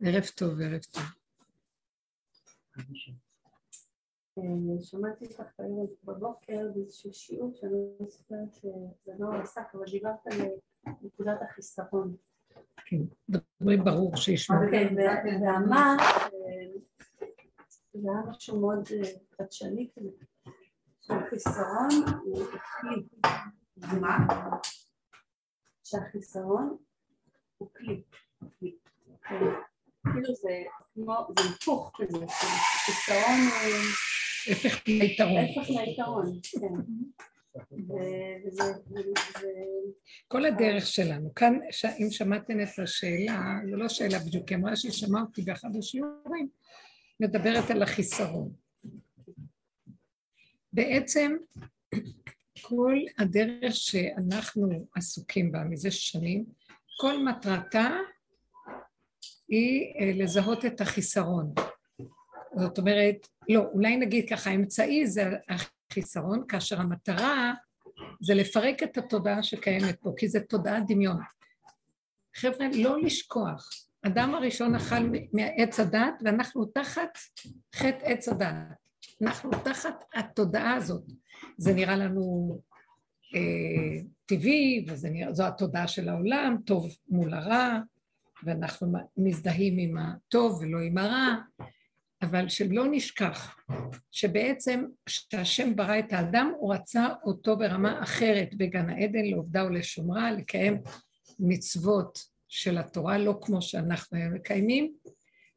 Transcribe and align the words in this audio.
ערב 0.00 0.24
טוב, 0.36 0.60
ערב 0.60 0.80
טוב. 0.82 1.02
אה, 4.38 4.44
שמעתי 4.82 5.24
אותך 5.26 5.60
היום 5.60 5.86
בבוקר 6.04 6.68
באיזשהו 6.74 7.12
שיעור 7.12 7.54
שאני 7.54 7.72
לא 7.72 8.06
זוכרת 8.08 8.54
שזה 8.54 9.12
לא 9.18 9.34
עסק, 9.42 9.74
אבל 9.74 9.84
דיברת 9.90 10.26
על 10.26 10.38
נקודת 11.02 11.42
החיסרון. 11.42 12.16
כן, 12.84 12.96
דברי 13.30 13.76
ברור 13.76 14.16
שישמעו. 14.16 14.64
אוקיי, 14.64 14.94
ואמרת, 15.42 16.00
זה 17.92 18.08
היה 18.10 18.20
משהו 18.30 18.60
מאוד 18.60 18.88
אה, 18.92 19.10
חדשני 19.36 19.90
כזה, 19.98 20.10
שהחיסרון 21.00 21.88
הוא 22.24 22.44
כלי. 22.80 23.08
מה? 24.00 24.16
שהחיסרון 25.84 26.76
הוא 27.58 27.68
כלי. 27.76 28.02
כאילו 30.04 30.34
זה 30.34 30.62
כמו, 30.94 31.26
זה 31.38 31.44
היפוך 31.48 31.92
כזה, 31.94 32.26
חיסרון 32.84 33.40
הוא... 33.64 34.52
הפך 34.52 34.82
מהיתרון. 34.88 35.44
הפך 35.44 35.70
מהיתרון, 35.70 36.40
כן. 36.42 36.74
כל 40.28 40.44
הדרך 40.46 40.86
שלנו, 40.86 41.34
כאן 41.34 41.58
אם 41.98 42.10
שמעתם 42.10 42.60
את 42.60 42.78
השאלה, 42.82 43.40
זו 43.70 43.76
לא 43.76 43.88
שאלה 43.88 44.18
בדיוק, 44.18 44.48
היא 44.48 44.58
אמרה 44.58 44.76
שהיא 44.76 44.92
שמעה 44.92 45.22
אותי 45.22 45.42
באחד 45.42 45.68
השיעורים, 45.78 46.48
מדברת 47.20 47.70
על 47.70 47.82
החיסרון. 47.82 48.52
בעצם 50.72 51.36
כל 52.62 52.98
הדרך 53.18 53.74
שאנחנו 53.74 54.86
עסוקים 54.96 55.52
בה 55.52 55.64
מזה 55.64 55.90
שנים, 55.90 56.44
כל 57.00 57.24
מטרתה 57.24 57.90
היא 59.50 59.94
אה, 59.98 60.12
לזהות 60.14 60.64
את 60.64 60.80
החיסרון. 60.80 61.52
זאת 62.56 62.78
אומרת, 62.78 63.28
לא, 63.48 63.64
אולי 63.72 63.96
נגיד 63.96 64.28
ככה, 64.30 64.50
האמצעי 64.50 65.06
זה 65.06 65.30
החיסרון, 65.48 66.44
כאשר 66.48 66.80
המטרה 66.80 67.52
זה 68.20 68.34
לפרק 68.34 68.82
את 68.82 68.98
התודעה 68.98 69.42
שקיימת 69.42 69.96
פה, 70.00 70.12
כי 70.16 70.28
זה 70.28 70.40
תודעת 70.40 70.82
דמיון. 70.88 71.16
חבר'ה, 72.36 72.66
לא 72.74 73.02
לשכוח, 73.02 73.70
אדם 74.02 74.34
הראשון 74.34 74.74
אכל 74.74 75.10
מעץ 75.32 75.80
הדת 75.80 76.14
ואנחנו 76.24 76.64
תחת 76.64 77.18
חטא 77.74 78.04
עץ 78.04 78.28
הדת. 78.28 78.54
אנחנו 79.22 79.50
תחת 79.64 80.04
התודעה 80.14 80.74
הזאת. 80.74 81.02
זה 81.58 81.74
נראה 81.74 81.96
לנו 81.96 82.58
אה, 83.34 84.02
טבעי, 84.26 84.84
וזו 84.88 85.46
התודעה 85.46 85.88
של 85.88 86.08
העולם, 86.08 86.56
טוב 86.66 86.88
מול 87.08 87.34
הרע, 87.34 87.78
ואנחנו 88.44 88.92
מזדהים 89.16 89.78
עם 89.78 89.98
הטוב 89.98 90.58
ולא 90.60 90.78
עם 90.80 90.98
הרע, 90.98 91.36
אבל 92.22 92.48
שלא 92.48 92.84
נשכח 92.90 93.56
שבעצם 94.10 94.84
כשהשם 95.06 95.76
ברא 95.76 95.98
את 95.98 96.12
האדם 96.12 96.52
הוא 96.58 96.74
רצה 96.74 97.08
אותו 97.24 97.56
ברמה 97.56 98.02
אחרת 98.02 98.54
בגן 98.54 98.90
העדן 98.90 99.24
לעובדה 99.24 99.64
ולשומרה, 99.64 100.32
לקיים 100.32 100.82
מצוות 101.38 102.18
של 102.48 102.78
התורה, 102.78 103.18
לא 103.18 103.38
כמו 103.42 103.62
שאנחנו 103.62 104.18
היום 104.18 104.34
מקיימים, 104.34 104.94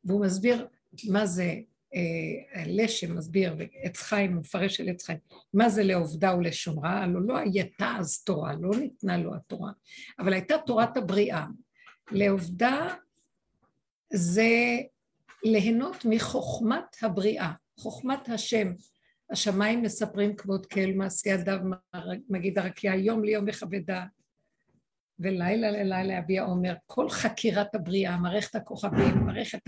והוא 0.05 0.25
מסביר 0.25 0.67
מה 1.09 1.25
זה, 1.25 1.55
אה, 1.95 2.63
לשם 2.65 3.17
מסביר, 3.17 3.55
ועץ 3.57 3.97
חיים, 3.97 4.37
מפרש 4.37 4.75
של 4.75 4.89
עץ 4.89 5.05
חיים, 5.05 5.19
מה 5.53 5.69
זה 5.69 5.83
לעובדה 5.83 6.35
ולשומרה, 6.35 7.03
הלוא 7.03 7.21
לא 7.21 7.37
הייתה 7.37 7.95
אז 7.99 8.23
תורה, 8.23 8.53
לא 8.59 8.69
ניתנה 8.79 9.17
לו 9.17 9.35
התורה, 9.35 9.71
אבל 10.19 10.33
הייתה 10.33 10.55
תורת 10.65 10.97
הבריאה. 10.97 11.45
לעובדה 12.11 12.95
זה 14.13 14.49
ליהנות 15.43 16.05
מחוכמת 16.05 16.95
הבריאה, 17.01 17.51
חוכמת 17.79 18.29
השם. 18.29 18.67
השמיים 19.31 19.81
מספרים 19.81 20.35
כבוד 20.35 20.65
כאל 20.65 20.93
מעשי 20.93 21.29
ידיו, 21.29 21.59
מגיד 22.29 22.59
הרקיע, 22.59 22.95
יום 22.95 23.23
ליום 23.23 23.45
מכבד 23.45 23.85
דעת, 23.85 24.07
ולילה 25.19 25.71
ללילה 25.71 26.13
יביע 26.13 26.43
עומר. 26.43 26.73
כל 26.85 27.09
חקירת 27.09 27.75
הבריאה, 27.75 28.17
מערכת 28.17 28.55
הכוכבים, 28.55 29.17
מערכת 29.25 29.67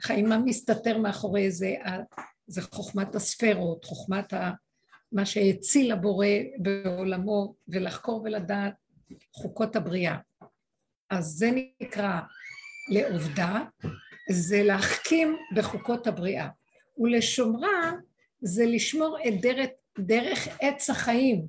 החיים, 0.00 0.28
מה 0.28 0.38
מסתתר 0.38 0.98
מאחורי 0.98 1.50
זה, 1.50 1.74
זה 2.46 2.62
חוכמת 2.62 3.14
הספרות, 3.14 3.84
חוכמת 3.84 4.32
ה... 4.32 4.50
מה 5.12 5.26
שהציל 5.26 5.92
הבורא 5.92 6.26
בעולמו, 6.58 7.54
ולחקור 7.68 8.22
ולדעת 8.24 8.74
חוקות 9.32 9.76
הבריאה. 9.76 10.16
אז 11.10 11.24
זה 11.24 11.50
נקרא 11.80 12.20
לעובדה, 12.88 13.64
זה 14.30 14.62
להחכים 14.62 15.36
בחוקות 15.56 16.06
הבריאה. 16.06 16.48
ולשומרה 16.98 17.92
זה 18.40 18.64
לשמור 18.66 19.18
את 19.28 19.40
דרך, 19.40 19.68
דרך 19.98 20.48
עץ 20.60 20.90
החיים. 20.90 21.46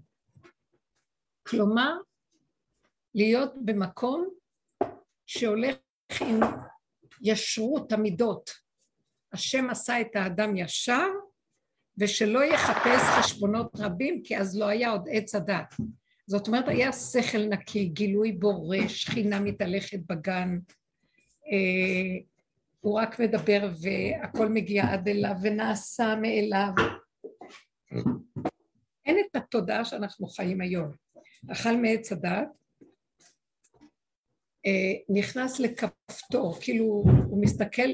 כלומר, 1.47 1.93
להיות 3.15 3.53
במקום 3.65 4.29
שהולך 5.25 5.75
עם 6.21 6.39
ישרות 7.21 7.91
המידות. 7.91 8.49
השם 9.33 9.69
עשה 9.69 10.01
את 10.01 10.15
האדם 10.15 10.55
ישר, 10.55 11.07
ושלא 11.97 12.43
יחפש 12.43 13.01
חשבונות 13.19 13.71
רבים, 13.79 14.23
כי 14.23 14.37
אז 14.37 14.57
לא 14.59 14.65
היה 14.65 14.91
עוד 14.91 15.07
עץ 15.11 15.35
הדת. 15.35 15.75
זאת 16.31 16.47
אומרת, 16.47 16.67
היה 16.67 16.91
שכל 16.91 17.45
נקי, 17.45 17.85
גילוי 17.85 18.31
בורא, 18.31 18.87
שכינה 18.87 19.39
מתהלכת 19.39 19.99
בגן, 20.09 20.59
אה, 21.51 22.23
הוא 22.79 22.99
רק 22.99 23.19
מדבר 23.19 23.69
והכל 23.81 24.49
מגיע 24.49 24.83
עד 24.83 25.07
אליו 25.07 25.35
ונעשה 25.41 26.15
מאליו. 26.21 26.73
אין 29.05 29.17
את 29.19 29.35
התודעה 29.35 29.85
שאנחנו 29.85 30.27
חיים 30.27 30.61
היום. 30.61 30.91
אכל 31.51 31.75
מעץ 31.75 32.11
הדת, 32.11 32.47
אה, 34.65 34.93
נכנס 35.09 35.59
לכפתור, 35.59 36.57
כאילו 36.61 36.85
הוא 37.27 37.41
מסתכל 37.41 37.91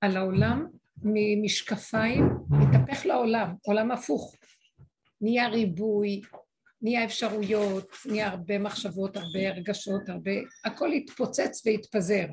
על 0.00 0.16
העולם 0.16 0.66
ממשקפיים, 1.02 2.24
מתהפך 2.50 3.06
לעולם, 3.06 3.54
עולם 3.62 3.90
הפוך. 3.90 4.34
נהיה 5.20 5.48
ריבוי, 5.48 6.22
נהיה 6.82 7.04
אפשרויות, 7.04 7.92
נהיה 8.06 8.28
הרבה 8.28 8.58
מחשבות, 8.58 9.16
הרבה 9.16 9.48
הרגשות, 9.48 10.08
הרבה... 10.08 10.30
הכל 10.64 10.92
התפוצץ 10.92 11.62
והתפזר. 11.66 12.26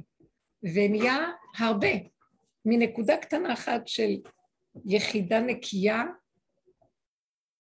ונהיה 0.63 1.18
הרבה, 1.58 1.88
מנקודה 2.66 3.18
קטנה 3.18 3.53
אחת 3.53 3.88
של 3.88 4.09
יחידה 4.86 5.40
נקייה, 5.40 6.03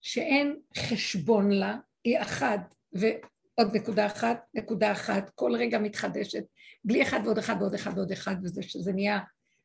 שאין 0.01 0.59
חשבון 0.77 1.51
לה, 1.51 1.77
היא 2.03 2.21
אחת, 2.21 2.75
ועוד 2.93 3.75
נקודה 3.75 4.05
אחת, 4.05 4.45
נקודה 4.53 4.91
אחת, 4.91 5.29
כל 5.35 5.51
רגע 5.55 5.79
מתחדשת, 5.79 6.43
בלי 6.83 7.01
אחד 7.01 7.19
ועוד 7.25 7.37
אחד 7.37 7.55
ועוד 7.59 7.73
אחד 7.73 7.91
ועוד 7.97 8.11
אחד, 8.11 8.35
וזה 8.43 8.63
שזה 8.63 8.93
נהיה 8.93 9.19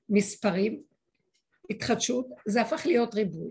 מספרים, 0.09 0.83
התחדשות, 1.71 2.27
זה 2.47 2.63
הפך 2.63 2.87
להיות 2.87 3.15
ריבוי. 3.15 3.51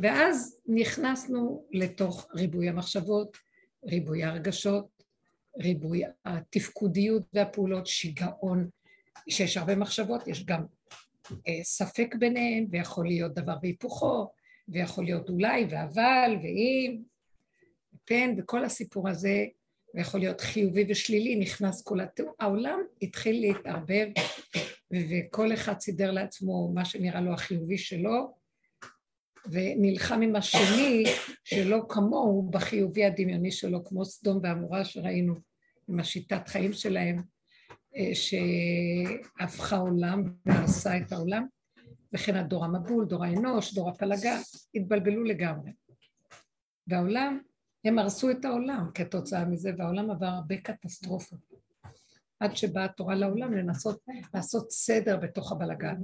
ואז 0.00 0.60
נכנסנו 0.66 1.66
לתוך 1.70 2.26
ריבוי 2.34 2.68
המחשבות, 2.68 3.36
ריבוי 3.84 4.24
הרגשות, 4.24 5.02
ריבוי 5.62 6.02
התפקודיות 6.24 7.22
והפעולות, 7.34 7.86
שיגעון, 7.86 8.68
שיש 9.28 9.56
הרבה 9.56 9.76
מחשבות, 9.76 10.28
יש 10.28 10.44
גם 10.44 10.64
אה, 11.48 11.60
ספק 11.62 12.14
ביניהן, 12.18 12.66
ויכול 12.70 13.06
להיות 13.06 13.34
דבר 13.34 13.56
והיפוכו, 13.62 14.30
ויכול 14.68 15.04
להיות 15.04 15.28
אולי 15.28 15.66
ואבל 15.70 16.36
ואם, 16.42 17.02
כן, 18.06 18.34
וכל 18.38 18.64
הסיפור 18.64 19.08
הזה, 19.08 19.46
ויכול 19.94 20.20
להיות 20.20 20.40
חיובי 20.40 20.84
ושלילי, 20.88 21.36
נכנס 21.36 21.82
כל 21.82 22.00
התיאור. 22.00 22.34
העולם 22.40 22.80
התחיל 23.02 23.40
להתערבב, 23.40 24.08
וכל 24.92 25.54
אחד 25.54 25.80
סידר 25.80 26.10
לעצמו 26.10 26.72
מה 26.74 26.84
שנראה 26.84 27.20
לו 27.20 27.32
החיובי 27.32 27.78
שלו, 27.78 28.34
ונלחם 29.50 30.20
עם 30.22 30.36
השני 30.36 31.04
שלא 31.44 31.82
כמוהו 31.88 32.50
בחיובי 32.50 33.04
הדמיוני 33.04 33.50
שלו, 33.52 33.84
כמו 33.84 34.04
סדום 34.04 34.40
ועמורה 34.42 34.84
שראינו 34.84 35.34
עם 35.88 36.00
השיטת 36.00 36.48
חיים 36.48 36.72
שלהם. 36.72 37.22
שהפכה 38.14 39.76
עולם 39.76 40.22
והרסה 40.46 40.96
את 40.96 41.12
העולם, 41.12 41.46
וכן 42.12 42.36
הדור 42.36 42.64
המבול, 42.64 43.04
דור 43.04 43.24
האנוש, 43.24 43.74
דור 43.74 43.88
הפלגה, 43.88 44.38
התבלבלו 44.74 45.24
לגמרי. 45.24 45.70
והעולם, 46.86 47.40
הם 47.84 47.98
הרסו 47.98 48.30
את 48.30 48.44
העולם 48.44 48.86
כתוצאה 48.94 49.44
מזה, 49.44 49.70
והעולם 49.78 50.10
עבר 50.10 50.26
הרבה 50.26 50.56
קטסטרופות. 50.56 51.55
עד 52.40 52.56
שבאה 52.56 52.84
התורה 52.84 53.14
לעולם 53.14 53.54
לנסות 53.54 54.04
לעשות 54.34 54.70
סדר 54.70 55.16
בתוך 55.16 55.52
הבלגן. 55.52 55.96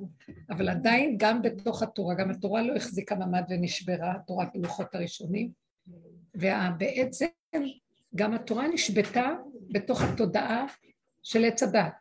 אבל 0.51 0.69
עדיין 0.69 1.17
גם 1.19 1.43
בתוך 1.43 1.83
התורה, 1.83 2.15
גם 2.15 2.31
התורה 2.31 2.63
לא 2.63 2.77
החזיקה 2.77 3.15
ממ"ד 3.15 3.45
ונשברה, 3.49 4.13
התורה 4.17 4.47
בלוחות 4.55 4.95
הראשונים, 4.95 5.51
ובעצם 6.35 7.27
גם 8.17 8.35
התורה 8.35 8.69
נשבתה 8.69 9.31
בתוך 9.71 10.03
התודעה 10.03 10.67
של 11.23 11.45
עץ 11.45 11.63
הדת. 11.63 11.93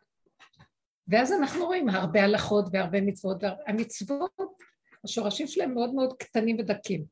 ואז 1.08 1.32
אנחנו 1.32 1.64
רואים 1.66 1.88
הרבה 1.88 2.24
הלכות 2.24 2.64
והרבה 2.72 3.00
מצוות, 3.00 3.42
המצוות, 3.66 4.30
השורשים 5.04 5.46
שלהם 5.46 5.74
מאוד 5.74 5.94
מאוד 5.94 6.14
קטנים 6.18 6.56
ודקים. 6.58 7.04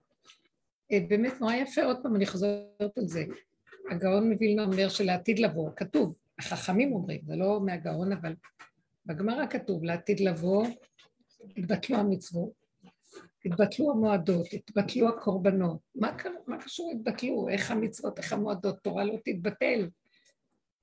אה, 0.93 0.99
באמת 1.09 1.41
נורא 1.41 1.55
יפה, 1.55 1.85
עוד 1.85 2.03
פעם 2.03 2.17
אני 2.17 2.27
חוזרת 2.27 2.99
על 2.99 3.07
זה. 3.07 3.25
הגאון 3.91 4.33
מווילנה 4.33 4.65
אומר 4.65 4.89
שלעתיד 4.89 5.39
לבוא, 5.39 5.71
כתוב, 5.77 6.15
החכמים 6.41 6.93
אומרים, 6.93 7.21
זה 7.27 7.37
לא 7.37 7.61
מהגאון, 7.61 8.13
אבל 8.13 8.35
בגמרא 9.07 9.47
כתוב, 9.47 9.85
לעתיד 9.85 10.21
לבוא, 10.21 10.67
התבטלו 11.57 11.97
המצוות, 11.97 12.53
התבטלו 13.45 13.91
המועדות, 13.91 14.47
התבטלו 14.53 15.09
הקורבנות. 15.09 15.79
מה, 15.95 16.17
מה 16.47 16.59
קשור 16.59 16.93
התבטלו? 16.95 17.49
איך 17.49 17.71
המצוות, 17.71 18.19
איך 18.19 18.33
המועדות? 18.33 18.79
תורה 18.83 19.05
לא 19.05 19.17
תתבטל. 19.25 19.89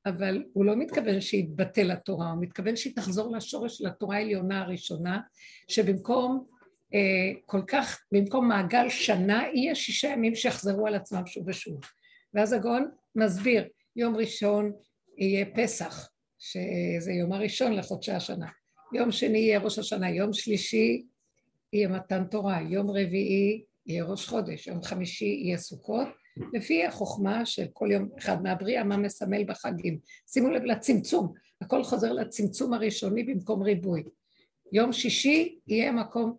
אבל 0.06 0.44
הוא 0.54 0.66
לא 0.66 0.76
מתכוון 0.76 1.22
שיתבטל 1.22 1.92
התורה, 1.92 2.32
הוא 2.32 2.42
מתכוון 2.42 2.76
שהיא 2.76 2.96
תחזור 2.96 3.36
לשורש 3.36 3.78
של 3.78 3.88
התורה 3.88 4.16
העליונה 4.16 4.62
הראשונה, 4.62 5.20
שבמקום 5.68 6.46
אה, 6.94 7.40
כל 7.46 7.62
כך, 7.68 8.04
במקום 8.12 8.48
מעגל 8.48 8.90
שנה, 8.90 9.44
יהיה 9.54 9.76
שישה 9.76 10.08
ימים 10.08 10.36
שיחזרו 10.36 10.88
על 10.88 10.96
עצמם 10.96 11.26
שוב 11.26 11.48
ושוב. 11.48 11.80
ואז 12.34 12.54
הגאון 12.54 12.92
מסביר, 13.16 13.68
יום 13.96 14.16
ראשון 14.16 14.72
יהיה 15.18 15.46
פסח, 15.56 16.10
שזה 16.40 17.12
יום 17.12 17.34
הראשון 17.34 17.74
לחודשי 17.74 18.12
השנה, 18.12 18.48
יום 18.94 19.12
שני 19.12 19.38
יהיה 19.38 19.60
ראש 19.60 19.80
השנה, 19.80 20.10
יום 20.10 20.34
שלישי 20.34 21.04
יהיה 21.74 21.88
מתן 21.88 22.24
תורה, 22.26 22.62
יום 22.62 22.90
רביעי 22.90 23.64
יהיה 23.86 24.04
ראש 24.04 24.28
חודש, 24.28 24.68
יום 24.68 24.84
חמישי 24.84 25.26
יהיה 25.26 25.58
סוכות, 25.58 26.08
לפי 26.54 26.86
החוכמה 26.86 27.46
של 27.46 27.66
כל 27.74 27.90
יום 27.92 28.10
אחד 28.18 28.44
מהבריאה, 28.44 28.84
מה 28.84 28.98
מסמל 28.98 29.44
בחגים. 29.44 30.00
שימו 30.28 30.50
לב 30.50 30.64
לצמצום, 30.64 31.34
הכל 31.62 31.84
חוזר 31.84 32.14
לצמצום 32.14 32.74
הראשוני 32.74 33.24
במקום 33.24 33.64
ריבוי. 33.64 34.04
יום 34.72 34.94
שישי 34.94 35.60
יהיה 35.68 35.92
מקום 35.92 36.38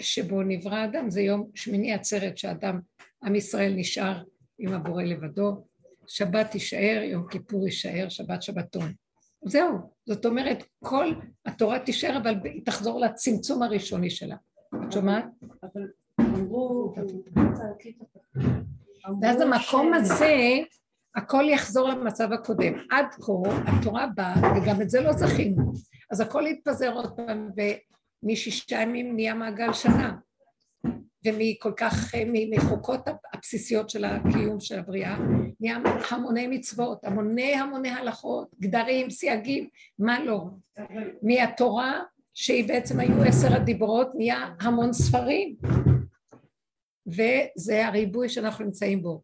שבו 0.00 0.42
נברא 0.42 0.84
אדם, 0.84 1.10
זה 1.10 1.20
יום 1.20 1.50
שמיני 1.54 1.92
עצרת 1.92 2.38
שאדם, 2.38 2.80
עם 3.24 3.34
ישראל 3.34 3.74
נשאר 3.76 4.22
עם 4.58 4.72
הבורא 4.72 5.02
לבדו, 5.02 5.66
שבת 6.06 6.50
תישאר, 6.50 7.02
יום 7.02 7.28
כיפור 7.28 7.66
יישאר, 7.66 8.08
שבת 8.08 8.42
שבתון. 8.42 8.92
זהו, 9.44 9.78
זאת 10.06 10.26
אומרת, 10.26 10.62
כל 10.84 11.12
התורה 11.46 11.78
תישאר, 11.78 12.16
אבל 12.22 12.34
היא 12.44 12.64
תחזור 12.64 13.00
לצמצום 13.00 13.62
הראשוני 13.62 14.10
שלה. 14.10 14.36
את 14.84 14.92
שומעת? 14.92 15.24
אבל 15.62 15.82
אמרו, 16.20 16.94
ואז 19.22 19.40
המקום 19.40 19.94
הזה, 19.94 20.36
הכל 21.16 21.44
יחזור 21.48 21.88
למצב 21.88 22.32
הקודם. 22.32 22.72
עד 22.90 23.06
כה 23.20 23.32
התורה 23.66 24.06
באה, 24.06 24.34
וגם 24.56 24.82
את 24.82 24.90
זה 24.90 25.00
לא 25.00 25.12
זכינו. 25.12 25.72
אז 26.10 26.20
הכל 26.20 26.44
יתפזר 26.46 26.92
עוד 26.92 27.16
פעם, 27.16 27.50
ומשישה 28.22 28.80
ימים 28.80 29.14
נהיה 29.16 29.34
מעגל 29.34 29.72
שנה. 29.72 30.16
ומכל 31.24 31.72
כך, 31.76 32.14
מחוקות 32.50 33.00
הבסיסיות 33.32 33.90
של 33.90 34.04
הקיום 34.04 34.60
של 34.60 34.78
הבריאה, 34.78 35.16
נהיה 35.60 35.78
המוני 36.10 36.46
מצוות, 36.46 37.04
המוני 37.04 37.54
המוני 37.54 37.90
הלכות, 37.90 38.48
גדרים, 38.60 39.10
סייגים, 39.10 39.68
מה 39.98 40.24
לא. 40.24 40.44
מהתורה, 41.22 42.02
שהיא 42.34 42.68
בעצם 42.68 43.00
היו 43.00 43.22
עשר 43.22 43.54
הדיברות, 43.54 44.08
נהיה 44.14 44.54
המון 44.60 44.92
ספרים. 44.92 45.56
וזה 47.06 47.86
הריבוי 47.86 48.28
שאנחנו 48.28 48.64
נמצאים 48.64 49.02
בו. 49.02 49.22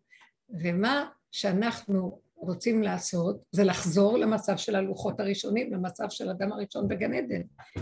ומה 0.62 1.08
שאנחנו 1.32 2.20
רוצים 2.36 2.82
לעשות 2.82 3.42
זה 3.52 3.64
לחזור 3.64 4.18
למצב 4.18 4.56
של 4.56 4.76
הלוחות 4.76 5.20
הראשונים, 5.20 5.72
למצב 5.72 6.04
של 6.10 6.30
אדם 6.30 6.52
הראשון 6.52 6.88
בגן 6.88 7.14
עדן, 7.14 7.40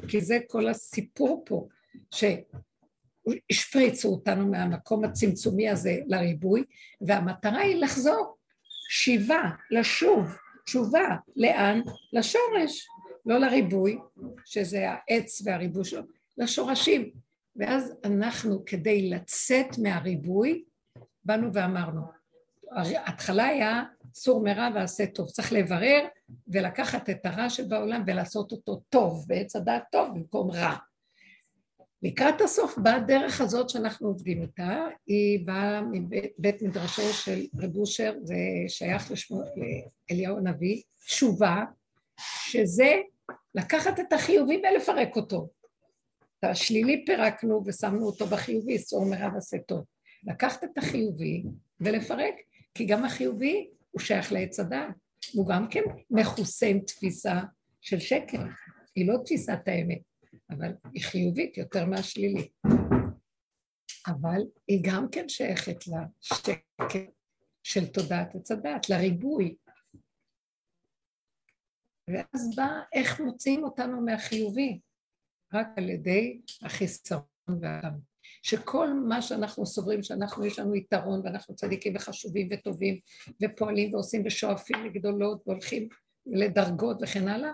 כי 0.09 0.21
זה 0.21 0.39
כל 0.49 0.69
הסיפור 0.69 1.43
פה, 1.47 1.69
שהשפריצו 3.51 4.09
אותנו 4.09 4.47
מהמקום 4.47 5.05
הצמצומי 5.05 5.69
הזה 5.69 5.99
לריבוי, 6.07 6.65
והמטרה 7.01 7.61
היא 7.61 7.77
לחזור, 7.77 8.37
שיבה, 8.91 9.51
לשוב, 9.71 10.37
תשובה, 10.65 11.17
לאן? 11.37 11.81
לשורש, 12.13 12.89
לא 13.27 13.39
לריבוי, 13.39 13.99
שזה 14.45 14.87
העץ 14.91 15.43
והריבוי 15.45 15.85
שלו, 15.85 16.03
לשורשים. 16.39 17.11
ואז 17.57 17.95
אנחנו, 18.05 18.65
כדי 18.67 19.11
לצאת 19.11 19.79
מהריבוי, 19.79 20.65
באנו 21.25 21.53
ואמרנו, 21.53 22.01
ההתחלה 22.77 23.45
היה 23.45 23.83
סור 24.15 24.45
מרע 24.45 24.69
ועשה 24.75 25.07
טוב, 25.07 25.31
צריך 25.31 25.53
לברר 25.53 26.07
ולקחת 26.49 27.11
את 27.11 27.27
הרע 27.27 27.51
שבעולם 27.51 28.03
ולעשות 28.07 28.53
אותו 28.53 28.81
טוב, 28.89 29.25
בעץ 29.29 29.57
הדעת 29.57 29.83
טוב 29.93 30.09
במקום 30.15 30.51
רע. 30.51 30.77
לקראת 32.03 32.41
הסוף 32.41 32.79
באה 32.79 32.97
הדרך 32.97 33.41
הזאת 33.41 33.71
שאנחנו 33.71 34.09
עובדים 34.09 34.43
איתה, 34.43 34.87
היא 35.07 35.47
באה 35.47 35.81
מבית 35.83 36.63
מדרשו 36.63 37.13
של 37.13 37.41
רב 37.59 37.77
אושר, 37.77 38.15
זה 38.23 38.37
שייך 38.69 39.11
לשמו, 39.11 39.43
לאליהו 40.11 40.39
הנביא, 40.39 40.83
תשובה, 41.07 41.65
שזה 42.21 42.97
לקחת 43.55 44.01
את 44.01 44.13
החיובי 44.13 44.63
ולפרק 44.63 45.17
אותו. 45.17 45.49
את 46.39 46.45
השלילי 46.45 47.05
פירקנו 47.07 47.63
ושמנו 47.67 48.07
אותו 48.07 48.27
בחיובי, 48.27 48.79
סור 48.79 49.07
מרע 49.07 49.29
ועשה 49.35 49.59
טוב. 49.59 49.85
לקחת 50.27 50.65
את 50.65 50.79
החיובי 50.79 51.43
ולפרק, 51.81 52.35
כי 52.75 52.85
גם 52.85 53.05
החיובי 53.05 53.71
הוא 53.91 54.01
שייך 54.01 54.33
לעץ 54.33 54.61
הדעת, 54.61 54.95
הוא 55.33 55.49
גם 55.49 55.69
כן 55.71 55.83
מכוסה 56.11 56.67
עם 56.67 56.81
תפיסה 56.81 57.41
של 57.81 57.99
שקר, 57.99 58.43
היא 58.95 59.09
לא 59.09 59.19
תפיסת 59.25 59.59
האמת, 59.67 59.99
אבל 60.51 60.73
היא 60.95 61.03
חיובית 61.03 61.57
יותר 61.59 61.87
מהשלילי. 61.87 62.49
אבל 64.07 64.41
היא 64.69 64.83
גם 64.85 65.07
כן 65.13 65.29
שייכת 65.29 65.77
לשקר 65.87 67.05
של 67.63 67.87
תודעת 67.87 68.35
עץ 68.35 68.51
הדעת, 68.51 68.91
לריבוי. 68.91 69.57
ואז 72.09 72.57
בא 72.57 72.81
איך 72.93 73.21
מוציאים 73.21 73.65
אותנו 73.65 74.01
מהחיובי. 74.01 74.81
רק 75.55 75.69
על 75.77 75.89
ידי 75.89 76.41
החיסרון 76.63 77.23
והאדם. 77.61 77.99
שכל 78.43 78.93
מה 78.93 79.23
שאנחנו 79.23 79.67
סוברים 79.67 80.03
שאנחנו, 80.03 80.47
יש 80.47 80.59
לנו 80.59 80.75
יתרון 80.75 81.21
ואנחנו 81.25 81.55
צדיקים 81.55 81.97
וחשובים 81.97 82.49
וטובים 82.53 83.01
ופועלים 83.43 83.95
ועושים 83.95 84.23
ושואפים 84.27 84.85
לגדולות 84.85 85.43
והולכים 85.47 85.89
לדרגות 86.27 86.99
וכן 87.03 87.29
הלאה, 87.29 87.53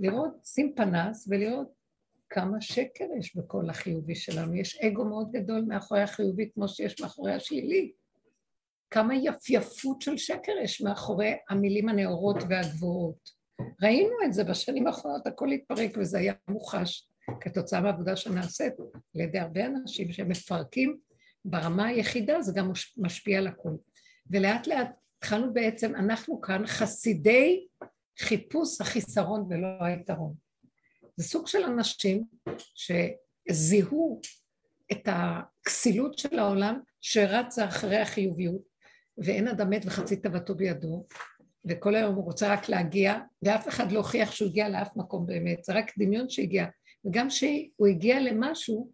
לראות, 0.00 0.44
שים 0.44 0.72
פנס 0.76 1.28
ולראות 1.30 1.81
כמה 2.34 2.60
שקר 2.60 3.04
יש 3.18 3.36
בכל 3.36 3.70
החיובי 3.70 4.14
שלנו. 4.14 4.54
יש 4.54 4.80
אגו 4.80 5.04
מאוד 5.04 5.30
גדול 5.32 5.64
מאחורי 5.68 6.02
החיובי 6.02 6.50
כמו 6.54 6.68
שיש 6.68 7.00
מאחורי 7.00 7.32
השלילי. 7.32 7.92
כמה 8.90 9.14
יפייפות 9.14 10.02
של 10.02 10.16
שקר 10.16 10.52
יש 10.62 10.80
מאחורי 10.80 11.32
המילים 11.50 11.88
הנאורות 11.88 12.36
והגבוהות. 12.48 13.30
ראינו 13.82 14.14
את 14.24 14.32
זה 14.32 14.44
בשנים 14.44 14.86
האחרונות, 14.86 15.26
הכל 15.26 15.48
התפרק 15.48 15.90
וזה 15.96 16.18
היה 16.18 16.32
מוחש. 16.48 17.08
כתוצאה 17.40 17.80
מהעבודה 17.80 18.16
שנעשית 18.16 18.72
על 19.14 19.20
ידי 19.20 19.38
הרבה 19.38 19.66
אנשים 19.66 20.12
שמפרקים 20.12 20.96
ברמה 21.44 21.86
היחידה, 21.86 22.42
זה 22.42 22.52
גם 22.56 22.72
משפיע 22.96 23.38
על 23.38 23.46
הכול. 23.46 23.76
ולאט 24.30 24.66
לאט 24.66 24.88
התחלנו 25.18 25.54
בעצם, 25.54 25.94
אנחנו 25.94 26.40
כאן 26.40 26.66
חסידי 26.66 27.66
חיפוש 28.18 28.80
החיסרון 28.80 29.46
ולא 29.50 29.84
היתרון. 29.84 30.34
זה 31.16 31.24
סוג 31.24 31.46
של 31.46 31.64
אנשים 31.64 32.24
שזיהו 32.74 34.20
את 34.92 35.08
הכסילות 35.08 36.18
של 36.18 36.38
העולם 36.38 36.80
שרצה 37.00 37.64
אחרי 37.64 37.96
החיוביות, 37.96 38.62
ואין 39.18 39.48
אדם 39.48 39.70
מת 39.70 39.82
וחצי 39.86 40.16
תאוותו 40.16 40.54
בידו, 40.54 41.06
וכל 41.64 41.94
היום 41.94 42.14
הוא 42.14 42.24
רוצה 42.24 42.52
רק 42.52 42.68
להגיע, 42.68 43.18
ואף 43.42 43.68
אחד 43.68 43.92
לא 43.92 43.98
הוכיח 43.98 44.32
שהוא 44.32 44.48
הגיע 44.48 44.68
לאף 44.68 44.96
מקום 44.96 45.26
באמת, 45.26 45.64
זה 45.64 45.72
רק 45.72 45.92
דמיון 45.98 46.28
שהגיע. 46.28 46.66
וגם 47.04 47.28
כשהוא 47.28 47.86
הגיע 47.88 48.20
למשהו, 48.20 48.92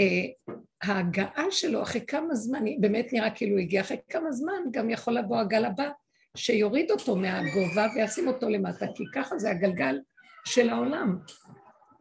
אה, 0.00 0.54
ההגעה 0.82 1.44
שלו 1.50 1.82
אחרי 1.82 2.06
כמה 2.06 2.34
זמן, 2.34 2.64
באמת 2.80 3.12
נראה 3.12 3.30
כאילו 3.30 3.52
הוא 3.52 3.60
הגיע 3.60 3.80
אחרי 3.80 3.96
כמה 4.08 4.32
זמן, 4.32 4.62
גם 4.70 4.90
יכול 4.90 5.18
לבוא 5.18 5.38
הגל 5.38 5.64
הבא 5.64 5.90
שיוריד 6.36 6.90
אותו 6.90 7.16
מהגובה 7.16 7.86
וישים 7.94 8.28
אותו 8.28 8.48
למטה, 8.48 8.86
כי 8.94 9.04
ככה 9.14 9.38
זה 9.38 9.50
הגלגל 9.50 9.98
של 10.46 10.68
העולם. 10.68 11.18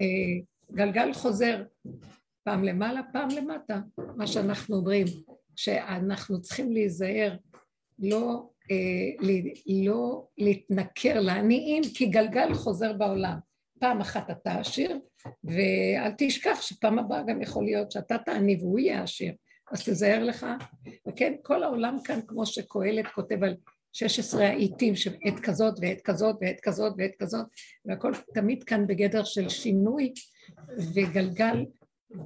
אה, 0.02 0.06
גלגל 0.72 1.14
חוזר 1.14 1.64
פעם 2.44 2.64
למעלה, 2.64 3.02
פעם 3.14 3.30
למטה, 3.30 3.80
מה 4.16 4.28
שאנחנו 4.28 4.75
אומרים, 4.75 5.06
שאנחנו 5.56 6.42
צריכים 6.42 6.72
להיזהר 6.72 7.36
לא, 8.00 8.50
אה, 8.72 9.28
לא 9.86 10.28
להתנכר 10.38 11.20
לעניים, 11.20 11.84
כי 11.94 12.06
גלגל 12.06 12.54
חוזר 12.54 12.94
בעולם. 12.94 13.38
פעם 13.80 14.02
אחת 14.02 14.30
אתה 14.30 14.60
עשיר, 14.60 15.00
ואל 15.44 16.12
תשכח 16.18 16.62
שפעם 16.62 17.00
הבאה 17.00 17.24
גם 17.24 17.42
יכול 17.42 17.66
להיות 17.66 17.92
שאתה 17.92 18.18
תעני 18.18 18.56
והוא 18.56 18.80
יהיה 18.80 19.04
עשיר, 19.04 19.34
אז 19.72 19.90
תזהר 19.90 20.24
לך. 20.24 20.46
וכן, 21.08 21.34
כל 21.42 21.64
העולם 21.64 21.98
כאן, 22.04 22.20
כמו 22.28 22.46
שקהלת 22.46 23.08
כותב 23.08 23.44
על 23.44 23.56
16 23.96 24.46
העיתים 24.46 24.96
שעת 24.96 25.40
כזאת 25.44 25.74
ועת 25.82 26.02
כזאת 26.02 26.36
ועת 26.42 26.60
כזאת 26.62 26.94
ועת 26.98 27.16
כזאת, 27.20 27.46
והכל 27.86 28.12
תמיד 28.34 28.64
כאן 28.64 28.88
בגדר 28.88 29.24
של 29.24 29.50
שינוי 29.50 30.14
וגלגל 30.94 31.66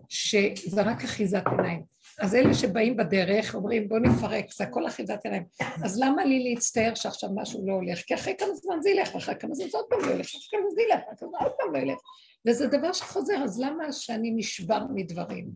שזה 0.10 0.82
רק 0.82 1.04
אחיזת 1.04 1.44
עיניים. 1.52 1.84
אז 2.20 2.36
אלה 2.36 2.54
שבאים 2.54 2.98
בדרך 2.98 3.56
אומרים 3.56 3.90
בוא 3.90 4.00
נפרק, 4.00 4.46
זה 4.54 4.64
הכל 4.64 4.88
אחיזת 4.88 5.20
עיניים. 5.24 5.44
אז 5.84 6.00
למה 6.00 6.26
לי 6.26 6.50
להצטער 6.50 6.96
שעכשיו 6.96 7.30
משהו 7.36 7.68
לא 7.68 7.74
הולך? 7.74 8.00
כי 8.02 8.16
אחרי 8.16 8.36
כמה 8.38 8.56
זמן 8.56 8.82
זה 8.82 8.90
ילך, 8.90 9.16
ואחרי 9.16 9.36
כמה 9.40 9.54
זמן 9.54 9.70
זה 9.70 9.78
עוד 9.78 9.86
פעם 9.90 10.00
לא 10.00 10.12
ילך, 10.12 10.28
אחרי 10.28 10.48
כמה 10.52 10.70
זה 10.76 10.82
ילך, 10.82 11.00
ואחרי 11.10 11.30
עוד 11.40 11.52
פעם 11.60 11.76
לא 11.76 11.80
ילך. 11.80 12.00
וזה 12.48 12.68
דבר 12.68 12.94
שחוזר, 12.94 13.44
אז 13.44 13.60
למה 13.60 13.92
שאני 13.92 14.32
נשבר 14.32 14.80
מדברים? 14.94 15.50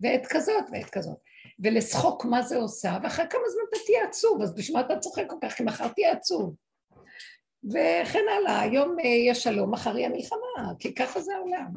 ועת 0.00 0.26
כזאת 0.26 0.64
ועת 0.72 0.90
כזאת. 0.90 1.16
ולשחוק 1.62 2.24
מה 2.24 2.42
זה 2.42 2.56
עושה, 2.56 2.98
ואחרי 3.02 3.24
כמה 3.30 3.42
זמן 3.52 3.62
אתה 3.70 3.78
תהיה 3.86 4.04
עצוב, 4.08 4.42
אז 4.42 4.54
בשביל 4.54 4.76
מה 4.76 4.80
אתה 4.86 4.98
צוחק 4.98 5.24
כל 5.28 5.36
כך, 5.42 5.52
כי 5.52 5.62
מחר 5.62 5.88
תהיה 5.88 6.12
עצוב. 6.12 6.54
וכן 7.64 8.24
הלאה, 8.38 8.60
היום 8.60 8.96
אה, 8.98 9.08
יש 9.08 9.42
שלום, 9.42 9.70
מחר 9.70 9.98
יהיה 9.98 10.08
מלחמה, 10.08 10.72
כי 10.78 10.94
ככה 10.94 11.20
זה 11.20 11.34
העולם. 11.36 11.72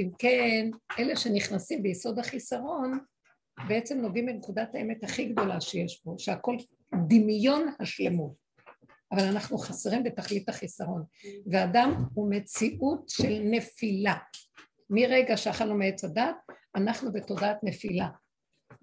אם 0.00 0.08
כן, 0.18 0.70
אלה 0.98 1.16
שנכנסים 1.16 1.82
ביסוד 1.82 2.18
החיסרון, 2.18 2.98
בעצם 3.68 3.98
נוגעים 3.98 4.26
בנקודת 4.26 4.74
האמת 4.74 5.04
הכי 5.04 5.24
גדולה 5.24 5.60
שיש 5.60 6.00
פה, 6.04 6.14
שהכל 6.18 6.56
דמיון 7.08 7.68
השלמות. 7.80 8.46
אבל 9.12 9.24
אנחנו 9.24 9.58
חסרים 9.58 10.02
בתכלית 10.02 10.48
החיסרון. 10.48 11.04
ואדם 11.52 12.04
הוא 12.14 12.30
מציאות 12.30 13.08
של 13.08 13.40
נפילה. 13.44 14.14
מרגע 14.90 15.36
שאכלנו 15.36 15.74
מעץ 15.74 16.04
הדת, 16.04 16.36
אנחנו 16.76 17.12
בתודעת 17.12 17.56
נפילה. 17.62 18.08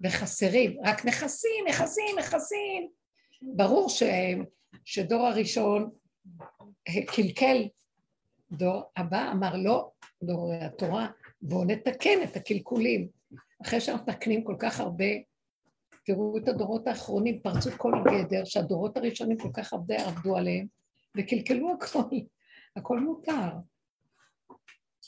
וחסרים, 0.00 0.76
רק 0.84 1.04
נכסים, 1.04 1.64
נכסים, 1.68 2.18
נכסים. 2.18 2.88
ברור 3.42 3.88
ש, 3.88 4.02
שדור 4.84 5.26
הראשון 5.26 5.90
קלקל, 7.06 7.68
דור 8.52 8.82
הבא 8.96 9.32
אמר 9.32 9.56
לא, 9.56 9.90
דור 10.22 10.52
התורה, 10.60 11.08
בואו 11.42 11.64
נתקן 11.64 12.22
את 12.24 12.36
הקלקולים. 12.36 13.08
אחרי 13.62 13.80
שאנחנו 13.80 14.06
מתקנים 14.12 14.44
כל 14.44 14.56
כך 14.58 14.80
הרבה, 14.80 15.04
תראו 16.04 16.38
את 16.38 16.48
הדורות 16.48 16.86
האחרונים, 16.86 17.40
פרצו 17.40 17.70
כל 17.76 17.92
גדר, 18.04 18.44
שהדורות 18.44 18.96
הראשונים 18.96 19.38
כל 19.38 19.50
כך 19.54 19.72
הרבה 19.72 20.06
עבדו 20.06 20.36
עליהם, 20.36 20.66
וקלקלו 21.16 21.72
הכל, 21.72 22.16
הכל 22.76 23.00
מותר. 23.00 23.50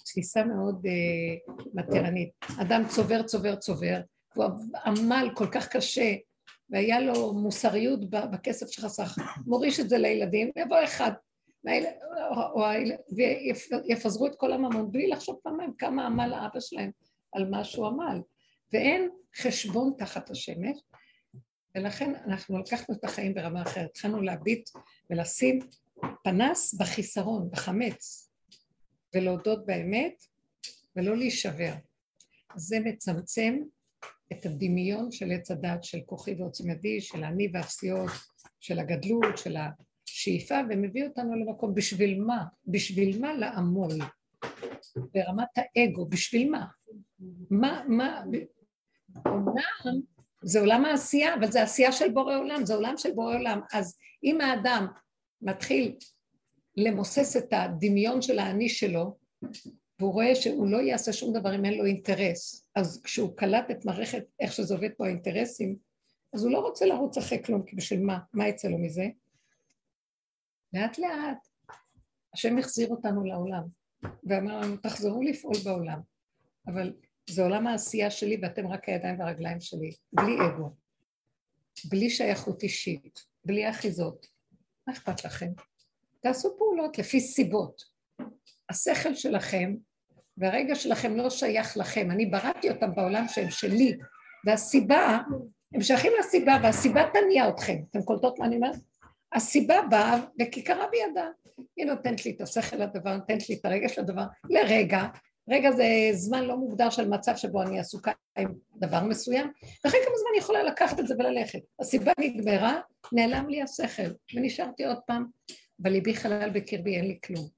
תפיסה 0.04 0.44
מאוד 0.44 0.86
uh, 0.86 1.52
מטרנית. 1.74 2.30
אדם 2.60 2.82
צובר, 2.88 3.22
צובר, 3.22 3.56
צובר, 3.56 4.00
הוא 4.36 4.44
עמל 4.84 5.30
כל 5.34 5.46
כך 5.52 5.68
קשה, 5.68 6.14
והיה 6.70 7.00
לו 7.00 7.32
מוסריות 7.32 8.10
בכסף 8.10 8.70
שחסך, 8.70 9.18
מוריש 9.46 9.80
את 9.80 9.88
זה 9.88 9.98
לילדים, 9.98 10.50
ויבוא 10.56 10.84
אחד, 10.84 11.12
ויפזרו 13.88 14.26
את 14.26 14.34
כל 14.36 14.52
הממון 14.52 14.92
בלי 14.92 15.08
לחשוב 15.08 15.40
פעמיים 15.42 15.72
כמה 15.78 16.06
עמל 16.06 16.32
האבא 16.32 16.60
שלהם 16.60 16.90
על 17.32 17.50
מה 17.50 17.64
שהוא 17.64 17.86
עמל. 17.86 18.20
ואין 18.72 19.10
חשבון 19.36 19.92
תחת 19.98 20.30
השמש, 20.30 20.78
ולכן 21.74 22.14
אנחנו 22.14 22.58
לקחנו 22.58 22.94
את 22.94 23.04
החיים 23.04 23.34
ברמה 23.34 23.62
אחרת. 23.62 23.90
התחלנו 23.90 24.22
להביט 24.22 24.70
ולשים 25.10 25.58
פנס 26.24 26.74
בחיסרון, 26.74 27.50
בחמץ, 27.50 28.30
ולהודות 29.14 29.66
באמת, 29.66 30.24
ולא 30.96 31.16
להישבר. 31.16 31.72
זה 32.56 32.80
מצמצם 32.80 33.58
את 34.32 34.46
הדמיון 34.46 35.10
של 35.10 35.32
עץ 35.32 35.50
הדת 35.50 35.84
של 35.84 35.98
כוחי 36.06 36.34
ועוצמתי, 36.34 37.00
של 37.00 37.24
אני 37.24 37.48
והפסיעות, 37.52 38.10
של 38.60 38.78
הגדלות, 38.78 39.38
של 39.38 39.56
השאיפה, 39.56 40.54
ומביא 40.70 41.04
אותנו 41.04 41.34
למקום. 41.34 41.74
בשביל 41.74 42.20
מה? 42.20 42.44
בשביל 42.66 43.20
מה 43.20 43.34
לעמול? 43.34 43.92
ברמת 44.96 45.48
האגו, 45.56 46.06
בשביל 46.06 46.50
מה? 46.50 46.66
מה, 47.50 47.84
מה, 47.88 48.22
אומנם 49.26 50.00
זה 50.42 50.60
עולם 50.60 50.84
העשייה, 50.84 51.34
אבל 51.34 51.52
זה 51.52 51.62
עשייה 51.62 51.92
של 51.92 52.08
בורא 52.12 52.36
עולם, 52.36 52.66
זה 52.66 52.74
עולם 52.74 52.94
של 52.96 53.12
בורא 53.12 53.34
עולם. 53.34 53.60
אז 53.72 53.98
אם 54.24 54.40
האדם 54.40 54.86
מתחיל 55.42 55.96
למוסס 56.76 57.36
את 57.36 57.52
הדמיון 57.52 58.22
של 58.22 58.38
האני 58.38 58.68
שלו, 58.68 59.16
והוא 59.98 60.12
רואה 60.12 60.34
שהוא 60.34 60.68
לא 60.68 60.78
יעשה 60.78 61.12
שום 61.12 61.32
דבר 61.32 61.54
אם 61.54 61.64
אין 61.64 61.78
לו 61.78 61.86
אינטרס. 61.86 62.65
אז 62.76 63.02
כשהוא 63.04 63.36
קלט 63.36 63.70
את 63.70 63.84
מערכת, 63.84 64.24
איך 64.40 64.52
שזה 64.52 64.74
עובד 64.74 64.90
פה 64.96 65.06
האינטרסים, 65.06 65.76
אז 66.32 66.44
הוא 66.44 66.52
לא 66.52 66.58
רוצה 66.58 66.86
לרוץ 66.86 67.18
אחרי 67.18 67.42
כלום, 67.44 67.62
כי 67.66 67.76
בשביל 67.76 68.00
מה? 68.00 68.18
מה 68.32 68.48
יצא 68.48 68.68
לו 68.68 68.78
מזה? 68.78 69.06
לאט 70.72 70.98
לאט 70.98 71.46
השם 72.34 72.58
החזיר 72.58 72.88
אותנו 72.88 73.24
לעולם, 73.24 73.62
ואמר 74.24 74.60
לנו, 74.60 74.76
תחזרו 74.76 75.22
לפעול 75.22 75.56
בעולם. 75.64 76.00
אבל 76.66 76.92
זה 77.30 77.42
עולם 77.42 77.66
העשייה 77.66 78.10
שלי 78.10 78.38
ואתם 78.42 78.66
רק 78.66 78.88
הידיים 78.88 79.20
והרגליים 79.20 79.60
שלי, 79.60 79.90
בלי 80.12 80.36
אגו, 80.46 80.74
בלי 81.90 82.10
שייכות 82.10 82.62
אישית, 82.62 83.26
בלי 83.44 83.70
אחיזות. 83.70 84.26
מה 84.86 84.92
אכפת 84.92 85.24
לכם? 85.24 85.52
תעשו 86.20 86.56
פעולות 86.58 86.98
לפי 86.98 87.20
סיבות. 87.20 87.82
השכל 88.70 89.14
שלכם 89.14 89.74
והרגע 90.38 90.74
שלכם 90.74 91.16
לא 91.16 91.30
שייך 91.30 91.76
לכם, 91.76 92.10
אני 92.10 92.26
בראתי 92.26 92.70
אותם 92.70 92.94
בעולם 92.94 93.28
שהם 93.28 93.50
שלי, 93.50 93.96
והסיבה, 94.46 95.18
הם 95.74 95.82
שייכים 95.82 96.12
לסיבה, 96.20 96.56
והסיבה 96.62 97.02
תניע 97.12 97.48
אתכם. 97.48 97.76
אתם 97.90 98.02
קולטות 98.02 98.38
מה 98.38 98.46
אני 98.46 98.56
אומרת? 98.56 98.76
הסיבה 99.32 99.82
באה 99.90 100.20
וכיכרה 100.40 100.86
בידה. 100.90 101.28
היא 101.76 101.86
נותנת 101.86 102.26
לי 102.26 102.32
את 102.36 102.40
השכל 102.40 102.76
לדבר, 102.76 103.16
נותנת 103.16 103.48
לי 103.48 103.54
את 103.54 103.64
הרגש 103.64 103.98
לדבר, 103.98 104.24
לרגע. 104.50 105.04
רגע 105.50 105.70
זה 105.70 105.84
זמן 106.12 106.44
לא 106.44 106.56
מוגדר 106.56 106.90
של 106.90 107.08
מצב 107.08 107.36
שבו 107.36 107.62
אני 107.62 107.80
עסוקה 107.80 108.12
עם 108.38 108.48
דבר 108.76 109.04
מסוים, 109.04 109.52
ואחרי 109.84 110.00
כמה 110.04 110.16
זמן 110.16 110.28
אני 110.30 110.38
יכולה 110.38 110.62
לקחת 110.62 111.00
את 111.00 111.06
זה 111.06 111.14
וללכת. 111.18 111.58
הסיבה 111.80 112.12
נגמרה, 112.20 112.80
נעלם 113.12 113.48
לי 113.48 113.62
השכל, 113.62 114.10
ונשארתי 114.34 114.84
עוד 114.84 114.98
פעם, 115.06 115.26
בליבי 115.78 116.14
חלל 116.14 116.50
בקרבי, 116.50 116.96
אין 116.96 117.04
לי 117.08 117.18
כלום. 117.24 117.55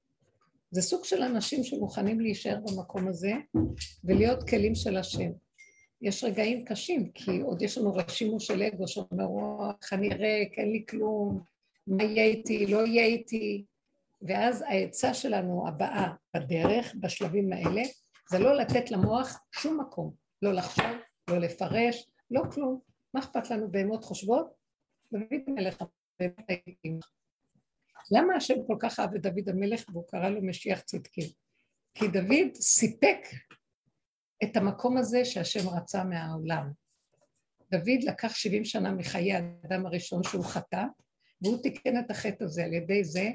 זה 0.71 0.81
סוג 0.81 1.05
של 1.05 1.21
אנשים 1.23 1.63
שמוכנים 1.63 2.19
להישאר 2.19 2.57
במקום 2.65 3.07
הזה 3.07 3.31
ולהיות 4.03 4.49
כלים 4.49 4.75
של 4.75 4.97
השם. 4.97 5.31
יש 6.01 6.23
רגעים 6.23 6.65
קשים, 6.65 7.11
כי 7.11 7.41
עוד 7.41 7.61
יש 7.61 7.77
לנו 7.77 7.95
רשימו 7.95 8.39
של 8.39 8.63
אגו 8.63 8.87
שאומר, 8.87 9.27
איך 9.81 9.93
אני 9.93 10.09
ריק, 10.09 10.59
אין 10.59 10.71
לי 10.71 10.85
כלום, 10.89 11.41
מה 11.87 12.03
יהיה 12.03 12.23
איתי, 12.23 12.65
לא 12.65 12.85
יהיה 12.85 13.05
איתי. 13.05 13.65
ואז 14.21 14.61
העצה 14.61 15.13
שלנו 15.13 15.67
הבאה 15.67 16.13
בדרך, 16.35 16.95
בשלבים 16.99 17.53
האלה, 17.53 17.81
זה 18.29 18.39
לא 18.39 18.55
לתת 18.55 18.91
למוח 18.91 19.39
שום 19.51 19.81
מקום, 19.81 20.13
לא 20.41 20.53
לחשוב, 20.53 20.85
לא 21.29 21.37
לפרש, 21.37 22.09
לא 22.31 22.41
כלום. 22.51 22.79
מה 23.13 23.19
אכפת 23.19 23.49
לנו 23.49 23.71
בהמות 23.71 24.03
חושבות? 24.03 24.53
דוד 25.11 25.41
מלך 25.47 25.83
באמת 26.19 26.49
הייתי 26.49 26.99
למה 28.11 28.35
השם 28.35 28.53
כל 28.67 28.77
כך 28.79 28.99
אהב 28.99 29.15
את 29.15 29.21
דוד 29.21 29.49
המלך 29.49 29.83
והוא 29.89 30.07
קרא 30.07 30.29
לו 30.29 30.41
משיח 30.41 30.79
צדקי? 30.79 31.33
כי 31.93 32.07
דוד 32.07 32.55
סיפק 32.55 33.19
את 34.43 34.57
המקום 34.57 34.97
הזה 34.97 35.25
שהשם 35.25 35.69
רצה 35.69 36.03
מהעולם. 36.03 36.71
דוד 37.71 38.03
לקח 38.03 38.35
70 38.35 38.65
שנה 38.65 38.91
מחיי 38.91 39.33
האדם 39.33 39.85
הראשון 39.85 40.23
שהוא 40.23 40.45
חטא, 40.45 40.83
והוא 41.41 41.61
תיקן 41.61 41.99
את 41.99 42.11
החטא 42.11 42.43
הזה 42.43 42.63
על 42.63 42.73
ידי 42.73 43.03
זה 43.03 43.29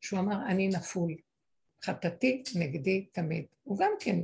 שהוא 0.00 0.20
אמר, 0.20 0.46
אני 0.48 0.68
נפול. 0.68 1.16
חטאתי 1.84 2.42
נגדי 2.54 3.06
תמיד. 3.12 3.44
הוא 3.62 3.78
גם 3.78 3.90
כן 4.00 4.16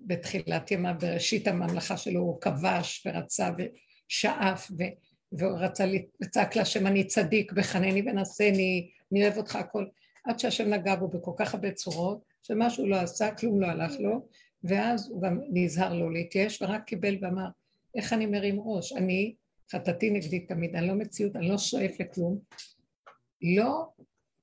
בתחילת 0.00 0.70
ימיו, 0.70 0.94
בראשית 1.00 1.46
הממלכה 1.46 1.96
שלו, 1.96 2.20
הוא 2.20 2.40
כבש 2.40 3.06
ורצה 3.06 3.50
ושאף. 3.58 4.70
והוא 5.32 5.58
רצה 5.58 5.84
לצעק 6.20 6.56
להשם, 6.56 6.86
אני 6.86 7.04
צדיק, 7.04 7.52
בחנני 7.52 8.02
ונשני, 8.02 8.90
אני 9.12 9.22
אוהב 9.22 9.36
אותך 9.36 9.56
הכל, 9.56 9.86
עד 10.24 10.38
שהשם 10.38 10.68
נגע 10.68 10.96
בו 10.96 11.08
בכל 11.08 11.32
כך 11.36 11.54
הרבה 11.54 11.72
צורות, 11.72 12.24
שמה 12.42 12.70
שהוא 12.70 12.88
לא 12.88 12.96
עשה, 12.96 13.34
כלום 13.34 13.60
לא 13.60 13.66
הלך 13.66 13.92
לו, 14.00 14.28
ואז 14.64 15.08
הוא 15.10 15.22
גם 15.22 15.40
נזהר 15.52 15.94
לו 15.94 16.10
להתייאש, 16.10 16.62
ורק 16.62 16.84
קיבל 16.84 17.16
ואמר, 17.20 17.46
איך 17.94 18.12
אני 18.12 18.26
מרים 18.26 18.60
ראש? 18.60 18.92
אני, 18.92 19.34
חטאתי 19.72 20.10
נגדי 20.10 20.40
תמיד, 20.40 20.76
אני 20.76 20.88
לא 20.88 20.94
מציאות, 20.94 21.36
אני 21.36 21.48
לא 21.48 21.58
שואף 21.58 22.00
לכלום. 22.00 22.38
לא 23.42 23.86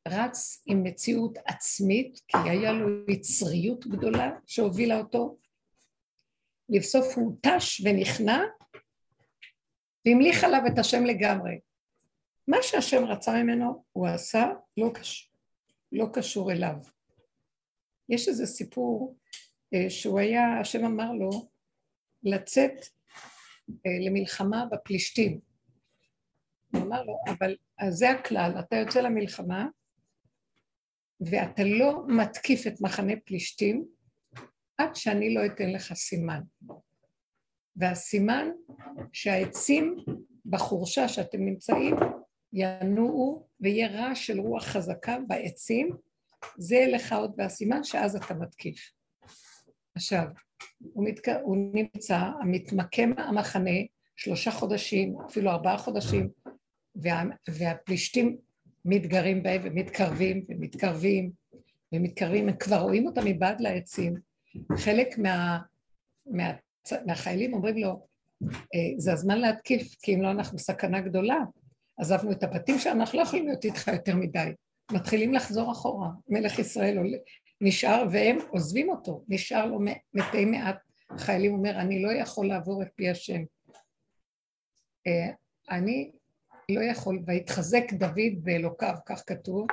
רץ 0.08 0.64
עם 0.66 0.84
מציאות 0.84 1.38
עצמית, 1.46 2.22
כי 2.28 2.38
היה 2.50 2.72
לו 2.72 2.88
יצריות 3.08 3.88
גדולה 3.88 4.32
שהובילה 4.46 4.98
אותו. 4.98 5.38
לבסוף 6.70 7.18
הוא 7.18 7.36
טש 7.42 7.82
ונכנע, 7.86 8.44
והמליך 10.06 10.44
עליו 10.44 10.62
את 10.68 10.80
השם 10.80 11.04
לגמרי. 11.06 11.60
מה 12.48 12.58
שהשם 12.62 13.06
רצה 13.06 13.44
ממנו 13.44 13.84
הוא 13.92 14.08
עשה, 14.08 14.46
לא 14.78 14.92
קשור, 14.94 15.32
לא 15.92 16.06
קשור 16.14 16.52
אליו. 16.52 16.76
יש 18.10 18.28
איזה 18.28 18.46
סיפור 18.46 19.18
אה, 19.74 19.90
שהוא 19.90 20.20
היה, 20.20 20.60
השם 20.62 20.86
אמר 20.86 21.12
לו 21.12 21.50
לצאת 22.24 22.74
אה, 23.70 23.92
למלחמה 24.06 24.66
בפלישתים. 24.72 25.40
הוא 26.74 26.82
אמר 26.82 27.04
לו, 27.04 27.20
אבל 27.28 27.56
זה 27.90 28.10
הכלל, 28.10 28.52
אתה 28.60 28.76
יוצא 28.76 29.02
למלחמה, 29.02 29.68
ואתה 31.22 31.64
לא 31.64 32.04
מתקיף 32.08 32.68
את 32.68 32.82
מחנה 32.82 33.14
פלישתים 33.26 33.86
עד 34.78 34.96
שאני 34.96 35.34
לא 35.34 35.46
אתן 35.46 35.72
לך 35.72 35.94
סימן. 35.94 36.42
והסימן 37.76 38.50
שהעצים 39.14 39.96
בחורשה 40.46 41.08
שאתם 41.08 41.46
נמצאים 41.46 41.96
ינועו 42.54 43.48
ויהיה 43.60 43.88
רעש 43.88 44.28
של 44.28 44.40
רוח 44.40 44.64
חזקה 44.64 45.18
בעצים, 45.28 45.90
זה 46.58 46.86
לך 46.88 47.14
עוד 47.14 47.34
והסימן 47.38 47.84
שאז 47.84 48.16
אתה 48.16 48.34
מתקיף. 48.34 48.92
עכשיו, 49.96 50.26
הוא, 50.94 51.06
מתק... 51.06 51.28
הוא 51.44 51.58
נמצא, 51.74 52.18
המתמקם 52.18 53.12
המחנה 53.18 53.80
שלושה 54.16 54.52
חודשים, 54.52 55.22
אפילו 55.22 55.52
ארבעה 55.52 55.78
חודשים, 55.78 56.30
וה... 56.96 57.24
והפלישתים 57.50 58.38
מתגרים 58.86 59.44
בהם 59.44 59.62
ומתקרבים 59.66 60.46
ומתקרבים 60.50 61.32
ומתקרבים, 61.94 62.50
הם 62.50 62.56
כבר 62.56 62.80
רואים 62.80 63.08
אותם 63.08 63.22
מבעד 63.26 63.62
לעצים. 63.62 64.16
חלק 64.78 65.18
מה... 65.18 65.60
מה... 66.26 66.52
מהחיילים 67.06 67.54
אומרים 67.54 67.78
לו, 67.78 68.08
אה, 68.44 68.80
זה 68.98 69.14
הזמן 69.14 69.40
להתקיף, 69.40 69.96
כי 70.02 70.16
אם 70.16 70.22
לא 70.22 70.32
אנחנו 70.32 70.60
סכנה 70.60 71.02
גדולה. 71.02 71.38
עזבנו 71.98 72.32
את 72.32 72.44
הבתים 72.44 72.80
שלנו, 72.80 73.00
אנחנו 73.00 73.18
לא 73.18 73.24
יכולים 73.24 73.46
להיות 73.46 73.66
איתך 73.66 73.88
יותר 73.88 74.16
מדי. 74.16 74.50
מתחילים 74.92 75.34
לחזור 75.34 75.72
אחורה. 75.72 76.10
מלך 76.28 76.60
ישראל 76.60 76.98
נשאר, 77.62 78.08
והם 78.12 78.38
עוזבים 78.50 78.90
אותו. 78.90 79.24
נשאר 79.28 79.66
לו 79.66 79.80
מתי 80.14 80.46
מעט 80.46 80.78
חיילים, 81.18 81.54
אומר, 81.54 81.72
אני 81.72 82.02
לא 82.02 82.12
יכול 82.12 82.48
לעבור 82.48 82.84
את 82.84 82.88
פי 82.96 83.10
השם. 83.10 83.42
אה, 85.08 85.34
אני 85.70 86.12
לא 86.72 86.82
יכול, 86.82 87.20
ויתחזק 87.28 87.94
דוד 87.94 88.44
באלוקיו, 88.44 88.94
כך 89.06 89.24
כתוב, 89.28 89.68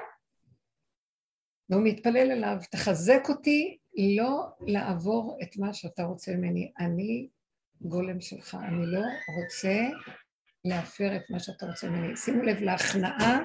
והוא 1.71 1.83
מתפלל 1.85 2.31
אליו, 2.31 2.57
תחזק 2.71 3.23
אותי 3.29 3.79
לא 3.97 4.47
לעבור 4.61 5.38
את 5.43 5.57
מה 5.57 5.75
שאתה 5.75 6.03
רוצה 6.03 6.33
ממני. 6.37 6.73
אני 6.79 7.29
גולם 7.81 8.21
שלך, 8.21 8.57
אני 8.69 8.87
לא 8.87 9.00
רוצה 9.43 9.79
להפר 10.65 11.17
את 11.17 11.23
מה 11.31 11.38
שאתה 11.38 11.67
רוצה 11.67 11.91
ממני. 11.91 12.17
שימו 12.17 12.43
לב 12.43 12.61
להכנעה 12.61 13.38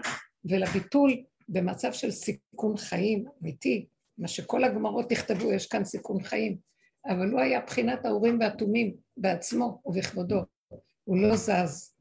ולביטול 0.45 1.23
במצב 1.49 1.93
של 1.93 2.11
סיכון 2.11 2.77
חיים 2.77 3.25
אמיתי, 3.41 3.85
מה 4.17 4.27
שכל 4.27 4.63
הגמרות 4.63 5.11
יכתבו, 5.11 5.53
יש 5.53 5.67
כאן 5.67 5.83
סיכון 5.83 6.23
חיים, 6.23 6.57
אבל 7.05 7.31
הוא 7.31 7.39
היה 7.39 7.61
בחינת 7.61 8.05
האורים 8.05 8.39
והתומים 8.39 8.95
בעצמו 9.17 9.81
ובכבודו, 9.85 10.41
הוא 11.03 11.17
לא 11.17 11.35
זז. 11.35 11.95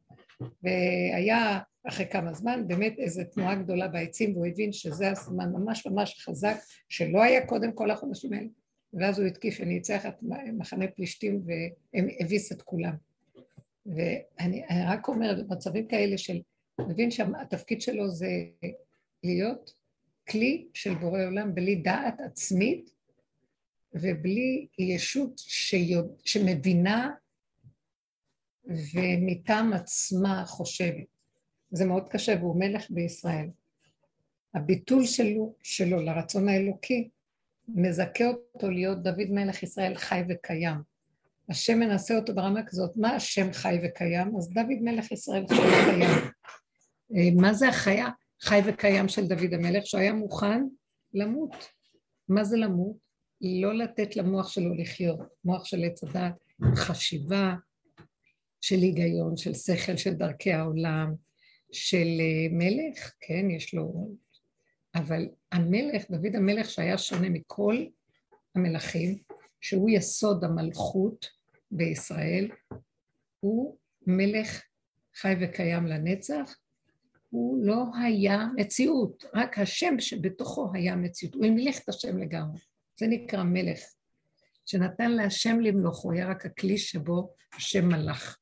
והיה 0.62 1.58
אחרי 1.88 2.06
כמה 2.10 2.32
זמן 2.32 2.68
באמת 2.68 2.94
איזו 2.98 3.22
תנועה 3.32 3.54
גדולה 3.54 3.88
בעצים, 3.88 4.34
והוא 4.34 4.46
הבין 4.46 4.72
שזה 4.72 5.10
הזמן 5.10 5.52
ממש 5.52 5.86
ממש 5.86 6.24
חזק, 6.24 6.56
שלא 6.88 7.22
היה 7.22 7.46
קודם 7.46 7.72
כל 7.72 7.90
החודשים 7.90 8.32
האלה, 8.32 8.48
ואז 8.92 9.18
הוא 9.18 9.26
התקיף 9.26 9.56
וניצח 9.60 10.06
את 10.06 10.14
מחנה 10.52 10.88
פלישתים 10.88 11.42
והביס 11.92 12.52
את 12.52 12.62
כולם. 12.62 12.94
ואני 13.86 14.62
רק 14.88 15.08
אומרת, 15.08 15.46
במצבים 15.46 15.88
כאלה 15.88 16.18
של, 16.18 16.40
מבין 16.80 17.10
שהתפקיד 17.10 17.80
שלו 17.80 18.10
זה 18.10 18.30
להיות 19.24 19.74
כלי 20.28 20.68
של 20.74 20.94
בורא 20.94 21.24
עולם 21.24 21.54
בלי 21.54 21.76
דעת 21.76 22.20
עצמית 22.20 22.90
ובלי 23.94 24.66
ישות 24.78 25.38
שיוד, 25.38 26.12
שמבינה 26.24 27.10
ומטעם 28.64 29.72
עצמה 29.72 30.44
חושבת. 30.46 31.09
זה 31.70 31.84
מאוד 31.84 32.08
קשה, 32.08 32.34
והוא 32.40 32.58
מלך 32.58 32.90
בישראל. 32.90 33.48
הביטול 34.54 35.06
שלו, 35.06 35.54
שלו 35.62 36.02
לרצון 36.02 36.48
האלוקי 36.48 37.08
מזכה 37.68 38.24
אותו 38.54 38.70
להיות 38.70 39.02
דוד 39.02 39.30
מלך 39.30 39.62
ישראל 39.62 39.94
חי 39.94 40.22
וקיים. 40.28 40.76
השם 41.48 41.78
מנסה 41.78 42.16
אותו 42.16 42.34
ברמה 42.34 42.62
כזאת, 42.66 42.96
מה 42.96 43.10
השם 43.10 43.52
חי 43.52 43.78
וקיים? 43.84 44.36
אז 44.36 44.50
דוד 44.50 44.78
מלך 44.80 45.12
ישראל 45.12 45.44
חי 45.48 45.54
וקיים. 45.54 46.30
אה, 47.16 47.40
מה 47.40 47.54
זה 47.54 47.68
החיה 47.68 48.08
חי 48.42 48.60
וקיים 48.66 49.08
של 49.08 49.26
דוד 49.26 49.54
המלך? 49.54 49.86
שהוא 49.86 50.00
היה 50.00 50.12
מוכן 50.12 50.62
למות. 51.14 51.68
מה 52.28 52.44
זה 52.44 52.56
למות? 52.56 52.96
לא 53.40 53.74
לתת 53.74 54.16
למוח 54.16 54.48
שלו 54.48 54.74
לחיות, 54.74 55.20
מוח 55.44 55.64
של 55.64 55.84
עץ 55.84 56.04
הדת, 56.04 56.34
חשיבה 56.74 57.54
של 58.60 58.76
היגיון, 58.76 59.36
של 59.36 59.54
שכל, 59.54 59.96
של 59.96 60.14
דרכי 60.14 60.52
העולם, 60.52 61.14
של 61.72 62.06
אה, 62.20 62.46
מלך, 62.50 63.12
כן, 63.20 63.50
יש 63.50 63.74
לו... 63.74 64.14
אבל 64.94 65.28
המלך, 65.52 66.10
דוד 66.10 66.36
המלך 66.36 66.70
שהיה 66.70 66.98
שונה 66.98 67.28
מכל 67.28 67.84
המלכים, 68.54 69.18
שהוא 69.60 69.90
יסוד 69.90 70.44
המלכות 70.44 71.26
בישראל, 71.70 72.48
הוא 73.40 73.76
מלך 74.06 74.62
חי 75.14 75.34
וקיים 75.40 75.86
לנצח, 75.86 76.56
הוא 77.30 77.64
לא 77.64 77.84
היה 78.02 78.46
מציאות, 78.56 79.24
רק 79.34 79.58
השם 79.58 80.00
שבתוכו 80.00 80.70
היה 80.74 80.96
מציאות, 80.96 81.34
הוא 81.34 81.46
המליך 81.46 81.80
את 81.84 81.88
השם 81.88 82.18
לגמרי, 82.18 82.60
זה 83.00 83.06
נקרא 83.06 83.42
מלך, 83.42 83.80
שנתן 84.66 85.10
להשם 85.10 85.60
למלוך, 85.60 86.02
הוא 86.02 86.12
היה 86.12 86.30
רק 86.30 86.46
הכלי 86.46 86.78
שבו 86.78 87.34
השם 87.54 87.88
מלך. 87.88 88.36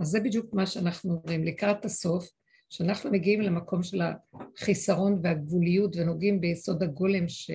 אז 0.00 0.06
זה 0.06 0.20
בדיוק 0.20 0.54
מה 0.54 0.66
שאנחנו 0.66 1.12
אומרים, 1.12 1.44
לקראת 1.44 1.84
הסוף, 1.84 2.28
שאנחנו 2.72 3.10
מגיעים 3.10 3.40
למקום 3.40 3.82
של 3.82 4.00
החיסרון 4.02 5.20
והגבוליות 5.22 5.96
ונוגעים 5.96 6.40
ביסוד 6.40 6.82
הגולם 6.82 7.28
ש, 7.28 7.50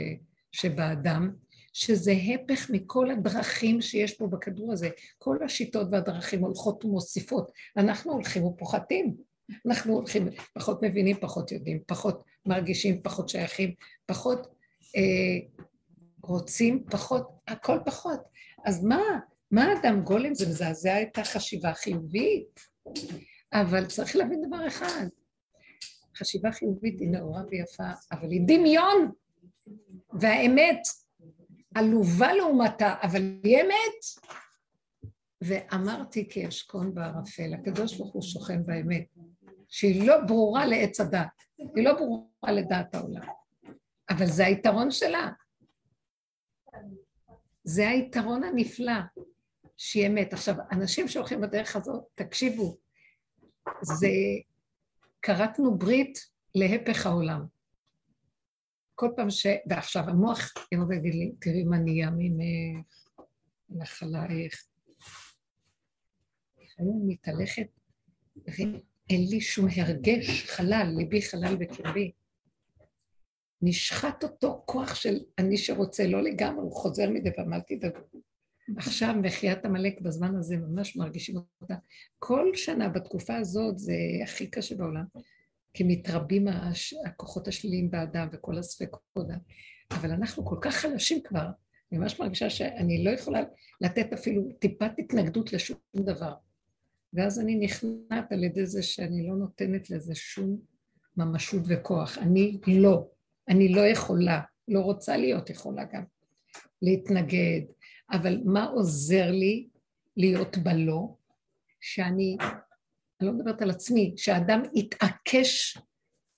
שבאדם, 0.51 1.31
שזה 1.73 2.13
הפך 2.33 2.69
מכל 2.69 3.11
הדרכים 3.11 3.81
שיש 3.81 4.13
פה 4.13 4.27
בכדור 4.27 4.73
הזה. 4.73 4.89
כל 5.17 5.37
השיטות 5.45 5.87
והדרכים 5.91 6.39
הולכות 6.43 6.85
ומוסיפות. 6.85 7.51
אנחנו 7.77 8.11
הולכים 8.11 8.43
ופוחתים. 8.43 9.15
אנחנו 9.65 9.93
הולכים, 9.93 10.27
פחות 10.53 10.83
מבינים, 10.83 11.17
פחות 11.19 11.51
יודעים, 11.51 11.79
פחות 11.87 12.23
מרגישים, 12.45 13.01
פחות 13.01 13.29
שייכים, 13.29 13.73
פחות 14.05 14.47
אה, 14.95 15.63
רוצים, 16.23 16.83
פחות, 16.91 17.27
הכל 17.47 17.79
פחות. 17.85 18.19
אז 18.65 18.83
מה, 18.83 19.01
מה 19.51 19.73
אדם 19.73 20.01
גולם? 20.01 20.33
זה 20.33 20.49
מזעזע 20.49 21.01
את 21.01 21.17
החשיבה 21.17 21.69
החיובית. 21.69 22.59
אבל 23.53 23.85
צריך 23.85 24.15
להבין 24.15 24.47
דבר 24.47 24.67
אחד, 24.67 25.07
חשיבה 26.17 26.51
חיובית 26.51 26.99
היא 26.99 27.09
נאורה 27.09 27.41
ויפה, 27.49 27.91
אבל 28.11 28.31
היא 28.31 28.41
דמיון, 28.47 29.11
והאמת 30.19 30.81
עלובה 31.75 32.33
לעומתה, 32.33 32.95
אבל 33.03 33.21
היא 33.43 33.61
אמת. 33.61 34.27
ואמרתי 35.41 36.29
כי 36.29 36.47
אשכון 36.47 36.93
בערפל, 36.93 37.53
הקדוש 37.53 37.97
ברוך 37.97 38.13
הוא 38.13 38.21
שוכן 38.21 38.65
באמת, 38.65 39.05
שהיא 39.67 40.07
לא 40.07 40.21
ברורה 40.21 40.65
לעץ 40.65 40.99
הדת, 40.99 41.27
היא 41.57 41.83
לא 41.85 41.93
ברורה 41.93 42.51
לדעת 42.51 42.95
העולם, 42.95 43.27
אבל 44.09 44.25
זה 44.25 44.45
היתרון 44.45 44.91
שלה. 44.91 45.29
זה 47.63 47.89
היתרון 47.89 48.43
הנפלא, 48.43 48.93
שהיא 49.77 50.07
אמת. 50.07 50.33
עכשיו, 50.33 50.55
אנשים 50.71 51.07
שהולכים 51.07 51.41
בדרך 51.41 51.75
הזאת, 51.75 52.03
תקשיבו, 52.15 52.77
זה, 53.81 54.07
כרתנו 55.21 55.77
ברית 55.77 56.19
להפך 56.55 57.05
העולם. 57.05 57.45
כל 58.95 59.09
פעם 59.15 59.29
ש... 59.29 59.45
ועכשיו 59.69 60.03
המוח 60.09 60.53
יבוא 60.71 60.85
ויגיד 60.85 61.13
לי, 61.13 61.31
תראי 61.41 61.63
מה 61.63 61.77
נהיה 61.77 62.09
ממך, 62.17 62.85
נחלייך. 63.69 64.67
לפעמים 66.63 67.07
מתהלכת, 67.07 67.67
ואין 68.35 68.81
לי 69.29 69.41
שום 69.41 69.67
הרגש, 69.75 70.45
חלל, 70.45 70.93
ליבי 70.97 71.21
חלל 71.21 71.55
בקרבי. 71.55 72.11
נשחט 73.61 74.23
אותו 74.23 74.63
כוח 74.65 74.95
של 74.95 75.19
אני 75.37 75.57
שרוצה, 75.57 76.07
לא 76.07 76.23
לגמרי, 76.23 76.61
הוא 76.61 76.71
חוזר 76.71 77.09
מדי 77.09 77.35
פעם, 77.35 77.53
אל 77.53 77.61
תדאגו. 77.67 77.99
עכשיו 78.77 79.15
מחיית 79.21 79.65
עמלק 79.65 80.01
בזמן 80.01 80.35
הזה 80.35 80.57
ממש 80.57 80.95
מרגישים 80.95 81.35
אותה. 81.61 81.75
כל 82.19 82.51
שנה 82.53 82.89
בתקופה 82.89 83.37
הזאת 83.37 83.79
זה 83.79 83.93
הכי 84.23 84.47
קשה 84.47 84.75
בעולם, 84.75 85.03
כי 85.73 85.83
מתרבים 85.83 86.47
הכוחות 87.05 87.47
השליליים 87.47 87.91
באדם 87.91 88.27
וכל 88.31 88.57
הספקות. 88.57 89.27
אבל 89.91 90.11
אנחנו 90.11 90.45
כל 90.45 90.57
כך 90.61 90.75
חלשים 90.75 91.19
כבר, 91.23 91.47
אני 91.91 91.99
ממש 91.99 92.19
מרגישה 92.19 92.49
שאני 92.49 93.03
לא 93.03 93.09
יכולה 93.09 93.43
לתת 93.81 94.13
אפילו 94.13 94.43
טיפת 94.59 94.91
התנגדות 94.99 95.53
לשום 95.53 95.77
דבר. 95.95 96.33
ואז 97.13 97.39
אני 97.39 97.55
נכנעת 97.55 98.31
על 98.31 98.43
ידי 98.43 98.65
זה 98.65 98.83
שאני 98.83 99.27
לא 99.27 99.35
נותנת 99.35 99.89
לזה 99.89 100.15
שום 100.15 100.59
ממשות 101.17 101.61
וכוח. 101.67 102.17
אני 102.17 102.59
לא, 102.67 103.07
אני 103.49 103.69
לא 103.69 103.81
יכולה, 103.81 104.41
לא 104.67 104.79
רוצה 104.79 105.17
להיות 105.17 105.49
יכולה 105.49 105.83
גם. 105.93 106.03
להתנגד, 106.81 107.61
אבל 108.11 108.41
מה 108.45 108.65
עוזר 108.65 109.31
לי 109.31 109.67
להיות 110.17 110.57
בלא? 110.57 111.15
שאני, 111.81 112.37
אני 113.21 113.27
לא 113.27 113.33
מדברת 113.33 113.61
על 113.61 113.69
עצמי, 113.69 114.13
שהאדם 114.17 114.61
יתעקש 114.73 115.77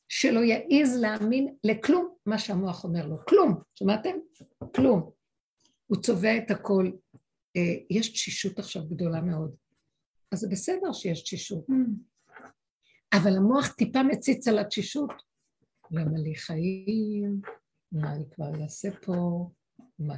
שלא 0.09 0.39
יעז 0.39 0.97
להאמין 0.97 1.55
לכלום 1.63 2.15
מה 2.25 2.37
שהמוח 2.37 2.83
אומר 2.83 3.07
לו, 3.07 3.25
כלום, 3.25 3.61
שמעתם? 3.75 4.15
כלום. 4.75 5.11
הוא 5.87 6.01
צובע 6.01 6.37
את 6.37 6.51
הכל. 6.51 6.91
אה, 7.55 7.75
יש 7.89 8.09
תשישות 8.09 8.59
עכשיו 8.59 8.87
גדולה 8.87 9.21
מאוד. 9.21 9.55
אז 10.31 10.39
זה 10.39 10.47
בסדר 10.47 10.93
שיש 10.93 11.21
תשישות. 11.21 11.65
אבל 13.13 13.37
המוח 13.37 13.67
טיפה 13.67 14.03
מציץ 14.03 14.47
על 14.47 14.59
התשישות. 14.59 15.09
למה 15.91 16.17
לי 16.17 16.35
חיים? 16.35 17.41
מה 17.91 18.13
אני 18.15 18.23
כבר 18.31 18.63
אעשה 18.63 18.89
פה? 19.05 19.49
מה, 19.99 20.15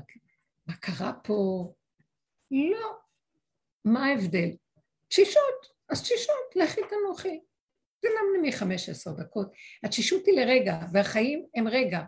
מה 0.68 0.76
קרה 0.76 1.14
פה? 1.24 1.74
לא. 2.52 2.98
מה 3.86 4.06
ההבדל? 4.06 4.50
תשישות. 5.08 5.72
אז 5.90 6.02
תשישות, 6.02 6.56
לכי 6.56 6.82
תנוחי. 6.90 7.40
זה 8.02 8.10
מחמש 8.42 8.90
עשר 8.90 9.12
דקות. 9.12 9.52
התשישות 9.84 10.26
היא 10.26 10.36
לרגע, 10.40 10.74
והחיים 10.94 11.46
הם 11.56 11.68
רגע, 11.68 12.00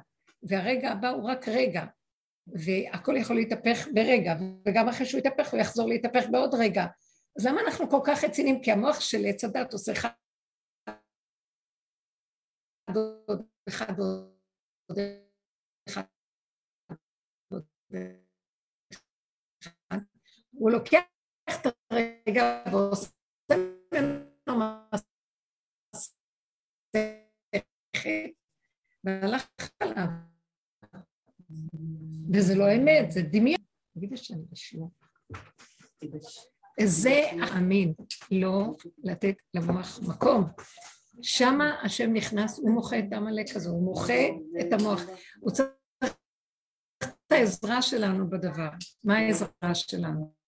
והרגע 0.44 0.90
הבא 0.90 1.10
הוא 1.10 1.30
רק 1.30 1.48
רגע, 1.48 1.86
והכל 2.48 3.16
יכול 3.22 3.36
להתהפך 3.36 3.88
ברגע, 3.94 4.34
וגם 4.66 4.90
אחרי 4.90 5.06
שהוא 5.06 5.20
יתהפך 5.20 5.52
הוא 5.52 5.60
יחזור 5.60 5.90
להתהפך 5.90 6.24
בעוד 6.32 6.54
רגע. 6.54 6.86
אז 7.40 7.46
למה 7.46 7.62
אנחנו 7.62 7.90
כל 7.90 8.00
כך 8.06 8.24
רציניים? 8.24 8.62
כי 8.62 8.72
המוח 8.72 9.00
של 9.00 9.26
עץ 9.26 9.44
הדת 9.44 9.74
עושה 9.74 9.92
אחד 9.92 10.10
עוד 13.28 13.48
אחד 13.70 13.94
עוד 14.90 15.00
אחד 15.90 16.04
הוא 20.54 20.72
לוקח 20.72 21.02
את 21.50 21.68
הרגע 21.92 22.64
ועושה 22.72 23.10
ממנו 23.52 24.64
והלך 29.04 29.48
עליו. 29.80 30.08
וזה 32.34 32.56
לא 32.56 32.76
אמת, 32.76 33.12
זה 33.12 33.22
דמיון. 33.22 33.62
תגידי 33.94 34.18
שאני 34.18 34.44
בשיעור. 34.52 34.92
זה 36.82 37.22
האמין, 37.42 37.94
לא 38.32 38.76
לתת 39.04 39.36
למוח 39.54 40.00
מקום. 40.08 40.44
שמה 41.22 41.82
השם 41.82 42.14
נכנס, 42.14 42.60
הוא 42.60 42.72
מוחה 42.72 43.00
את 43.00 43.14
עמלק 43.14 43.56
הזה, 43.56 43.70
הוא 43.70 43.84
מוחה 43.84 44.28
את 44.62 44.74
המוח. 44.74 45.02
הוא 45.40 45.52
צריך 45.52 45.70
את 47.04 47.32
העזרה 47.32 47.82
שלנו 47.82 48.30
בדבר. 48.30 48.70
מה 49.04 49.18
העזרה 49.18 49.76
שלנו? 49.76 50.43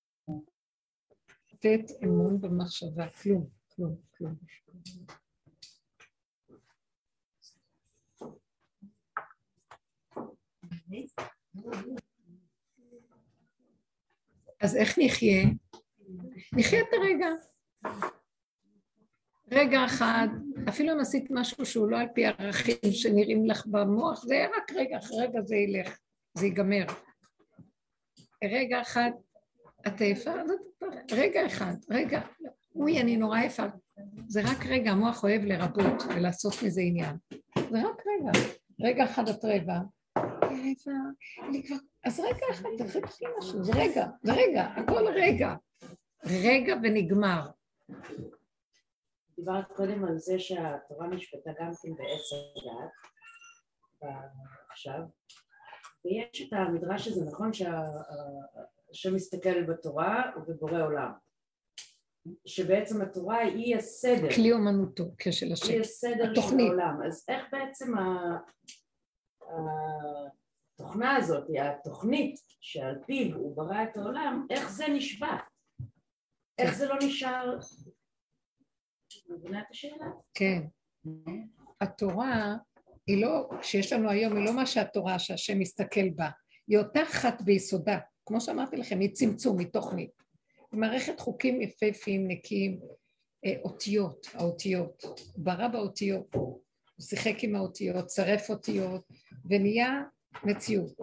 לתת 1.65 2.03
אמון 2.03 2.41
במחשבה, 2.41 3.07
כלום, 3.09 3.47
כלום, 3.75 3.95
כלום. 4.17 4.35
אז 14.61 14.75
איך 14.75 14.97
נחיה? 14.97 15.43
נחיה 16.53 16.79
את 16.81 16.87
הרגע. 16.93 17.27
רגע 19.51 19.85
אחד, 19.85 20.27
אפילו 20.69 20.93
אם 20.93 20.99
עשית 20.99 21.27
משהו 21.29 21.65
שהוא 21.65 21.87
לא 21.87 21.97
על 21.97 22.07
פי 22.15 22.25
ערכים 22.25 22.91
שנראים 22.91 23.45
לך 23.45 23.65
במוח, 23.67 24.25
זה 24.25 24.45
רק 24.57 24.71
רגע, 24.71 24.97
אחרי 24.97 25.17
רגע 25.27 25.41
זה 25.41 25.55
ילך, 25.55 25.97
זה 26.37 26.45
ייגמר. 26.45 26.85
רגע 28.43 28.81
אחד, 28.81 29.11
את 29.87 30.01
עייפה? 30.01 30.31
רגע 31.11 31.45
אחד, 31.45 31.73
רגע, 31.89 32.21
אוי, 32.75 33.01
אני 33.01 33.17
נורא 33.17 33.37
עייפה. 33.37 33.63
זה 34.27 34.41
רק 34.41 34.65
רגע, 34.65 34.91
המוח 34.91 35.23
אוהב 35.23 35.41
לרבות 35.41 36.03
ולעשות 36.15 36.53
מזה 36.65 36.81
עניין. 36.81 37.15
זה 37.55 37.81
רק 37.81 38.03
רגע. 38.07 38.31
רגע 38.81 39.03
אחד 39.03 39.27
את 39.27 39.45
רבע, 39.45 39.79
אז 42.03 42.19
רגע 42.19 42.45
אחד, 42.51 42.69
תחכי 42.77 43.25
משהו, 43.37 43.63
זה 43.63 43.71
רגע, 43.75 44.07
זה 44.23 44.33
רגע, 44.33 44.63
הכל 44.63 45.07
רגע. 45.07 45.55
רגע 46.25 46.75
ונגמר. 46.83 47.49
דיברת 49.35 49.71
קודם 49.75 50.05
על 50.05 50.17
זה 50.17 50.39
שהתורה 50.39 51.07
נשפטה 51.07 51.51
גם 51.59 51.71
כן 51.81 51.95
בעץ 51.95 52.29
הדעת, 52.57 52.89
עכשיו, 54.71 54.99
ויש 56.05 56.41
את 56.41 56.53
המדרש 56.53 57.07
הזה, 57.07 57.25
נכון 57.25 57.53
שהשם 57.53 58.74
מסתכל 59.13 59.63
בתורה 59.63 60.31
ובבורא 60.37 60.81
עולם, 60.81 61.11
שבעצם 62.45 63.01
התורה 63.01 63.37
היא 63.37 63.75
הסדר. 63.75 64.29
כלי 64.35 64.51
אומנותו, 64.51 65.03
כשל 65.17 65.53
השם. 65.53 65.73
היא 65.73 65.79
הסדר 65.79 66.33
של 66.35 66.59
העולם. 66.59 66.99
אז 67.07 67.25
איך 67.29 67.43
בעצם 67.51 67.93
התוכנה 70.73 71.15
הזאת, 71.15 71.43
התוכנית 71.61 72.35
שעל 72.61 72.95
פיו 73.05 73.35
הוא 73.35 73.55
ברא 73.55 73.83
את 73.83 73.97
העולם, 73.97 74.47
איך 74.49 74.71
זה 74.71 74.85
נשבע? 74.87 75.37
איך 76.57 76.75
זה 76.75 76.87
לא 76.87 76.95
נשאר... 77.03 77.59
מבינה 79.29 79.61
את 79.61 79.65
השאלה? 79.71 80.05
כן. 80.33 80.61
התורה 81.81 82.55
היא 83.07 83.25
לא, 83.25 83.49
שיש 83.61 83.93
לנו 83.93 84.09
היום, 84.09 84.37
היא 84.37 84.45
לא 84.45 84.55
מה 84.55 84.65
שהתורה 84.65 85.19
שהשם 85.19 85.59
מסתכל 85.59 86.09
בה, 86.15 86.29
היא 86.67 86.77
אותה 86.77 87.03
אחת 87.03 87.41
ביסודה, 87.41 87.99
כמו 88.25 88.41
שאמרתי 88.41 88.77
לכם, 88.77 88.99
היא 88.99 89.13
צמצום, 89.13 89.59
היא 89.59 89.67
תוכנית. 89.67 90.11
מערכת 90.71 91.19
חוקים 91.19 91.61
יפהפיים, 91.61 92.27
נקיים, 92.27 92.79
אה, 93.45 93.55
אותיות, 93.63 94.27
האותיות, 94.33 95.03
ברא 95.37 95.67
באותיות, 95.67 96.35
הוא 96.35 96.61
שיחק 97.01 97.43
עם 97.43 97.55
האותיות, 97.55 98.05
צרף 98.05 98.49
אותיות, 98.49 99.07
ונהיה 99.49 100.03
מציאות. 100.43 100.97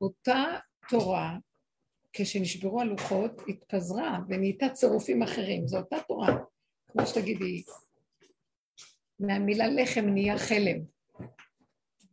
אותה 0.00 0.44
תורה, 0.88 1.36
כשנשברו 2.12 2.80
הלוחות, 2.80 3.42
התפזרה 3.48 4.18
ונהייתה 4.28 4.68
צירופים 4.68 5.22
אחרים, 5.22 5.68
זו 5.68 5.78
אותה 5.78 5.96
תורה, 6.08 6.36
כמו 6.88 7.06
שתגידי, 7.06 7.62
מהמילה 9.20 9.68
לחם 9.68 10.04
נהיה 10.06 10.38
חלם, 10.38 10.78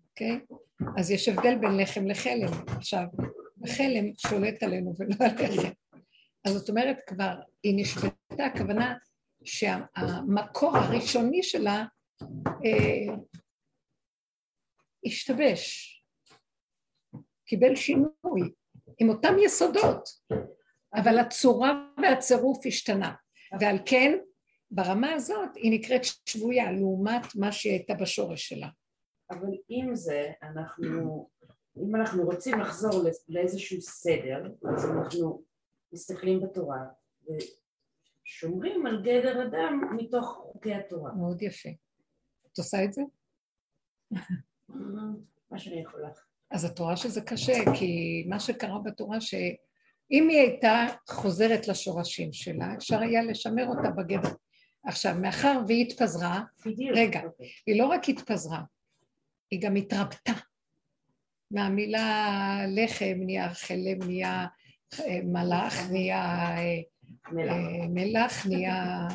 אוקיי? 0.09 0.39
Okay? 0.49 0.55
אז 0.97 1.11
יש 1.11 1.29
הבדל 1.29 1.55
בין 1.55 1.77
לחם 1.77 2.07
לחלם. 2.07 2.51
עכשיו, 2.67 3.05
החלם 3.63 4.15
שולט 4.17 4.63
עלינו 4.63 4.93
ולא 4.97 5.15
הלחם. 5.19 5.69
אז 6.47 6.53
זאת 6.53 6.69
אומרת 6.69 6.97
כבר, 7.07 7.35
היא 7.63 7.73
נשבתה, 7.81 8.45
הכוונה 8.45 8.95
שהמקור 9.43 10.77
הראשוני 10.77 11.43
שלה 11.43 11.85
אה, 12.65 13.15
השתבש, 15.05 15.89
קיבל 17.45 17.75
שינוי, 17.75 18.51
עם 18.99 19.09
אותם 19.09 19.33
יסודות, 19.45 20.09
אבל 20.95 21.19
הצורה 21.19 21.87
והצירוף 22.01 22.65
השתנה, 22.65 23.13
ועל 23.59 23.77
כן 23.85 24.17
ברמה 24.71 25.13
הזאת 25.13 25.55
היא 25.55 25.79
נקראת 25.79 26.01
שבויה 26.29 26.71
לעומת 26.71 27.35
מה 27.35 27.51
שהיא 27.51 27.73
הייתה 27.73 27.93
בשורש 27.93 28.49
שלה. 28.49 28.67
אבל 29.31 29.47
עם 29.69 29.95
זה 29.95 30.31
אנחנו, 30.43 31.29
אם 31.77 31.95
אנחנו 31.95 32.23
רוצים 32.23 32.59
לחזור 32.59 33.03
לאיזשהו 33.29 33.81
סדר, 33.81 34.51
אז 34.75 34.85
אנחנו 34.85 35.43
מסתכלים 35.93 36.41
בתורה 36.41 36.79
ושומרים 38.25 38.85
על 38.85 39.01
גדר 39.01 39.47
אדם 39.47 39.95
מתוך 39.95 40.25
חוקי 40.25 40.73
התורה. 40.73 41.13
מאוד 41.13 41.41
יפה. 41.41 41.69
את 42.51 42.57
עושה 42.57 42.83
את 42.83 42.93
זה? 42.93 43.01
מה 45.51 45.59
שאני 45.59 45.81
יכולה. 45.81 46.09
אז 46.51 46.65
את 46.65 46.79
רואה 46.79 46.97
שזה 46.97 47.21
קשה, 47.21 47.53
כי 47.79 48.23
מה 48.29 48.39
שקרה 48.39 48.79
בתורה 48.79 49.21
שאם 49.21 50.27
היא 50.29 50.39
הייתה 50.39 50.85
חוזרת 51.09 51.67
לשורשים 51.67 52.33
שלה, 52.33 52.73
אפשר 52.77 52.99
היה 52.99 53.23
לשמר 53.23 53.67
אותה 53.67 53.89
בגדר. 53.89 54.29
עכשיו, 54.85 55.15
מאחר 55.21 55.61
והיא 55.67 55.85
התפזרה, 55.85 56.43
בדיוק. 56.65 56.97
רגע, 56.97 57.19
okay. 57.19 57.25
אוקיי. 57.25 57.49
היא 57.67 57.79
לא 57.81 57.85
רק 57.85 58.09
התפזרה, 58.09 58.61
היא 59.51 59.61
גם 59.61 59.75
התרפתה. 59.75 60.31
מהמילה 61.53 62.57
לחם 62.67 63.15
נהיה 63.19 63.53
חלם, 63.53 64.03
נהיה 64.05 64.45
אה, 64.99 65.19
מלאך, 65.23 65.91
נהיה 65.91 66.55
אה, 66.57 67.87
מלח, 67.89 68.45
נהיה 68.45 69.07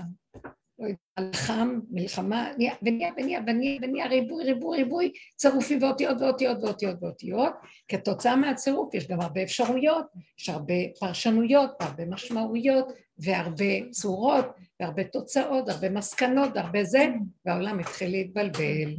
חם, 1.35 1.79
מלחמה, 1.91 2.51
ונהיה, 2.55 2.75
ונהיה, 3.17 3.41
ונהיה, 3.47 3.79
ונהיה 3.83 4.07
ריבוי, 4.07 4.45
ריבוי, 4.45 4.77
ריבוי, 4.77 5.13
צירופים 5.37 5.83
ואותיות 5.83 6.21
ואותיות 6.21 6.59
ואותיות 6.63 6.97
ואותיות. 7.03 7.53
כתוצאה 7.89 8.37
מהצירוף 8.37 8.95
יש 8.95 9.09
גם 9.09 9.21
הרבה 9.21 9.43
אפשרויות, 9.43 10.07
יש 10.39 10.49
הרבה 10.49 10.75
פרשנויות, 11.01 11.71
הרבה 11.81 12.05
משמעויות, 12.07 12.93
והרבה 13.19 13.91
צורות, 13.91 14.47
והרבה 14.81 15.05
תוצאות, 15.05 15.69
הרבה 15.69 15.91
מסקנות, 15.91 16.57
הרבה 16.57 16.85
זה, 16.85 17.07
והעולם 17.45 17.79
התחיל 17.79 18.11
להתבלבל. 18.11 18.95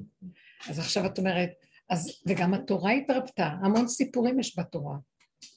אז 0.69 0.79
עכשיו 0.79 1.05
את 1.05 1.17
אומרת, 1.17 1.58
אז, 1.89 2.21
וגם 2.25 2.53
התורה 2.53 2.91
התרפתה, 2.91 3.45
המון 3.45 3.87
סיפורים 3.87 4.39
יש 4.39 4.59
בתורה. 4.59 4.97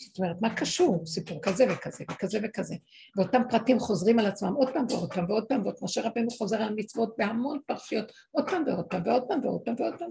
זאת 0.00 0.18
אומרת, 0.18 0.36
מה 0.40 0.56
קשור? 0.56 1.06
סיפור 1.06 1.38
כזה 1.42 1.64
וכזה 1.72 2.04
וכזה 2.10 2.38
וכזה. 2.42 2.74
ואותם 3.16 3.42
פרטים 3.50 3.78
חוזרים 3.78 4.18
על 4.18 4.26
עצמם 4.26 4.54
עוד 4.54 4.68
פעם 4.72 4.86
ועוד 4.90 5.12
פעם 5.12 5.24
ועוד 5.28 5.44
פעם 5.48 5.62
ועוד 5.62 5.74
משה 5.82 6.02
רבנו 6.02 6.30
חוזר 6.30 6.62
על 6.62 6.74
מצוות 6.74 7.14
בהמון 7.18 7.58
פרשיות 7.66 8.12
עוד 8.30 8.50
פעם 8.50 8.64
ועוד 8.66 8.86
פעם 8.86 9.02
ועוד 9.06 9.22
פעם 9.28 9.44
ועוד 9.44 9.60
פעם 9.64 9.74
ועוד 9.78 9.94
פעם. 9.98 10.10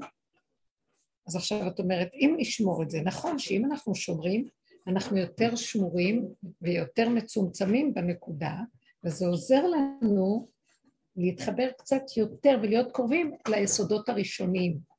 אז 1.28 1.36
עכשיו 1.36 1.68
את 1.68 1.80
אומרת, 1.80 2.10
אם 2.14 2.36
נשמור 2.38 2.84
את 2.84 2.90
זה, 2.90 3.02
נכון 3.02 3.40
שאם 3.40 3.66
אנחנו 3.66 3.96
שומרים, 3.96 4.46
אנחנו 4.88 5.18
יותר 5.18 5.56
שמורים 5.56 6.28
ויותר 6.62 7.10
מצומצמים 7.10 7.94
בנקודה, 7.94 8.56
וזה 9.04 9.28
עוזר 9.28 9.68
לנו 9.68 10.48
להתחבר 11.16 11.70
קצת 11.78 12.02
יותר 12.18 12.60
ולהיות 12.62 12.92
קרובים 12.92 13.32
ליסודות 13.48 14.10
הראשונים, 14.10 14.91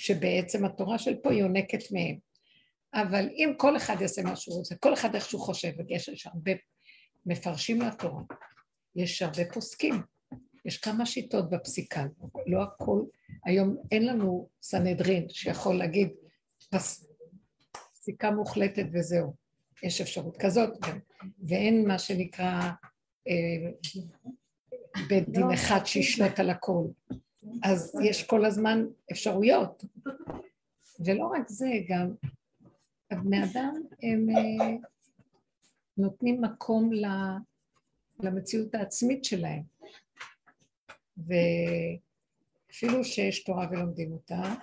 שבעצם 0.00 0.64
התורה 0.64 0.98
של 0.98 1.14
פה 1.22 1.34
יונקת 1.34 1.92
מהם. 1.92 2.16
אבל 2.94 3.28
אם 3.32 3.52
כל 3.56 3.76
אחד 3.76 3.96
יעשה 4.00 4.22
מה 4.22 4.36
שהוא 4.36 4.56
רוצה, 4.56 4.74
כל 4.74 4.94
אחד 4.94 5.14
איך 5.14 5.28
שהוא 5.28 5.40
חושב, 5.40 5.72
ויש 5.88 6.26
הרבה 6.26 6.52
מפרשים 7.26 7.82
לתורה, 7.82 8.22
יש 8.96 9.22
הרבה 9.22 9.52
פוסקים, 9.52 9.94
יש 10.64 10.78
כמה 10.78 11.06
שיטות 11.06 11.50
בפסיקה, 11.50 12.04
לא 12.46 12.62
הכל, 12.62 13.02
היום 13.44 13.76
אין 13.92 14.06
לנו 14.06 14.48
סנהדרין 14.62 15.28
שיכול 15.28 15.76
להגיד 15.76 16.08
פס, 16.70 17.06
פסיקה 17.92 18.30
מוחלטת 18.30 18.86
וזהו, 18.92 19.34
יש 19.82 20.00
אפשרות 20.00 20.36
כזאת 20.36 20.70
גם, 20.80 20.98
ואין 21.48 21.88
מה 21.88 21.98
שנקרא 21.98 22.70
אה, 23.28 23.70
בית 25.08 25.28
דין 25.28 25.42
לא, 25.42 25.54
אחד 25.54 25.80
שישלוט 25.84 26.40
על 26.40 26.50
הכל, 26.50 26.84
אז 27.62 28.00
יש 28.04 28.26
כל 28.26 28.44
הזמן 28.44 28.86
אפשרויות, 29.12 29.84
ולא 31.04 31.26
רק 31.26 31.48
זה, 31.48 31.70
גם 31.88 32.14
הבני 33.10 33.44
אדם 33.44 33.74
הם 34.02 34.26
אה, 34.30 34.76
נותנים 35.96 36.40
מקום 36.40 36.90
למציאות 38.20 38.74
העצמית 38.74 39.24
שלהם. 39.24 39.62
ואפילו 41.16 43.04
שיש 43.04 43.44
תורה 43.44 43.66
ולומדים 43.70 44.12
אותה, 44.12 44.54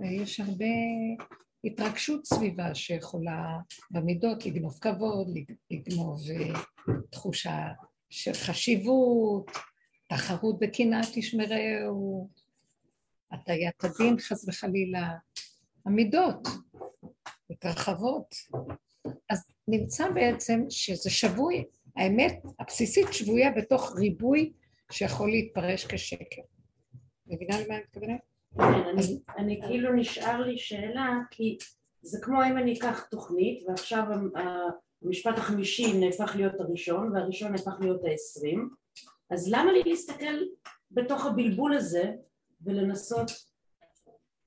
יש 0.00 0.40
הרבה 0.40 0.64
התרגשות 1.64 2.26
סביבה 2.26 2.74
שיכולה 2.74 3.58
במידות 3.90 4.46
לגנוב 4.46 4.78
כבוד, 4.80 5.28
לגנוב 5.70 6.20
אה, 6.30 6.60
תחושה 7.10 7.68
של 8.10 8.32
חשיבות, 8.32 9.50
תחרות 10.16 10.58
בקנאה 10.58 11.00
תשמרהו, 11.14 12.28
הטיית 13.32 13.84
הדין 13.84 14.18
חס 14.18 14.48
וחלילה, 14.48 15.08
המידות 15.86 16.48
מתרחבות. 17.50 18.34
אז 19.30 19.44
נמצא 19.68 20.10
בעצם 20.10 20.64
שזה 20.68 21.10
שבוי, 21.10 21.64
האמת 21.96 22.42
הבסיסית 22.58 23.06
שבויה 23.12 23.50
בתוך 23.50 23.96
ריבוי 23.96 24.52
שיכול 24.90 25.30
להתפרש 25.30 25.86
כשקר. 25.86 26.42
מבינה 27.26 27.60
למה 27.60 27.74
אני 27.74 27.82
מתכוונת? 27.82 28.20
כן, 28.58 29.22
אני 29.38 29.60
כאילו 29.66 29.92
נשאר 29.92 30.40
לי 30.40 30.58
שאלה, 30.58 31.18
כי 31.30 31.58
זה 32.02 32.18
כמו 32.22 32.44
אם 32.44 32.58
אני 32.58 32.78
אקח 32.78 33.06
תוכנית 33.10 33.64
ועכשיו 33.68 34.04
המשפט 35.02 35.38
החמישי 35.38 35.92
נהפך 36.00 36.36
להיות 36.36 36.60
הראשון 36.60 37.12
והראשון 37.12 37.52
נהפך 37.52 37.74
להיות 37.80 38.04
העשרים, 38.04 38.81
אז 39.32 39.48
למה 39.48 39.72
לי 39.72 39.82
להסתכל 39.86 40.38
בתוך 40.90 41.26
הבלבול 41.26 41.74
הזה 41.76 42.12
ולנסות 42.64 43.30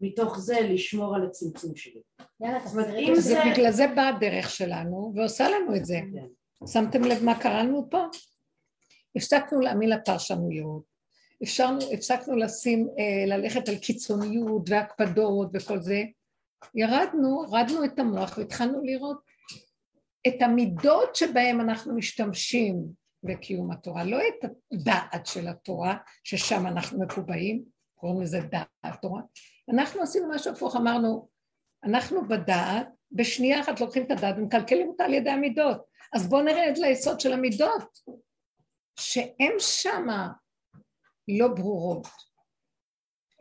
מתוך 0.02 0.40
זה 0.40 0.60
לשמור 0.62 1.16
על 1.16 1.26
הצמצום 1.26 1.76
שלי? 1.76 2.02
זה 3.16 3.40
בגלל 3.52 3.72
זה 3.72 3.88
באה 3.96 4.10
הדרך 4.10 4.50
שלנו 4.50 5.14
ועושה 5.16 5.50
לנו 5.50 5.76
את 5.76 5.86
זה. 5.86 6.00
כן. 6.14 6.28
שמתם 6.68 7.04
לב 7.04 7.24
מה 7.24 7.40
קרה 7.40 7.64
לנו 7.64 7.88
פה? 7.90 8.06
הפסקנו 9.16 9.60
להאמין 9.60 9.90
לפרשנויות, 9.90 10.84
אפשרנו, 11.44 11.80
הפסקנו 11.94 12.36
לשים, 12.36 12.88
אה, 13.00 13.38
ללכת 13.38 13.70
על 13.70 13.76
קיצוניות 13.76 14.70
והקפדות 14.70 15.50
וכל 15.54 15.82
זה, 15.82 16.04
ירדנו, 16.76 17.44
הורדנו 17.46 17.86
את 17.86 18.00
המוח 18.00 18.38
והתחלנו 18.38 18.84
לראות 18.84 19.18
את 20.28 20.42
המידות 20.42 21.16
שבהם 21.16 21.62
אנחנו 21.62 21.96
משתמשים 21.96 23.05
בקיום 23.26 23.72
התורה, 23.72 24.04
לא 24.04 24.18
את 24.18 24.52
הדעת 24.72 25.26
של 25.26 25.48
התורה, 25.48 25.98
ששם 26.24 26.68
אנחנו 26.68 27.00
מקובעים, 27.00 27.64
קוראים 27.96 28.22
לזה 28.22 28.40
דעת 28.40 29.02
תורה, 29.02 29.22
אנחנו 29.74 30.02
עשינו 30.02 30.30
משהו 30.30 30.54
הפוך, 30.54 30.76
אמרנו, 30.76 31.28
אנחנו 31.84 32.28
בדעת, 32.28 32.88
בשנייה 33.12 33.62
אחת 33.62 33.80
לוקחים 33.80 34.04
את 34.04 34.12
הדעת 34.12 34.36
ומקלקלים 34.38 34.88
אותה 34.88 35.06
על 35.06 35.14
ידי 35.14 35.30
המידות, 35.30 35.86
אז 36.14 36.30
בואו 36.30 36.42
נרד 36.42 36.78
ליסוד 36.78 37.20
של 37.20 37.34
המידות, 37.34 38.00
שהן 39.00 39.54
שמה 39.60 40.30
לא 41.40 41.48
ברורות. 41.48 42.08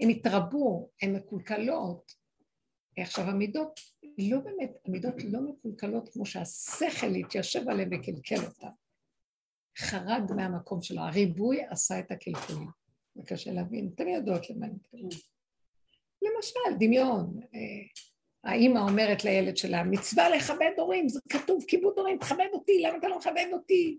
הן 0.01 0.11
התרבו, 0.11 0.91
הן 1.03 1.17
מקולקלות. 1.17 2.13
עכשיו 2.99 3.25
המידות 3.25 3.81
לא 4.19 4.39
באמת, 4.39 4.71
המידות 4.85 5.15
לא 5.25 5.41
מקולקלות 5.41 6.09
כמו 6.13 6.27
שהשכל 6.27 7.07
התיישב 7.07 7.69
עליהן 7.69 7.95
וקלקל 7.95 8.45
אותן. 8.47 8.69
חרד 9.79 10.33
מהמקום 10.37 10.83
שלו, 10.83 11.01
הריבוי 11.01 11.65
עשה 11.71 11.99
את 11.99 12.11
הקלקולים. 12.11 12.69
זה 13.15 13.23
קשה 13.27 13.53
להבין, 13.53 13.91
אתן 13.95 14.09
יודעות 14.09 14.51
למה 14.51 14.67
אני 14.67 14.75
מתכוונת. 14.75 15.23
למשל, 16.23 16.79
דמיון. 16.79 17.41
אה, 17.55 17.61
האימא 18.45 18.79
אומרת 18.79 19.25
לילד 19.25 19.57
שלה, 19.57 19.85
מצווה 19.85 20.31
לכבד 20.31 20.71
הורים, 20.77 21.09
זה 21.09 21.21
כתוב 21.29 21.65
כיבוד 21.69 21.99
הורים, 21.99 22.19
תכבד 22.19 22.49
אותי, 22.53 22.83
למה 22.83 22.99
אתה 22.99 23.09
לא 23.09 23.19
מכבד 23.19 23.47
אותי? 23.53 23.99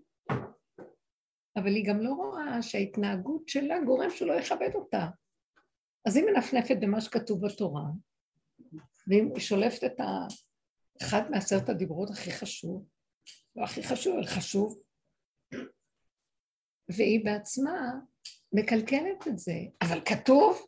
אבל 1.56 1.74
היא 1.74 1.86
גם 1.86 2.00
לא 2.00 2.10
רואה 2.10 2.62
שההתנהגות 2.62 3.48
שלה 3.48 3.80
גורם 3.80 4.10
שלא 4.10 4.32
יכבד 4.32 4.70
אותה. 4.74 5.06
אז 6.04 6.16
היא 6.16 6.24
מנפנפת 6.24 6.76
במה 6.80 7.00
שכתוב 7.00 7.46
בתורה, 7.46 7.84
והיא 9.06 9.38
שולפת 9.38 9.84
את 9.84 10.00
אחד 11.02 11.30
מעשרת 11.30 11.68
הדיברות 11.68 12.10
הכי 12.10 12.30
חשוב, 12.30 12.86
לא 13.56 13.64
הכי 13.64 13.82
חשוב, 13.82 14.16
אבל 14.16 14.26
חשוב, 14.26 14.78
והיא 16.88 17.24
בעצמה 17.24 17.92
מקלקלת 18.52 19.28
את 19.28 19.38
זה. 19.38 19.58
אבל 19.82 20.00
כתוב, 20.04 20.66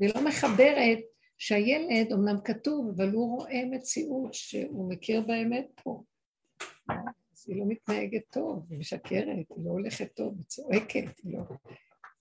והיא 0.00 0.12
לא 0.14 0.24
מחברת 0.24 0.98
שהילד, 1.38 2.12
אמנם 2.12 2.40
כתוב, 2.44 2.88
אבל 2.96 3.10
הוא 3.10 3.38
רואה 3.38 3.64
מציאות 3.70 4.34
שהוא 4.34 4.90
מכיר 4.90 5.20
באמת 5.20 5.66
פה. 5.82 6.02
אז 6.88 7.44
היא 7.48 7.56
לא 7.56 7.64
מתנהגת 7.68 8.22
טוב, 8.30 8.66
היא 8.70 8.78
משקרת, 8.78 9.46
היא 9.56 9.64
לא 9.64 9.70
הולכת 9.70 10.14
טוב, 10.14 10.34
היא 10.36 10.44
צועקת, 10.46 11.18
היא 11.24 11.32
לא, 11.32 11.42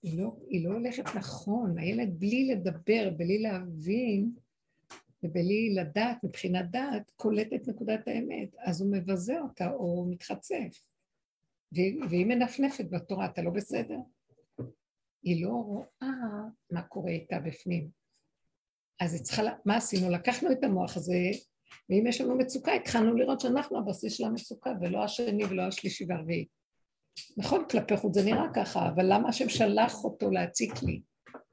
היא 0.03 0.21
לא, 0.21 0.35
היא 0.47 0.67
לא 0.67 0.73
הולכת 0.73 1.15
נכון. 1.15 1.77
הילד 1.77 2.19
בלי 2.19 2.47
לדבר, 2.47 3.09
בלי 3.17 3.39
להבין, 3.39 4.31
ובלי 5.23 5.73
לדעת, 5.75 6.23
מבחינת 6.23 6.71
דעת, 6.71 7.11
קולט 7.15 7.53
את 7.53 7.67
נקודת 7.67 8.07
האמת, 8.07 8.55
אז 8.59 8.81
הוא 8.81 8.91
מבזה 8.91 9.39
אותה 9.39 9.71
או 9.71 10.07
מתחצף. 10.09 10.90
והיא 12.09 12.25
מנפנפת 12.25 12.85
בתורה, 12.89 13.25
אתה 13.25 13.41
לא 13.41 13.51
בסדר? 13.51 13.97
היא 15.23 15.45
לא 15.45 15.49
רואה 15.49 16.11
מה 16.71 16.81
קורה 16.81 17.11
איתה 17.11 17.39
בפנים. 17.39 17.89
אז 18.99 19.13
היא 19.13 19.23
צריכה, 19.23 19.41
מה 19.65 19.77
עשינו? 19.77 20.09
לקחנו 20.09 20.51
את 20.51 20.63
המוח 20.63 20.97
הזה 20.97 21.31
ואם 21.89 22.07
יש 22.07 22.21
לנו 22.21 22.37
מצוקה, 22.37 22.73
התחלנו 22.73 23.15
לראות 23.15 23.39
שאנחנו 23.39 23.77
הבסיס 23.77 24.13
של 24.13 24.25
המצוקה, 24.25 24.71
ולא 24.81 25.03
השני 25.03 25.45
ולא 25.45 25.61
השלישי 25.61 26.05
והרביעי. 26.09 26.45
נכון, 27.37 27.65
כלפי 27.69 27.97
חוץ 27.97 28.15
זה 28.15 28.25
נראה 28.25 28.45
ככה, 28.55 28.89
אבל 28.89 29.05
למה 29.13 29.29
השם 29.29 29.49
שלח 29.49 30.03
אותו 30.03 30.31
להציק 30.31 30.83
לי? 30.83 31.01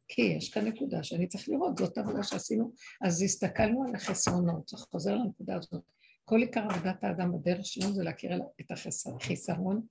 כי 0.08 0.22
יש 0.22 0.50
כאן 0.50 0.64
נקודה 0.64 1.02
שאני 1.02 1.26
צריך 1.26 1.48
לראות, 1.48 1.78
זאת 1.78 1.98
עבודה 1.98 2.22
שעשינו, 2.22 2.72
אז 3.02 3.22
הסתכלנו 3.22 3.84
על 3.84 3.94
החסרונות, 3.94 4.68
זה 4.68 4.76
חוזר 4.76 5.14
לנקודה 5.14 5.56
הזאת. 5.56 5.82
כל 6.24 6.40
עיקר 6.40 6.60
עבודת 6.70 7.04
האדם 7.04 7.32
בדרך 7.32 7.66
שלנו 7.66 7.92
זה 7.92 8.04
להכיר 8.04 8.40
את 8.60 8.70
החיסרון, 8.70 9.86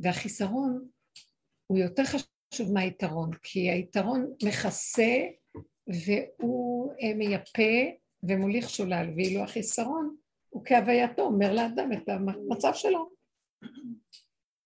והחיסרון 0.00 0.88
הוא 1.66 1.78
יותר 1.78 2.02
חשוב 2.04 2.72
מהיתרון, 2.72 3.30
כי 3.42 3.70
היתרון 3.70 4.32
מכסה 4.44 5.16
והוא 5.86 6.92
אה, 7.02 7.14
מייפה 7.14 7.96
ומוליך 8.22 8.70
שולל, 8.70 9.06
ואילו 9.16 9.42
החיסרון 9.42 10.16
הוא 10.48 10.62
כהווייתו, 10.64 11.22
אומר 11.22 11.52
לאדם 11.52 11.92
את 11.92 12.08
המצב 12.08 12.70
שלו. 12.74 13.10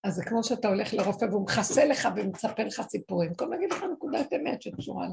אז 0.05 0.15
זה 0.15 0.25
כמו 0.25 0.45
שאתה 0.45 0.69
הולך 0.69 0.95
לרופא 0.95 1.25
והוא 1.25 1.43
מכסה 1.43 1.85
לך 1.85 2.09
ומספר 2.17 2.67
לך 2.67 2.83
סיפורים, 2.89 3.35
כל 3.35 3.47
להגיד 3.51 3.73
לך 3.73 3.85
נקודת 3.93 4.33
אמת 4.33 4.63
שקשורה 4.63 5.07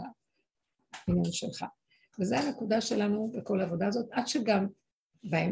לעניין 1.07 1.31
שלך. 1.31 1.65
וזו 2.19 2.35
הנקודה 2.35 2.81
שלנו 2.81 3.31
בכל 3.31 3.61
העבודה 3.61 3.87
הזאת, 3.87 4.09
עד 4.11 4.27
שגם 4.27 4.67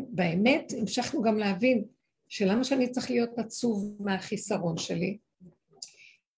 באמת 0.10 0.72
המשכנו 0.82 1.22
גם 1.22 1.38
להבין 1.38 1.86
שלמה 2.30 2.64
שאני 2.64 2.90
צריך 2.90 3.12
להיות 3.12 3.40
עצוב 3.40 3.96
מהחיסרון 4.00 4.78
שלי, 4.78 5.18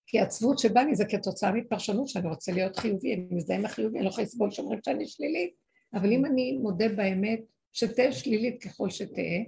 כי 0.07 0.19
עצבות 0.19 0.59
שבא 0.59 0.81
לי 0.81 0.95
זה 0.95 1.05
כתוצאה 1.05 1.51
מפרשנות 1.51 2.07
שאני 2.07 2.27
רוצה 2.27 2.51
להיות 2.51 2.75
חיובי, 2.75 3.13
אני 3.13 3.27
מזדהה 3.31 3.57
עם 3.57 3.65
החיובי, 3.65 3.97
אני 3.97 4.05
לא 4.05 4.09
יכולה 4.09 4.27
לסבול 4.27 4.51
שאומרים 4.51 4.79
שאני 4.85 5.07
שלילית, 5.07 5.53
אבל 5.93 6.11
אם 6.11 6.25
אני 6.25 6.57
מודה 6.57 6.89
באמת, 6.89 7.39
שתהיה 7.73 8.11
שלילית 8.11 8.63
ככל 8.63 8.89
שתהיה, 8.89 9.43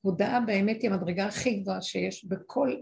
הודאה 0.00 0.40
באמת 0.40 0.82
היא 0.82 0.90
המדרגה 0.90 1.26
הכי 1.26 1.60
גבוהה 1.60 1.82
שיש 1.82 2.24
בכל 2.24 2.76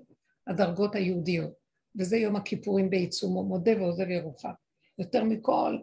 הדרגות 0.46 0.94
היהודיות, 0.94 1.52
וזה 1.98 2.16
יום 2.16 2.36
הכיפורים 2.36 2.90
בעיצומו, 2.90 3.44
מודה 3.44 3.72
ועוזב 3.80 4.10
ירוחם. 4.10 4.52
יותר 4.98 5.24
מכל 5.24 5.78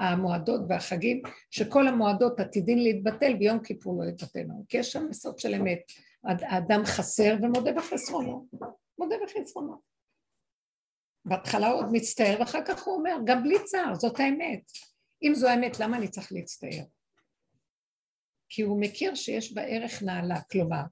המועדות 0.00 0.60
והחגים, 0.68 1.22
שכל 1.50 1.88
המועדות 1.88 2.40
עתידין 2.40 2.82
להתבטל, 2.82 3.34
ביום 3.34 3.58
כיפור 3.58 4.04
לא 4.04 4.08
יתבטלנו, 4.08 4.64
כי 4.68 4.78
יש 4.78 4.92
שם 4.92 5.06
יסוד 5.10 5.38
של 5.38 5.54
אמת. 5.54 5.78
האדם 6.24 6.84
חסר 6.84 7.34
ומודה 7.42 7.72
בחסרונו, 7.72 8.48
מודה 8.98 9.16
בחסרונו. 9.24 9.80
בהתחלה 11.24 11.68
הוא 11.68 11.78
עוד 11.78 11.86
מצטער, 11.92 12.36
ואחר 12.40 12.64
כך 12.66 12.82
הוא 12.82 12.94
אומר, 12.94 13.16
גם 13.24 13.42
בלי 13.42 13.64
צער, 13.64 13.94
זאת 13.94 14.20
האמת. 14.20 14.62
אם 15.22 15.34
זו 15.34 15.48
האמת, 15.48 15.80
למה 15.80 15.96
אני 15.96 16.08
צריך 16.08 16.32
להצטער? 16.32 16.84
כי 18.48 18.62
הוא 18.62 18.80
מכיר 18.80 19.14
שיש 19.14 19.54
בה 19.54 19.62
ערך 19.62 20.02
נעלה, 20.02 20.40
כלומר, 20.50 20.82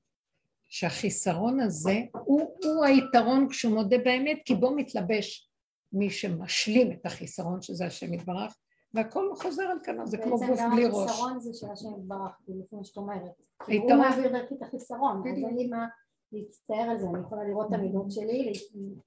שהחיסרון 0.69 1.61
הזה 1.61 1.97
הוא, 2.13 2.59
הוא 2.65 2.85
היתרון 2.85 3.49
כשהוא 3.51 3.75
מודה 3.75 3.99
באמת, 3.99 4.39
כי 4.45 4.55
בו 4.55 4.77
מתלבש 4.77 5.51
מי 5.93 6.11
שמשלים 6.11 6.93
את 6.93 7.07
החיסרון, 7.07 7.63
שזה 7.63 7.87
השם 7.87 8.15
יתברך, 8.15 8.57
והכל 8.95 9.37
חוזר 9.37 9.63
על 9.63 9.79
כנו, 9.85 10.07
זה 10.07 10.19
כמו 10.19 10.39
גוף 10.39 10.61
בלי 10.73 10.87
ראש. 10.87 10.95
בעצם 10.95 10.95
גם 10.95 11.05
החיסרון 11.05 11.41
זה 11.41 11.55
שהשם 11.55 11.89
יתברך, 12.01 12.33
לפי 12.49 12.77
מה 12.77 12.85
שאת 12.85 12.97
אומרת. 12.97 13.33
הוא 13.67 13.95
מעביר 13.95 14.33
דרכי 14.33 14.55
את 14.55 14.63
החיסרון, 14.63 15.19
אז 15.19 15.27
אין 15.27 15.57
לי 15.57 15.67
מה 15.67 15.87
להצטער 16.33 16.91
על 16.91 16.99
זה, 16.99 17.07
אני 17.15 17.21
יכולה 17.21 17.45
לראות 17.45 17.69
את 17.69 17.73
המידות 17.73 18.11
שלי, 18.11 18.53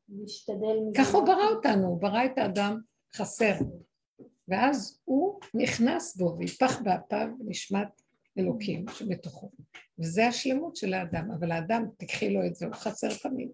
להשתדל 0.10 0.80
מזה. 0.88 0.98
ככה 0.98 1.18
הוא 1.18 1.26
ברא 1.26 1.50
אותנו, 1.56 1.88
הוא 1.88 2.02
ברא 2.02 2.26
את 2.26 2.38
האדם 2.38 2.80
חסר, 3.16 3.54
ואז 4.48 5.02
הוא 5.06 5.40
נכנס 5.54 6.18
בו 6.18 6.36
ויפח 6.38 6.82
באפיו 6.82 7.28
נשמת 7.40 8.02
אלוקים 8.38 8.86
שבתוכו. 8.88 9.52
וזה 10.00 10.28
השלמות 10.28 10.76
של 10.76 10.94
האדם, 10.94 11.32
אבל 11.32 11.52
האדם, 11.52 11.86
תקחי 11.98 12.34
לו 12.34 12.46
את 12.46 12.56
זה, 12.56 12.66
הוא 12.66 12.74
חסר 12.74 13.08
תמיד. 13.24 13.52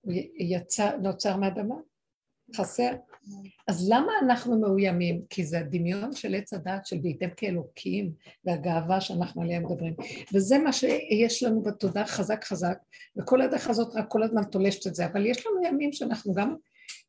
הוא 0.00 0.12
יצא, 0.38 0.96
נוצר 0.96 1.36
מאדמה, 1.36 1.74
חסר. 2.56 2.92
אז 3.68 3.90
למה 3.90 4.12
אנחנו 4.22 4.60
מאוימים? 4.60 5.22
כי 5.30 5.44
זה 5.44 5.58
הדמיון 5.58 6.12
של 6.12 6.34
עץ 6.34 6.52
הדעת 6.52 6.86
של 6.86 6.96
והייתם 7.02 7.28
כאלוקים 7.36 8.12
והגאווה 8.44 9.00
שאנחנו 9.00 9.42
עליה 9.42 9.60
מדברים. 9.60 9.94
וזה 10.34 10.58
מה 10.58 10.72
שיש 10.72 11.42
לנו 11.42 11.62
בתודעה 11.62 12.06
חזק 12.06 12.44
חזק, 12.44 12.78
וכל 13.16 13.42
הדרך 13.42 13.70
הזאת 13.70 13.94
רק 13.94 14.04
כל 14.08 14.22
הזמן 14.22 14.44
תולשת 14.44 14.86
את 14.86 14.94
זה, 14.94 15.06
אבל 15.06 15.26
יש 15.26 15.46
לנו 15.46 15.66
ימים 15.66 15.92
שאנחנו 15.92 16.34
גם 16.34 16.54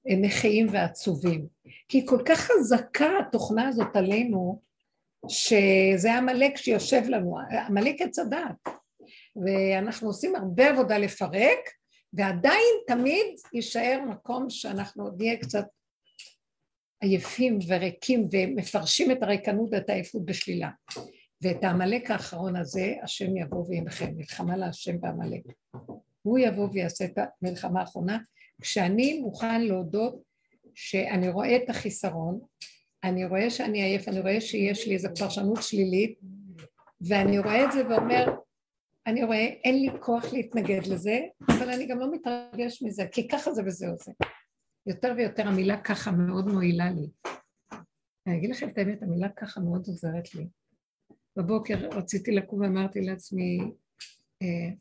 אה, 0.10 0.16
נכאים 0.16 0.68
ועצובים. 0.72 1.48
כי 1.90 2.06
כל 2.06 2.22
כך 2.26 2.40
חזקה 2.40 3.10
התוכנה 3.20 3.68
הזאת 3.68 3.96
עלינו, 3.96 4.62
שזה 5.28 6.14
עמלק 6.14 6.58
שיושב 6.58 7.04
לנו, 7.08 7.38
עמלק 7.68 8.02
עץ 8.02 8.20
הדעת. 8.20 8.68
ואנחנו 9.36 10.08
עושים 10.08 10.36
הרבה 10.36 10.70
עבודה 10.70 10.98
לפרק, 10.98 11.60
ועדיין 12.14 12.74
תמיד 12.88 13.26
יישאר 13.54 14.00
מקום 14.10 14.50
שאנחנו 14.50 15.04
עוד 15.04 15.16
נהיה 15.18 15.38
קצת 15.38 15.66
עייפים 17.04 17.60
וריקים 17.68 18.28
ומפרשים 18.32 19.12
את 19.12 19.24
הריקנות 19.24 19.70
ואת 19.72 19.90
העייפות 19.90 20.26
בשלילה. 20.26 20.70
ואת 21.42 21.64
העמלק 21.64 22.12
האחרון 22.12 22.56
הזה, 22.56 22.94
השם 23.04 23.38
יבוא 23.38 23.66
וימכם, 23.68 24.14
מלחמה 24.18 24.58
להשם 24.58 25.02
בעמלק. 25.02 25.42
הוא 26.22 26.40
יבוא 26.40 26.68
ויעשה 26.74 27.06
את 27.06 27.18
המלחמה 27.42 27.80
האחרונה, 27.80 28.18
כשאני 28.62 29.20
מוכן 29.20 29.62
להודות 29.62 30.22
שאני 30.76 31.30
רואה 31.30 31.56
את 31.56 31.70
החיסרון, 31.70 32.40
אני 33.04 33.26
רואה 33.26 33.50
שאני 33.50 33.84
עייף, 33.84 34.08
אני 34.08 34.20
רואה 34.20 34.42
שיש 34.42 34.88
לי 34.88 34.94
איזו 34.94 35.10
פרשנות 35.20 35.64
שלילית, 35.64 36.20
ואני 37.02 37.40
רואה 37.40 37.66
את 37.66 37.72
זה 37.72 37.88
ואומר, 37.88 38.26
אני 39.08 39.24
רואה, 39.24 39.46
אין 39.64 39.82
לי 39.82 39.90
כוח 40.00 40.34
להתנגד 40.34 40.88
לזה, 40.88 41.20
אבל 41.50 41.70
אני 41.70 41.86
גם 41.86 42.00
לא 42.00 42.12
מתרגש 42.12 42.84
מזה, 42.84 43.06
כי 43.12 43.28
ככה 43.28 43.54
זה 43.54 43.62
וזהו 43.66 43.96
זה. 44.06 44.12
יותר 44.88 45.14
ויותר 45.18 45.48
המילה 45.48 45.82
ככה 45.82 46.12
מאוד 46.12 46.48
מועילה 46.48 46.92
לי. 46.92 47.10
אני 48.28 48.38
אגיד 48.38 48.50
לכם 48.50 48.70
את 48.70 48.78
האמת, 48.78 49.04
המילה 49.04 49.30
ככה 49.30 49.62
מאוד 49.62 49.88
עוזרת 49.88 50.36
לי. 50.36 50.48
בבוקר 51.38 51.90
רציתי 51.92 52.32
לקום 52.32 52.60
ואמרתי 52.60 53.02
לעצמי, 53.02 53.60
אה, 54.42 54.74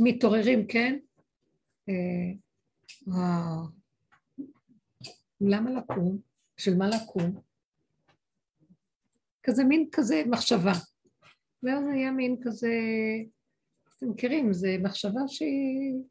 מתעוררים, 0.00 0.66
כן? 0.66 0.98
אה, 1.88 2.34
וואו, 3.06 3.66
למה 5.40 5.70
לקום? 5.70 6.18
של 6.56 6.76
מה 6.76 6.88
לקום? 6.88 7.40
כזה 9.42 9.64
מין 9.64 9.88
כזה 9.92 10.22
מחשבה. 10.30 10.72
ואז 11.62 11.86
היה 11.86 12.10
מין 12.10 12.36
כזה, 12.42 12.72
אתם 13.96 14.10
מכירים, 14.10 14.52
זו 14.52 14.68
מחשבה 14.82 15.20
שהיא 15.26 16.02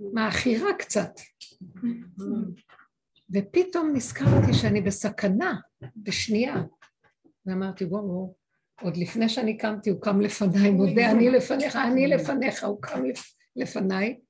מעכירה 0.00 0.74
קצת. 0.78 1.10
ופתאום 3.30 3.92
נזכרתי 3.94 4.54
שאני 4.54 4.80
בסכנה, 4.80 5.54
בשנייה. 5.96 6.62
ואמרתי, 7.46 7.84
וואו, 7.84 8.04
וואו, 8.04 8.34
עוד 8.80 8.96
לפני 8.96 9.28
שאני 9.28 9.58
קמתי, 9.58 9.90
הוא 9.90 10.00
קם 10.00 10.20
לפניי, 10.20 10.70
מודה, 10.70 11.10
אני 11.10 11.30
לפניך, 11.30 11.76
אני 11.76 12.06
לפניך, 12.06 12.64
הוא 12.64 12.82
קם 12.82 13.02
לפניי. 13.56 14.20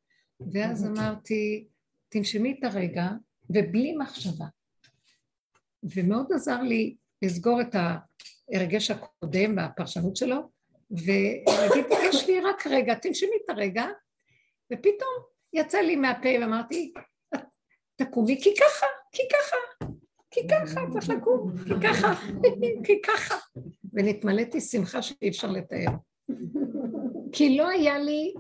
ואז 0.53 0.87
אמרתי, 0.87 1.67
תנשמי 2.09 2.57
את 2.59 2.65
הרגע, 2.65 3.09
ובלי 3.51 3.97
מחשבה. 3.97 4.45
ומאוד 5.83 6.33
עזר 6.33 6.63
לי 6.63 6.97
לסגור 7.23 7.61
את 7.61 7.75
ההרגש 7.75 8.91
הקודם 8.91 9.57
והפרשנות 9.57 10.17
שלו, 10.17 10.51
ולהגיד, 10.91 11.85
יש 12.09 12.27
לי 12.27 12.41
רק 12.41 12.67
רגע, 12.67 12.95
תנשמי 12.95 13.31
את 13.45 13.51
הרגע, 13.51 13.85
ופתאום 14.73 15.36
יצא 15.53 15.79
לי 15.79 15.97
מהפה 15.97 16.29
ואמרתי, 16.41 16.93
תקומי 17.97 18.41
כי 18.43 18.51
ככה, 18.57 18.87
כי 19.13 19.23
ככה, 19.33 19.87
כי 20.31 20.41
ככה, 20.49 20.81
צריך 20.93 21.09
לקום, 21.09 21.53
כי 21.65 21.75
ככה, 21.89 22.13
כי 22.85 23.03
ככה. 23.03 23.35
ונתמלאתי 23.93 24.61
שמחה 24.61 25.03
שאי 25.03 25.29
אפשר 25.29 25.51
לתאר. 25.51 25.93
כי 27.33 27.57
לא 27.57 27.69
היה 27.69 27.99
לי 27.99 28.35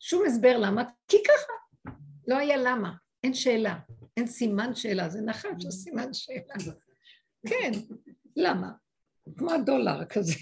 שום 0.00 0.22
הסבר 0.26 0.58
למה, 0.58 0.82
כי 1.08 1.16
ככה. 1.28 1.52
לא 2.28 2.36
היה 2.36 2.56
למה, 2.56 2.92
אין 3.24 3.34
שאלה. 3.34 3.78
אין 4.16 4.26
סימן 4.26 4.74
שאלה, 4.74 5.08
זה 5.08 5.20
נחש, 5.20 5.62
זה 5.62 5.70
סימן 5.70 6.12
שאלה. 6.12 6.54
כן, 7.48 7.70
למה? 8.36 8.70
כמו 9.36 9.52
הדולר 9.52 10.04
כזה. 10.04 10.34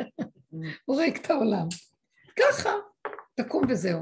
הורג 0.86 1.16
את 1.16 1.30
העולם. 1.30 1.68
ככה, 2.38 2.70
תקום 3.34 3.64
וזהו. 3.68 4.00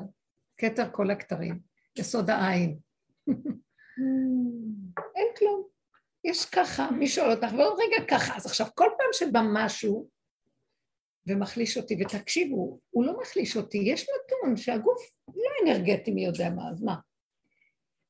כתר 0.65 0.91
כל 0.93 1.11
הכתרים, 1.11 1.61
יסוד 1.99 2.31
העין. 2.31 2.79
אין 5.17 5.27
כלום. 5.39 5.69
יש 6.25 6.45
ככה, 6.45 6.91
מי 6.91 7.07
שואל 7.07 7.31
אותך, 7.31 7.47
ועוד 7.59 7.79
רגע 7.79 8.05
ככה. 8.11 8.37
אז 8.37 8.47
עכשיו, 8.47 8.67
כל 8.75 8.89
פעם 8.99 9.09
שבא 9.13 9.41
משהו 9.53 10.09
ומחליש 11.27 11.77
אותי, 11.77 11.97
ותקשיבו, 12.01 12.81
הוא 12.91 13.05
לא 13.05 13.21
מחליש 13.21 13.57
אותי, 13.57 13.79
יש 13.79 14.03
נתון 14.03 14.57
שהגוף 14.57 15.11
לא 15.29 15.51
אנרגטי 15.65 16.11
מי 16.11 16.25
יודע 16.25 16.51
מה, 16.51 16.71
אז 16.71 16.83
מה? 16.83 16.95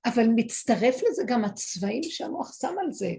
אבל 0.07 0.27
מצטרף 0.37 1.03
לזה 1.09 1.23
גם 1.27 1.45
הצבעים 1.45 2.03
שהמוח 2.03 2.61
שם 2.61 2.75
על 2.81 2.93
זה. 2.93 3.11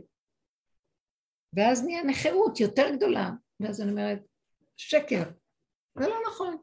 ואז 1.54 1.86
נהיה 1.86 2.04
נכאות 2.04 2.60
יותר 2.60 2.95
גדולה. 2.95 3.30
ואז 3.60 3.82
אני 3.82 3.91
אומרת, 3.91 4.19
שקר, 4.78 5.24
זה 6.00 6.08
לא 6.08 6.15
נכון, 6.28 6.58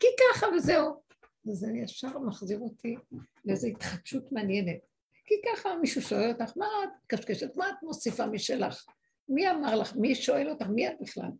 כי 0.00 0.06
ככה 0.20 0.46
וזהו. 0.56 1.01
וזה 1.46 1.72
ישר 1.72 2.18
מחזיר 2.18 2.58
אותי 2.58 2.96
לאיזו 3.44 3.68
התחדשות 3.68 4.32
מעניינת. 4.32 4.80
כי 5.24 5.34
ככה 5.46 5.68
מישהו 5.80 6.02
שואל 6.02 6.30
אותך, 6.30 6.56
מה 6.56 6.66
את 6.84 7.06
קשקשת? 7.06 7.56
מה 7.56 7.68
את 7.68 7.82
מוסיפה 7.82 8.26
משלך? 8.26 8.84
מי 9.28 9.50
אמר 9.50 9.76
לך? 9.76 9.96
מי 9.96 10.14
שואל 10.14 10.50
אותך? 10.50 10.66
מי 10.66 10.88
את 10.88 10.94
בכלל? 11.00 11.30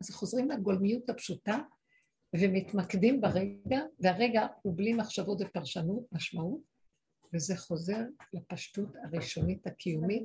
אז 0.00 0.10
חוזרים 0.10 0.50
לגולמיות 0.50 1.10
הפשוטה 1.10 1.58
ומתמקדים 2.36 3.20
ברגע, 3.20 3.80
והרגע 4.00 4.46
הוא 4.62 4.76
בלי 4.76 4.92
מחשבות 4.92 5.38
ופרשנות, 5.40 6.04
משמעות, 6.12 6.60
וזה 7.34 7.56
חוזר 7.56 8.00
לפשטות 8.32 8.88
הראשונית 9.04 9.66
הקיומית 9.66 10.22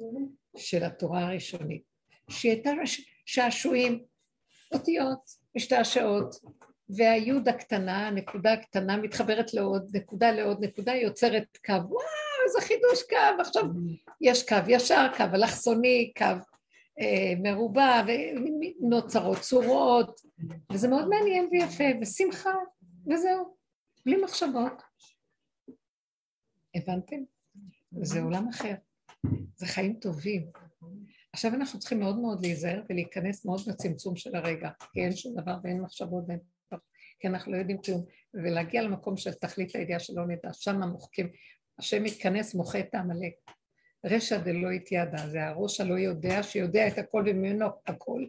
של 0.57 0.83
התורה 0.83 1.27
הראשונית, 1.27 1.83
שהיא 2.29 2.51
הייתה 2.51 2.71
שעשועים, 3.25 4.05
אותיות, 4.73 5.29
משתעשעות, 5.55 6.35
והיוד 6.89 7.47
הקטנה, 7.47 8.07
הנקודה 8.07 8.53
הקטנה, 8.53 8.97
מתחברת 8.97 9.53
לעוד 9.53 9.89
נקודה 9.93 10.31
לעוד 10.31 10.63
נקודה, 10.63 10.93
יוצרת 10.95 11.57
קו, 11.65 11.73
וואו, 11.73 11.99
איזה 12.45 12.61
חידוש 12.61 13.03
קו, 13.09 13.41
עכשיו 13.41 13.63
יש 14.21 14.49
קו 14.49 14.55
ישר, 14.67 15.07
קו 15.17 15.23
אלכסוני, 15.33 16.11
קו 16.17 16.25
אה, 16.99 17.33
מרובע, 17.43 18.01
ונוצרות 18.81 19.39
צורות, 19.39 20.21
וזה 20.71 20.87
מאוד 20.87 21.09
מעניין 21.09 21.47
ויפה, 21.51 21.83
ושמחה, 22.01 22.53
וזהו, 23.07 23.55
בלי 24.05 24.21
מחשבות. 24.23 24.81
הבנתם? 26.75 27.17
זה 28.01 28.21
עולם 28.21 28.47
אחר, 28.47 28.73
זה 29.55 29.65
חיים 29.65 29.93
טובים. 29.93 30.51
עכשיו 31.33 31.53
אנחנו 31.53 31.79
צריכים 31.79 31.99
מאוד 31.99 32.19
מאוד 32.19 32.41
להיזהר 32.41 32.81
ולהיכנס 32.89 33.45
מאוד 33.45 33.61
בצמצום 33.67 34.15
של 34.15 34.35
הרגע, 34.35 34.69
כי 34.93 34.99
אין 35.01 35.15
שום 35.15 35.41
דבר 35.41 35.57
ואין 35.63 35.81
מחשבות 35.81 36.23
ואין... 36.27 36.39
כי 37.19 37.27
אנחנו 37.27 37.51
לא 37.51 37.57
יודעים 37.57 37.81
כלום, 37.81 38.05
ולהגיע 38.33 38.81
למקום 38.81 39.17
של 39.17 39.33
תכלית 39.33 39.75
הידיעה 39.75 39.99
שלא 39.99 40.27
נדע, 40.27 40.53
שם 40.53 40.81
מוחקים, 40.81 41.29
השם 41.79 42.03
מתכנס 42.03 42.55
מוחה 42.55 42.79
את 42.79 42.95
העמלק. 42.95 43.33
רשע 44.05 44.37
דלא 44.37 44.71
התיידע, 44.71 45.27
זה 45.27 45.45
הראש 45.45 45.81
הלא 45.81 45.93
יודע, 45.93 46.43
שיודע 46.43 46.87
את 46.87 46.97
הכל 46.97 47.23
וממנו 47.27 47.65
הכל, 47.87 48.25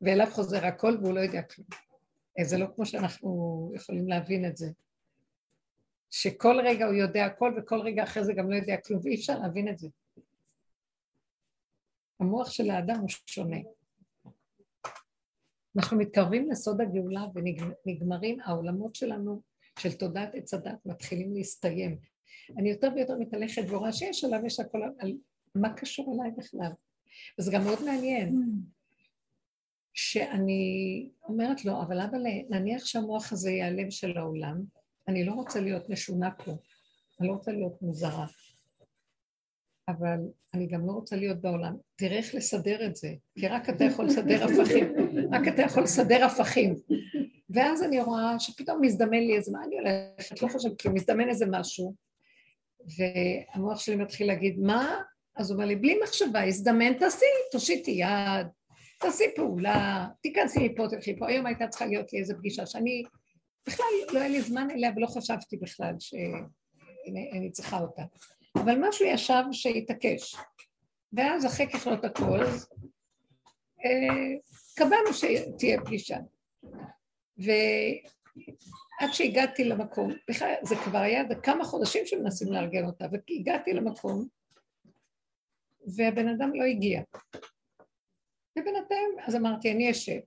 ואליו 0.00 0.26
חוזר 0.30 0.66
הכל 0.66 0.98
והוא 1.02 1.14
לא 1.14 1.20
יודע 1.20 1.42
כלום. 1.42 1.66
אה, 2.38 2.44
זה 2.44 2.58
לא 2.58 2.66
כמו 2.74 2.86
שאנחנו 2.86 3.72
יכולים 3.74 4.08
להבין 4.08 4.46
את 4.46 4.56
זה. 4.56 4.66
שכל 6.10 6.60
רגע 6.64 6.86
הוא 6.86 6.94
יודע 6.94 7.24
הכל 7.24 7.54
וכל 7.58 7.80
רגע 7.80 8.02
אחרי 8.02 8.24
זה 8.24 8.32
גם 8.32 8.50
לא 8.50 8.56
יודע 8.56 8.76
כלום, 8.76 9.00
ואי 9.04 9.14
אפשר 9.14 9.38
להבין 9.38 9.68
את 9.68 9.78
זה. 9.78 9.88
המוח 12.20 12.50
של 12.50 12.70
האדם 12.70 12.96
הוא 13.00 13.08
שונה. 13.26 13.56
אנחנו 15.76 15.98
מתקרבים 15.98 16.50
לסוד 16.50 16.80
הגאולה 16.80 17.24
ונגמרים 17.34 18.40
העולמות 18.44 18.94
שלנו 18.94 19.42
של 19.78 19.92
תודעת 19.92 20.34
עץ 20.34 20.54
הדת 20.54 20.86
מתחילים 20.86 21.34
להסתיים. 21.34 21.98
אני 22.58 22.70
יותר 22.70 22.88
ויותר 22.94 23.16
מתהלכת 23.18 23.62
ורואה 23.68 23.92
שיש 23.92 24.24
עליו, 24.24 24.46
יש 24.46 24.60
הכל, 24.60 24.82
על 24.98 25.12
מה 25.54 25.74
קשור 25.74 26.14
אליי 26.14 26.30
בכלל. 26.38 26.72
וזה 27.38 27.52
גם 27.52 27.64
מאוד 27.64 27.84
מעניין, 27.84 28.34
שאני 29.94 31.08
אומרת 31.22 31.64
לו, 31.64 31.82
אבל 31.82 32.00
אבא, 32.00 32.18
נניח 32.48 32.86
שהמוח 32.86 33.32
הזה 33.32 33.50
יהיה 33.50 33.66
הלב 33.66 33.90
של 33.90 34.18
העולם, 34.18 34.62
אני 35.08 35.24
לא 35.24 35.32
רוצה 35.32 35.60
להיות 35.60 35.88
משונה 35.88 36.30
פה, 36.30 36.52
אני 37.20 37.28
לא 37.28 37.32
רוצה 37.32 37.52
להיות 37.52 37.82
מוזרה. 37.82 38.26
אבל 39.88 40.18
אני 40.54 40.66
גם 40.66 40.86
לא 40.86 40.92
רוצה 40.92 41.16
להיות 41.16 41.40
בעולם. 41.40 41.76
תראה 41.96 42.16
איך 42.16 42.34
לסדר 42.34 42.86
את 42.86 42.96
זה, 42.96 43.08
כי 43.38 43.48
רק 43.48 43.68
אתה 43.68 43.84
יכול 43.84 44.04
לסדר 44.04 44.44
הפכים, 44.44 44.94
רק 45.32 45.48
אתה 45.48 45.62
יכול 45.62 45.82
לסדר 45.82 46.24
הפכים. 46.24 46.74
ואז 47.50 47.82
אני 47.82 48.00
רואה 48.00 48.38
שפתאום 48.38 48.80
מזדמן 48.80 49.18
לי 49.18 49.36
איזה, 49.36 49.52
מה 49.52 49.64
אני 49.64 49.76
הולכת? 49.78 50.42
לא 50.42 50.48
חושבת, 50.48 50.78
כי 50.78 50.88
מזדמן 50.88 51.28
איזה 51.28 51.46
משהו, 51.50 51.94
והמוח 52.96 53.78
שלי 53.78 53.96
מתחיל 53.96 54.26
להגיד, 54.26 54.58
מה? 54.58 55.00
אז 55.36 55.50
הוא 55.50 55.56
אומר 55.56 55.66
לי, 55.66 55.76
בלי 55.76 55.98
מחשבה, 56.02 56.44
הזדמן, 56.44 56.92
תעשי, 56.92 57.24
תושיטי 57.52 57.90
יד, 57.90 58.46
תעשי 59.00 59.24
פעולה, 59.36 60.06
תיכנסי 60.22 60.68
מפה, 60.68 60.86
תלכי 60.90 61.18
פה. 61.18 61.28
היום 61.28 61.46
הייתה 61.46 61.68
צריכה 61.68 61.86
להיות 61.86 62.12
לי 62.12 62.18
איזו 62.18 62.34
פגישה 62.38 62.66
שאני, 62.66 63.02
בכלל 63.66 63.86
לא 64.12 64.18
היה 64.18 64.28
לי 64.28 64.42
זמן 64.42 64.68
אליה 64.70 64.90
ולא 64.96 65.06
חשבתי 65.06 65.56
בכלל 65.56 65.94
שאני 65.98 67.50
צריכה 67.50 67.80
אותה. 67.80 68.02
אבל 68.64 68.88
משהו 68.88 69.06
ישב 69.06 69.42
שהתעקש. 69.52 70.34
ואז 71.12 71.46
אחרי 71.46 71.66
ככלות 71.72 72.04
הכל, 72.04 72.44
אה, 73.84 74.34
קבענו 74.76 75.12
שתהיה 75.12 75.80
פגישה. 75.84 76.16
ועד 77.38 79.12
שהגעתי 79.12 79.64
למקום, 79.64 80.12
בכלל 80.30 80.54
זה 80.62 80.76
כבר 80.84 80.98
היה 80.98 81.22
כמה 81.42 81.64
חודשים 81.64 82.06
שמנסים 82.06 82.52
לארגן 82.52 82.86
אותה, 82.86 83.06
והגעתי 83.12 83.72
למקום, 83.72 84.26
והבן 85.96 86.28
אדם 86.28 86.54
לא 86.54 86.64
הגיע. 86.64 87.02
ובינתיים, 88.58 89.16
אז 89.26 89.36
אמרתי, 89.36 89.72
אני 89.72 89.90
אשב. 89.90 90.20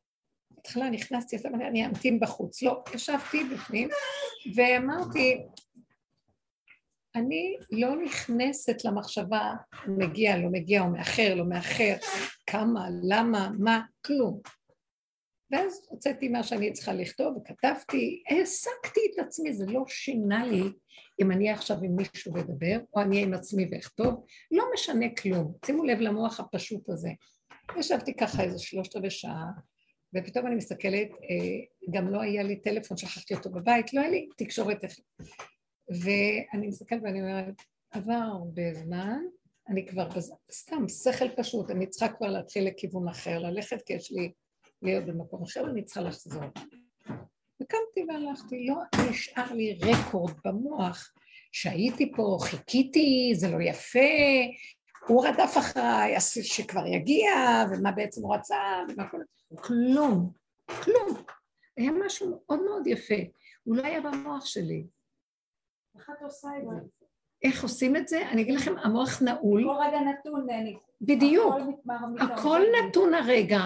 בהתחלה 0.52 0.90
נכנסתי, 0.90 1.36
אז 1.36 1.46
אמרתי, 1.46 1.66
אני 1.66 1.86
אמתין 1.86 2.20
בחוץ. 2.20 2.62
לא, 2.62 2.84
ישבתי 2.94 3.44
בפנים, 3.44 3.90
ואמרתי, 4.56 5.42
אני 7.16 7.56
לא 7.72 7.96
נכנסת 8.04 8.86
למחשבה 8.86 9.54
מגיע, 9.88 10.38
לא 10.38 10.50
מגיע, 10.52 10.82
או 10.82 10.90
מאחר, 10.90 11.36
לא 11.36 11.46
מאחר, 11.46 11.96
כמה, 12.48 12.88
למה, 13.04 13.50
מה, 13.60 13.82
כלום. 14.06 14.40
ואז 15.52 15.88
הוצאתי 15.90 16.30
מה 16.30 16.44
שאני 16.44 16.74
צריכה 16.74 16.94
לכתוב, 16.94 17.38
וכתבתי, 17.38 18.24
העסקתי 18.30 19.00
את 19.14 19.20
עצמי, 19.20 19.54
זה 19.54 19.66
לא 19.66 19.84
שינה 19.88 20.46
לי 20.46 20.64
אם 21.22 21.32
אני 21.32 21.50
עכשיו 21.50 21.78
עם 21.84 21.96
מישהו 21.96 22.36
לדבר, 22.38 22.80
או 22.96 23.02
אני 23.02 23.24
עם 23.24 23.34
עצמי 23.34 23.68
ואכתוב, 23.72 24.26
לא 24.52 24.64
משנה 24.74 25.06
כלום. 25.22 25.54
שימו 25.66 25.84
לב 25.84 26.00
למוח 26.00 26.40
הפשוט 26.40 26.90
הזה. 26.90 27.10
ישבתי 27.80 28.14
ככה 28.14 28.44
איזה 28.44 28.60
שלושת 28.60 28.96
רבעי 28.96 29.10
שעה, 29.10 29.46
ופתאום 30.16 30.48
אני 30.48 30.56
מסתכלת, 30.56 31.10
אה, 31.12 31.92
גם 31.92 32.08
לא 32.08 32.22
היה 32.22 32.44
לי 32.44 32.56
טלפון, 32.56 32.98
שכחתי 32.98 33.34
אותו 33.34 33.50
בבית, 33.50 33.94
לא 33.94 34.02
היה 34.02 34.10
לי 34.10 34.30
תקשורת 34.38 34.84
ואני 35.90 36.68
מסתכלת 36.68 37.02
ואני 37.04 37.22
אומרת, 37.22 37.56
עבר 37.92 38.14
הרבה 38.14 38.74
זמן, 38.74 39.20
אני 39.70 39.88
כבר 39.88 40.08
בז... 40.08 40.34
סתם, 40.52 40.88
שכל 40.88 41.30
פשוט, 41.30 41.72
אני 41.72 41.88
צריכה 41.88 42.14
כבר 42.14 42.28
להתחיל 42.28 42.68
לכיוון 42.68 43.08
אחר, 43.08 43.40
ללכת 43.40 43.82
כי 43.82 43.94
יש 43.94 44.12
לי 44.12 44.32
להיות 44.82 45.06
במקום 45.06 45.44
אחר 45.44 45.64
ואני 45.64 45.84
צריכה 45.84 46.02
לחזור. 46.02 46.44
וקמתי 47.62 48.06
והלכתי, 48.08 48.68
לא 48.68 48.76
נשאר 49.10 49.54
לי 49.54 49.80
רקורד 49.82 50.34
במוח 50.46 51.14
שהייתי 51.52 52.12
פה, 52.16 52.38
חיכיתי, 52.42 53.32
זה 53.36 53.50
לא 53.50 53.62
יפה, 53.62 54.00
הוא 55.08 55.28
רדף 55.28 55.58
אחריי, 55.58 56.16
שכבר 56.42 56.88
יגיע, 56.88 57.32
ומה 57.72 57.92
בעצם 57.92 58.22
הוא 58.22 58.36
רצה, 58.36 58.56
ומה 58.90 59.10
כל... 59.10 59.18
כלום, 59.56 60.32
כלום. 60.84 61.24
היה 61.78 61.92
משהו 62.06 62.30
מאוד 62.30 62.64
מאוד 62.64 62.88
יפה, 62.88 63.16
הוא 63.64 63.76
לא 63.76 63.84
היה 63.84 64.02
במוח 64.02 64.46
שלי. 64.46 64.84
איך 67.44 67.64
עושים 67.64 67.96
את 67.96 68.08
זה? 68.08 68.30
אני 68.30 68.42
אגיד 68.42 68.56
לכם, 68.56 68.74
המוח 68.84 69.22
נעול. 69.22 69.64
כל 69.64 69.76
רגע 69.88 70.00
נתון, 70.00 70.48
בדיוק. 71.02 71.56
הכל 72.20 72.62
נתון 72.80 73.14
הרגע, 73.14 73.62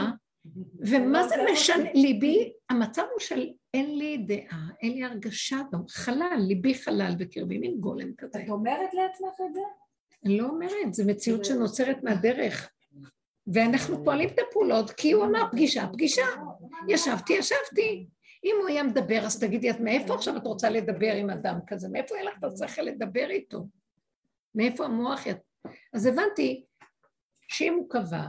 ומה 0.80 1.28
זה 1.28 1.36
משנה? 1.52 1.90
ליבי, 1.94 2.54
המצב 2.70 3.04
הוא 3.12 3.20
של 3.20 3.50
אין 3.74 3.98
לי 3.98 4.18
דעה, 4.18 4.68
אין 4.82 4.94
לי 4.94 5.04
הרגשה 5.04 5.58
חלל, 5.90 6.38
ליבי 6.48 6.76
חלל 6.76 7.16
בקרבי, 7.18 7.58
מין 7.58 7.80
גולם 7.80 8.14
כזה. 8.18 8.40
את 8.44 8.50
אומרת 8.50 8.94
לעצמך 8.94 9.34
את 9.50 9.54
זה? 9.54 9.60
אני 10.26 10.38
לא 10.38 10.48
אומרת, 10.48 10.94
זו 10.94 11.04
מציאות 11.08 11.46
שנוצרת 11.46 12.04
מהדרך. 12.04 12.70
ואנחנו 13.48 14.04
פועלים 14.04 14.30
את 14.30 14.40
הפעולות, 14.48 14.92
כי 14.92 15.12
הוא 15.12 15.26
אמר 15.26 15.52
פגישה, 15.52 15.88
פגישה. 15.94 16.26
ישבתי, 16.90 17.34
ישבתי. 17.34 18.08
אם 18.44 18.56
הוא 18.60 18.68
היה 18.68 18.84
מדבר, 18.84 19.26
אז 19.26 19.40
תגידי, 19.40 19.72
את 19.72 19.80
מאיפה 19.80 20.16
עכשיו 20.16 20.38
את 20.38 20.46
רוצה 20.46 20.70
לדבר 20.70 21.14
עם 21.14 21.30
אדם 21.30 21.60
כזה? 21.68 21.90
מאיפה 21.90 22.16
יהיה 22.16 22.26
לך 22.26 22.38
את 22.38 22.44
השכל 22.44 22.82
לדבר 22.82 23.30
איתו? 23.30 23.68
מאיפה 24.56 24.86
המוח 24.86 25.26
ית... 25.26 25.38
אז 25.94 26.06
הבנתי 26.06 26.66
שאם 27.48 27.74
הוא 27.74 27.90
קבע, 27.90 28.28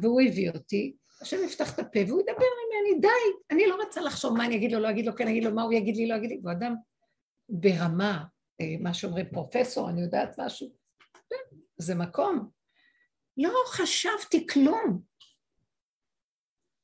והוא 0.00 0.20
הביא 0.20 0.50
אותי, 0.50 0.96
השם 1.20 1.36
יפתח 1.44 1.74
את 1.74 1.78
הפה 1.78 1.98
והוא 2.06 2.20
ידבר 2.20 2.32
ממני, 2.34 3.00
די. 3.00 3.08
אני 3.50 3.66
לא 3.66 3.76
רוצה 3.84 4.00
לחשוב 4.00 4.36
מה 4.36 4.46
אני 4.46 4.56
אגיד 4.56 4.72
לו, 4.72 4.80
לא 4.80 4.90
אגיד 4.90 5.06
לו, 5.06 5.16
כן 5.16 5.28
אגיד 5.28 5.44
לו, 5.44 5.54
מה 5.54 5.62
הוא 5.62 5.72
יגיד 5.72 5.96
לי, 5.96 6.06
לא 6.06 6.14
יגיד 6.14 6.30
לי. 6.30 6.40
הוא 6.42 6.52
אדם 6.52 6.74
ברמה, 7.48 8.24
אה, 8.60 8.76
מה 8.80 8.94
שאומרים 8.94 9.26
פרופסור, 9.32 9.90
אני 9.90 10.00
יודעת 10.00 10.34
משהו. 10.38 10.68
כן, 11.30 11.56
זה 11.78 11.94
מקום. 11.94 12.48
לא 13.36 13.52
חשבתי 13.66 14.46
כלום. 14.46 15.02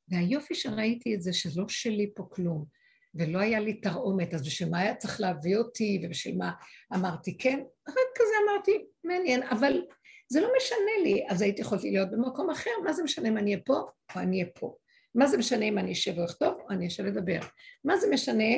והיופי 0.09 0.55
שראיתי 0.55 1.15
את 1.15 1.21
זה 1.21 1.33
שלא 1.33 1.67
שלי 1.67 2.11
פה 2.15 2.23
כלום, 2.29 2.65
ולא 3.15 3.39
היה 3.39 3.59
לי 3.59 3.73
תרעומת, 3.73 4.33
אז 4.33 4.45
בשביל 4.45 4.69
מה 4.69 4.79
היה 4.79 4.95
צריך 4.95 5.21
להביא 5.21 5.57
אותי, 5.57 6.01
ובשביל 6.03 6.37
מה 6.37 6.51
אמרתי 6.95 7.37
כן? 7.37 7.59
רק 7.89 7.95
כזה 8.15 8.33
אמרתי, 8.45 8.85
מעניין, 9.03 9.43
אבל 9.43 9.81
זה 10.29 10.41
לא 10.41 10.49
משנה 10.57 11.03
לי, 11.03 11.25
אז 11.29 11.41
הייתי 11.41 11.61
יכולתי 11.61 11.91
להיות 11.91 12.11
במקום 12.11 12.49
אחר, 12.49 12.71
מה 12.83 12.93
זה 12.93 13.03
משנה 13.03 13.29
אם 13.29 13.37
אני 13.37 13.53
אהיה 13.53 13.63
פה 13.65 13.73
או 14.15 14.21
אני 14.21 14.41
אהיה 14.41 14.51
פה? 14.55 14.75
מה 15.15 15.27
זה 15.27 15.37
משנה 15.37 15.65
אם 15.65 15.77
אני 15.77 15.91
אשב 15.91 16.17
ואכתוב 16.17 16.53
או 16.59 16.69
אני 16.69 16.87
אשב 16.87 17.03
לדבר? 17.03 17.39
מה 17.83 17.97
זה 17.97 18.07
משנה 18.09 18.53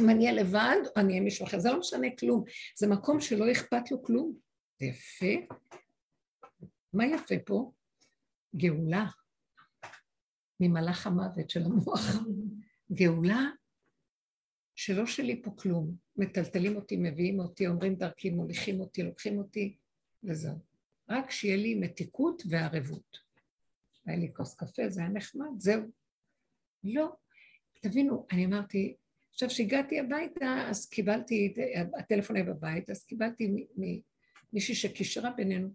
אם 0.00 0.10
אני 0.10 0.26
אהיה 0.26 0.42
לבד 0.42 0.76
או 0.86 1.00
אני 1.00 1.12
אהיה 1.12 1.20
מישהו 1.20 1.46
אחר? 1.46 1.58
זה 1.58 1.70
לא 1.70 1.78
משנה 1.78 2.06
כלום, 2.18 2.44
זה 2.78 2.86
מקום 2.86 3.20
שלא 3.20 3.52
אכפת 3.52 3.90
לו 3.90 4.02
כלום. 4.02 4.34
זה 4.80 4.86
יפה. 4.86 5.54
מה 6.92 7.06
יפה 7.06 7.34
פה? 7.46 7.72
גאולה. 8.56 9.06
ממלאך 10.60 11.06
המוות 11.06 11.50
של 11.50 11.62
המוח. 11.62 12.00
גאולה 12.92 13.50
שלא 14.74 15.06
שלי 15.06 15.42
פה 15.42 15.50
כלום. 15.50 15.96
מטלטלים 16.16 16.76
אותי, 16.76 16.96
מביאים 16.96 17.38
אותי, 17.40 17.66
אומרים 17.66 17.94
דרכי, 17.94 18.30
מוליכים 18.30 18.80
אותי, 18.80 19.02
לוקחים 19.02 19.38
אותי, 19.38 19.76
וזהו. 20.24 20.58
רק 21.08 21.30
שיהיה 21.30 21.56
לי 21.56 21.74
מתיקות 21.74 22.42
וערבות. 22.48 23.18
היה 24.06 24.16
לי 24.16 24.34
כוס 24.34 24.54
קפה, 24.54 24.88
זה 24.88 25.00
היה 25.00 25.10
נחמד, 25.10 25.46
זהו. 25.58 25.82
לא. 26.84 27.12
תבינו, 27.80 28.26
אני 28.32 28.46
אמרתי, 28.46 28.96
עכשיו 29.30 29.48
כשהגעתי 29.48 30.00
הביתה, 30.00 30.66
אז 30.68 30.86
קיבלתי, 30.88 31.54
הטלפון 31.98 32.36
היה 32.36 32.44
בבית, 32.44 32.90
אז 32.90 33.04
קיבלתי 33.04 33.66
מישהי 34.52 34.74
שקישרה 34.74 35.30
בינינו, 35.30 35.68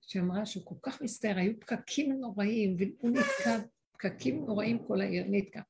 שאמרה 0.00 0.46
שהוא 0.46 0.66
כל 0.66 0.74
כך 0.82 1.02
מצטער, 1.02 1.36
היו 1.36 1.60
פקקים 1.60 2.12
נוראים, 2.12 2.76
והוא 2.78 3.10
נתקע 3.10 3.58
פקקים 3.98 4.44
נוראים 4.46 4.86
כל 4.86 5.00
העיר 5.00 5.24
נתקע. 5.28 5.60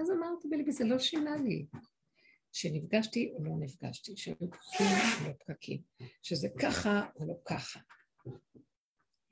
אז 0.00 0.10
אמרתי 0.10 0.48
בליבי, 0.48 0.72
זה 0.72 0.84
לא 0.84 0.98
שינה 0.98 1.36
לי. 1.36 1.66
שנפגשתי 2.52 3.32
או 3.34 3.44
לא 3.44 3.52
נפגשתי, 3.60 4.16
שהיו 4.16 4.36
פקקים 4.50 4.86
או 5.20 5.28
לא 5.28 5.32
פקקים, 5.32 5.82
שזה 6.22 6.48
ככה 6.62 7.06
או 7.16 7.26
לא 7.26 7.34
ככה. 7.44 7.80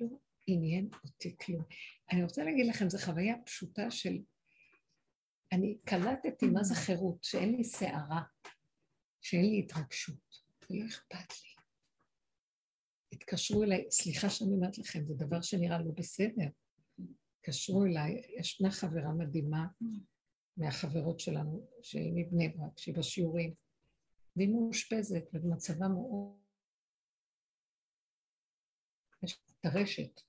לא, 0.00 0.06
עניין 0.46 0.88
אותי 1.04 1.36
כלום. 1.40 1.64
אני 2.12 2.22
רוצה 2.22 2.44
להגיד 2.44 2.66
לכם, 2.66 2.88
זו 2.88 2.98
חוויה 2.98 3.34
פשוטה 3.46 3.90
של... 3.90 4.18
אני 5.52 5.78
קלטתי 5.84 6.46
מה 6.46 6.64
זה 6.64 6.74
חירות, 6.74 7.24
שאין 7.24 7.56
לי 7.56 7.64
שערה, 7.64 8.22
שאין 9.20 9.44
לי 9.50 9.58
התרגשות, 9.58 10.28
ולא 10.70 10.86
אכפת 10.86 11.30
לי. 11.42 11.48
התקשרו 13.12 13.62
אליי, 13.62 13.90
סליחה 13.90 14.30
שאני 14.30 14.50
אומרת 14.54 14.78
לכם, 14.78 15.04
זה 15.06 15.14
דבר 15.14 15.40
שנראה 15.42 15.78
לא 15.78 15.92
בסדר. 15.96 16.48
התקשרו 17.48 17.84
אליי, 17.84 18.22
ישנה 18.38 18.70
חברה 18.70 19.12
מדהימה 19.12 19.66
מהחברות 20.56 21.20
שלנו, 21.20 21.66
שהיא 21.82 22.12
מבני 22.16 22.48
ברק, 22.48 22.78
שהיא 22.78 22.94
בשיעורים, 22.94 23.54
והיא 24.36 24.48
מאושפזת 24.48 25.22
ובמצבה 25.32 25.88
מאוד... 25.88 26.32
יש 29.22 29.40
טרשת. 29.60 30.20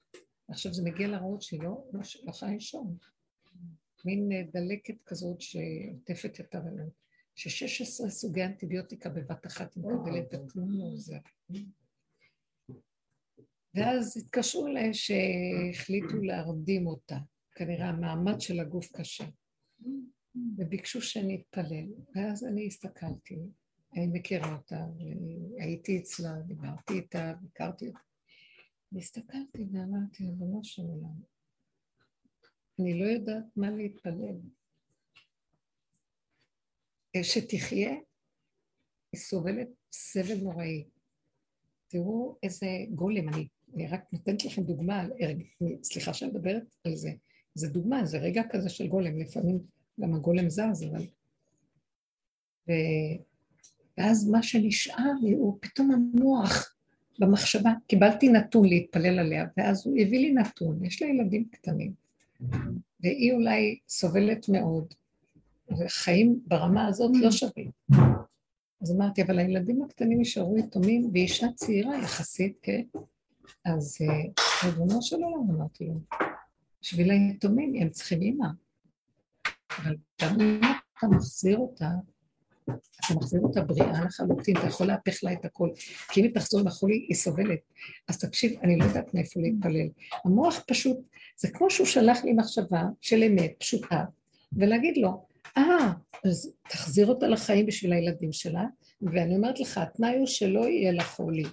עכשיו 0.48 0.74
זה 0.74 0.84
מגיע 0.84 1.08
לראות 1.08 1.42
שהיא 1.42 1.64
לא, 1.64 1.84
לא, 1.94 2.00
לא 2.24 2.30
יכולה 2.30 2.52
לישון. 2.52 2.98
מין 4.06 4.32
אה, 4.32 4.44
דלקת 4.52 5.04
כזאת 5.06 5.42
שעוטפת 5.42 6.40
את 6.40 6.56
הרעות. 6.56 6.94
ש-16 7.36 8.10
סוגי 8.10 8.44
אנטיביוטיקה 8.46 9.10
בבת 9.10 9.48
אחת 9.48 9.78
מקבלת 9.78 10.34
וכלום 10.34 10.72
לא 10.72 10.84
עוזר. 10.84 11.18
ואז 13.74 14.18
התקשרו 14.18 14.68
אליי 14.68 14.94
שהחליטו 14.94 16.18
להרדים 16.28 16.88
אותה. 16.88 17.18
כנראה 17.56 17.90
המעמד 17.90 18.42
של 18.42 18.60
הגוף 18.60 18.92
קשה. 18.92 19.26
וביקשו 20.58 21.02
שאני 21.02 21.42
אתפלל. 21.42 21.86
ואז 22.16 22.46
אני 22.46 22.68
הסתכלתי, 22.68 23.36
אני 23.94 24.08
מכירה 24.08 24.56
אותה, 24.56 24.86
הייתי 25.58 26.00
אצלה, 26.00 26.30
דיברתי 26.48 26.94
איתה, 26.94 27.34
ביקרתי 27.42 27.88
אותה. 27.88 28.00
והסתכלתי 28.92 29.66
ואמרתי, 29.72 30.24
ריבונו 30.24 30.64
של 30.64 30.82
עולם, 30.82 31.22
אני 32.80 33.00
לא 33.00 33.06
יודעת 33.06 33.44
מה 33.56 33.72
להתפלל. 33.72 34.36
שתחיה, 37.24 37.92
היא 39.12 39.20
סובלת 39.20 39.68
סבל 39.92 40.38
נוראי. 40.44 40.88
תראו 41.88 42.38
איזה 42.44 42.68
גולם, 42.96 43.30
אני, 43.30 43.48
אני 43.76 43.88
רק 43.88 44.02
נותנת 44.12 44.46
לכם 44.46 44.64
דוגמה, 44.64 45.06
סליחה 45.84 46.14
שאני 46.14 46.32
מדברת 46.32 46.76
על 46.84 46.96
זה, 46.96 47.12
זה 47.56 47.70
דוגמה, 47.70 48.06
זה 48.06 48.18
רגע 48.18 48.42
כזה 48.50 48.70
של 48.70 48.88
גולם, 48.88 49.20
לפעמים 49.20 49.60
גם 50.00 50.14
הגולם 50.14 50.50
זז, 50.50 50.86
אבל... 50.92 51.06
ו... 52.68 52.72
ואז 53.98 54.30
מה 54.30 54.44
שנשאר 54.44 55.14
לי 55.22 55.32
הוא 55.32 55.58
פתאום 55.62 55.92
המוח 55.92 56.76
במחשבה, 57.20 57.74
קיבלתי 57.88 58.30
נתון 58.30 58.66
להתפלל 58.66 59.20
עליה, 59.20 59.46
ואז 59.58 59.88
הוא 59.88 59.98
הביא 60.02 60.20
לי 60.20 60.34
נתון, 60.34 60.86
יש 60.86 61.02
לה 61.02 61.08
ילדים 61.08 61.46
קטנים, 61.52 61.94
והיא 63.00 63.34
אולי 63.34 63.80
סובלת 63.90 64.50
מאוד, 64.50 64.94
וחיים 65.80 66.40
ברמה 66.48 66.88
הזאת 66.88 67.12
לא 67.22 67.32
שווים. 67.32 67.72
אז 68.82 68.92
אמרתי, 68.92 69.22
אבל 69.22 69.40
הילדים 69.40 69.82
הקטנים 69.82 70.20
יישארו 70.20 70.58
יתומים, 70.58 71.10
ואישה 71.14 71.48
צעירה 71.56 71.98
יחסית, 71.98 72.58
כן? 72.62 72.82
אז 73.66 73.98
אה, 74.02 74.68
ריבונו 74.68 75.02
של 75.02 75.16
עולם, 75.16 75.56
אמרתי 75.56 75.86
לו, 75.86 76.00
בשביל 76.82 77.12
היתומים 77.12 77.74
הם 77.82 77.90
צריכים 77.90 78.22
אימא. 78.22 78.48
אבל 79.78 79.96
גם 80.22 80.42
אם 80.42 80.62
אתה 80.98 81.08
מחזיר 81.08 81.58
אותה, 81.58 81.90
אתה 82.66 83.14
מחזיר 83.16 83.42
אותה 83.42 83.62
בריאה 83.62 84.06
לחלוטין, 84.06 84.58
אתה 84.58 84.68
יכול 84.68 84.88
להפך 84.88 85.24
לה 85.24 85.34
את 85.34 85.46
הכל. 85.46 85.70
כי 86.10 86.20
אם 86.20 86.26
היא 86.26 86.34
תחזור 86.34 86.62
לחולי, 86.62 87.06
היא 87.10 87.16
סובלת. 87.16 87.60
אז 88.08 88.20
תקשיב, 88.20 88.60
אני 88.64 88.78
לא 88.78 88.84
יודעת 88.84 89.14
מאיפה 89.14 89.40
להתפלל. 89.40 89.88
המוח 90.26 90.60
פשוט, 90.68 90.98
זה 91.38 91.52
כמו 91.52 91.70
שהוא 91.70 91.88
שלח 91.88 92.24
לי 92.24 92.34
מחשבה 92.34 92.84
של 93.02 93.24
אמת 93.24 93.54
פשוטה, 93.60 94.04
ולהגיד 94.54 94.98
לו, 94.98 95.26
אה, 95.58 95.94
אז 96.26 96.54
תחזיר 96.70 97.08
אותה 97.08 97.28
לחיים 97.28 97.66
בשביל 97.66 97.94
הילדים 97.94 98.32
שלה, 98.32 98.66
ואני 99.02 99.36
אומרת 99.36 99.60
לך, 99.60 99.78
התנאי 99.78 100.18
הוא 100.18 100.28
שלא 100.28 100.70
יהיה 100.70 100.92
לה 100.92 101.04
חולי. 101.04 101.44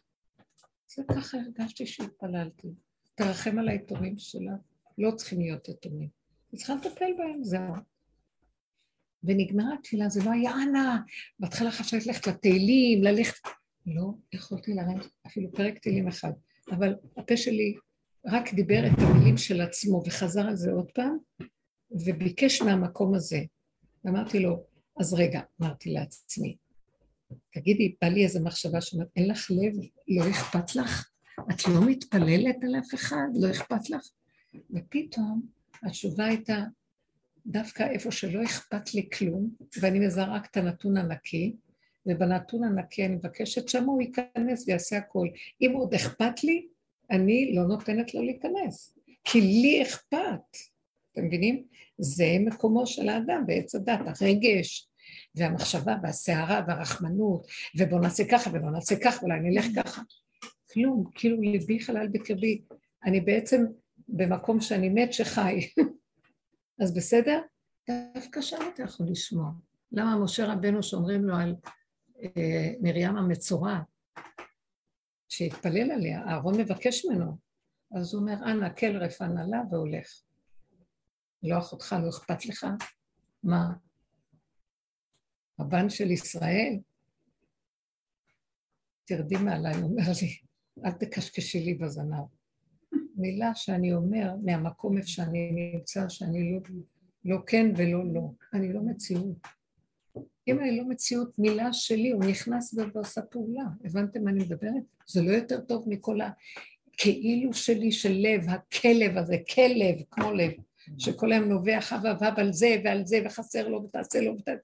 זה 0.89 1.03
ככה 1.16 1.39
הרגשתי 1.39 1.87
שהתפללתי. 1.87 2.68
תרחם 3.14 3.59
על 3.59 3.68
היתומים 3.68 4.18
שלה, 4.18 4.53
לא 4.99 5.11
צריכים 5.11 5.41
להיות 5.41 5.68
יתומים. 5.68 6.09
היא 6.53 6.59
צריכה 6.59 6.74
לטפל 6.74 7.12
בהם, 7.18 7.45
זהו. 7.45 7.74
ונגמרה 9.24 9.74
התפילה, 9.74 10.09
זה 10.09 10.24
לא 10.24 10.30
היה 10.30 10.53
אנא. 10.62 10.97
בהתחלה 11.39 11.70
חשבתי 11.70 12.07
ללכת 12.07 12.26
לתהילים, 12.26 13.05
ללכת... 13.05 13.49
לא 13.87 14.12
יכולתי 14.32 14.74
לרדת 14.74 15.07
אפילו 15.26 15.53
פרק 15.53 15.78
תהילים 15.78 16.09
אחד. 16.09 16.30
אבל 16.70 16.95
הפה 17.16 17.37
שלי 17.37 17.74
רק 18.26 18.55
דיבר 18.55 18.87
את 18.87 18.99
המילים 18.99 19.37
של 19.37 19.61
עצמו 19.61 20.03
וחזר 20.07 20.47
על 20.47 20.57
זה 20.57 20.72
עוד 20.72 20.91
פעם, 20.95 21.16
וביקש 21.91 22.62
מהמקום 22.62 23.14
הזה. 23.14 23.41
אמרתי 24.09 24.41
לו, 24.41 24.64
אז 25.01 25.14
רגע, 25.14 25.41
אמרתי 25.61 25.93
לעצמי, 25.93 26.57
תגידי, 27.53 27.95
בא 28.03 28.09
לי 28.09 28.24
איזו 28.24 28.45
מחשבה 28.45 28.80
שאומרת, 28.80 29.09
אין 29.16 29.28
לך 29.28 29.51
לב, 29.51 29.74
לא 30.09 30.30
אכפת 30.30 30.76
לך? 30.76 31.11
את 31.51 31.68
לא 31.68 31.87
מתפללת 31.87 32.57
על 32.62 32.76
אף 32.78 32.95
אחד, 32.95 33.28
לא 33.34 33.51
אכפת 33.51 33.91
לך? 33.91 34.09
ופתאום 34.70 35.43
התשובה 35.82 36.26
הייתה, 36.26 36.64
דווקא 37.47 37.82
איפה 37.82 38.11
שלא 38.11 38.45
אכפת 38.45 38.95
לי 38.95 39.09
כלום, 39.18 39.51
ואני 39.80 39.99
מזהה 39.99 40.34
רק 40.34 40.47
את 40.51 40.57
הנתון 40.57 40.97
הנקי, 40.97 41.57
ובנתון 42.07 42.64
הנקי 42.64 43.07
אני 43.07 43.14
מבקשת 43.14 43.68
שמה 43.68 43.87
הוא 43.87 44.03
ייכנס 44.03 44.68
ויעשה 44.68 44.97
הכל. 44.97 45.28
אם 45.61 45.72
עוד 45.74 45.95
אכפת 45.95 46.45
לי, 46.45 46.66
אני 47.11 47.53
לא 47.55 47.62
נותנת 47.62 48.14
לו 48.14 48.22
להיכנס, 48.22 48.99
כי 49.24 49.41
לי 49.41 49.82
אכפת. 49.82 50.57
אתם 51.12 51.24
מבינים? 51.24 51.64
זה 51.99 52.37
מקומו 52.41 52.87
של 52.87 53.09
האדם 53.09 53.45
בעץ 53.47 53.74
הדת, 53.74 54.01
הרגש 54.20 54.89
והמחשבה 55.37 55.97
והסערה 56.03 56.61
והרחמנות, 56.68 57.47
ובוא 57.78 58.01
נעשה 58.01 58.24
ככה 58.30 58.51
ובוא 58.51 58.70
נעשה 58.70 58.95
ככה, 59.05 59.22
אולי 59.22 59.41
נלך 59.41 59.66
ככה. 59.76 60.03
כלום, 60.72 61.05
כאילו 61.14 61.41
ליבי 61.41 61.80
חלל 61.80 62.09
בקרבי. 62.12 62.62
אני 63.05 63.20
בעצם 63.20 63.64
במקום 64.09 64.61
שאני 64.61 64.89
מת 64.89 65.12
שחי. 65.12 65.61
אז 66.82 66.95
בסדר? 66.95 67.41
דווקא 68.14 68.41
שם 68.41 68.57
אתה 68.74 68.82
יכול 68.82 69.07
לשמוע. 69.11 69.51
למה 69.93 70.16
משה 70.16 70.53
רבנו 70.53 70.82
שאומרים 70.82 71.24
לו 71.24 71.37
על 71.37 71.55
אה, 72.22 72.72
מרים 72.80 73.16
המצורע, 73.16 73.80
שהתפלל 75.28 75.91
עליה, 75.91 76.22
אהרון 76.28 76.61
מבקש 76.61 77.05
ממנו, 77.05 77.37
אז 77.95 78.14
הוא 78.14 78.20
אומר, 78.20 78.34
אנא, 78.34 78.68
כל 78.68 78.97
רפא 78.97 79.24
נעלה 79.24 79.61
והולך. 79.70 80.20
לא 81.43 81.59
אחותך, 81.59 81.97
לא 82.03 82.09
אכפת 82.09 82.47
לך? 82.47 82.66
מה? 83.43 83.72
הבן 85.59 85.91
של 85.91 86.11
ישראל? 86.11 86.79
תרדי 89.05 89.37
מעליי, 89.37 89.83
אומר 89.83 90.03
לי, 90.23 90.37
אל 90.85 90.91
תקשקשי 90.91 91.61
לי 91.61 91.75
בזנב. 91.75 92.25
מילה 93.17 93.55
שאני 93.55 93.93
אומר 93.93 94.35
מהמקום 94.45 94.97
איפה 94.97 95.09
שאני 95.09 95.51
נמצא, 95.53 96.09
שאני 96.09 96.53
לא, 96.53 96.61
לא 97.25 97.39
כן 97.47 97.67
ולא 97.77 98.05
לא. 98.15 98.31
אני 98.55 98.73
לא 98.73 98.81
מציאות. 98.81 99.37
אם 100.49 100.61
אני 100.61 100.77
לא 100.77 100.85
מציאות 100.89 101.39
מילה 101.39 101.73
שלי, 101.73 102.11
הוא 102.11 102.25
נכנס 102.25 102.75
ועושה 102.95 103.23
פעולה. 103.23 103.65
הבנתם 103.85 104.25
מה 104.25 104.31
אני 104.31 104.45
מדברת? 104.45 104.83
זה 105.07 105.23
לא 105.23 105.31
יותר 105.31 105.61
טוב 105.61 105.85
מכל 105.89 106.19
הכאילו 106.21 107.53
שלי 107.53 107.93
של 107.93 108.13
לב, 108.13 108.49
הכלב 108.49 109.19
הזה, 109.19 109.37
כלב, 109.55 110.03
כמו 110.11 110.33
לב, 110.33 110.53
שכל 110.99 111.33
היום 111.33 111.45
נובח 111.45 111.81
חבב 111.81 112.35
על 112.37 112.53
זה 112.53 112.77
ועל 112.85 113.07
זה, 113.07 113.21
וחסר 113.25 113.69
לו 113.69 113.85
ותעשה 113.85 114.21
לו 114.21 114.39
ותעשה... 114.39 114.59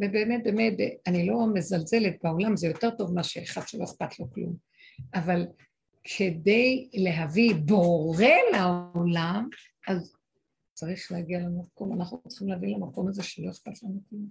ובאמת, 0.00 0.44
באמת, 0.44 0.72
אני 1.06 1.26
לא 1.26 1.46
מזלזלת 1.54 2.16
בעולם, 2.22 2.56
זה 2.56 2.66
יותר 2.66 2.90
טוב 2.90 3.14
מאשר 3.14 3.42
אחד 3.42 3.68
שלא 3.68 3.84
אכפת 3.84 4.18
לו 4.18 4.30
כלום. 4.30 4.56
אבל 5.14 5.46
כדי 6.04 6.88
להביא 6.94 7.54
בורא 7.54 8.26
לעולם, 8.52 9.48
אז 9.88 10.12
צריך 10.74 11.12
להגיע 11.12 11.38
למקום, 11.38 12.00
אנחנו 12.00 12.22
צריכים 12.28 12.48
להביא 12.48 12.76
למקום 12.76 13.08
הזה 13.08 13.22
שלא 13.22 13.50
אכפת 13.50 13.82
לנו 13.82 14.00
כלום. 14.08 14.26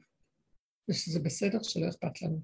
ושזה 0.90 1.20
בסדר 1.20 1.64
שלא 1.64 1.90
אכפת 1.90 2.22
לנו. 2.22 2.40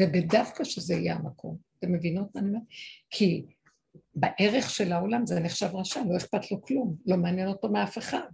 ובדווקא 0.00 0.64
שזה 0.64 0.94
יהיה 0.94 1.14
המקום. 1.14 1.56
אתם 1.78 1.92
מבינות 1.92 2.34
מה 2.34 2.40
אני 2.40 2.48
אומרת? 2.48 2.62
כי 3.10 3.44
בערך 4.14 4.70
של 4.70 4.92
העולם 4.92 5.26
זה 5.26 5.40
נחשב 5.40 5.68
רשע, 5.74 6.00
לא 6.10 6.16
אכפת 6.16 6.50
לו 6.50 6.62
כלום, 6.62 6.96
לא 7.06 7.16
מעניין 7.16 7.48
אותו 7.48 7.68
מאף 7.68 7.98
אחד. 7.98 8.28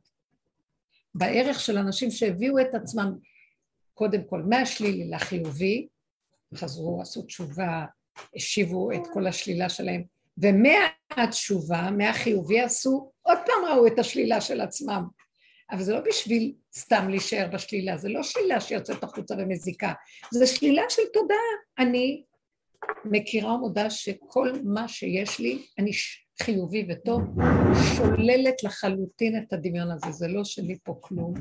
בערך 1.14 1.60
של 1.60 1.78
אנשים 1.78 2.10
שהביאו 2.10 2.58
את 2.58 2.74
עצמם, 2.74 3.18
קודם 3.94 4.24
כל, 4.24 4.42
מהשלילי 4.42 5.10
לחיובי, 5.10 5.88
חזרו, 6.54 7.00
עשו 7.00 7.22
תשובה, 7.22 7.84
השיבו 8.36 8.92
את 8.92 9.06
כל 9.12 9.26
השלילה 9.26 9.68
שלהם, 9.68 10.02
ומהתשובה, 10.38 11.90
מהחיובי 11.90 12.60
עשו, 12.60 13.12
עוד 13.22 13.38
פעם 13.46 13.64
ראו 13.70 13.86
את 13.86 13.98
השלילה 13.98 14.40
של 14.40 14.60
עצמם. 14.60 15.04
אבל 15.70 15.82
זה 15.82 15.92
לא 15.92 16.00
בשביל 16.00 16.52
סתם 16.74 17.08
להישאר 17.08 17.48
בשלילה, 17.52 17.96
זה 17.96 18.08
לא 18.08 18.22
שלילה 18.22 18.60
שיוצאת 18.60 19.04
החוצה 19.04 19.34
ומזיקה, 19.38 19.92
זה 20.32 20.46
שלילה 20.46 20.82
של 20.88 21.02
תודעה. 21.12 21.38
אני 21.78 22.22
מכירה 23.04 23.54
ומודה 23.54 23.90
שכל 23.90 24.52
מה 24.64 24.88
שיש 24.88 25.38
לי, 25.38 25.62
אני 25.78 25.90
חיובי 26.42 26.86
וטוב, 26.88 27.22
שוללת 27.96 28.62
לחלוטין 28.62 29.42
את 29.42 29.52
הדמיון 29.52 29.90
הזה, 29.90 30.10
זה 30.10 30.28
לא 30.28 30.44
שלי 30.44 30.78
פה 30.82 30.98
כלום, 31.00 31.34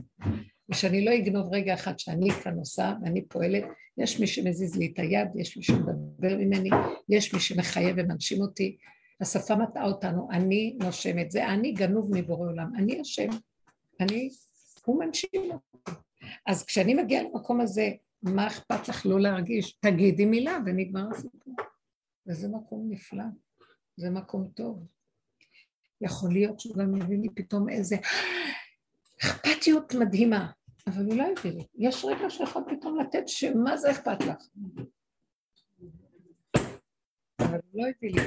ושאני 0.69 1.05
לא 1.05 1.15
אגנוב 1.15 1.53
רגע 1.53 1.73
אחד 1.73 1.99
שאני 1.99 2.31
כאן 2.31 2.57
עושה 2.57 2.93
ואני 3.03 3.25
פועלת, 3.25 3.63
יש 3.97 4.19
מי 4.19 4.27
שמזיז 4.27 4.77
לי 4.77 4.91
את 4.93 4.99
היד, 4.99 5.27
יש 5.35 5.57
מי 5.57 5.63
שמדבר 5.63 6.37
ממני, 6.37 6.69
יש 7.09 7.33
מי 7.33 7.39
שמחייב 7.39 7.95
ומנשים 7.97 8.41
אותי, 8.41 8.77
השפה 9.21 9.55
מטעה 9.55 9.85
אותנו, 9.85 10.27
אני 10.31 10.77
נושמת, 10.79 11.31
זה 11.31 11.47
אני 11.47 11.71
גנוב 11.71 12.11
מבורא 12.13 12.49
עולם, 12.49 12.75
אני 12.75 13.01
אשם, 13.01 13.27
אני, 13.99 14.29
הוא 14.85 15.03
מנשים 15.05 15.51
אותי. 15.51 15.91
אז 16.47 16.65
כשאני 16.65 16.93
מגיעה 16.93 17.23
למקום 17.23 17.61
הזה, 17.61 17.89
מה 18.23 18.47
אכפת 18.47 18.87
לך 18.87 19.05
לא 19.05 19.19
להרגיש? 19.19 19.73
תגידי 19.73 20.25
מילה 20.25 20.57
ונגמר 20.65 21.09
הסיפור. 21.11 21.53
וזה 22.27 22.47
מקום 22.47 22.87
נפלא, 22.89 23.23
זה 23.97 24.09
מקום 24.09 24.47
טוב. 24.53 24.87
יכול 26.01 26.33
להיות 26.33 26.59
שהוא 26.59 26.75
גם 26.75 26.95
יביא 26.95 27.17
לי 27.17 27.29
פתאום 27.35 27.69
איזה 27.69 27.95
אכפתיות 29.23 29.93
מדהימה, 29.93 30.51
אבל 30.87 31.05
הוא 31.05 31.15
לא 31.15 31.23
הביא 31.23 31.51
לי. 31.51 31.63
יש 31.75 32.05
רגע 32.05 32.29
שיכול 32.29 32.63
פתאום 32.69 32.99
לתת 32.99 33.27
שמה 33.27 33.77
זה 33.77 33.91
אכפת 33.91 34.21
לך. 34.21 34.47
אבל 37.39 37.59
הוא 37.71 37.81
לא 37.81 37.87
הביא 37.89 38.11
לי. 38.13 38.21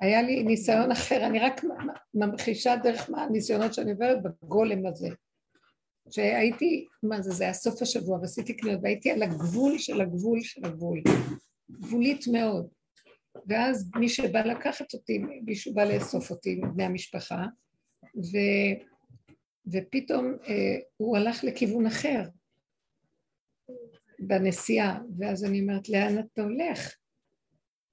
היה 0.00 0.22
לי 0.22 0.42
ניסיון 0.42 0.92
אחר, 0.92 1.26
אני 1.26 1.38
רק 1.38 1.60
ממחישה 2.14 2.76
דרך 2.76 3.10
מה 3.10 3.22
הניסיונות 3.22 3.74
שאני 3.74 3.92
עוברת 3.92 4.18
בגולם 4.22 4.86
הזה. 4.86 5.08
שהייתי, 6.10 6.86
מה 7.02 7.22
זה, 7.22 7.30
זה 7.30 7.44
היה 7.44 7.52
סוף 7.52 7.82
השבוע, 7.82 8.18
ועשיתי 8.18 8.56
קניות, 8.56 8.80
והייתי 8.82 9.10
על 9.10 9.22
הגבול 9.22 9.78
של 9.78 10.00
הגבול 10.00 10.40
של 10.40 10.64
הגבול, 10.64 11.02
גבולית 11.70 12.24
מאוד. 12.32 12.68
ואז 13.46 13.90
מי 13.96 14.08
שבא 14.08 14.40
לקחת 14.40 14.94
אותי, 14.94 15.18
מישהו 15.44 15.74
בא 15.74 15.84
לאסוף 15.84 16.30
אותי 16.30 16.60
מבני 16.62 16.84
המשפחה, 16.84 17.44
ו, 18.16 18.38
ופתאום 19.66 20.36
אה, 20.48 20.78
הוא 20.96 21.16
הלך 21.16 21.44
לכיוון 21.44 21.86
אחר 21.86 22.22
בנסיעה, 24.18 25.00
ואז 25.18 25.44
אני 25.44 25.60
אומרת, 25.60 25.88
לאן 25.88 26.18
אתה 26.18 26.42
הולך? 26.42 26.96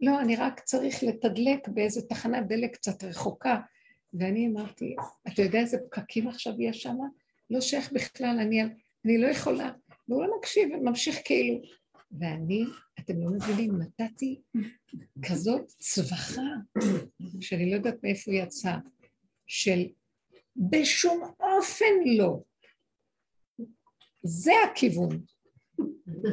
לא, 0.02 0.22
אני 0.22 0.36
רק 0.36 0.60
צריך 0.60 1.04
לתדלק 1.04 1.68
באיזה 1.68 2.02
תחנת 2.02 2.48
דלק 2.48 2.74
קצת 2.74 3.04
רחוקה. 3.04 3.60
ואני 4.14 4.48
אמרתי, 4.48 4.96
אתה 5.28 5.42
יודע 5.42 5.60
איזה 5.60 5.78
פקקים 5.90 6.28
עכשיו 6.28 6.62
יש 6.62 6.82
שם? 6.82 6.98
לא 7.50 7.62
שייך 7.62 7.92
בכלל, 7.92 8.38
אני, 8.40 8.62
אני 9.06 9.18
לא 9.18 9.28
יכולה. 9.28 9.72
והוא 10.10 10.24
לא 10.24 10.38
מקשיב, 10.38 10.70
ממשיך 10.76 11.18
כאילו. 11.26 11.62
ואני, 12.12 12.64
אתם 13.00 13.22
לא 13.22 13.30
מבינים, 13.30 13.72
נתתי 13.82 14.42
כזאת 15.30 15.68
צווחה, 15.68 16.42
שאני 17.42 17.72
לא 17.72 17.76
יודעת 17.76 18.04
מאיפה 18.04 18.32
יצאה, 18.32 18.78
של 19.48 19.88
בשום 20.60 21.24
אופן 21.40 21.94
לא. 22.18 22.40
זה 24.24 24.52
הכיוון. 24.72 25.24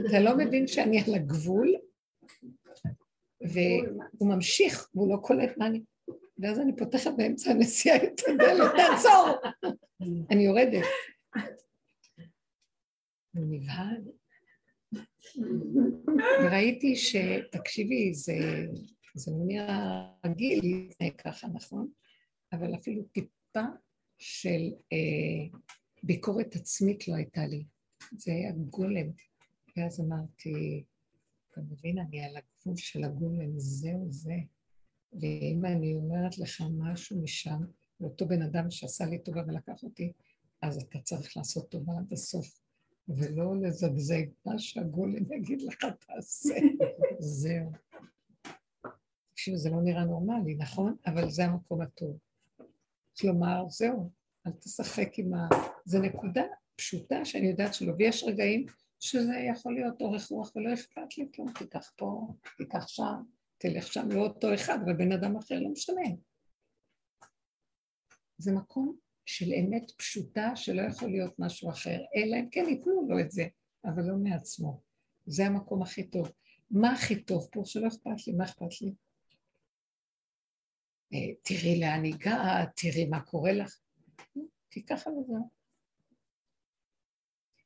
אתה 0.09 0.21
לא 0.21 0.37
מבין 0.37 0.67
שאני 0.67 1.03
על 1.03 1.15
הגבול, 1.15 1.75
והוא 3.41 4.35
ממשיך, 4.35 4.89
והוא 4.95 5.13
לא 5.13 5.17
קולט 5.23 5.59
מה 5.59 5.67
אני... 5.67 5.83
ואז 6.39 6.61
אני 6.61 6.77
פותחת 6.77 7.11
באמצע 7.17 7.51
הנסיעה 7.51 7.97
את 7.97 8.21
הדלת, 8.29 8.73
תעצור! 8.77 9.51
אני 10.31 10.45
יורדת. 10.45 10.85
הוא 13.35 13.45
נבהל. 13.49 14.03
וראיתי 16.45 16.97
שתקשיבי, 16.97 18.15
זה, 18.15 18.33
זה 19.15 19.31
לא 19.31 19.45
נראה 19.47 20.09
רגיל 20.27 20.61
לפני 20.65 21.17
ככה, 21.17 21.49
נכון? 21.49 21.89
אבל 22.53 22.75
אפילו 22.75 23.03
טיפה 23.03 23.61
של 24.19 24.73
אה, 24.93 25.59
ביקורת 26.03 26.57
עצמית 26.57 27.09
לא 27.09 27.15
הייתה 27.15 27.47
לי. 27.47 27.65
זה 28.13 28.33
היה 28.33 28.53
גולם. 28.53 29.07
ואז 29.77 30.01
אמרתי, 30.01 30.85
אתה 31.51 31.61
מבין, 31.61 31.99
אני 31.99 32.25
על 32.25 32.37
הגבול 32.37 32.77
של 32.77 33.05
הגולם, 33.05 33.59
זהו 33.59 34.07
זה. 34.11 34.37
ואם 35.13 35.65
אני 35.65 35.95
אומרת 35.95 36.39
לך 36.39 36.63
משהו 36.79 37.23
משם, 37.23 37.61
לאותו 38.01 38.27
בן 38.27 38.43
אדם 38.43 38.71
שעשה 38.71 39.07
לי 39.07 39.19
טובה 39.19 39.43
ולקח 39.47 39.83
אותי, 39.83 40.13
אז 40.63 40.77
אתה 40.83 40.99
צריך 40.99 41.37
לעשות 41.37 41.71
טובה 41.71 41.93
עד 41.99 42.13
הסוף, 42.13 42.61
ולא 43.09 43.57
לזגזג. 43.63 44.25
מה 44.47 44.59
שהגולם 44.59 45.33
יגיד 45.33 45.63
לך 45.63 45.85
תעשה, 46.07 46.55
זהו. 47.19 47.73
תקשיבו, 49.33 49.57
זה 49.57 49.71
לא 49.71 49.83
נראה 49.83 50.05
נורמלי, 50.05 50.55
נכון? 50.55 50.97
אבל 51.07 51.31
זה 51.31 51.45
המקום 51.45 51.81
הטוב. 51.81 52.19
כלומר, 53.21 53.69
זהו, 53.69 54.11
אל 54.47 54.53
תשחק 54.53 55.19
עם 55.19 55.35
ה... 55.35 55.49
זה 55.85 55.99
נקודה 55.99 56.43
פשוטה 56.77 57.25
שאני 57.25 57.47
יודעת 57.47 57.75
שלא, 57.75 57.93
ויש 57.99 58.25
רגעים 58.25 58.67
שזה 59.01 59.35
יכול 59.51 59.75
להיות 59.75 60.01
אורך 60.01 60.29
רוח 60.29 60.57
ולא 60.57 60.75
אכפת 60.75 61.19
לי 61.19 61.29
כלום, 61.35 61.53
תיקח 61.59 61.93
פה, 61.97 62.27
תיקח 62.59 62.89
שם, 62.89 63.23
תלך 63.59 63.93
שם, 63.93 64.09
לא 64.11 64.21
אותו 64.21 64.55
אחד, 64.55 64.79
אבל 64.85 64.93
בן 64.93 65.13
אדם 65.13 65.37
אחר, 65.37 65.55
לא 65.61 65.69
משנה. 65.69 66.03
זה 68.39 68.53
מקום 68.53 68.97
של 69.27 69.47
אמת 69.61 69.91
פשוטה 69.91 70.57
שלא 70.57 70.83
יכול 70.83 71.09
להיות 71.09 71.35
משהו 71.39 71.71
אחר, 71.71 71.99
אלא 72.17 72.37
אם 72.37 72.49
כן 72.51 72.65
ייתנו 72.69 73.09
לו 73.09 73.21
את 73.21 73.31
זה, 73.31 73.47
אבל 73.85 74.03
לא 74.03 74.17
מעצמו. 74.23 74.83
זה 75.27 75.47
המקום 75.47 75.83
הכי 75.83 76.11
טוב. 76.11 76.33
מה 76.71 76.93
הכי 76.93 77.25
טוב 77.25 77.49
פה? 77.53 77.63
שלא 77.65 77.89
אכפת 77.89 78.27
לי, 78.27 78.33
מה 78.33 78.45
אכפת 78.45 78.83
לי? 78.83 78.95
אה, 81.13 81.35
תראי 81.43 81.81
לאן 81.81 82.05
הגעת, 82.05 82.69
תראי 82.77 83.05
מה 83.05 83.21
קורה 83.21 83.53
לך. 83.53 83.79
כי 84.71 84.87
ככה 84.87 85.11
וזהו. 85.11 85.57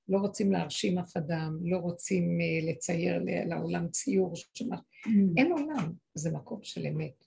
לא 0.09 0.19
רוצים 0.19 0.53
להרשים 0.53 0.99
אף 0.99 1.17
אדם, 1.17 1.59
לא 1.63 1.79
רוצים 1.79 2.39
uh, 2.41 2.71
לצייר 2.71 3.23
לעולם 3.47 3.89
ציור 3.89 4.33
שמה. 4.35 4.77
Mm. 4.77 5.11
אין 5.37 5.53
עולם, 5.53 5.93
זה 6.15 6.31
מקום 6.31 6.63
של 6.63 6.87
אמת. 6.87 7.25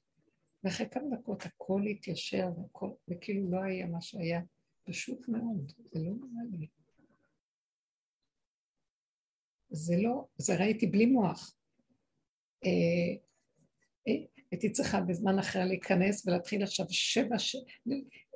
ואחרי 0.63 0.89
כמה 0.91 1.17
דקות 1.17 1.45
הכל 1.45 1.81
התיישר, 1.91 2.47
והכל, 2.57 2.89
וכאילו 3.07 3.51
לא 3.51 3.63
היה 3.63 3.85
מה 3.85 4.01
שהיה, 4.01 4.41
פשוט 4.83 5.27
מאוד, 5.27 5.71
זה 5.91 5.99
לא 5.99 6.11
נראה 6.11 6.59
לי. 6.59 6.67
זה 9.69 9.95
לא, 9.97 10.25
זה 10.37 10.55
ראיתי 10.59 10.87
בלי 10.87 11.05
מוח. 11.05 11.55
אה, 12.65 13.15
אה, 14.07 14.25
הייתי 14.53 14.71
צריכה 14.71 15.01
בזמן 15.01 15.39
אחר 15.39 15.65
להיכנס 15.65 16.27
ולהתחיל 16.27 16.63
עכשיו 16.63 16.85
שבע, 16.89 17.39
ש... 17.39 17.55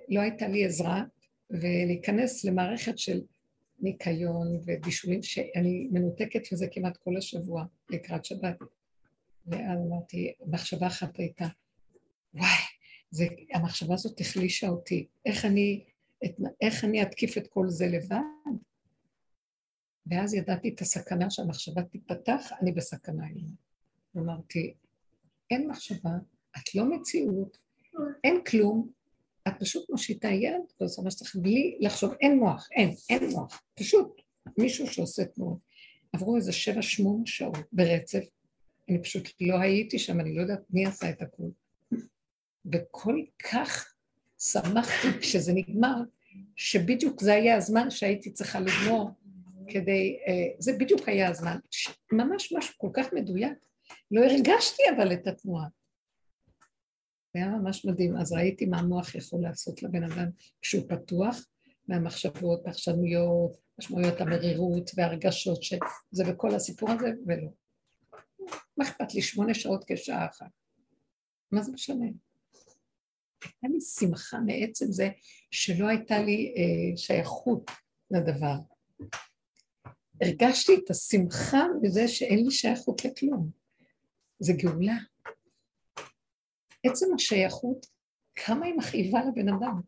לא 0.10 0.22
הייתה 0.22 0.48
לי 0.48 0.66
עזרה, 0.66 1.04
ולהיכנס 1.50 2.46
למערכת 2.46 2.98
של 2.98 3.22
ניקיון 3.80 4.60
ובישולים 4.66 5.24
שאני 5.24 5.88
מנותקת 5.92 6.52
לזה 6.52 6.68
כמעט 6.72 6.98
כל 6.98 7.18
השבוע 7.18 7.66
לקראת 7.90 8.26
שבת. 8.26 8.58
ואז 9.46 9.80
אמרתי, 9.88 10.34
מחשבה 10.46 10.88
אחת 10.88 11.18
הייתה, 11.18 11.46
וואי, 12.34 12.48
זה, 13.12 13.26
המחשבה 13.54 13.94
הזאת 13.94 14.22
החלישה 14.22 14.70
אותי, 14.70 15.08
איך 15.26 15.46
אני, 15.46 15.84
את, 16.26 16.36
איך 16.62 16.84
אני 16.84 17.02
אתקיף 17.02 17.38
את 17.38 17.48
כל 17.48 17.70
זה 17.70 17.88
לבד? 17.88 18.18
ואז 20.08 20.34
ידעתי 20.34 20.70
את 20.70 20.82
הסכנה 20.82 21.30
שהמחשבה 21.30 21.84
תיפתח, 21.84 22.52
אני 22.62 22.72
בסכנה 22.72 23.26
היום. 23.26 23.56
אמרתי, 24.18 24.74
אין 25.52 25.68
מחשבה, 25.68 26.12
את 26.58 26.76
לא 26.76 26.86
מציאות, 26.86 27.58
אין 28.24 28.44
כלום, 28.44 28.90
את 29.48 29.54
פשוט 29.60 29.90
מושיטה 29.90 30.28
יד 30.28 30.62
ועושה 30.80 31.02
מה 31.02 31.12
שצריך 31.12 31.36
בלי 31.36 31.78
לחשוב, 31.80 32.14
אין 32.22 32.40
מוח, 32.40 32.68
אין, 32.72 32.94
אין 33.10 33.30
מוח, 33.30 33.62
פשוט 33.76 34.22
מישהו 34.58 34.88
שעושה 34.88 35.26
תנועות. 35.26 35.58
עברו 36.14 36.36
איזה 36.36 36.52
שבע 36.52 36.82
שמונה 36.82 37.26
שעות 37.26 37.58
ברצף, 37.72 38.24
אני 38.90 39.02
פשוט 39.04 39.30
לא 39.42 39.60
הייתי 39.60 40.00
שם, 40.00 40.20
אני 40.20 40.36
לא 40.36 40.42
יודעת 40.42 40.62
מי 40.70 40.86
עשה 40.86 41.10
את 41.10 41.22
הכול. 41.22 41.52
וכל 42.72 43.22
כך 43.52 43.94
שמחתי 44.40 45.08
כשזה 45.22 45.54
נגמר, 45.54 45.96
שבדיוק 46.56 47.22
זה 47.22 47.34
היה 47.34 47.56
הזמן 47.56 47.90
שהייתי 47.90 48.32
צריכה 48.32 48.60
לגמור 48.60 49.12
כדי, 49.68 50.20
אה, 50.28 50.56
זה 50.60 50.74
בדיוק 50.74 51.10
היה 51.10 51.30
הזמן, 51.30 51.58
ממש 52.12 52.54
משהו 52.58 52.74
כל 52.78 52.90
כך 52.94 53.14
מדויק. 53.14 53.54
לא 54.12 54.22
הרגשתי 54.22 54.84
אבל 54.96 55.14
את 55.14 55.28
התנועה. 55.28 55.68
זה 57.34 57.40
היה 57.44 57.50
ממש 57.50 57.86
מדהים. 57.86 58.18
אז 58.18 58.34
ראיתי 58.34 58.66
מה 58.66 58.80
המוח 58.80 59.16
יכול 59.16 59.42
לעשות 59.42 59.84
לבן 59.84 60.04
אדם 60.04 60.30
כשהוא 60.62 60.90
פתוח, 60.90 61.46
מהמחשבות, 61.88 62.62
פרשנויות, 62.64 63.52
משמעויות 63.80 64.22
המרירות 64.22 64.92
והרגשות 64.96 65.64
שזה 65.64 66.24
וכל 66.28 66.56
הסיפור 66.56 66.92
הזה, 66.92 67.08
ולא. 67.26 67.50
מה 68.78 68.86
אכפת 68.86 69.14
לי? 69.14 69.22
שמונה 69.22 69.54
שעות 69.54 69.84
כשעה 69.88 70.26
אחת. 70.26 70.50
מה 71.52 71.62
זה 71.62 71.72
משנה? 71.72 72.06
הייתה 73.44 73.68
לי 73.68 73.82
שמחה 73.82 74.40
מעצם 74.40 74.86
זה 74.92 75.10
שלא 75.52 75.88
הייתה 75.88 76.20
לי 76.20 76.54
אה, 76.58 76.98
שייכות 76.98 77.72
לדבר. 78.12 78.56
הרגשתי 80.22 80.72
את 80.76 80.90
השמחה 80.90 81.66
בזה 81.82 82.08
שאין 82.08 82.46
לי 82.46 82.52
שייכות 82.52 83.06
לכלום. 83.06 83.50
זה 84.40 84.54
גאולה. 84.54 84.98
עצם 86.84 87.06
השייכות, 87.16 87.86
כמה 88.36 88.66
היא 88.66 88.74
מכאיבה 88.78 89.20
לבן 89.26 89.50
אדם. 89.50 89.82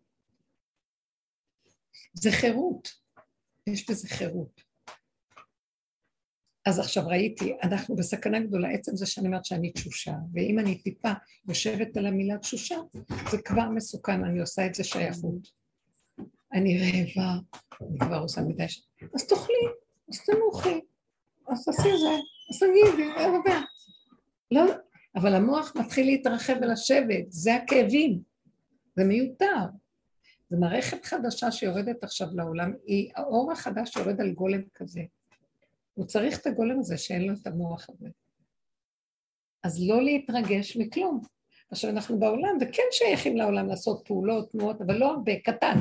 זה 2.13 2.29
חירות, 2.31 2.89
יש 3.67 3.89
בזה 3.89 4.07
חירות. 4.07 4.61
אז 6.65 6.79
עכשיו 6.79 7.07
ראיתי, 7.07 7.53
אנחנו 7.63 7.95
בסכנה 7.95 8.39
גדולה, 8.39 8.69
עצם 8.69 8.95
זה 8.95 9.05
שאני 9.05 9.27
אומרת 9.27 9.45
שאני 9.45 9.71
תשושה, 9.71 10.13
ואם 10.33 10.59
אני 10.59 10.81
טיפה 10.81 11.11
יושבת 11.47 11.97
על 11.97 12.05
המילה 12.05 12.37
תשושה, 12.37 12.75
זה 13.31 13.41
כבר 13.41 13.69
מסוכן, 13.69 14.23
אני 14.25 14.39
עושה 14.39 14.65
את 14.65 14.75
זה 14.75 14.83
שייכות. 14.83 15.47
אני 16.53 16.77
רעבה, 16.77 17.39
אני 17.81 17.99
כבר 17.99 18.17
עושה 18.17 18.41
מדי 18.41 18.69
ש... 18.69 18.87
אז 19.15 19.27
תאכלי, 19.27 19.67
אז 20.09 20.19
תנוחי, 20.25 20.79
אז 21.47 21.65
תעשי 21.65 21.97
זה, 21.97 22.15
אז 22.49 22.59
תגידי, 22.59 23.11
הרבה. 23.11 23.68
לא, 24.51 24.63
אבל 25.15 25.35
המוח 25.35 25.73
מתחיל 25.75 26.05
להתרחב 26.05 26.53
ולשבת, 26.61 27.25
זה 27.29 27.55
הכאבים, 27.55 28.19
זה 28.95 29.03
מיותר. 29.03 29.65
זו 30.49 30.57
מערכת 30.57 31.05
חדשה 31.05 31.51
שיורדת 31.51 32.03
עכשיו 32.03 32.27
לעולם, 32.33 32.73
היא 32.85 33.11
האור 33.15 33.51
החדש 33.51 33.95
יורד 33.95 34.21
על 34.21 34.31
גולם 34.31 34.61
כזה. 34.75 35.01
הוא 35.93 36.05
צריך 36.05 36.39
את 36.39 36.47
הגולם 36.47 36.79
הזה 36.79 36.97
שאין 36.97 37.27
לו 37.27 37.33
את 37.41 37.47
המוח 37.47 37.89
הזה. 37.89 38.09
אז 39.63 39.87
לא 39.87 40.01
להתרגש 40.03 40.77
מכלום. 40.77 41.21
עכשיו 41.71 41.89
אנחנו 41.89 42.19
בעולם, 42.19 42.57
וכן 42.61 42.83
שייכים 42.91 43.37
לעולם 43.37 43.67
לעשות 43.67 44.01
פעולות, 44.05 44.51
תנועות, 44.51 44.81
אבל 44.81 44.97
לא 44.97 45.11
הרבה, 45.11 45.39
קטן. 45.39 45.77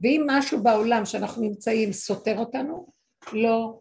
ואם 0.00 0.24
משהו 0.26 0.62
בעולם 0.62 1.04
שאנחנו 1.04 1.42
נמצאים 1.42 1.92
סותר 1.92 2.38
אותנו, 2.38 2.86
לא. 3.32 3.80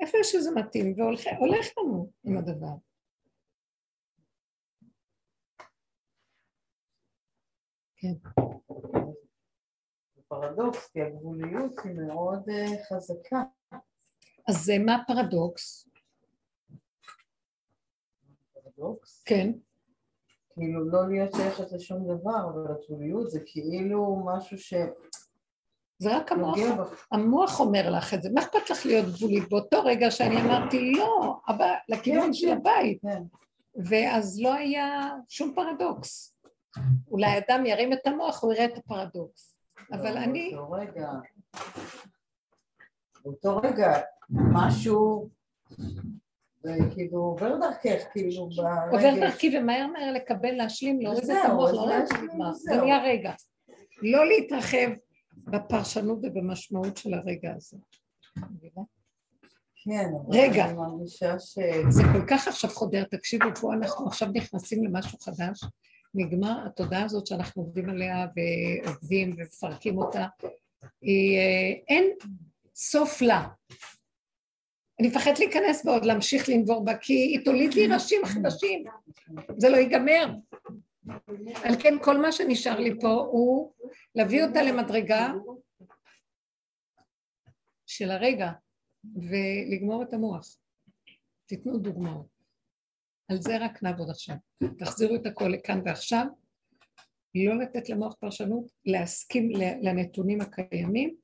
איפה 0.00 0.18
שזה 0.22 0.50
מתאים, 0.50 0.94
והולך 0.96 1.66
לנו 1.78 2.10
עם 2.24 2.38
הדבר. 2.38 2.74
כן. 8.02 8.14
פרדוקס, 10.28 10.90
כי 10.90 11.02
הגבוליות 11.02 11.72
היא 11.84 11.92
מאוד 12.06 12.48
uh, 12.48 12.94
חזקה. 12.94 13.42
אז 14.48 14.70
מה 14.86 14.94
הפרדוקס? 14.94 15.88
פרדוקס? 18.52 19.22
כן. 19.24 19.52
כאילו 20.54 20.90
לא 20.90 21.08
להיות 21.08 21.34
שייכת 21.36 21.72
לשום 21.72 22.04
דבר, 22.04 22.50
אבל 22.54 22.72
הגבוליות 22.72 23.30
זה 23.30 23.40
כאילו 23.46 24.22
משהו 24.26 24.58
ש... 24.58 24.74
זה 25.98 26.16
רק 26.16 26.32
המוח, 26.32 26.58
המוח 27.12 27.60
אומר 27.60 27.90
לך 27.90 28.14
את 28.14 28.22
זה, 28.22 28.28
מה 28.34 28.40
אכפת 28.40 28.70
לך 28.70 28.86
להיות 28.86 29.06
גבולית? 29.06 29.48
באותו 29.48 29.82
רגע 29.84 30.10
שאני 30.10 30.40
אמרתי 30.40 30.92
לא, 30.92 31.36
אבל 31.48 31.72
לכיוון 31.88 32.26
כן, 32.26 32.32
של 32.32 32.46
כן, 32.46 32.56
הבית, 32.56 33.02
כן. 33.02 33.22
ואז 33.88 34.40
לא 34.40 34.54
היה 34.54 35.10
שום 35.28 35.54
פרדוקס. 35.54 36.31
אולי 37.10 37.38
אדם 37.38 37.66
ירים 37.66 37.92
את 37.92 38.06
המוח, 38.06 38.42
הוא 38.42 38.52
יראה 38.52 38.64
את 38.64 38.78
הפרדוקס. 38.78 39.56
אבל 39.92 40.14
לא, 40.14 40.18
אני... 40.18 40.50
באותו 40.54 40.70
רגע, 40.72 41.10
באותו 43.24 43.56
רגע, 43.56 44.00
משהו, 44.30 45.28
וכאילו 46.64 47.18
עובר 47.18 47.56
דרכך, 47.56 48.04
כאילו. 48.12 48.48
עובר 48.90 49.14
דרכי 49.20 49.58
ומהר 49.58 49.86
מהר 49.86 50.12
לקבל, 50.12 50.52
להשלים, 50.52 51.00
להוריד 51.00 51.24
את 51.24 51.36
המוח, 51.44 51.70
את 51.70 52.30
המוח, 52.32 52.54
זה 52.54 52.76
נהיה 52.76 53.02
רגע. 53.02 53.32
לא 54.02 54.26
להתרחב 54.26 54.90
בפרשנות 55.36 56.18
ובמשמעות 56.22 56.96
של 56.96 57.14
הרגע 57.14 57.52
הזה. 57.56 57.76
כן, 59.84 60.10
רגע, 60.28 60.66
ש... 61.38 61.58
זה 61.88 62.02
כל 62.12 62.26
כך 62.26 62.48
עכשיו 62.48 62.70
חודר, 62.70 63.04
תקשיבו, 63.04 63.44
פה 63.60 63.74
אנחנו 63.74 64.06
עכשיו 64.06 64.28
נכנסים 64.34 64.84
למשהו 64.84 65.18
חדש, 65.18 65.64
נגמר 66.14 66.66
התודעה 66.66 67.04
הזאת 67.04 67.26
שאנחנו 67.26 67.62
עובדים 67.62 67.88
עליה 67.88 68.26
ועובדים 68.36 69.34
ומפרקים 69.36 69.98
אותה, 69.98 70.26
היא, 71.00 71.38
אה, 71.38 71.72
אין 71.88 72.04
סוף 72.74 73.22
לה. 73.22 73.48
אני 75.00 75.08
מפחדת 75.08 75.38
להיכנס 75.38 75.84
בה 75.84 75.92
עוד, 75.92 76.04
להמשיך 76.04 76.48
לנבור 76.48 76.84
בה, 76.84 76.96
כי 76.96 77.12
היא 77.12 77.44
תוליד 77.44 77.74
לי 77.74 77.86
ראשים 77.86 78.20
חדשים, 78.24 78.84
זה 79.56 79.68
לא 79.68 79.76
ייגמר. 79.76 80.26
על 81.64 81.74
כן 81.82 81.94
כל 82.02 82.18
מה 82.18 82.32
שנשאר 82.32 82.80
לי 82.80 83.00
פה 83.00 83.08
הוא 83.08 83.72
להביא 84.14 84.44
אותה 84.44 84.62
למדרגה 84.62 85.32
של 87.86 88.10
הרגע 88.10 88.52
ולגמור 89.04 90.02
את 90.02 90.12
המוח. 90.12 90.56
תיתנו 91.46 91.78
דוגמאות. 91.78 92.31
על 93.28 93.42
זה 93.42 93.58
רק 93.64 93.82
נעבוד 93.82 94.10
עכשיו. 94.10 94.36
תחזירו 94.78 95.14
את 95.14 95.26
הכל 95.26 95.48
לכאן 95.48 95.80
ועכשיו, 95.84 96.26
לא 97.34 97.58
לתת 97.58 97.88
למוח 97.88 98.14
פרשנות, 98.20 98.64
להסכים 98.84 99.50
לנתונים 99.82 100.40
הקיימים 100.40 101.14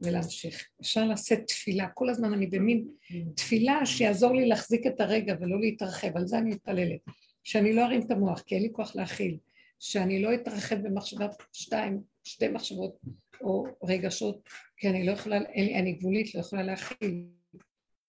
ולהמשיך. 0.00 0.68
אפשר 0.80 1.04
לעשות 1.04 1.38
תפילה, 1.46 1.88
כל 1.88 2.10
הזמן 2.10 2.32
אני 2.32 2.46
במין 2.46 2.88
תפילה 3.34 3.86
שיעזור 3.86 4.34
לי 4.34 4.48
להחזיק 4.48 4.86
את 4.86 5.00
הרגע 5.00 5.34
ולא 5.40 5.60
להתרחב, 5.60 6.16
על 6.16 6.26
זה 6.26 6.38
אני 6.38 6.50
מתפללת. 6.50 7.00
שאני 7.44 7.72
לא 7.72 7.84
ארים 7.84 8.00
את 8.00 8.10
המוח, 8.10 8.40
כי 8.40 8.54
אין 8.54 8.62
לי 8.62 8.68
כוח 8.72 8.96
להכיל, 8.96 9.38
שאני 9.78 10.22
לא 10.22 10.34
אתרחב 10.34 10.76
במחשבה 10.76 11.26
שתיים, 11.52 12.02
שתי 12.24 12.48
מחשבות 12.48 13.00
או 13.40 13.64
רגשות, 13.84 14.48
כי 14.76 14.88
אני 14.88 15.06
לא 15.06 15.12
יכולה, 15.12 15.36
אני 15.80 15.92
גבולית, 15.92 16.34
לא 16.34 16.40
יכולה 16.40 16.62
להכיל 16.62 17.26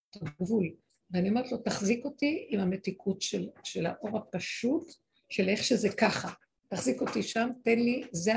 את 0.09 0.21
הגבול. 0.21 0.69
ואני 1.13 1.29
אומרת 1.29 1.51
לו, 1.51 1.57
תחזיק 1.57 2.05
אותי 2.05 2.47
עם 2.49 2.59
המתיקות 2.59 3.21
של, 3.21 3.49
של 3.63 3.85
האור 3.85 4.17
הפשוט, 4.17 4.93
של 5.29 5.49
איך 5.49 5.63
שזה 5.63 5.89
ככה. 5.89 6.29
תחזיק 6.67 7.01
אותי 7.01 7.23
שם, 7.23 7.49
תן 7.63 7.79
לי, 7.79 8.03
זה, 8.11 8.33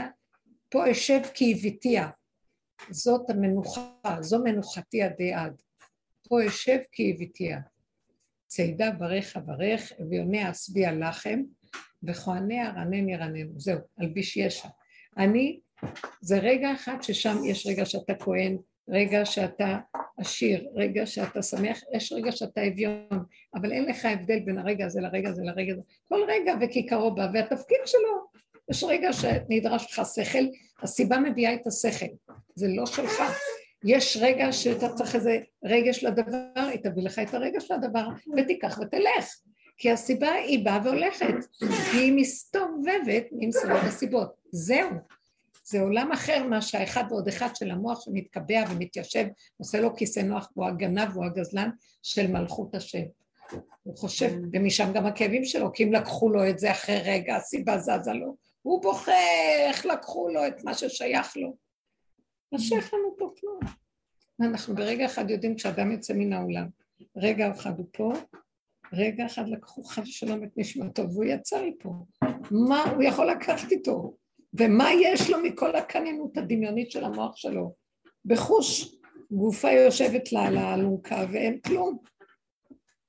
פה 0.69 0.91
אשב 0.91 1.21
כי 1.35 1.53
הביתיה. 1.53 2.09
זאת 2.91 3.31
המנוחה, 3.31 4.17
זו 4.21 4.39
מנוחתי 4.45 5.03
עדי 5.03 5.33
עד. 5.33 5.63
פה 6.29 6.47
אשב 6.47 6.79
כי 6.93 7.13
הביתיה. 7.15 7.61
צידה 8.47 8.91
ברך 8.91 9.37
אברך, 9.37 9.93
אביוניה 10.03 10.51
אשביע 10.51 10.93
לחם, 10.93 11.43
וכהניה 12.03 12.71
רנן 12.71 13.09
ירננו. 13.09 13.61
זהו, 13.61 13.79
אלביש 14.01 14.37
ישע. 14.37 14.69
אני, 15.19 15.61
זה 16.21 16.39
רגע 16.39 16.75
אחד 16.75 16.97
ששם 17.03 17.37
יש 17.45 17.67
רגע 17.67 17.87
שאתה 17.87 18.15
כהן, 18.15 18.57
רגע 18.89 19.25
שאתה 19.25 19.79
עשיר, 20.19 20.69
רגע 20.75 21.07
שאתה 21.07 21.43
שמח, 21.43 21.81
יש 21.95 22.13
רגע 22.13 22.33
שאתה 22.33 22.67
אביון, 22.67 23.09
אבל 23.55 23.73
אין 23.73 23.85
לך 23.85 24.05
הבדל 24.05 24.41
בין 24.41 24.59
הרגע 24.59 24.87
הזה 24.87 25.01
לרגע 25.01 25.29
הזה 25.29 25.43
לרגע 25.45 25.73
הזה. 25.73 25.83
כל 26.09 26.21
רגע 26.29 26.55
וכיכרו 26.61 27.15
בא, 27.15 27.29
והתפקיד 27.35 27.79
שלו, 27.87 28.27
יש 28.71 28.85
רגע 28.85 29.13
שנדרש 29.13 29.87
לך 29.93 30.07
שכל, 30.15 30.45
הסיבה 30.83 31.19
מביאה 31.19 31.55
את 31.55 31.67
השכל, 31.67 32.07
זה 32.55 32.69
לא 32.69 32.87
שלך. 32.87 33.23
יש 33.85 34.19
רגע 34.21 34.53
שאתה 34.53 34.89
צריך 34.89 35.15
איזה 35.15 35.39
רגש 35.65 36.05
לדבר, 36.05 36.61
היא 36.73 36.81
תביא 36.83 37.03
לך 37.03 37.19
את 37.19 37.35
הרגש 37.35 37.71
לדבר, 37.71 38.09
ותיקח 38.37 38.79
ותלך. 38.83 39.41
כי 39.79 39.91
הסיבה 39.91 40.33
היא 40.33 40.65
באה 40.65 40.81
והולכת, 40.85 41.35
היא 41.93 42.13
מסתובבת 42.13 43.25
עם 43.41 43.53
סיבות 43.53 43.83
הסיבות. 43.83 44.35
זהו. 44.53 44.91
זה 45.69 45.81
עולם 45.81 46.13
אחר 46.13 46.45
מה 46.45 46.63
שהאחד 46.63 47.05
ועוד 47.11 47.29
אחד 47.29 47.57
של 47.57 47.71
המוח 47.71 48.01
שמתקבע 48.05 48.65
ומתיישב, 48.71 49.27
עושה 49.57 49.81
לו 49.81 49.97
כיסא 49.97 50.21
נוח, 50.21 50.51
והוא 50.57 50.67
הגנב 50.67 51.09
והוא 51.13 51.25
הגזלן 51.25 51.71
של 52.03 52.27
מלכות 52.27 52.75
השם. 52.75 53.03
הוא 53.83 53.97
חושב, 53.97 54.33
ומשם 54.53 54.93
גם 54.93 55.07
הכאבים 55.07 55.45
שלו, 55.45 55.73
כי 55.73 55.85
אם 55.85 55.93
לקחו 55.93 56.31
לו 56.31 56.49
את 56.51 56.59
זה 56.59 56.71
אחרי 56.71 57.01
רגע, 57.05 57.37
הסיבה 57.37 57.79
זזה 57.79 58.13
לו, 58.13 58.37
הוא 58.63 58.83
בוכה 58.83 59.13
איך 59.67 59.87
לקחו 59.87 60.29
לו 60.29 60.47
את 60.47 60.65
מה 60.65 60.75
ששייך 60.75 61.37
לו. 61.37 61.57
לא 62.53 62.59
שייך 62.59 62.95
לנו 62.95 63.17
פה 63.19 63.33
כלום. 63.41 63.61
אנחנו 64.41 64.75
ברגע 64.75 65.07
אחד 65.07 65.31
יודעים 65.31 65.55
כשאדם 65.55 65.93
יוצא 65.93 66.15
מן 66.15 66.33
העולם, 66.33 66.69
רגע 67.17 67.51
אחד 67.51 67.79
הוא 67.79 67.87
פה, 67.93 68.13
רגע 68.93 69.27
אחד 69.27 69.49
לקחו 69.49 69.83
חד 69.83 70.03
ושלום 70.03 70.45
את 70.45 70.51
נשמתו 70.57 71.11
והוא 71.11 71.25
יצא 71.25 71.63
מפה. 71.67 71.95
מה 72.51 72.83
הוא 72.83 73.03
יכול 73.03 73.31
לקחת 73.31 73.73
איתו? 73.73 74.17
ומה 74.55 74.89
יש 75.03 75.31
לו 75.31 75.39
מכל 75.43 75.77
הקניינות 75.77 76.37
הדמיונית 76.37 76.91
של 76.91 77.05
המוח 77.05 77.37
שלו? 77.37 77.75
בחוש 78.25 78.97
גופה 79.31 79.71
יושבת 79.71 80.33
לה 80.33 80.47
על 80.47 80.57
האלונקה 80.57 81.25
ואין 81.33 81.61
כלום. 81.61 81.99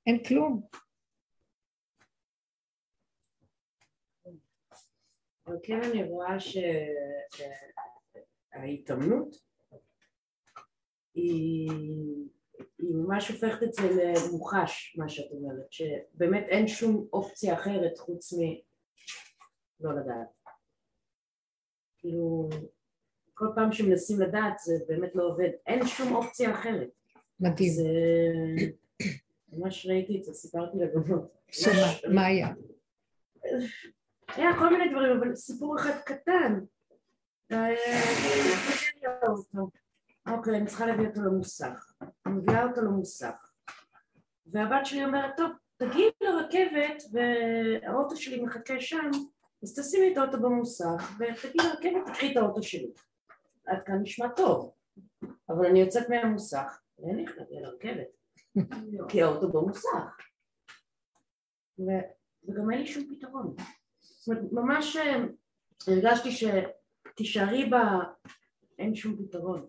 אין 0.08 0.24
כלום. 0.24 0.62
אבל 5.48 5.56
כן 5.64 5.84
אני 5.84 6.04
רואה 6.04 6.38
שההתאמנות 8.54 9.36
היא, 11.14 11.70
היא 12.80 12.96
ממש 12.96 13.30
הופכת 13.30 13.64
את 13.64 13.74
זה 13.74 13.90
למוחש, 13.90 14.96
מה 14.98 15.10
שאת 15.10 15.32
אומרת, 15.32 15.72
שבאמת 15.72 16.46
אין 16.50 16.68
שום 16.68 17.08
אופציה 17.14 17.54
אחרת 17.54 17.98
חוץ 17.98 18.34
מ... 18.34 18.38
לא 19.80 19.92
לדעת. 19.92 20.37
כאילו, 21.98 22.50
כל 23.34 23.48
פעם 23.56 23.72
שמנסים 23.72 24.22
לדעת 24.22 24.60
זה 24.60 24.74
באמת 24.88 25.16
לא 25.16 25.24
עובד, 25.24 25.50
אין 25.68 25.88
שום 25.88 26.16
אופציה 26.16 26.52
אחרת. 26.52 26.90
מדהים. 27.40 27.70
זה... 27.74 27.84
ממש 29.54 29.86
ראיתי 29.86 30.18
את 30.18 30.24
זה, 30.24 30.34
סיפרתי 30.34 30.78
לגבות. 30.78 31.38
שמה, 31.52 32.14
מה 32.14 32.26
היה? 32.26 32.48
היה 34.28 34.50
כל 34.60 34.70
מיני 34.70 34.92
דברים, 34.92 35.18
אבל 35.18 35.36
סיפור 35.36 35.76
אחד 35.80 36.00
קטן. 36.06 36.60
אה, 37.52 37.76
אוקיי, 40.28 40.58
אני 40.58 40.66
צריכה 40.66 40.86
להביא 40.86 41.08
אותו 41.08 41.22
למוסך. 41.22 41.94
אני 42.02 42.34
מביאה 42.34 42.64
אותו 42.64 42.82
למוסך. 42.82 43.52
והבת 44.46 44.86
שלי 44.86 45.06
אומרת, 45.06 45.38
טוב, 45.38 45.52
תגיעי 45.78 46.10
לרכבת 46.22 47.04
והאוטו 47.12 48.16
שלי 48.16 48.42
מחכה 48.42 48.80
שם, 48.80 49.12
אז 49.64 49.80
תשימי 49.80 50.14
את 50.14 50.18
האוטו 50.18 50.42
במוסך 50.42 51.12
ותגיעי 51.20 51.68
לרכבת, 51.70 52.08
תקחי 52.08 52.32
את 52.32 52.38
האוטו 52.38 52.64
שלי. 52.64 52.92
עד 53.66 53.84
כאן 53.86 54.00
נשמע 54.02 54.28
טוב, 54.28 54.74
אבל 55.50 55.66
אני 55.66 55.80
יוצאת 55.80 56.10
מהמוסך, 56.10 56.82
ואין 57.00 57.16
לי 57.16 57.26
להגיע 57.26 57.62
לרכבת, 57.62 58.08
כי 59.10 59.24
האוטו 59.24 59.52
במוסך. 59.52 60.18
ו- 61.80 62.08
וגם 62.44 62.72
אין 62.72 62.80
לי 62.80 62.88
שום 62.88 63.16
פתרון. 63.16 63.56
זאת 64.00 64.28
אומרת, 64.28 64.52
ממש 64.52 64.96
אה, 64.96 65.24
הרגשתי 65.88 66.30
שתישארי 66.32 67.66
בה, 67.66 68.00
אין 68.80 68.96
שום 68.96 69.18
פתרון. 69.18 69.68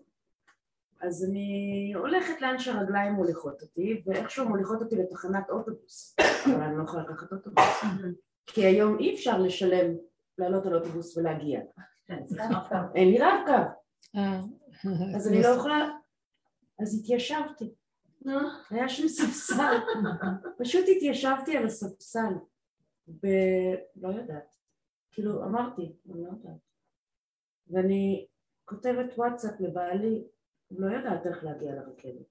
אז 1.01 1.25
אני 1.29 1.93
הולכת 1.95 2.41
לאן 2.41 2.59
שהרגליים 2.59 3.13
מוליכות 3.13 3.61
אותי, 3.61 4.03
ואיכשהו 4.05 4.49
מוליכות 4.49 4.81
אותי 4.81 4.95
לתחנת 4.95 5.49
אוטובוס, 5.49 6.15
אבל 6.45 6.61
אני 6.63 6.77
לא 6.77 6.83
יכולה 6.83 7.03
לקחת 7.03 7.31
אוטובוס. 7.31 7.83
כי 8.53 8.65
היום 8.65 8.99
אי 8.99 9.13
אפשר 9.13 9.37
לשלם, 9.37 9.95
לעלות 10.37 10.65
על 10.65 10.75
אוטובוס 10.75 11.17
ולהגיע. 11.17 11.61
אין 12.95 13.09
לי 13.09 13.17
רב-קו, 13.19 13.51
אה, 14.15 14.39
אז 15.15 15.27
אני 15.27 15.41
לא 15.41 15.47
יכולה... 15.47 15.89
אז 16.79 16.99
התיישבתי. 16.99 17.73
היה 18.69 18.89
שם 18.89 19.07
ספסל. 19.07 19.77
פשוט 20.59 20.85
התיישבתי 20.95 21.57
על 21.57 21.65
הספסל. 21.65 22.33
ב... 23.07 23.27
לא 23.95 24.09
יודעת. 24.09 24.55
כאילו, 25.11 25.43
אמרתי, 25.43 25.81
אני 25.81 26.23
לא 26.23 26.27
יודעת. 26.27 26.59
ואני 27.67 28.27
כותבת 28.65 29.17
וואטסאפ 29.17 29.59
לבעלי, 29.59 30.23
לא 30.71 30.95
יודעת 30.95 31.25
איך 31.25 31.43
להגיע 31.43 31.75
לרכבת. 31.75 32.27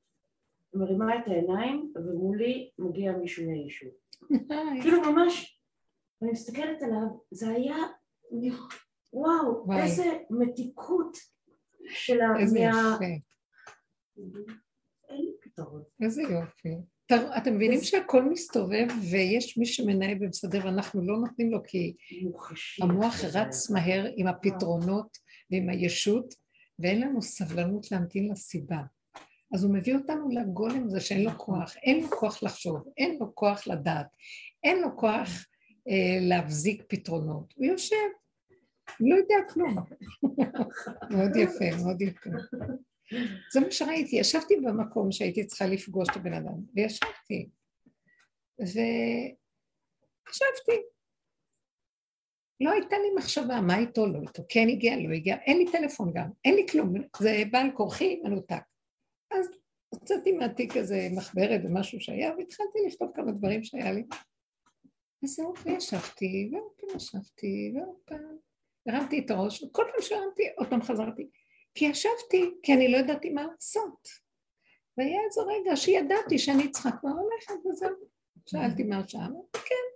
מרימה 0.74 1.18
את 1.18 1.28
העיניים, 1.28 1.92
ומולי 1.94 2.70
מגיע 2.78 3.12
מישהו 3.12 3.46
מהיישוב. 3.46 3.90
כאילו 4.82 5.12
ממש, 5.12 5.57
אני 6.22 6.30
מסתכלת 6.30 6.82
עליו, 6.82 7.06
זה 7.30 7.48
היה, 7.48 7.76
וואו, 9.12 9.66
וואי. 9.66 9.82
איזה 9.82 10.04
מתיקות 10.30 11.16
של 11.88 12.20
ה... 12.20 12.40
איזה 12.40 12.58
מה... 12.60 12.96
יפה, 12.96 13.04
אין 15.08 15.20
לי 15.20 15.32
פתרון. 15.42 15.82
איזה 16.02 16.22
יופי. 16.22 16.74
אתם 17.36 17.54
מבינים 17.54 17.80
שהכל 17.80 18.22
מסתובב 18.22 18.86
ויש 19.10 19.58
מי 19.58 19.66
שמנהל 19.66 20.16
ומסדר 20.20 20.60
ואנחנו 20.64 21.06
לא 21.06 21.16
נותנים 21.16 21.50
לו 21.50 21.58
כי. 21.66 21.96
המוח 22.82 23.14
רץ 23.34 23.70
מהר 23.70 24.06
עם 24.16 24.26
הפתרונות 24.26 25.18
ועם 25.50 25.68
הישות 25.68 26.34
ואין 26.78 27.00
לנו 27.00 27.22
סבלנות 27.22 27.92
להמתין 27.92 28.30
לסיבה. 28.30 28.78
אז 29.54 29.64
הוא 29.64 29.74
מביא 29.74 29.94
אותנו 29.94 30.28
לגולם 30.30 30.86
הזה 30.86 31.00
שאין 31.00 31.24
לו 31.24 31.30
כוח, 31.38 31.76
אין 31.76 32.00
לו 32.00 32.10
כוח 32.10 32.42
לחשוב, 32.42 32.76
אין 32.96 33.18
לו 33.20 33.34
כוח 33.34 33.66
לדעת, 33.66 34.06
אין 34.64 34.80
לו 34.80 34.96
כוח 34.96 35.28
להבזיק 36.20 36.82
פתרונות. 36.88 37.54
הוא 37.56 37.66
יושב, 37.66 38.08
לא 39.00 39.16
יודע 39.16 39.34
כלום. 39.52 39.76
מאוד 41.12 41.36
יפה, 41.36 41.82
מאוד 41.82 42.02
יפה. 42.02 42.30
זה 43.52 43.60
מה 43.60 43.70
שראיתי, 43.70 44.16
ישבתי 44.16 44.56
במקום 44.56 45.12
שהייתי 45.12 45.46
צריכה 45.46 45.66
לפגוש 45.66 46.08
את 46.10 46.16
הבן 46.16 46.32
אדם, 46.32 46.54
וישבתי. 46.74 47.48
וחשבתי. 48.58 49.32
לא 52.60 52.70
הייתה 52.70 52.96
לי 52.98 53.08
מחשבה, 53.16 53.60
מה 53.60 53.78
איתו, 53.78 54.06
לא 54.06 54.18
איתו, 54.20 54.42
כן 54.48 54.68
הגיע, 54.68 54.96
לא 54.96 55.14
הגיע, 55.14 55.36
אין 55.36 55.58
לי 55.58 55.72
טלפון 55.72 56.12
גם, 56.14 56.30
אין 56.44 56.54
לי 56.54 56.66
כלום, 56.70 56.94
זה 57.18 57.42
בעל 57.50 57.70
כורחי 57.74 58.20
מנותק. 58.24 58.62
אז 59.30 59.46
הוצאתי 59.88 60.32
מהתיק 60.32 60.76
איזה 60.76 61.08
מחברת 61.16 61.60
ומשהו 61.64 62.00
שהיה, 62.00 62.34
והתחלתי 62.38 62.78
לכתוב 62.86 63.10
כמה 63.14 63.32
דברים 63.32 63.64
שהיה 63.64 63.92
לי. 63.92 64.02
וזהו, 65.22 65.54
וישבתי, 65.64 66.50
ועוד 66.52 66.72
פעם 66.76 66.96
ישבתי, 66.96 67.72
ועוד 67.74 67.96
פעם. 68.04 68.36
הרמתי 68.86 69.18
את 69.18 69.30
הראש, 69.30 69.62
וכל 69.62 69.84
פעם 69.92 70.02
שהרמתי, 70.02 70.42
עוד 70.56 70.68
פעם 70.68 70.82
חזרתי. 70.82 71.28
כי 71.74 71.84
ישבתי, 71.84 72.54
כי 72.62 72.74
אני 72.74 72.92
לא 72.92 72.96
ידעתי 72.96 73.30
מה 73.30 73.46
לעשות. 73.46 74.08
והיה 74.98 75.20
איזה 75.26 75.40
רגע 75.40 75.76
שידעתי 75.76 76.38
שאני 76.38 76.70
צריכה 76.70 76.90
כבר 77.00 77.10
ללכת, 77.10 77.66
וזהו. 77.66 78.08
שאלתי 78.46 78.82
מה 78.82 78.98
השעה, 78.98 79.28
כן. 79.52 79.88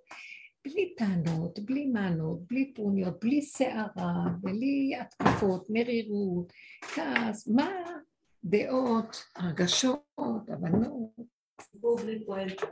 בלי 0.64 0.94
טענות, 0.94 1.58
בלי 1.58 1.86
מענות, 1.86 2.38
בלי 2.46 2.72
טרוניות, 2.72 3.20
בלי 3.20 3.42
סערה, 3.42 4.24
בלי 4.40 4.92
התקפות, 5.00 5.66
מרירות, 5.70 6.52
כעס, 6.80 7.48
מה 7.48 7.70
דעות, 8.44 9.24
הרגשות, 9.36 10.02
הבנות. 10.18 11.10
בלי 11.74 12.26
פואנטה. 12.26 12.66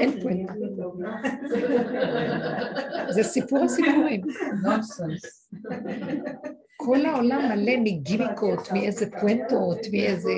אין 0.00 0.20
פואנטה. 0.22 0.52
זה 3.14 3.22
סיפור 3.22 3.58
הסיפורים. 3.58 4.20
כל 6.76 7.06
העולם 7.06 7.40
מלא 7.48 7.72
מגימיקות, 7.80 8.72
מאיזה 8.72 9.06
פואנטות, 9.20 9.78
מאיזה... 9.92 10.32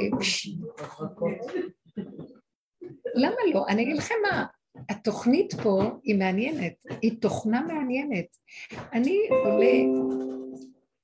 למה 3.14 3.36
לא? 3.54 3.66
אני 3.68 3.82
אגיד 3.82 3.96
לכם 3.96 4.14
מה, 4.22 4.46
התוכנית 4.88 5.54
פה 5.62 5.82
היא 6.02 6.18
מעניינת, 6.18 6.72
היא 7.02 7.20
תוכנה 7.20 7.60
מעניינת. 7.60 8.26
אני 8.92 9.18
עולה, 9.30 9.72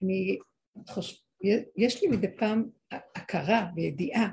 אני 0.02 0.38
חושב, 0.88 1.16
יש 1.76 2.02
לי 2.02 2.08
מדי 2.08 2.36
פעם 2.36 2.68
הכרה 2.90 3.66
וידיעה 3.76 4.28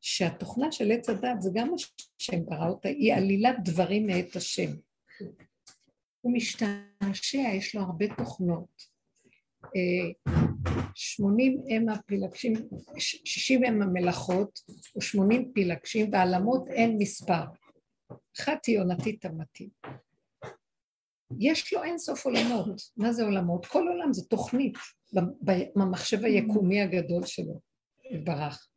שהתוכנה 0.00 0.72
של 0.72 0.92
עץ 0.92 1.08
הדת 1.08 1.40
זה 1.40 1.50
גם 1.54 1.70
מה 1.70 1.78
שהשם 1.78 2.46
ברא 2.46 2.68
אותה, 2.68 2.88
היא 2.88 3.14
עלילת 3.14 3.56
דברים 3.64 4.06
מאת 4.06 4.36
השם. 4.36 4.70
הוא 6.20 6.32
משתעשע, 6.32 7.38
יש 7.38 7.74
לו 7.74 7.82
הרבה 7.82 8.06
תוכנות. 8.16 8.90
אה, 9.64 10.32
שמונים 10.94 11.62
הם 11.68 11.88
הפילגשים, 11.88 12.52
ש- 12.98 13.22
שישים 13.24 13.64
הם 13.64 13.82
המלאכות 13.82 14.60
ושמונים 14.96 15.52
פילגשים, 15.54 16.12
והעלמות 16.12 16.68
אין 16.68 16.96
מספר. 16.98 17.44
חצי 18.36 18.76
עונתי 18.78 19.16
תמתי. 19.16 19.68
יש 21.38 21.72
לו 21.72 21.82
אין 21.82 21.98
סוף 21.98 22.26
עולמות. 22.26 22.80
מה 22.96 23.12
זה 23.12 23.24
עולמות? 23.24 23.66
כל 23.66 23.88
עולם 23.88 24.12
זה 24.12 24.24
תוכנית 24.24 24.74
במחשב 25.76 26.24
היקומי 26.24 26.80
הגדול 26.80 27.26
שלו, 27.26 27.60
יתברך. 28.10 28.68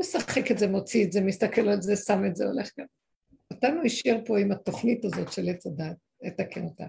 משחק 0.00 0.50
את 0.50 0.58
זה, 0.58 0.68
מוציא 0.68 1.06
את 1.06 1.12
זה, 1.12 1.20
מסתכל 1.20 1.68
על 1.68 1.82
זה, 1.82 1.96
שם 1.96 2.24
את 2.26 2.36
זה, 2.36 2.44
הולך 2.44 2.70
גם. 2.78 2.86
אותנו 3.50 3.82
השאיר 3.84 4.22
פה 4.26 4.38
עם 4.38 4.52
התוכנית 4.52 5.04
הזאת 5.04 5.32
של 5.32 5.48
עץ 5.48 5.66
הדת, 5.66 5.96
לתקן 6.22 6.64
אותה. 6.64 6.86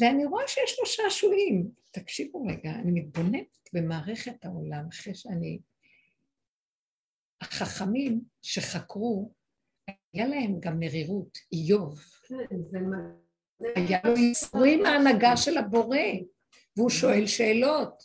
ואני 0.00 0.24
רואה 0.24 0.48
שיש 0.48 0.78
לו 0.78 0.86
שעשועים. 0.86 1.68
תקשיבו 1.90 2.46
רגע, 2.46 2.70
אני 2.70 3.00
מתבוננת 3.00 3.58
במערכת 3.72 4.44
העולם 4.44 4.86
אחרי 4.92 5.14
שאני... 5.14 5.58
החכמים 7.40 8.20
שחקרו, 8.42 9.32
היה 10.12 10.26
להם 10.26 10.60
גם 10.60 10.80
מרירות, 10.80 11.38
איוב. 11.52 12.00
היה 13.76 13.98
לו 14.04 14.16
ייסורים 14.16 14.82
מההנהגה 14.82 15.36
של 15.36 15.58
הבורא, 15.58 15.98
והוא 16.76 16.90
שואל 16.90 17.26
שאלות. 17.26 18.02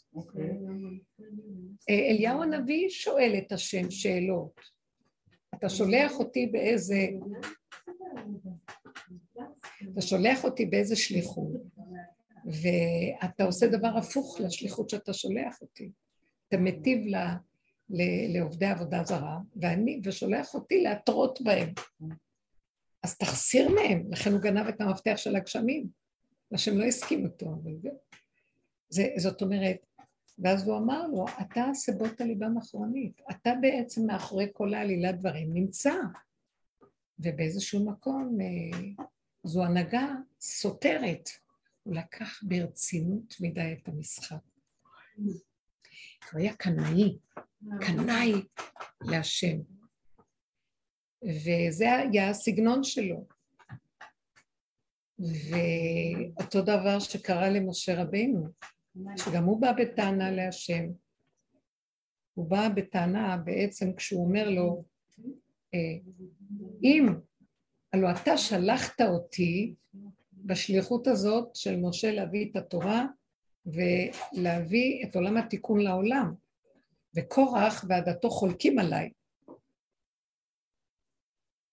אה, 1.89 2.09
אליהו 2.09 2.43
הנביא 2.43 2.89
שואל 2.89 3.36
את 3.38 3.51
השם 3.51 3.91
שאלות. 3.91 4.61
אתה 5.55 5.69
שולח 5.69 6.19
אותי 6.19 6.47
באיזה... 6.47 7.07
אתה 9.93 10.01
שולח 10.01 10.43
אותי 10.43 10.65
באיזה 10.65 10.95
שליחות, 10.95 11.51
ואתה 12.45 13.43
עושה 13.43 13.67
דבר 13.67 13.97
הפוך 13.97 14.39
לשליחות 14.39 14.89
שאתה 14.89 15.13
שולח 15.13 15.61
אותי. 15.61 15.91
אתה 16.47 16.57
מטיב 16.57 16.99
ל, 17.07 17.15
לעובדי 18.38 18.65
עבודה 18.65 19.03
זרה, 19.03 19.38
ואני, 19.55 20.01
ושולח 20.03 20.53
אותי 20.53 20.81
להתרות 20.84 21.41
בהם. 21.41 21.73
אז 23.03 23.17
תחסיר 23.17 23.69
מהם, 23.69 24.03
לכן 24.11 24.31
הוא 24.31 24.39
גנב 24.39 24.67
את 24.67 24.81
המפתח 24.81 25.13
של 25.15 25.36
הגשמים. 25.36 25.88
השם 26.51 26.77
לא 26.77 26.86
הסכים 26.86 27.25
אותו, 27.25 27.45
אבל 27.45 27.91
זה, 28.89 29.07
זאת 29.17 29.41
אומרת, 29.41 29.77
ואז 30.39 30.67
הוא 30.67 30.77
אמר 30.77 31.07
לו, 31.07 31.25
אתה 31.41 31.65
סיבות 31.73 32.21
הליבם 32.21 32.57
אחרונית, 32.57 33.21
אתה 33.31 33.53
בעצם 33.61 34.05
מאחורי 34.05 34.47
כל 34.53 34.73
העלילת 34.73 35.19
דברים 35.19 35.53
נמצא. 35.53 35.93
ובאיזשהו 37.19 37.86
מקום 37.86 38.38
אה, 38.41 38.79
זו 39.43 39.63
הנהגה 39.63 40.07
סותרת. 40.39 41.29
הוא 41.84 41.95
לקח 41.95 42.43
ברצינות 42.43 43.36
מדי 43.41 43.75
את 43.81 43.88
המשחק. 43.88 44.38
הוא 45.15 45.31
היה 46.34 46.55
קנאי, 46.55 47.17
קנאי 47.81 48.34
להשם. 49.01 49.57
וזה 51.23 51.91
היה 51.95 52.29
הסגנון 52.29 52.84
שלו. 52.84 53.27
ואותו 55.19 56.61
דבר 56.61 56.99
שקרה 56.99 57.49
למשה 57.49 58.01
רבינו, 58.01 58.47
שגם 59.17 59.43
הוא 59.43 59.61
בא 59.61 59.71
בטענה 59.71 60.31
להשם. 60.31 60.85
הוא 62.33 62.49
בא 62.49 62.69
בטענה 62.69 63.37
בעצם 63.37 63.93
כשהוא 63.93 64.25
אומר 64.25 64.49
לו, 64.49 64.83
אה, 65.73 65.79
אם, 66.83 67.07
הלוא 67.93 68.11
אתה 68.11 68.37
שלחת 68.37 69.01
אותי 69.01 69.73
בשליחות 70.33 71.07
הזאת 71.07 71.55
של 71.55 71.75
משה 71.79 72.11
להביא 72.11 72.51
את 72.51 72.55
התורה 72.55 73.05
ולהביא 73.65 75.05
את 75.05 75.15
עולם 75.15 75.37
התיקון 75.37 75.79
לעולם, 75.79 76.33
וקורח 77.15 77.85
ועדתו 77.89 78.29
חולקים 78.29 78.79
עליי. 78.79 79.09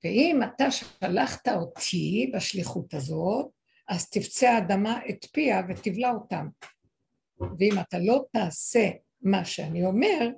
ואם 0.05 0.41
אתה 0.43 0.71
שלחת 0.71 1.49
אותי 1.49 2.31
בשליחות 2.35 2.95
הזאת, 2.95 3.51
אז 3.89 4.11
תפצה 4.11 4.51
האדמה 4.51 5.01
את 5.11 5.25
פיה 5.33 5.63
ותבלע 5.69 6.11
אותם. 6.11 6.49
ואם 7.59 7.73
אתה 7.81 7.99
לא 7.99 8.25
תעשה 8.33 8.89
מה 9.23 9.45
שאני 9.45 9.85
אומר, 9.85 10.29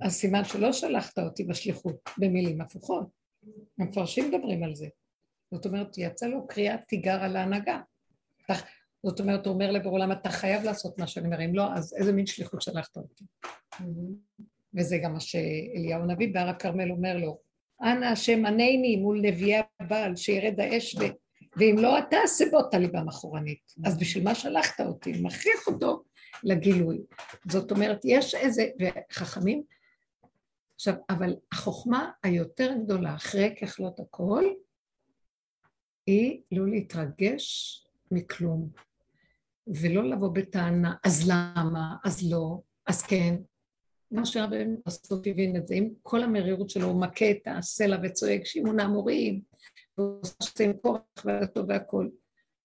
אז 0.00 0.12
סימן 0.12 0.44
שלא 0.44 0.72
שלחת 0.72 1.18
אותי 1.18 1.44
בשליחות, 1.44 2.10
במילים 2.18 2.60
הפוכות. 2.60 3.06
המפרשים 3.78 4.30
מדברים 4.30 4.62
על 4.62 4.74
זה. 4.74 4.88
זאת 5.54 5.66
אומרת, 5.66 5.98
יצא 5.98 6.26
לו 6.26 6.46
קריאת 6.46 6.80
תיגר 6.88 7.22
על 7.22 7.36
ההנהגה. 7.36 7.80
זאת 9.06 9.20
אומרת, 9.20 9.46
הוא 9.46 9.54
אומר 9.54 9.70
לבורא 9.70 9.94
עולם, 9.94 10.12
אתה 10.12 10.30
חייב 10.30 10.64
לעשות 10.64 10.98
מה 10.98 11.06
שאני 11.06 11.26
אומר, 11.26 11.44
אם 11.44 11.54
לא, 11.54 11.72
אז 11.74 11.94
איזה 11.98 12.12
מין 12.12 12.26
שליחות 12.26 12.62
שלחת 12.62 12.96
אותי? 12.96 13.24
וזה 14.74 14.98
גם 14.98 15.12
מה 15.12 15.20
שאליהו 15.20 16.02
הנביא 16.02 16.34
בהר 16.34 16.48
הכרמל 16.48 16.90
אומר 16.90 17.16
לו, 17.16 17.38
אנא 17.82 18.06
השם 18.06 18.46
ענני 18.46 18.96
מול 18.96 19.20
נביאי 19.20 19.60
הבעל, 19.80 20.16
שירד 20.16 20.60
האש. 20.60 20.96
ואם 21.56 21.76
לא 21.78 21.98
אתה, 21.98 22.16
סבות 22.26 22.74
ליבם 22.74 23.08
אחורנית. 23.08 23.74
אז 23.84 23.98
בשביל 23.98 24.24
מה 24.24 24.34
שלחת 24.34 24.80
אותי? 24.80 25.12
מכריח 25.22 25.66
אותו 25.66 26.02
לגילוי. 26.44 27.02
זאת 27.48 27.70
אומרת, 27.70 28.00
יש 28.04 28.34
איזה, 28.34 28.66
וחכמים, 28.80 29.62
עכשיו, 30.74 30.94
אבל 31.10 31.36
החוכמה 31.52 32.10
היותר 32.22 32.72
גדולה 32.84 33.14
אחרי 33.14 33.54
ככלות 33.60 34.00
הכל, 34.00 34.44
היא 36.06 36.40
לא 36.52 36.68
להתרגש 36.68 37.46
מכלום, 38.10 38.68
ולא 39.66 40.04
לבוא 40.04 40.28
בטענה, 40.28 40.94
אז 41.04 41.28
למה, 41.30 41.96
אז 42.04 42.30
לא, 42.30 42.60
אז 42.86 43.02
כן. 43.02 43.34
מה 44.10 44.26
שרבנו 44.26 44.82
בסוף 44.86 45.20
הבין 45.26 45.56
את 45.56 45.66
זה, 45.66 45.74
עם 45.74 45.88
כל 46.02 46.22
המרירות 46.22 46.70
שלו, 46.70 46.86
הוא 46.86 47.00
מכה 47.00 47.30
את 47.30 47.42
הסלע 47.46 47.96
וצועק, 48.02 48.44
שימון 48.44 48.80
האמורים, 48.80 49.42
והוא 49.98 50.20
עושה 50.20 50.64
עם 50.64 50.72
כורח 50.82 51.00
ועדתו 51.24 51.68
והכל. 51.68 52.08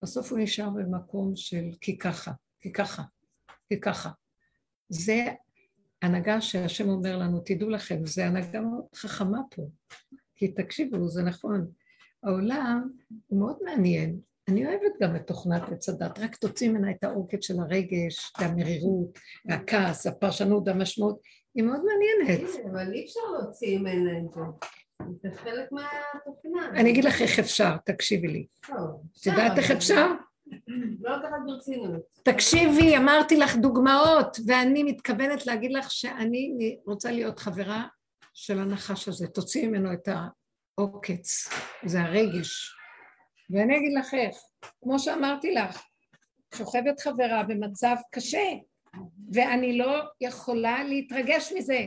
בסוף 0.04 0.32
הוא 0.32 0.40
נשאר 0.40 0.70
במקום 0.70 1.36
של 1.36 1.66
כי 1.82 1.98
ככה, 1.98 2.32
כי 2.62 2.74
ככה, 2.74 3.04
כי 3.70 3.80
ככה. 3.80 4.10
זה 4.90 5.26
הנהגה 6.02 6.42
שהשם 6.42 6.90
אומר 6.90 7.18
לנו, 7.18 7.42
תדעו 7.46 7.70
לכם, 7.70 8.06
זה 8.06 8.26
הנהגה 8.26 8.62
מאוד 8.62 8.84
חכמה 8.96 9.40
פה. 9.56 9.62
כי 10.36 10.48
תקשיבו, 10.48 11.08
זה 11.08 11.24
נכון. 11.24 11.68
העולם 12.24 12.90
הוא 13.28 13.40
מאוד 13.40 13.58
מעניין. 13.66 14.20
אני 14.48 14.66
אוהבת 14.66 14.92
גם 15.02 15.16
את 15.16 15.28
תוכנת 15.28 15.62
עץ 15.72 15.90
הדת, 15.90 16.20
רק 16.20 16.36
תוציא 16.36 16.70
ממנה 16.70 16.92
את 16.92 17.04
העוקץ 17.04 17.46
של 17.46 17.60
הרגש, 17.60 18.34
והמרירות, 18.40 19.20
והכעס, 19.46 20.08
הפרשנות, 20.08 20.68
המשמעות, 20.68 21.20
היא 21.56 21.64
מאוד 21.64 21.80
מעניינת. 21.86 22.50
כן, 22.54 22.70
אבל 22.70 22.94
אי 22.94 23.06
אפשר 23.06 23.20
להוציא 23.40 23.80
ממנה 23.80 24.18
את 24.18 24.26
זה. 24.34 24.40
זה 25.22 25.36
חלק 25.36 25.72
מהתוכנה. 25.72 26.70
אני 26.80 26.92
אגיד 26.92 27.04
לך 27.04 27.22
איך 27.22 27.40
אפשר, 27.40 27.78
תקשיבי 27.86 28.28
לי. 28.28 28.46
את 28.66 29.26
יודעת 29.26 29.58
איך 29.58 29.72
אפשר? 29.72 30.12
לא. 31.00 31.98
תקשיבי, 32.24 32.98
אמרתי 32.98 33.38
לך 33.38 33.56
דוגמאות, 33.56 34.38
ואני 34.48 34.84
מתכוונת 34.84 35.46
להגיד 35.46 35.72
לך 35.72 35.92
שאני 35.92 36.78
רוצה 36.86 37.12
להיות 37.12 37.40
חברה 37.40 37.88
של 38.34 38.60
הנחש 38.60 39.08
הזה. 39.08 39.28
תוציאי 39.28 39.68
ממנו 39.68 39.94
את 39.94 40.08
העוקץ, 40.78 41.50
זה 41.86 42.02
הרגש. 42.02 42.76
ואני 43.50 43.78
אגיד 43.78 43.94
לך 44.00 44.14
איך, 44.14 44.38
כמו 44.84 45.00
שאמרתי 45.00 45.54
לך, 45.54 45.84
שוכבת 46.56 47.00
חברה 47.00 47.44
במצב 47.44 47.96
קשה, 48.12 48.48
ואני 49.34 49.78
לא 49.78 50.02
יכולה 50.22 50.84
להתרגש 50.84 51.54
מזה, 51.58 51.86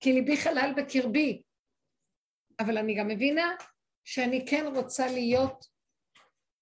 כי 0.00 0.12
ליבי 0.12 0.36
חלל 0.36 0.72
בקרבי. 0.76 1.42
אבל 2.60 2.78
אני 2.78 2.94
גם 2.94 3.08
מבינה 3.08 3.54
שאני 4.04 4.46
כן 4.46 4.66
רוצה 4.76 5.06
להיות 5.06 5.73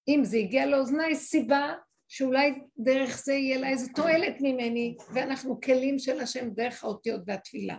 אם 0.09 0.21
זה 0.25 0.37
הגיע 0.37 0.67
לאוזניי, 0.67 1.15
סיבה 1.15 1.73
שאולי 2.09 2.55
דרך 2.79 3.23
זה 3.25 3.33
יהיה 3.33 3.59
לה 3.59 3.69
איזה 3.69 3.93
תועלת 3.95 4.37
ממני, 4.41 4.97
ואנחנו 5.15 5.61
כלים 5.61 5.99
של 5.99 6.21
השם 6.21 6.51
דרך 6.51 6.85
האותיות 6.85 7.23
והתפילה. 7.27 7.79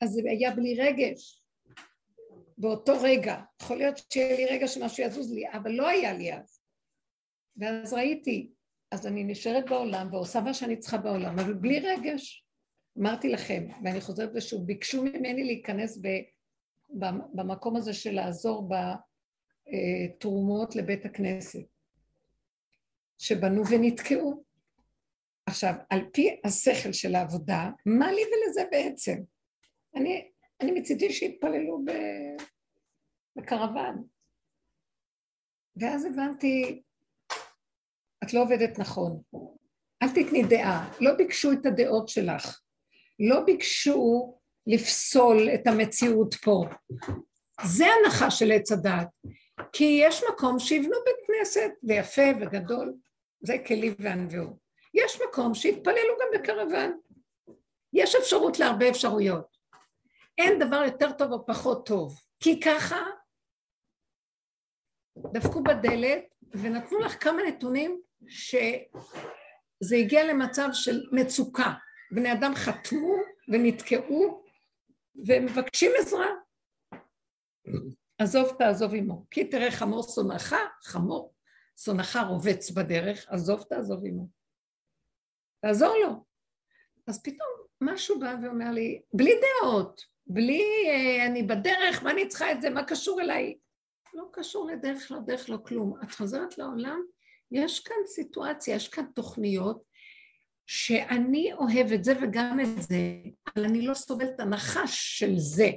אז 0.00 0.10
זה 0.10 0.20
היה 0.30 0.50
בלי 0.50 0.80
רגש. 0.80 1.42
באותו 2.58 2.92
רגע. 3.02 3.40
יכול 3.62 3.76
להיות 3.76 4.00
שיהיה 4.12 4.36
לי 4.36 4.46
רגע 4.46 4.68
שמשהו 4.68 5.04
יזוז 5.04 5.32
לי, 5.32 5.50
אבל 5.52 5.70
לא 5.70 5.88
היה 5.88 6.12
לי 6.12 6.34
אז. 6.34 6.60
ואז 7.56 7.92
ראיתי, 7.92 8.52
אז 8.90 9.06
אני 9.06 9.24
נשארת 9.24 9.70
בעולם 9.70 10.08
ועושה 10.12 10.40
מה 10.40 10.54
שאני 10.54 10.76
צריכה 10.76 10.98
בעולם, 10.98 11.38
אבל 11.38 11.54
בלי 11.54 11.80
רגש. 11.80 12.46
אמרתי 12.98 13.28
לכם, 13.28 13.66
ואני 13.84 14.00
חוזרת 14.00 14.30
ושוב, 14.34 14.66
ביקשו 14.66 15.04
ממני 15.04 15.44
להיכנס 15.44 15.98
ב, 16.02 16.08
במקום 17.34 17.76
הזה 17.76 17.94
של 17.94 18.12
לעזור. 18.12 18.68
אה, 19.68 20.16
תרומות 20.18 20.76
לבית 20.76 21.04
הכנסת, 21.04 21.64
שבנו 23.18 23.62
ונתקעו. 23.70 24.44
עכשיו, 25.46 25.74
על 25.90 26.00
פי 26.12 26.40
השכל 26.44 26.92
של 26.92 27.14
העבודה, 27.14 27.70
מה 27.86 28.12
לי 28.12 28.22
ולזה 28.22 28.64
בעצם? 28.70 29.16
אני, 29.96 30.30
אני 30.60 30.70
מצידי 30.70 31.12
שיתפללו 31.12 31.84
בקרוון. 33.36 34.06
ואז 35.76 36.04
הבנתי, 36.04 36.82
את 38.24 38.34
לא 38.34 38.42
עובדת 38.42 38.78
נכון. 38.78 39.22
אל 40.02 40.08
תתני 40.08 40.42
דעה. 40.42 40.92
לא 41.00 41.14
ביקשו 41.14 41.52
את 41.52 41.66
הדעות 41.66 42.08
שלך. 42.08 42.60
לא 43.20 43.40
ביקשו 43.44 44.38
לפסול 44.66 45.48
את 45.54 45.66
המציאות 45.66 46.34
פה. 46.34 46.64
זה 47.64 47.84
הנחה 47.86 48.30
של 48.30 48.52
עץ 48.52 48.72
הדעת. 48.72 49.08
כי 49.72 50.00
יש 50.04 50.22
מקום 50.32 50.58
שיבנו 50.58 50.96
בית 51.04 51.26
כנסת, 51.26 51.70
ויפה 51.82 52.22
וגדול, 52.40 52.94
זה 53.40 53.54
כלי 53.66 53.94
וענווהו. 53.98 54.58
יש 54.94 55.20
מקום 55.28 55.54
שיתפללו 55.54 56.14
גם 56.20 56.26
בקרוון. 56.34 57.00
יש 57.92 58.14
אפשרות 58.14 58.58
להרבה 58.58 58.88
אפשרויות. 58.90 59.56
אין 60.38 60.58
דבר 60.58 60.82
יותר 60.84 61.12
טוב 61.12 61.32
או 61.32 61.46
פחות 61.46 61.86
טוב, 61.86 62.20
כי 62.40 62.60
ככה 62.60 63.00
דפקו 65.32 65.62
בדלת 65.62 66.24
ונתנו 66.52 66.98
לך 66.98 67.24
כמה 67.24 67.42
נתונים 67.42 68.00
שזה 68.28 69.96
הגיע 69.96 70.24
למצב 70.24 70.68
של 70.72 71.00
מצוקה. 71.12 71.72
בני 72.10 72.32
אדם 72.32 72.54
חתמו 72.54 73.16
ונתקעו 73.48 74.44
ומבקשים 75.26 75.90
עזרה. 75.98 76.26
עזוב 78.18 78.56
תעזוב 78.58 78.94
עמו, 78.94 79.24
כי 79.30 79.44
תראה 79.44 79.70
חמור 79.70 80.02
שונאך, 80.02 80.54
חמור 80.84 81.34
שונאך 81.84 82.16
רובץ 82.28 82.70
בדרך, 82.70 83.26
עזוב 83.28 83.62
תעזוב 83.62 84.06
עמו. 84.06 84.28
תעזור 85.62 85.94
לו. 85.96 86.24
אז 87.06 87.22
פתאום 87.22 87.48
משהו 87.80 88.20
בא 88.20 88.34
ואומר 88.42 88.70
לי, 88.70 89.02
בלי 89.14 89.32
דעות, 89.40 90.04
בלי 90.26 90.62
אה, 90.88 91.26
אני 91.26 91.42
בדרך, 91.42 92.02
מה 92.02 92.10
אני 92.10 92.28
צריכה 92.28 92.52
את 92.52 92.62
זה, 92.62 92.70
מה 92.70 92.84
קשור 92.84 93.20
אליי? 93.20 93.56
לא 94.14 94.24
קשור 94.32 94.66
לדרך, 94.66 95.10
לא 95.10 95.18
דרך, 95.18 95.50
לא 95.50 95.58
כלום. 95.66 95.94
את 96.02 96.12
חוזרת 96.12 96.58
לעולם, 96.58 97.02
יש 97.50 97.80
כאן 97.80 97.96
סיטואציה, 98.06 98.76
יש 98.76 98.88
כאן 98.88 99.04
תוכניות 99.14 99.82
שאני 100.66 101.52
אוהב 101.52 101.92
את 101.92 102.04
זה 102.04 102.12
וגם 102.22 102.60
את 102.60 102.82
זה, 102.82 102.96
אבל 103.46 103.64
אני 103.64 103.86
לא 103.86 103.94
סובלת 103.94 104.40
הנחש 104.40 105.18
של 105.18 105.32
זה. 105.36 105.70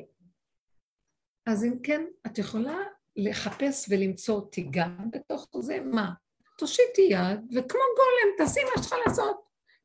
אז 1.45 1.63
אם 1.63 1.79
כן, 1.83 2.05
את 2.27 2.37
יכולה 2.37 2.77
לחפש 3.15 3.87
ולמצוא 3.89 4.35
אותי 4.35 4.67
גם 4.71 5.09
בתוך 5.11 5.49
זה, 5.59 5.79
מה? 5.79 6.11
תושיטי 6.57 7.01
יד, 7.01 7.39
וכמו 7.55 7.81
גולם, 7.95 8.37
תעשי 8.37 8.59
מה 8.63 8.83
שצריכה 8.83 8.95
לעשות. 9.07 9.37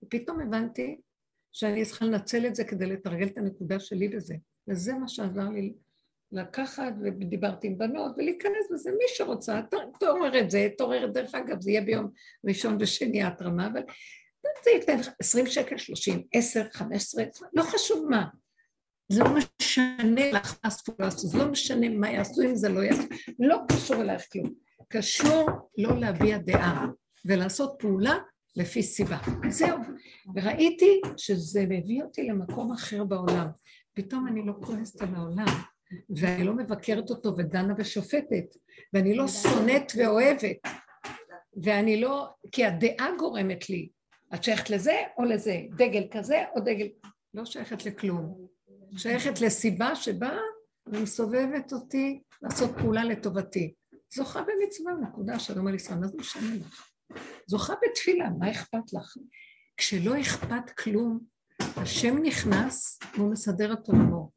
ופתאום 0.05 0.41
הבנתי 0.41 1.01
שאני 1.53 1.85
צריכה 1.85 2.05
לנצל 2.05 2.47
את 2.47 2.55
זה 2.55 2.65
כדי 2.65 2.87
לתרגל 2.87 3.27
את 3.27 3.39
הנקודה 3.39 3.81
שלי 3.81 4.09
בזה. 4.09 4.35
וזה 4.69 4.95
מה 4.95 5.09
שעזר 5.09 5.49
לי 5.49 5.75
לקחת, 6.33 6.93
ודיברתי 7.03 7.67
עם 7.67 7.79
בנות, 7.79 8.13
ולהיכנס 8.17 8.71
בזה. 8.73 8.91
מי 8.91 9.05
שרוצה, 9.07 9.61
תעורר 10.01 10.41
את 10.41 10.51
זה, 10.51 10.69
תעורר 10.79 11.05
את 11.05 11.13
דרך 11.13 11.35
אגב, 11.35 11.61
זה 11.61 11.71
יהיה 11.71 11.83
ביום 11.83 12.11
ראשון 12.49 12.77
ושני 12.81 13.23
ההתרמה, 13.23 13.67
אבל 13.67 13.83
זה 14.65 14.71
ייתן 14.71 14.99
לך 14.99 15.09
20 15.21 15.47
שקל, 15.47 15.77
30, 15.77 16.23
10, 16.33 16.65
15, 16.73 17.25
לא 17.53 17.63
חשוב 17.63 18.07
מה. 18.11 18.25
זה 19.13 19.25
לא 19.25 19.31
משנה 19.35 20.33
לך 20.33 20.59
מה 20.65 20.69
עשו, 20.69 20.93
לא 20.99 21.07
עשו, 21.07 21.29
זה 21.29 21.39
לא 21.39 21.49
משנה 21.51 21.89
מה 21.89 22.11
יעשו 22.11 22.43
אם 22.43 22.55
זה 22.55 22.69
לא 22.69 22.81
יעשו, 22.81 23.03
לא 23.39 23.59
קשור 23.73 23.97
אלייך 23.97 24.23
כלום. 24.33 24.55
קשור 24.89 25.49
לא 25.79 26.01
להביע 26.01 26.39
דעה 26.39 26.87
ולעשות 27.25 27.77
פעולה 27.79 28.15
לפי 28.57 28.83
סיבה. 28.83 29.19
זהו. 29.49 29.79
וראיתי 30.35 31.01
שזה 31.17 31.65
מביא 31.69 32.03
אותי 32.03 32.23
למקום 32.23 32.73
אחר 32.73 33.05
בעולם. 33.05 33.47
פתאום 33.95 34.29
אני 34.29 34.47
לא 34.47 34.53
כועסת 34.63 35.03
על 35.03 35.15
העולם, 35.15 35.47
ואני 36.17 36.45
לא 36.45 36.55
מבקרת 36.55 37.11
אותו 37.11 37.37
ודנה 37.39 37.75
ושופטת, 37.79 38.57
ואני 38.93 39.15
לא 39.15 39.29
שונאת 39.29 39.93
ואוהבת, 39.97 40.57
ואני 41.63 42.01
לא... 42.01 42.29
כי 42.53 42.65
הדעה 42.65 43.09
גורמת 43.19 43.71
לי. 43.71 43.89
את 44.35 44.45
שייכת 44.45 44.71
לזה 44.71 44.97
או 45.19 45.25
לזה, 45.25 45.61
דגל 45.77 46.07
כזה 46.11 46.45
או 46.55 46.61
דגל... 46.61 46.89
לא 47.35 47.45
שייכת 47.45 47.87
לכלום. 47.87 48.47
שייכת 48.97 49.41
לסיבה 49.41 49.97
שבה 49.97 50.38
ומסובבת 50.86 51.72
אותי 51.72 52.22
לעשות 52.43 52.70
פעולה 52.78 53.05
לטובתי. 53.05 53.74
זוכה 54.14 54.41
במצווה, 54.43 54.93
נקודה, 54.93 55.38
שלום 55.38 55.66
על 55.66 55.74
ישראל, 55.74 55.99
מה 55.99 56.07
זה 56.07 56.16
משנה 56.18 56.57
לך? 56.57 56.91
זוכה 57.47 57.74
בתפילה, 57.82 58.30
מה 58.38 58.51
אכפת 58.51 58.93
לך? 58.93 59.16
כשלא 59.76 60.20
אכפת 60.20 60.70
כלום, 60.78 61.20
השם 61.76 62.18
נכנס 62.22 62.99
והוא 63.14 63.32
מסדר 63.32 63.72
את 63.72 63.88
עולמו. 63.88 64.30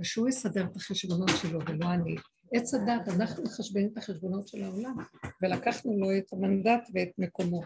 ושהוא 0.00 0.28
יסדר 0.28 0.64
את 0.64 0.76
החשבונות 0.76 1.30
שלו 1.42 1.60
ולא 1.66 1.92
אני. 1.92 2.16
עץ 2.52 2.74
הדת, 2.74 3.08
אנחנו 3.08 3.44
מחשבנים 3.44 3.88
את 3.92 3.98
החשבונות 3.98 4.48
של 4.48 4.62
העולם, 4.62 4.96
ולקחנו 5.42 5.98
לו 5.98 6.18
את 6.18 6.32
המנדט 6.32 6.88
ואת 6.94 7.10
מקומו. 7.18 7.62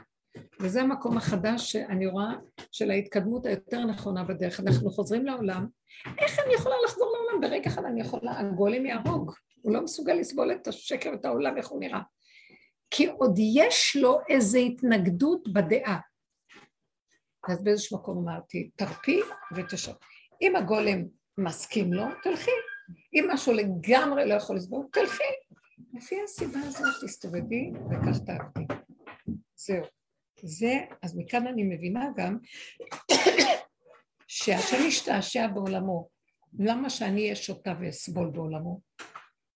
וזה 0.60 0.82
המקום 0.82 1.16
החדש 1.16 1.72
שאני 1.72 2.06
רואה 2.06 2.32
של 2.72 2.90
ההתקדמות 2.90 3.46
היותר 3.46 3.84
נכונה 3.84 4.24
בדרך. 4.24 4.60
אנחנו 4.60 4.90
חוזרים 4.90 5.26
לעולם, 5.26 5.66
איך 6.18 6.38
אני 6.38 6.54
יכולה 6.54 6.74
לחזור 6.84 7.12
לעולם? 7.16 7.40
ברגע 7.40 7.70
אחד 7.70 7.84
אני 7.84 8.00
יכולה, 8.00 8.40
הגולם 8.40 8.86
יהרוג, 8.86 9.32
הוא 9.62 9.74
לא 9.74 9.82
מסוגל 9.82 10.12
לסבול 10.12 10.52
את 10.52 10.68
השקר 10.68 11.10
ואת 11.10 11.24
העולם, 11.24 11.56
איך 11.56 11.68
הוא 11.68 11.80
נראה. 11.80 12.00
כי 12.90 13.06
עוד 13.06 13.34
יש 13.38 13.96
לו 13.96 14.18
איזו 14.28 14.58
התנגדות 14.58 15.52
בדעה. 15.52 16.00
אז 17.48 17.64
באיזשהו 17.64 17.98
מקום 17.98 18.28
אמרתי, 18.28 18.70
תרפי 18.76 19.20
ותשב. 19.56 19.92
אם 20.42 20.56
הגולם 20.56 21.04
מסכים 21.38 21.92
לו, 21.92 22.04
תלכי. 22.22 22.50
אם 23.14 23.28
משהו 23.32 23.52
לגמרי 23.52 24.28
לא 24.28 24.34
יכול 24.34 24.56
לסבול, 24.56 24.86
תלכי. 24.92 25.22
לפי 25.94 26.16
הסיבה 26.24 26.58
הזאת 26.58 27.04
תסתובבי 27.04 27.72
וכך 27.90 28.18
תעבדי. 28.26 28.74
זהו. 29.56 29.99
זה, 30.43 30.74
אז 31.03 31.16
מכאן 31.16 31.47
אני 31.47 31.62
מבינה 31.62 32.09
גם 32.16 32.38
שהשם 34.28 34.76
משתעשע 34.88 35.47
בעולמו. 35.47 36.09
למה 36.59 36.91
שאני 36.91 37.22
אהיה 37.22 37.36
שוטה 37.36 37.74
ואסבול 37.80 38.30
בעולמו? 38.30 38.80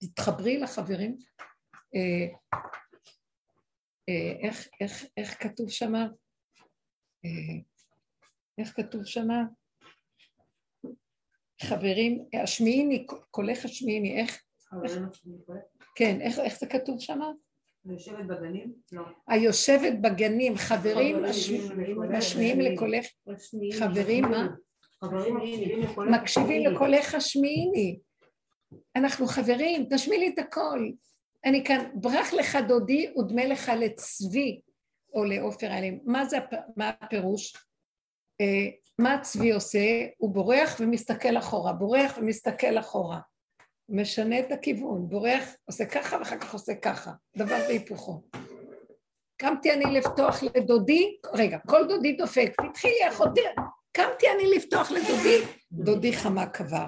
תתחברי 0.01 0.59
לחברים. 0.59 1.17
אה, 1.95 2.37
אה, 4.09 4.49
איך, 4.49 4.69
איך, 4.81 5.05
איך 5.17 5.43
כתוב 5.43 5.71
שמה? 5.71 6.07
אה, 7.25 7.61
איך 8.59 8.77
כתוב 8.77 9.05
שמה? 9.05 9.43
חברים, 11.63 12.25
השמיעיני, 12.43 13.07
קולך 13.31 13.65
השמיעיני, 13.65 14.21
איך? 14.21 14.43
כן, 15.95 16.21
איך, 16.21 16.39
איך 16.39 16.59
זה 16.59 16.67
כתוב 16.67 17.01
שמה? 17.01 17.27
היושבת 17.89 18.25
בגנים? 18.27 18.73
לא. 18.93 19.03
היושבת 19.29 19.93
בגנים, 20.01 20.57
חברים 20.57 21.25
משמיעים 22.11 22.61
לקולך, 22.61 23.07
חברים 23.79 24.25
מה? 24.25 24.49
מקשיבים 26.11 26.73
לקולך 26.73 27.15
השמיעיני. 27.15 27.99
אנחנו 28.97 29.27
חברים, 29.27 29.87
תשמיעי 29.91 30.21
לי 30.21 30.29
את 30.29 30.39
הכל. 30.39 30.91
אני 31.45 31.65
כאן, 31.65 31.91
ברח 31.95 32.33
לך 32.33 32.59
דודי 32.69 33.13
ודמה 33.19 33.45
לך 33.45 33.73
לצבי 33.79 34.61
או 35.15 35.25
לעופר 35.25 35.73
עלים. 35.73 36.01
מה 36.05 36.25
זה, 36.25 36.39
מה 36.77 36.93
הפירוש? 37.01 37.57
אה, 38.41 38.69
מה 38.99 39.21
צבי 39.23 39.53
עושה? 39.53 40.07
הוא 40.19 40.35
בורח 40.35 40.77
ומסתכל 40.81 41.39
אחורה, 41.39 41.73
בורח 41.73 42.19
ומסתכל 42.19 42.79
אחורה. 42.79 43.21
משנה 43.89 44.41
את 44.41 44.53
הכיוון, 44.53 45.09
בורח, 45.09 45.57
עושה 45.65 45.85
ככה 45.87 46.17
ואחר 46.17 46.39
כך 46.39 46.53
עושה 46.53 46.75
ככה, 46.75 47.13
דבר 47.37 47.59
והיפוכו. 47.69 48.23
קמתי 49.37 49.73
אני 49.73 49.85
לפתוח 49.85 50.43
לדודי, 50.43 51.17
רגע, 51.33 51.59
כל 51.67 51.87
דודי 51.89 52.13
דופק, 52.13 52.53
תתחיל 52.69 52.91
לי 52.91 53.09
אחותי, 53.09 53.41
קמתי 53.93 54.27
אני 54.35 54.57
לפתוח 54.57 54.91
לדודי, 54.91 55.39
דודי 55.73 56.13
חמה 56.13 56.47
קבר. 56.47 56.87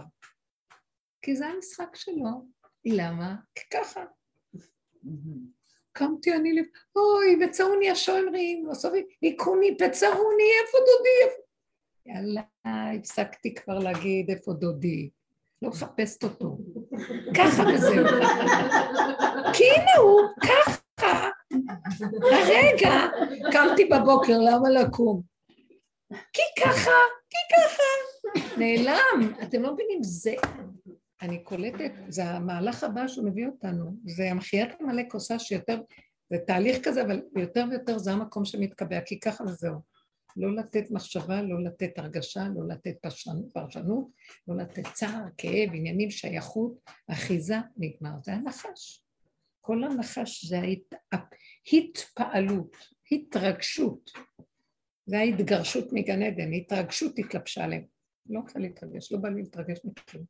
כי 1.22 1.36
זה 1.36 1.46
המשחק 1.46 1.96
שלו. 1.96 2.46
למה? 2.84 3.34
כי 3.54 3.64
ככה. 3.72 4.04
קמתי 5.92 6.32
אני 6.32 6.52
לפ... 6.52 6.66
אוי, 6.96 7.44
וצרוני 7.44 7.90
השומרים, 7.90 8.66
היכוני, 9.22 9.76
פצרוני, 9.78 10.48
איפה 10.62 10.78
דודי? 10.78 11.42
יאללה, 12.06 12.42
הפסקתי 12.64 13.54
כבר 13.54 13.78
להגיד 13.78 14.30
איפה 14.30 14.52
דודי. 14.52 15.10
לא 15.62 15.68
מחפשת 15.68 16.24
אותו. 16.24 16.58
ככה 17.34 17.62
וזהו. 17.74 18.06
כי 19.52 19.64
הנה 19.64 19.96
הוא, 19.98 20.20
ככה. 20.42 21.28
הרגע 22.22 23.06
קמתי 23.52 23.84
בבוקר, 23.84 24.38
למה 24.38 24.70
לקום? 24.70 25.22
כי 26.32 26.62
ככה, 26.64 26.90
כי 27.30 27.56
ככה. 27.56 27.82
נעלם. 28.56 29.32
אתם 29.42 29.62
לא 29.62 29.74
מבינים, 29.74 30.02
זה... 30.02 30.34
אני 31.22 31.44
קולטת, 31.44 31.92
זה 32.08 32.24
המהלך 32.24 32.84
הבא 32.84 33.08
שהוא 33.08 33.26
מביא 33.26 33.46
אותנו. 33.46 33.96
זה 34.04 34.30
המחיית 34.30 34.68
המלא 34.80 35.02
כוסה 35.08 35.38
שיותר... 35.38 35.80
זה 36.30 36.38
תהליך 36.46 36.84
כזה, 36.84 37.02
אבל 37.02 37.22
יותר 37.36 37.64
ויותר 37.70 37.98
זה 37.98 38.12
המקום 38.12 38.44
שמתקבע, 38.44 39.00
כי 39.00 39.20
ככה 39.20 39.44
וזהו. 39.44 39.95
לא 40.36 40.56
לתת 40.56 40.90
מחשבה, 40.90 41.42
לא 41.42 41.64
לתת 41.64 41.98
הרגשה, 41.98 42.48
לא 42.54 42.68
לתת 42.68 42.96
פרשנות, 43.52 44.08
לא 44.48 44.56
לתת 44.56 44.84
צער, 44.94 45.24
כאב, 45.38 45.70
עניינים, 45.74 46.10
שייכות, 46.10 46.80
אחיזה, 47.08 47.56
נגמר. 47.76 48.10
זה 48.24 48.32
הנחש. 48.32 49.02
כל 49.60 49.84
הנחש 49.84 50.44
זה 50.44 50.56
ההתפעלות, 51.72 52.76
התרגשות. 53.12 54.10
זה 55.06 55.18
ההתגרשות 55.18 55.92
מגן 55.92 56.22
עדן, 56.22 56.52
התרגשות 56.52 57.18
התלבשה 57.18 57.64
עליהם. 57.64 57.84
לא 58.28 58.40
רוצה 58.40 58.58
להתרגש, 58.58 59.12
לא 59.12 59.18
בא 59.18 59.28
לי 59.28 59.42
להתרגש 59.42 59.78
מכלום. 59.84 60.24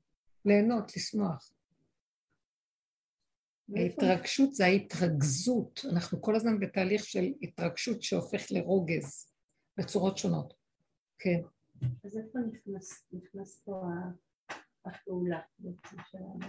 ליהנות, 0.45 0.97
לשמוח. 0.97 1.53
ההתרגשות 3.77 4.55
זה 4.55 4.65
ההתרגזות, 4.65 5.81
אנחנו 5.93 6.23
כל 6.23 6.37
הזמן 6.37 6.61
בתהליך 6.61 7.05
של 7.05 7.33
התרגשות 7.43 8.03
שהופך 8.03 8.47
לרוגז. 8.51 9.36
בצורות 9.77 10.19
שונות. 10.19 10.55
כן. 11.19 11.41
אז 12.05 12.19
איפה 12.19 12.39
נכנס, 12.53 13.05
נכנס 13.13 13.63
פה 13.65 13.83
הפעולה? 14.85 15.41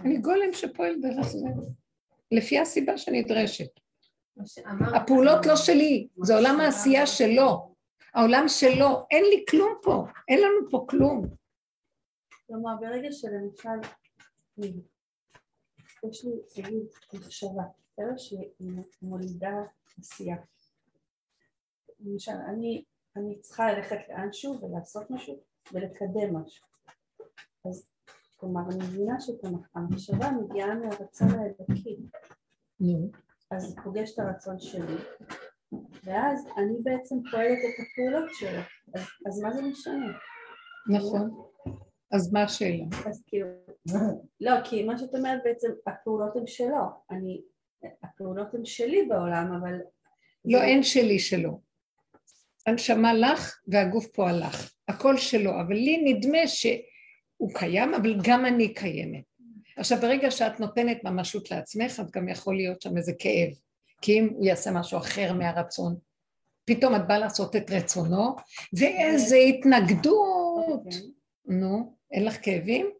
אני 0.04 0.18
גולם 0.18 0.52
שפועל 0.52 1.00
דרך 1.00 1.26
זה, 1.26 1.46
לפי 2.32 2.58
הסיבה 2.58 2.98
שנדרשת. 2.98 3.70
הפעולות 4.96 5.46
לא 5.46 5.56
שלי, 5.56 6.08
זה 6.22 6.34
עולם 6.34 6.60
העשייה 6.60 7.06
שלו. 7.06 7.74
העולם 8.14 8.44
שלו, 8.48 9.06
אין 9.10 9.24
לי 9.24 9.44
כלום 9.50 9.74
פה, 9.82 10.04
אין 10.28 10.38
לנו 10.38 10.70
פה 10.70 10.86
כלום. 10.88 11.26
כלומר, 12.46 12.70
ברגע 12.80 13.08
שלמשל, 13.12 13.88
יש 16.10 16.24
לי, 16.24 16.30
תגיד, 16.54 16.82
מחשבה, 17.14 17.62
בסדר 17.92 18.16
שהיא 18.16 18.82
מולידה 19.02 19.52
עשייה. 19.98 20.36
למשל, 22.00 22.32
אני 22.32 22.84
אני 23.16 23.40
צריכה 23.40 23.72
ללכת 23.72 23.98
לאנשהו 24.08 24.60
ולעשות 24.62 25.10
משהו 25.10 25.42
ולקדם 25.72 26.36
משהו. 26.36 26.66
אז 27.68 27.90
כלומר, 28.36 28.60
אני 28.70 28.84
מבינה 28.84 29.20
שאת 29.20 29.44
המחשבה 29.74 30.30
מגיעה 30.30 30.74
מהרצון 30.74 31.28
האלוקי. 31.28 31.96
אז 33.50 33.62
זה 33.62 33.76
פוגש 33.84 34.14
את 34.14 34.18
הרצון 34.18 34.58
שלי, 34.58 34.96
ואז 36.04 36.46
אני 36.56 36.76
בעצם 36.82 37.16
פועלת 37.30 37.58
את 37.58 37.84
הפעולות 37.84 38.30
שלו. 38.32 38.60
אז, 38.94 39.02
אז 39.26 39.40
מה 39.40 39.52
זה 39.52 39.62
משנה? 39.62 40.12
נכון. 40.96 41.30
אז 42.12 42.32
מה 42.32 42.42
השאלה? 42.42 42.84
אז 43.06 43.24
כאילו, 43.26 43.48
לא, 44.40 44.52
כי 44.64 44.84
מה 44.84 44.98
שאת 44.98 45.14
אומרת 45.14 45.40
בעצם, 45.44 45.68
הפעולות 45.86 46.36
הן 46.36 46.46
שלו. 46.46 46.84
אני, 47.10 47.42
הפעולות 48.02 48.54
הן 48.54 48.64
שלי 48.64 49.06
בעולם, 49.08 49.52
אבל... 49.60 49.78
לא, 50.44 50.62
אין 50.62 50.82
שלי 50.82 51.18
שלו. 51.18 51.60
הנשמה 52.68 53.14
לך 53.14 53.60
והגוף 53.68 54.06
פה 54.06 54.28
הלך, 54.28 54.72
הכל 54.88 55.16
שלו, 55.16 55.60
אבל 55.60 55.74
לי 55.74 56.02
נדמה 56.04 56.46
שהוא 56.46 57.54
קיים, 57.54 57.94
אבל 57.94 58.16
גם 58.22 58.46
אני 58.46 58.74
קיימת. 58.74 59.24
עכשיו, 59.76 59.98
ברגע 60.00 60.30
שאת 60.30 60.60
נותנת 60.60 61.04
ממשות 61.04 61.50
לעצמך, 61.50 62.00
אז 62.00 62.10
גם 62.10 62.28
יכול 62.28 62.56
להיות 62.56 62.82
שם 62.82 62.96
איזה 62.96 63.12
כאב, 63.18 63.50
כי 64.02 64.18
אם 64.18 64.28
הוא 64.34 64.46
יעשה 64.46 64.70
משהו 64.70 64.98
אחר 64.98 65.32
מהרצון, 65.32 65.96
פתאום 66.64 66.96
את 66.96 67.06
באה 67.08 67.18
לעשות 67.18 67.56
את 67.56 67.70
רצונו, 67.70 68.36
ואיזה 68.72 69.36
התנגדות. 69.36 70.94
נו, 71.46 71.96
אין 72.12 72.24
לך 72.24 72.38
כאבים? 72.42 72.90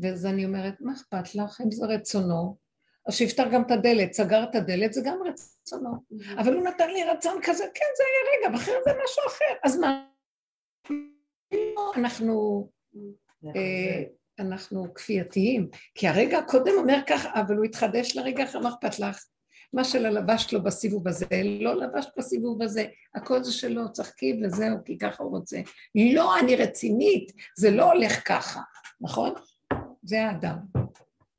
ואז 0.00 0.26
אני 0.26 0.44
אומרת, 0.44 0.74
מה 0.80 0.92
אכפת 0.92 1.34
לך 1.34 1.60
אם 1.64 1.70
זה 1.70 1.86
רצונו? 1.86 2.67
אז 3.08 3.14
שיפתח 3.14 3.44
גם 3.52 3.62
את 3.62 3.70
הדלת, 3.70 4.12
סגר 4.12 4.44
את 4.50 4.54
הדלת, 4.54 4.92
זה 4.92 5.00
גם 5.04 5.18
רצונו. 5.26 5.90
אבל 6.38 6.54
הוא 6.54 6.64
נתן 6.64 6.90
לי 6.90 7.04
רצון 7.04 7.40
כזה, 7.42 7.64
כן, 7.74 7.86
זה 7.96 8.04
היה 8.04 8.38
רגע, 8.38 8.56
ואחר 8.56 8.78
זה 8.84 8.90
משהו 9.04 9.22
אחר. 9.26 9.54
אז 9.64 9.78
מה? 9.78 10.04
אנחנו, 11.96 12.68
אה, 13.56 14.02
אנחנו 14.38 14.94
כפייתיים, 14.94 15.68
כי 15.94 16.08
הרגע 16.08 16.38
הקודם 16.38 16.72
אומר 16.76 16.98
ככה, 17.06 17.40
אבל 17.40 17.56
הוא 17.56 17.64
התחדש 17.64 18.16
לרגע 18.16 18.44
אחר, 18.44 18.58
מה 18.58 18.68
אכפת 18.68 18.98
לך? 18.98 19.24
מה 19.72 19.84
שלא 19.84 20.08
לבשת 20.08 20.52
לו 20.52 20.62
בסיבוב 20.62 21.08
הזה, 21.08 21.26
לא 21.60 21.76
לבשת 21.76 22.08
בסיבוב 22.16 22.62
הזה, 22.62 22.84
הכל 23.14 23.42
זה 23.44 23.52
שלו, 23.52 23.92
צחקי 23.92 24.40
וזהו, 24.44 24.76
כי 24.84 24.98
ככה 24.98 25.22
הוא 25.22 25.30
רוצה. 25.30 25.60
לא, 26.14 26.38
אני 26.38 26.56
רצינית, 26.56 27.32
זה 27.56 27.70
לא 27.70 27.92
הולך 27.92 28.28
ככה, 28.28 28.60
נכון? 29.00 29.34
זה 30.02 30.22
האדם. 30.22 30.58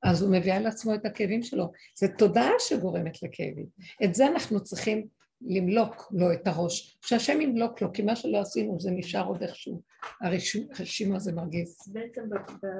אז 0.03 0.21
הוא 0.21 0.31
מביא 0.31 0.53
על 0.53 0.67
עצמו 0.67 0.95
את 0.95 1.05
הכאבים 1.05 1.43
שלו. 1.43 1.71
זו 1.95 2.07
תודעה 2.17 2.51
שגורמת 2.59 3.23
לכאבים. 3.23 3.65
את 4.03 4.15
זה 4.15 4.27
אנחנו 4.27 4.63
צריכים 4.63 5.07
למלוק 5.41 6.11
לו 6.11 6.33
את 6.33 6.47
הראש. 6.47 6.99
שהשם 7.01 7.41
ימלוק 7.41 7.81
לו, 7.81 7.93
כי 7.93 8.01
מה 8.01 8.15
שלא 8.15 8.41
עשינו 8.41 8.79
זה 8.79 8.91
נשאר 8.91 9.27
עוד 9.27 9.41
איכשהו. 9.41 9.81
הרשימו 10.21 11.15
הזה 11.15 11.31
מרגיז. 11.31 11.77
בעצם 11.93 12.29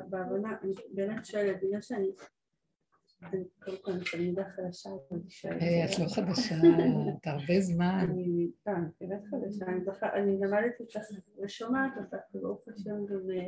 בהבנה, 0.10 0.50
אני 0.64 0.74
באמת 0.94 1.26
שואלת, 1.26 1.58
בגלל 1.64 1.82
שאני 1.82 2.08
קודם 3.64 3.78
כל 3.82 3.92
אני 3.92 4.04
תלמידה 4.12 4.44
חדשה, 4.56 4.90
אני. 5.12 5.22
אה, 5.62 5.86
את 5.86 6.00
לא 6.00 6.06
חדשה, 6.08 6.56
את 7.22 7.28
הרבה 7.28 7.60
זמן. 7.60 8.06
אני 8.10 8.48
כאן, 8.66 8.88
באמת 9.02 9.22
חדשה, 9.32 9.66
אני 10.14 10.38
למדתי 10.42 10.84
אותך 10.84 11.00
ושומעת 11.44 11.92
אותך, 11.98 12.36
וברוך 12.36 12.62
השם 12.68 13.06
גם 13.06 13.30
אה, 13.32 13.46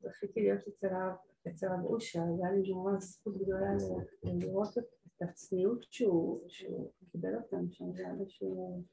זכיתי 0.00 0.40
להיות 0.40 0.68
אצל 0.68 0.86
הרב 0.86 1.16
אצל 1.48 1.66
רב 1.66 1.84
אושר, 1.84 2.20
היה 2.20 2.52
לי 2.52 2.72
ממש 2.72 3.04
זכות 3.04 3.36
גדולה 3.36 3.70
לראות 4.22 4.78
את 4.78 5.22
הצניעות 5.22 5.82
שהוא 6.48 6.48
קיבל 7.12 7.34
אותם 7.34 7.70
שם, 7.70 7.92
זה 7.92 8.02
היה 8.04 8.12
משהו 8.12 8.84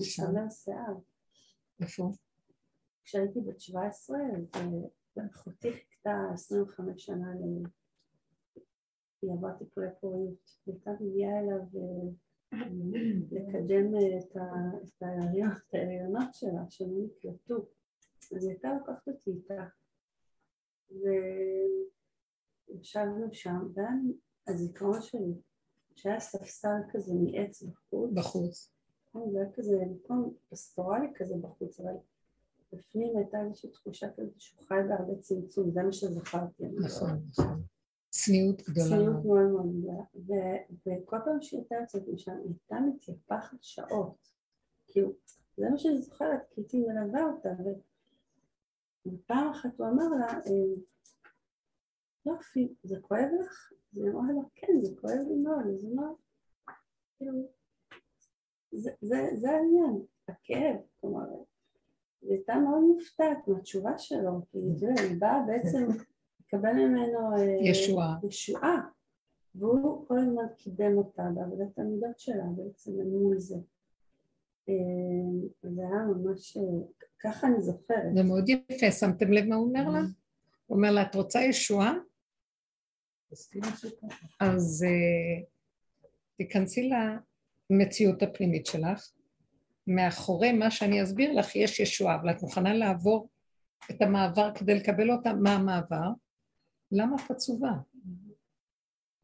מסמר 0.00 0.50
שיער. 0.50 0.94
איפה? 1.82 2.10
כשהייתי 3.04 3.40
בת 3.40 3.60
17, 3.60 4.18
אחותי 5.32 5.72
חיכתה 5.72 6.10
25 6.32 7.04
שנה 7.04 7.32
היא 9.22 9.32
עברה 9.32 9.54
טיפולי 9.58 9.88
פוריות, 10.00 10.50
היא 10.66 10.74
הייתה 10.74 10.90
מגיעה 11.00 11.40
אליו 11.40 11.60
אה, 11.76 12.10
לקדם 13.30 13.94
את 14.18 14.36
ההריונות 15.72 16.34
שלה, 16.34 16.62
שהם 16.70 16.90
נקלטו, 17.04 17.68
אז 18.36 18.44
היא 18.44 18.50
הייתה 18.50 18.68
לוקחת 18.78 19.08
אותי 19.08 19.30
איתה 19.30 19.66
וישבנו 22.68 23.26
שם, 23.32 23.68
והיה 23.74 23.90
הזיכרון 24.46 25.02
שלי, 25.02 25.34
שהיה 25.94 26.20
ספסל 26.20 26.76
כזה 26.90 27.14
מעץ 27.14 27.62
בחוץ. 27.62 28.10
בחוץ. 28.14 28.70
זה 29.32 29.38
היה 29.40 29.52
כזה 29.52 29.76
מקום 29.90 30.34
פסטורלי 30.48 31.06
כזה 31.14 31.34
בחוץ, 31.40 31.80
אבל 31.80 31.94
בפנים 32.72 33.16
הייתה 33.16 33.38
איזושהי 33.44 33.70
תחושה 33.70 34.06
כזאת 34.16 34.40
שהוא 34.40 34.62
חי 34.68 34.74
בהרבה 34.88 35.14
צמצום, 35.20 35.70
זה 35.70 35.82
מה 35.82 35.92
שזכרתי. 35.92 36.64
נכון, 36.68 37.10
נכון. 37.30 37.62
צניעות 38.08 38.62
גדולה. 38.62 38.88
צניעות 38.88 39.24
מאוד 39.24 39.46
מאוד 39.50 39.72
גדולה. 39.72 40.02
וכל 40.86 41.16
פעם 41.24 41.40
שהיא 41.40 41.60
הייתה 41.60 41.74
יוצאת 41.80 42.08
משם, 42.08 42.32
היא 42.32 42.54
הייתה 42.70 42.86
מתייפחת 42.86 43.56
שעות. 43.60 44.32
כאילו, 44.86 45.12
זה 45.56 45.70
מה 45.70 45.78
שאני 45.78 46.02
זוכרת, 46.02 46.40
כי 46.50 46.60
הייתי 46.60 46.84
מלווה 46.86 47.24
אותה, 47.24 47.48
ופעם 49.06 49.48
אחת 49.48 49.70
הוא 49.80 49.86
אמר 49.86 50.08
לה, 50.20 50.26
אה, 50.26 50.82
יופי, 52.26 52.74
זה 52.82 52.96
כואב 53.00 53.28
לך? 53.40 53.72
אז 53.92 53.98
היא 53.98 54.10
אמרה 54.12 54.32
לו, 54.32 54.42
כן, 54.54 54.72
זה 54.82 55.00
כואב 55.00 55.20
לי 55.28 55.36
מאוד, 55.36 55.66
אז 55.74 55.84
הוא 55.84 55.92
אמר, 55.92 56.12
כאילו, 57.16 57.32
זה 59.32 59.50
העניין, 59.50 60.02
הכאב, 60.28 60.76
כלומר, 61.00 61.24
היא 62.22 62.30
הייתה 62.30 62.54
מאוד 62.54 62.80
מופתעת 62.80 63.48
מהתשובה 63.48 63.98
שלו, 63.98 64.40
כי 64.48 64.58
היא 64.58 65.20
באה 65.20 65.42
בעצם 65.46 65.88
לקבל 66.40 66.72
ממנו 66.72 67.36
אה, 67.36 67.70
ישועה. 67.70 68.18
ישועה, 68.28 68.88
והוא 69.54 70.06
כל 70.06 70.18
הזמן 70.18 70.48
קידם 70.56 70.98
אותה 70.98 71.22
בעבודת 71.34 71.78
המידות 71.78 72.18
שלה 72.18 72.44
בעצם 72.56 72.92
מול 72.92 73.38
זה. 73.38 73.56
אה, 74.68 75.48
זה 75.62 75.82
היה 75.82 76.04
ממש 76.04 76.56
ככה 77.20 77.46
אני 77.46 77.62
זוכרת. 77.62 78.14
זה 78.14 78.22
מאוד 78.22 78.48
יפה, 78.48 78.90
שמתם 78.90 79.32
לב 79.32 79.44
מה 79.44 79.56
הוא 79.56 79.66
אומר 79.68 79.88
לה? 79.88 80.00
הוא 80.66 80.76
אומר 80.76 80.90
לה, 80.90 81.02
את 81.02 81.14
רוצה 81.14 81.40
ישועה? 81.40 81.94
אז 84.40 84.84
uh, 84.88 85.44
תיכנסי 86.36 86.90
למציאות 87.70 88.22
הפנימית 88.22 88.66
שלך, 88.66 89.10
מאחורי 89.86 90.52
מה 90.52 90.70
שאני 90.70 91.02
אסביר 91.02 91.32
לך 91.32 91.56
יש 91.56 91.80
ישועה, 91.80 92.16
אבל 92.16 92.30
את 92.30 92.42
מוכנה 92.42 92.74
לעבור 92.74 93.28
את 93.90 94.02
המעבר 94.02 94.54
כדי 94.54 94.74
לקבל 94.74 95.10
אותה, 95.10 95.32
מה 95.32 95.54
המעבר? 95.54 96.10
למה 96.92 97.16
את 97.26 97.30
עצובה? 97.30 97.72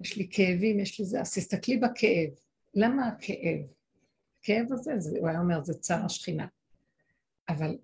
יש 0.01 0.16
לי 0.16 0.28
כאבים, 0.31 0.81
יש 0.81 1.01
לי 1.01 1.06
זה, 1.06 1.20
אז 1.20 1.35
תסתכלי 1.35 1.77
בכאב. 1.77 2.31
למה 2.74 3.09
הכאב? 3.09 3.82
הכאב 4.43 4.73
הזה, 4.73 4.93
זה, 4.98 5.19
הוא 5.19 5.28
היה 5.28 5.40
אומר, 5.40 5.64
זה 5.64 5.74
צער 5.74 6.05
השכינה. 6.05 6.47
אבל 7.48 7.78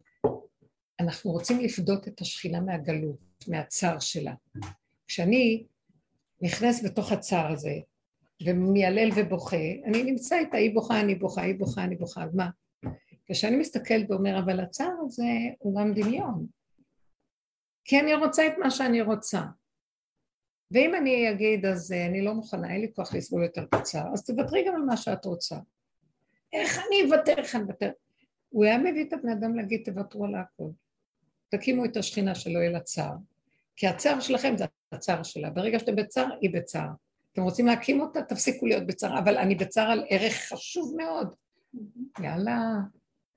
אנחנו 1.00 1.30
רוצים 1.30 1.60
לפדות 1.60 2.08
את 2.08 2.20
השכינה 2.20 2.60
מהגלות, 2.60 3.44
מהצער 3.48 3.98
שלה. 3.98 4.34
כשאני 5.06 5.66
נכנס 6.42 6.84
בתוך 6.84 7.12
הצער 7.12 7.52
הזה, 7.52 7.74
ומיילל 8.46 9.10
ובוכה, 9.16 9.56
אני 9.84 10.02
נמצא 10.02 10.38
איתה, 10.38 10.56
היא 10.56 10.74
בוכה, 10.74 11.00
אני 11.00 11.14
בוכה, 11.14 11.42
היא 11.42 11.58
בוכה, 11.58 11.84
אני 11.84 11.96
בוכה, 11.96 12.24
אז 12.24 12.34
מה? 12.34 12.50
כשאני 13.26 13.56
מסתכלת 13.56 14.10
ואומר, 14.10 14.38
אבל 14.38 14.60
הצער 14.60 14.94
הזה 15.06 15.24
הוא 15.58 15.80
גם 15.80 15.94
דמיון. 15.94 16.46
כי 17.84 18.00
אני 18.00 18.14
רוצה 18.14 18.46
את 18.46 18.52
מה 18.58 18.70
שאני 18.70 19.02
רוצה. 19.02 19.42
ואם 20.70 20.94
אני 20.94 21.30
אגיד, 21.30 21.66
אז 21.66 21.92
אני 21.92 22.24
לא 22.24 22.34
מוכנה, 22.34 22.72
אין 22.72 22.80
לי 22.80 22.92
כוח 22.94 23.14
לסבול 23.14 23.42
יותר 23.42 23.62
את 23.64 23.74
הצער, 23.74 24.12
אז 24.12 24.24
תוותרי 24.24 24.64
גם 24.66 24.74
על 24.74 24.82
מה 24.82 24.96
שאת 24.96 25.24
רוצה. 25.24 25.56
איך 26.52 26.78
אני 26.78 27.02
אוותר, 27.04 27.34
איך 27.38 27.54
אני 27.54 27.62
אוותר? 27.62 27.90
הוא 28.48 28.64
היה 28.64 28.78
מביא 28.78 29.04
את 29.04 29.12
הבני 29.12 29.32
אדם 29.32 29.56
להגיד, 29.56 29.82
תוותרו 29.84 30.24
על 30.24 30.34
הכל. 30.34 30.68
תקימו 31.48 31.84
את 31.84 31.96
השכינה 31.96 32.34
שלא 32.34 32.58
יהיה 32.58 32.70
לה 32.70 32.80
צער. 32.80 33.14
כי 33.76 33.86
הצער 33.86 34.20
שלכם 34.20 34.56
זה 34.56 34.64
הצער 34.92 35.22
שלה. 35.22 35.50
ברגע 35.50 35.78
שאתם 35.78 35.96
בצער, 35.96 36.28
היא 36.40 36.50
בצער. 36.54 36.88
אתם 37.32 37.42
רוצים 37.42 37.66
להקים 37.66 38.00
אותה, 38.00 38.22
תפסיקו 38.22 38.66
להיות 38.66 38.86
בצער. 38.86 39.18
אבל 39.18 39.38
אני 39.38 39.54
בצער 39.54 39.90
על 39.90 40.04
ערך 40.08 40.34
חשוב 40.52 40.94
מאוד. 40.96 41.34
יאללה, 42.22 42.58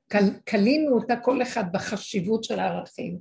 קל, 0.07 0.23
קלינו 0.45 0.95
אותה 0.95 1.15
כל 1.15 1.41
אחד 1.41 1.63
בחשיבות 1.71 2.43
של 2.43 2.59
הערכים. 2.59 3.17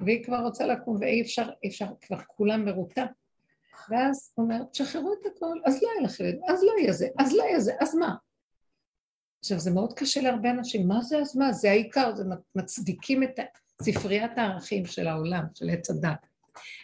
והיא 0.00 0.24
כבר 0.24 0.40
רוצה 0.40 0.66
לקום, 0.66 0.96
ואי 1.00 1.22
אפשר, 1.22 1.50
אי 1.62 1.68
אפשר, 1.68 1.86
כבר 2.00 2.18
כולם 2.26 2.64
מרוטה. 2.64 3.06
ואז 3.90 4.32
הוא 4.34 4.44
אומר, 4.44 4.62
תשחררו 4.64 5.12
את 5.12 5.26
הכל, 5.26 5.58
אז 5.64 5.82
לא 5.82 5.88
יהיה 5.88 6.02
לכם, 6.02 6.24
אז 6.48 6.62
לא 6.62 6.72
יהיה 6.78 6.92
זה, 6.92 7.08
אז 7.18 7.32
לא 7.32 7.42
יהיה 7.42 7.60
זה, 7.60 7.72
אז 7.80 7.94
מה? 7.94 8.14
עכשיו, 9.42 9.58
זה 9.58 9.70
מאוד 9.70 9.92
קשה 9.92 10.20
להרבה 10.20 10.50
אנשים, 10.50 10.88
מה 10.88 11.02
זה 11.02 11.18
אז 11.18 11.36
מה? 11.36 11.52
זה 11.52 11.70
העיקר, 11.70 12.14
זה 12.16 12.24
מצדיקים 12.54 13.22
את 13.22 13.40
ספריית 13.82 14.30
הערכים 14.36 14.86
של 14.86 15.08
העולם, 15.08 15.44
של 15.54 15.70
עץ 15.70 15.90
הדת. 15.90 16.26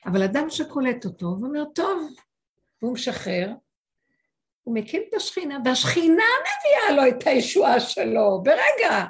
אבל 0.07 0.23
אדם 0.23 0.51
שקולט 0.51 1.05
אותו, 1.05 1.27
הוא 1.27 1.47
אומר, 1.47 1.65
טוב, 1.75 2.13
והוא 2.83 2.93
משחרר, 2.93 3.53
הוא 4.63 4.75
מקים 4.75 5.03
את 5.09 5.15
השכינה, 5.15 5.59
והשכינה 5.65 6.25
מביאה 6.41 6.97
לו 6.97 7.17
את 7.17 7.27
הישועה 7.27 7.81
שלו, 7.81 8.43
ברגע. 8.43 9.05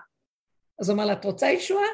אז 0.81 0.89
הוא 0.89 0.95
אומר 0.95 1.07
לה, 1.07 1.13
את 1.13 1.25
רוצה 1.25 1.47
ישועה? 1.47 1.89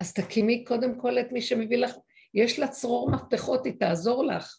אז 0.00 0.12
תקימי 0.12 0.64
קודם 0.64 1.00
כל 1.00 1.18
את 1.18 1.32
מי 1.32 1.42
שמביא 1.42 1.78
לך, 1.78 1.94
יש 2.34 2.58
לה 2.58 2.68
צרור 2.68 3.10
מפתחות, 3.10 3.66
היא 3.66 3.74
תעזור 3.78 4.24
לך. 4.24 4.58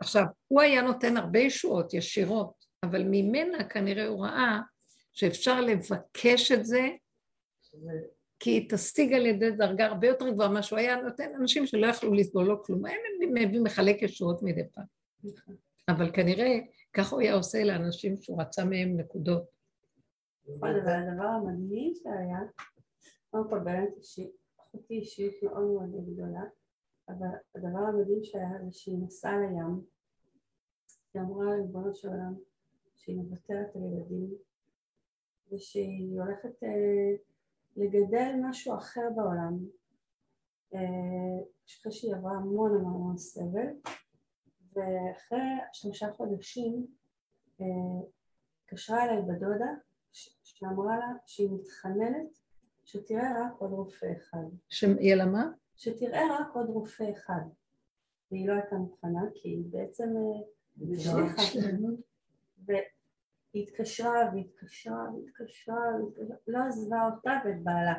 עכשיו, 0.00 0.24
הוא 0.48 0.60
היה 0.60 0.82
נותן 0.82 1.16
הרבה 1.16 1.38
ישועות 1.38 1.94
ישירות, 1.94 2.64
אבל 2.82 3.02
ממנה 3.02 3.64
כנראה 3.64 4.06
הוא 4.06 4.26
ראה 4.26 4.58
שאפשר 5.18 5.60
לבקש 5.60 6.52
את 6.52 6.64
זה, 6.66 6.88
כי 8.40 8.50
היא 8.50 8.70
תשיג 8.70 9.12
על 9.12 9.26
ידי 9.26 9.50
דרגה 9.50 9.86
הרבה 9.86 10.06
יותר 10.06 10.30
גבוהה 10.30 10.48
ממה 10.48 10.62
שהוא 10.62 10.78
היה 10.78 10.96
נותן 11.02 11.34
אנשים 11.34 11.66
שלא 11.66 11.86
יכלו 11.86 12.14
לסבול 12.14 12.46
לו 12.46 12.62
כלום, 12.62 12.86
הם 12.86 13.34
מביא 13.34 13.60
מחלק 13.60 14.02
ישועות 14.02 14.42
מדי 14.42 14.68
פעם. 14.72 14.84
אבל 15.88 16.12
כנראה 16.12 16.58
ככה 16.92 17.14
הוא 17.14 17.20
היה 17.22 17.34
עושה 17.34 17.64
לאנשים 17.64 18.16
שהוא 18.16 18.40
רצה 18.40 18.64
מהם 18.64 18.96
נקודות. 18.96 19.42
נכון, 20.48 20.68
אבל 20.68 20.92
הדבר 20.92 21.24
המדהים 21.24 21.94
שהיה, 21.94 22.38
קודם 23.30 23.50
כל 23.50 23.58
באמת 23.58 23.88
אחותי 24.60 24.94
אישיות 24.94 25.34
מאוד 25.42 25.64
מאוד 25.64 26.14
גדולה, 26.14 26.42
אבל 27.08 27.28
הדבר 27.54 27.78
המדהים 27.78 28.24
שהיה 28.24 28.48
זה 28.64 28.72
שהיא 28.72 28.98
נסעה 28.98 29.38
לים, 29.38 29.80
היא 31.14 31.22
אמרה 31.22 31.44
לריבונו 31.44 31.94
של 31.94 32.08
עולם 32.08 32.34
שהיא 32.96 33.16
מוותרת 33.16 33.76
על 33.76 33.82
ילדים 33.82 34.47
ושהיא 35.52 36.20
הולכת 36.20 36.62
אה, 36.62 37.16
לגדל 37.76 38.32
משהו 38.42 38.74
אחר 38.74 39.08
בעולם. 39.16 39.58
אה, 40.74 40.80
אחרי 41.68 41.92
שהיא 41.92 42.14
עברה 42.14 42.32
המון 42.32 42.74
המון 42.80 43.16
סבל, 43.16 43.66
ואחרי 44.72 45.38
שלושה 45.72 46.12
חודשים 46.12 46.86
אה, 47.60 47.66
התקשרה 48.64 49.04
אליי 49.04 49.22
בדודה 49.22 49.70
ש- 50.12 50.38
שאמרה 50.42 50.98
לה 50.98 51.06
שהיא 51.26 51.50
מתחננת 51.50 52.38
שתראה 52.84 53.44
רק 53.46 53.52
עוד 53.58 53.70
רופא 53.70 54.06
אחד. 54.16 54.44
שיהיה 54.68 55.16
לה 55.16 55.26
מה? 55.26 55.50
שתראה 55.76 56.22
רק 56.40 56.54
עוד 56.54 56.66
רופא 56.68 57.10
אחד. 57.12 57.40
והיא 58.30 58.48
לא 58.48 58.52
הייתה 58.52 58.76
מוכנה 58.76 59.20
כי 59.34 59.48
היא 59.48 59.64
בעצם 59.70 60.08
אה, 60.16 60.48
והיא 63.58 63.68
התקשרה 63.68 64.30
והתקשרה 64.34 65.04
והתקשרה, 65.14 65.76
והתקשרה, 66.04 66.38
לא 66.48 66.58
עזבה 66.58 67.06
אותה 67.06 67.30
ואת 67.44 67.62
בעלה. 67.62 67.94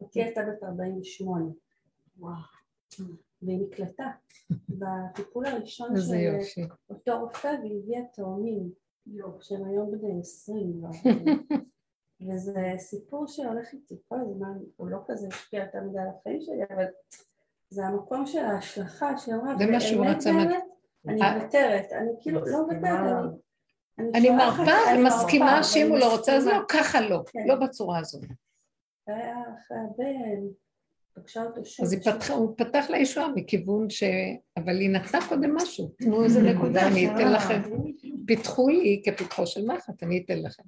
אותי 0.00 0.22
הייתה 0.22 0.40
בת 0.42 0.62
48. 0.62 1.44
והיא 3.42 3.58
נקלטה 3.60 4.10
בטיפול 4.78 5.46
הראשון 5.46 5.88
של 6.00 6.14
יופי. 6.14 6.68
אותו 6.90 7.20
רופא 7.20 7.48
והביאה 7.48 8.00
תאומים 8.12 8.70
שהם 9.40 9.64
היום 9.64 9.90
בני 9.90 10.20
20 10.20 10.72
כבר. 10.78 11.10
וזה 12.28 12.74
סיפור 12.78 13.26
שהולך 13.26 13.72
איתי 13.72 13.94
כל 14.08 14.16
הזמן, 14.20 14.58
הוא 14.76 14.88
לא 14.88 14.98
כזה 15.06 15.28
השפיע 15.28 15.64
יותר 15.64 15.80
מדי 15.80 15.98
על 15.98 16.08
החיים 16.08 16.40
שלי, 16.40 16.64
אבל 16.70 16.84
זה 17.70 17.86
המקום 17.86 18.26
של 18.26 18.38
ההשלכה 18.38 19.18
שאמרה, 19.18 19.54
זה 19.58 19.66
מה 19.66 19.80
שהוא 19.80 20.04
באמת 20.04 20.16
רצה 20.16 20.32
באמת, 20.32 20.64
אני 21.08 21.22
אה. 21.22 21.38
מוותרת, 21.38 21.92
אני 21.92 22.10
כאילו 22.20 22.40
לא 22.46 22.66
מוותרת, 22.66 23.30
אני... 23.98 24.30
מרפה, 24.30 24.90
אני 24.90 25.02
מסכימה 25.02 25.44
מרפה, 25.44 25.62
שאם 25.62 25.88
הוא 25.88 25.98
לא 25.98 26.12
רוצה 26.12 26.36
אז 26.36 26.46
לא. 26.46 26.58
ככה 26.68 27.00
לא, 27.00 27.22
כן. 27.26 27.40
לא 27.46 27.54
בצורה 27.54 27.98
הזאת. 27.98 28.22
זה 29.06 29.16
היה 29.16 29.36
אחרי 29.58 29.78
הרבה, 29.78 30.04
פגשה 31.14 31.42
אותו 31.42 31.64
שוב. 31.64 31.84
אז 31.86 31.96
הוא 32.30 32.54
פתח 32.56 32.84
לה 32.88 32.98
ישועה 32.98 33.28
מכיוון 33.34 33.90
ש... 33.90 34.02
אבל 34.56 34.80
היא 34.80 34.90
נתנה 34.90 35.18
קודם 35.28 35.56
משהו, 35.56 35.92
תנו 35.98 36.24
איזה 36.24 36.42
נקודה, 36.42 36.88
אני 36.88 37.06
אתן 37.06 37.32
לכם. 37.32 37.60
פיתחו 38.26 38.68
לי 38.68 39.02
כפיתחו 39.04 39.46
של 39.46 39.66
מחט, 39.66 40.02
אני 40.02 40.22
אתן 40.24 40.42
לכם. 40.42 40.62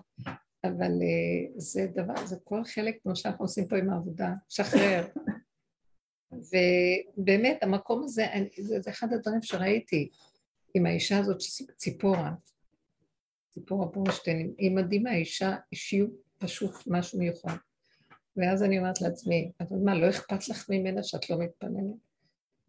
אבל 0.64 0.92
אה, 1.02 1.52
זה 1.56 1.86
דבר, 1.94 2.26
זה 2.26 2.36
כל 2.44 2.64
חלק 2.64 2.98
כמו 3.02 3.16
שאנחנו 3.16 3.44
עושים 3.44 3.68
פה 3.68 3.76
עם 3.76 3.90
העבודה, 3.90 4.32
שחרר. 4.48 5.06
ובאמת, 7.16 7.62
המקום 7.62 8.02
הזה, 8.04 8.26
זה 8.58 8.90
אחד 8.90 9.12
הדברים 9.12 9.42
שראיתי 9.42 10.08
עם 10.74 10.86
האישה 10.86 11.18
הזאת, 11.18 11.38
ציפורה, 11.76 12.30
ציפורה 13.54 13.86
בורשטיין, 13.86 14.54
היא 14.58 14.70
מדהימה, 14.70 15.14
אישה, 15.14 15.56
אישיות 15.72 16.10
פשוט 16.38 16.74
משהו 16.86 17.18
מיוחד. 17.18 17.56
ואז 18.36 18.62
אני 18.62 18.78
אומרת 18.78 19.00
לעצמי, 19.00 19.50
אבל 19.60 19.76
מה, 19.84 19.94
לא 19.94 20.08
אכפת 20.10 20.48
לך 20.48 20.70
ממנה 20.70 21.02
שאת 21.02 21.30
לא 21.30 21.38
מתפללת? 21.38 21.94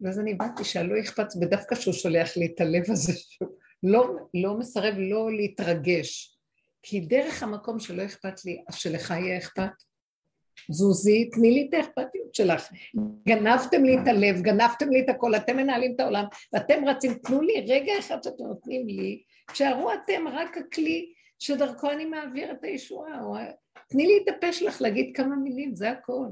ואז 0.00 0.20
אני 0.20 0.32
הבנתי 0.32 0.64
שהלא 0.64 1.00
אכפת, 1.00 1.26
ודווקא 1.40 1.74
שהוא 1.74 1.94
שולח 1.94 2.36
לי 2.36 2.46
את 2.46 2.60
הלב 2.60 2.84
הזה, 2.88 3.12
שהוא 3.16 3.48
לא, 3.82 4.16
לא 4.34 4.58
מסרב 4.58 4.94
לא 4.98 5.32
להתרגש, 5.32 6.38
כי 6.82 7.00
דרך 7.00 7.42
המקום 7.42 7.78
שלא 7.78 8.04
אכפת 8.04 8.44
לי, 8.44 8.62
אז 8.68 8.74
שלך 8.74 9.10
יהיה 9.10 9.38
אכפת. 9.38 9.70
זוזי, 10.70 11.30
תני 11.30 11.50
לי 11.50 11.66
את 11.68 11.74
האכפתיות 11.74 12.34
שלך. 12.34 12.68
גנבתם 13.28 13.84
לי 13.84 13.98
את 13.98 14.08
הלב, 14.08 14.42
גנבתם 14.42 14.90
לי 14.90 15.00
את 15.00 15.08
הכל, 15.08 15.36
אתם 15.36 15.56
מנהלים 15.56 15.94
את 15.94 16.00
העולם, 16.00 16.24
ואתם 16.52 16.84
רצים, 16.88 17.14
תנו 17.14 17.42
לי 17.42 17.64
רגע 17.68 17.92
אחד 17.98 18.22
שאתם 18.22 18.44
נותנים 18.44 18.86
לי, 18.86 19.22
תשארו 19.52 19.92
אתם 19.92 20.28
רק 20.28 20.56
הכלי 20.56 21.12
שדרכו 21.38 21.90
אני 21.90 22.04
מעביר 22.04 22.52
את 22.52 22.64
הישועה, 22.64 23.22
או... 23.22 23.34
תני 23.88 24.06
לי 24.06 24.20
את 24.24 24.36
הפה 24.36 24.52
שלך 24.52 24.82
להגיד 24.82 25.16
כמה 25.16 25.36
מילים, 25.36 25.74
זה 25.74 25.90
הכל. 25.90 26.28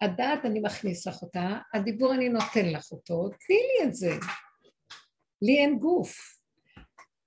הדעת 0.00 0.44
אני 0.44 0.60
מכניס 0.60 1.06
לך 1.06 1.22
אותה, 1.22 1.58
הדיבור 1.74 2.14
אני 2.14 2.28
נותן 2.28 2.66
לך 2.72 2.92
אותו, 2.92 3.28
תני 3.28 3.56
לי 3.56 3.88
את 3.88 3.94
זה. 3.94 4.10
לי 5.42 5.58
אין 5.58 5.78
גוף. 5.78 6.38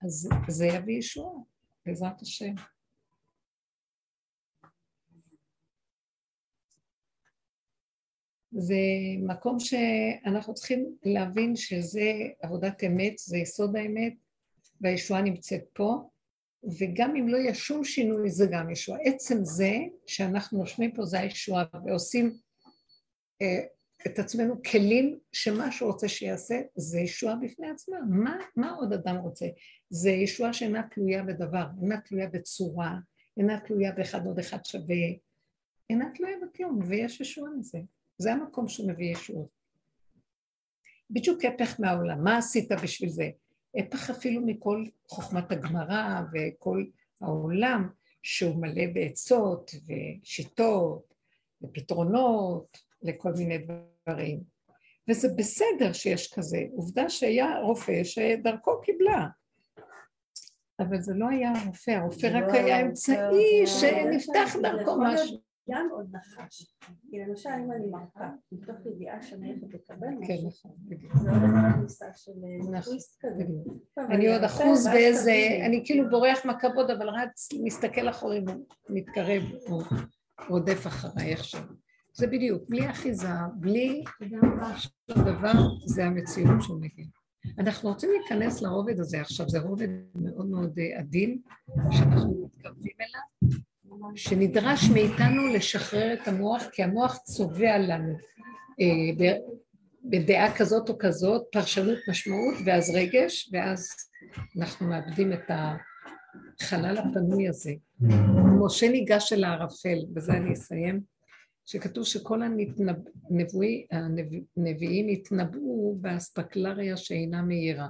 אז 0.05 0.29
זה 0.47 0.65
יביא 0.65 0.97
ישועה, 0.97 1.33
בעזרת 1.85 2.21
השם. 2.21 2.53
זה 8.51 8.75
מקום 9.27 9.59
שאנחנו 9.59 10.53
צריכים 10.53 10.95
להבין 11.03 11.55
שזה 11.55 12.11
עבודת 12.41 12.83
אמת, 12.83 13.17
זה 13.17 13.37
יסוד 13.37 13.75
האמת, 13.75 14.13
והישועה 14.81 15.21
נמצאת 15.21 15.63
פה, 15.73 16.09
וגם 16.79 17.15
אם 17.15 17.27
לא 17.27 17.37
יהיה 17.37 17.53
שום 17.53 17.83
שינוי 17.83 18.29
זה 18.29 18.45
גם 18.51 18.69
ישועה. 18.69 18.99
עצם 19.03 19.37
זה 19.43 19.71
שאנחנו 20.07 20.59
נושמים 20.59 20.91
פה 20.93 21.05
זה 21.05 21.19
הישועה 21.19 21.63
ועושים 21.85 22.37
אה, 23.41 23.61
את 24.07 24.19
עצמנו 24.19 24.63
כלים 24.71 25.19
שמה 25.31 25.71
שהוא 25.71 25.91
רוצה 25.91 26.07
שיעשה 26.07 26.55
זה 26.75 26.99
ישועה 26.99 27.35
בפני 27.35 27.69
עצמה. 27.69 27.97
מה, 28.09 28.37
מה 28.55 28.71
עוד 28.71 28.93
אדם 28.93 29.15
רוצה? 29.15 29.45
זה 29.89 30.09
ישועה 30.09 30.53
שאינה 30.53 30.83
תלויה 30.91 31.23
בדבר, 31.23 31.65
אינה 31.81 32.01
תלויה 32.01 32.27
בצורה, 32.27 32.95
אינה 33.37 33.59
תלויה 33.59 33.91
באחד 33.91 34.25
עוד 34.25 34.39
אחד 34.39 34.65
שווה, 34.65 35.05
אינה 35.89 36.05
תלויה 36.15 36.37
בכלום, 36.41 36.79
ויש 36.87 37.21
ישועה 37.21 37.51
מזה. 37.59 37.79
זה 38.17 38.33
המקום 38.33 38.67
שהוא 38.67 38.89
מביא 38.89 39.11
ישועות. 39.11 39.49
בדיוק 41.09 41.45
הפך 41.45 41.79
מהעולם, 41.79 42.23
מה 42.23 42.37
עשית 42.37 42.71
בשביל 42.83 43.09
זה? 43.09 43.29
הפך 43.75 44.09
אפילו 44.09 44.41
מכל 44.45 44.85
חוכמת 45.07 45.51
הגמרא 45.51 46.21
וכל 46.33 46.85
העולם 47.21 47.89
שהוא 48.23 48.55
מלא 48.61 48.83
בעצות 48.93 49.71
ושיטות 49.87 51.13
ופתרונות 51.61 52.77
לכל 53.01 53.31
מיני 53.31 53.57
דברים. 54.07 54.39
וזה 55.09 55.27
בסדר 55.37 55.93
שיש 55.93 56.33
כזה. 56.33 56.57
עובדה 56.75 57.09
שהיה 57.09 57.59
רופא 57.59 58.03
שדרכו 58.03 58.81
קיבלה. 58.81 59.27
אבל 60.79 61.01
זה 61.01 61.13
לא 61.15 61.29
היה 61.29 61.51
הרופא, 61.55 61.91
הרופא 61.91 62.27
רק 62.33 62.53
היה 62.53 62.81
אמצעי 62.81 63.67
שנפתח 63.67 64.55
דרכו 64.61 64.97
משהו. 65.01 65.44
גם 65.69 65.87
עוד 65.91 66.15
נחש. 66.15 66.75
כי 67.09 67.19
למשל 67.19 67.49
אם 67.49 67.71
אני 67.71 67.87
מרפה, 67.87 68.25
מתוך 68.51 68.85
ידיעה 68.85 69.21
שאני 69.21 69.53
הולכת 69.53 69.73
לקבל 69.73 70.07
כן, 70.27 70.33
משהו, 70.47 70.47
נכון, 70.47 70.71
בדיוק. 70.79 71.17
זה 71.17 71.29
עוד 71.29 71.41
איזה 71.43 71.57
כניסה 71.75 72.05
של 72.13 72.31
נכון, 72.59 72.81
טוויסט 72.81 73.19
כזה. 73.19 73.43
אני 74.09 74.33
עוד 74.33 74.43
אחוז 74.43 74.87
באיזה. 74.87 75.31
אני 75.65 75.81
כאילו 75.85 76.09
בורח 76.09 76.45
מהכבוד, 76.45 76.89
אבל 76.89 77.09
רץ, 77.09 77.49
מסתכל 77.63 78.09
אחורי 78.09 78.43
ומתקרב, 78.89 79.43
או 79.69 79.79
רודף 80.49 80.87
אחריי 80.87 81.31
איכשהו. 81.31 81.61
זה 82.13 82.27
בדיוק, 82.27 82.63
בלי 82.69 82.89
אחיזה, 82.89 83.27
בלי 83.59 84.03
שום 84.77 85.23
דבר, 85.23 85.53
זה 85.85 86.05
המציאות 86.05 86.61
שהוא 86.61 86.81
מגיע. 86.81 87.05
אנחנו 87.59 87.89
רוצים 87.89 88.09
להיכנס 88.11 88.61
לרובד 88.61 88.99
הזה 88.99 89.21
עכשיו, 89.21 89.49
זה 89.49 89.59
רובד 89.59 89.87
מאוד 90.15 90.45
מאוד 90.45 90.79
אה, 90.79 90.99
עדין, 90.99 91.39
שאנחנו 91.91 92.45
מתקרבים 92.45 92.93
אליו, 93.01 93.59
שנדרש 94.15 94.89
מאיתנו 94.93 95.47
לשחרר 95.53 96.13
את 96.13 96.27
המוח, 96.27 96.63
כי 96.71 96.83
המוח 96.83 97.17
צובע 97.17 97.77
לנו 97.77 98.13
אה, 98.81 99.29
בדעה 100.03 100.57
כזאת 100.57 100.89
או 100.89 100.97
כזאת, 100.99 101.43
פרשנות 101.51 101.97
משמעות, 102.09 102.55
ואז 102.65 102.95
רגש, 102.95 103.49
ואז 103.53 103.87
אנחנו 104.59 104.87
מאבדים 104.87 105.33
את 105.33 105.51
החלל 106.61 106.97
הפנוי 106.97 107.47
הזה. 107.49 107.71
משה 108.65 108.89
ניגש 108.89 109.33
אל 109.33 109.43
הערפל, 109.43 109.97
בזה 110.13 110.33
אני 110.33 110.53
אסיים, 110.53 111.01
שכתוב 111.65 112.03
שכל 112.03 112.41
הנבואי- 112.43 113.85
הנביאים 114.57 115.07
התנבאו 115.07 115.95
באספקלריה 116.01 116.97
שאינה 116.97 117.41
מאירה. 117.41 117.87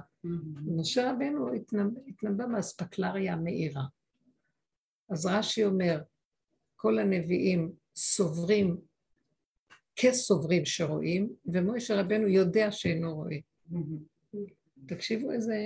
משה 0.76 1.10
רבנו 1.12 1.46
התנבא 2.08 2.46
באספקלריה 2.46 3.32
המאירה. 3.32 3.82
אז 5.10 5.26
רש"י 5.26 5.64
אומר, 5.64 6.00
כל 6.76 6.98
הנביאים 6.98 7.72
סוברים 7.96 8.76
כסוברים 9.96 10.64
שרואים, 10.64 11.32
ומוישה 11.46 12.00
רבנו 12.00 12.28
יודע 12.28 12.72
שאינו 12.72 13.14
רואה. 13.14 13.36
תקשיבו 14.86 15.32
איזה... 15.32 15.56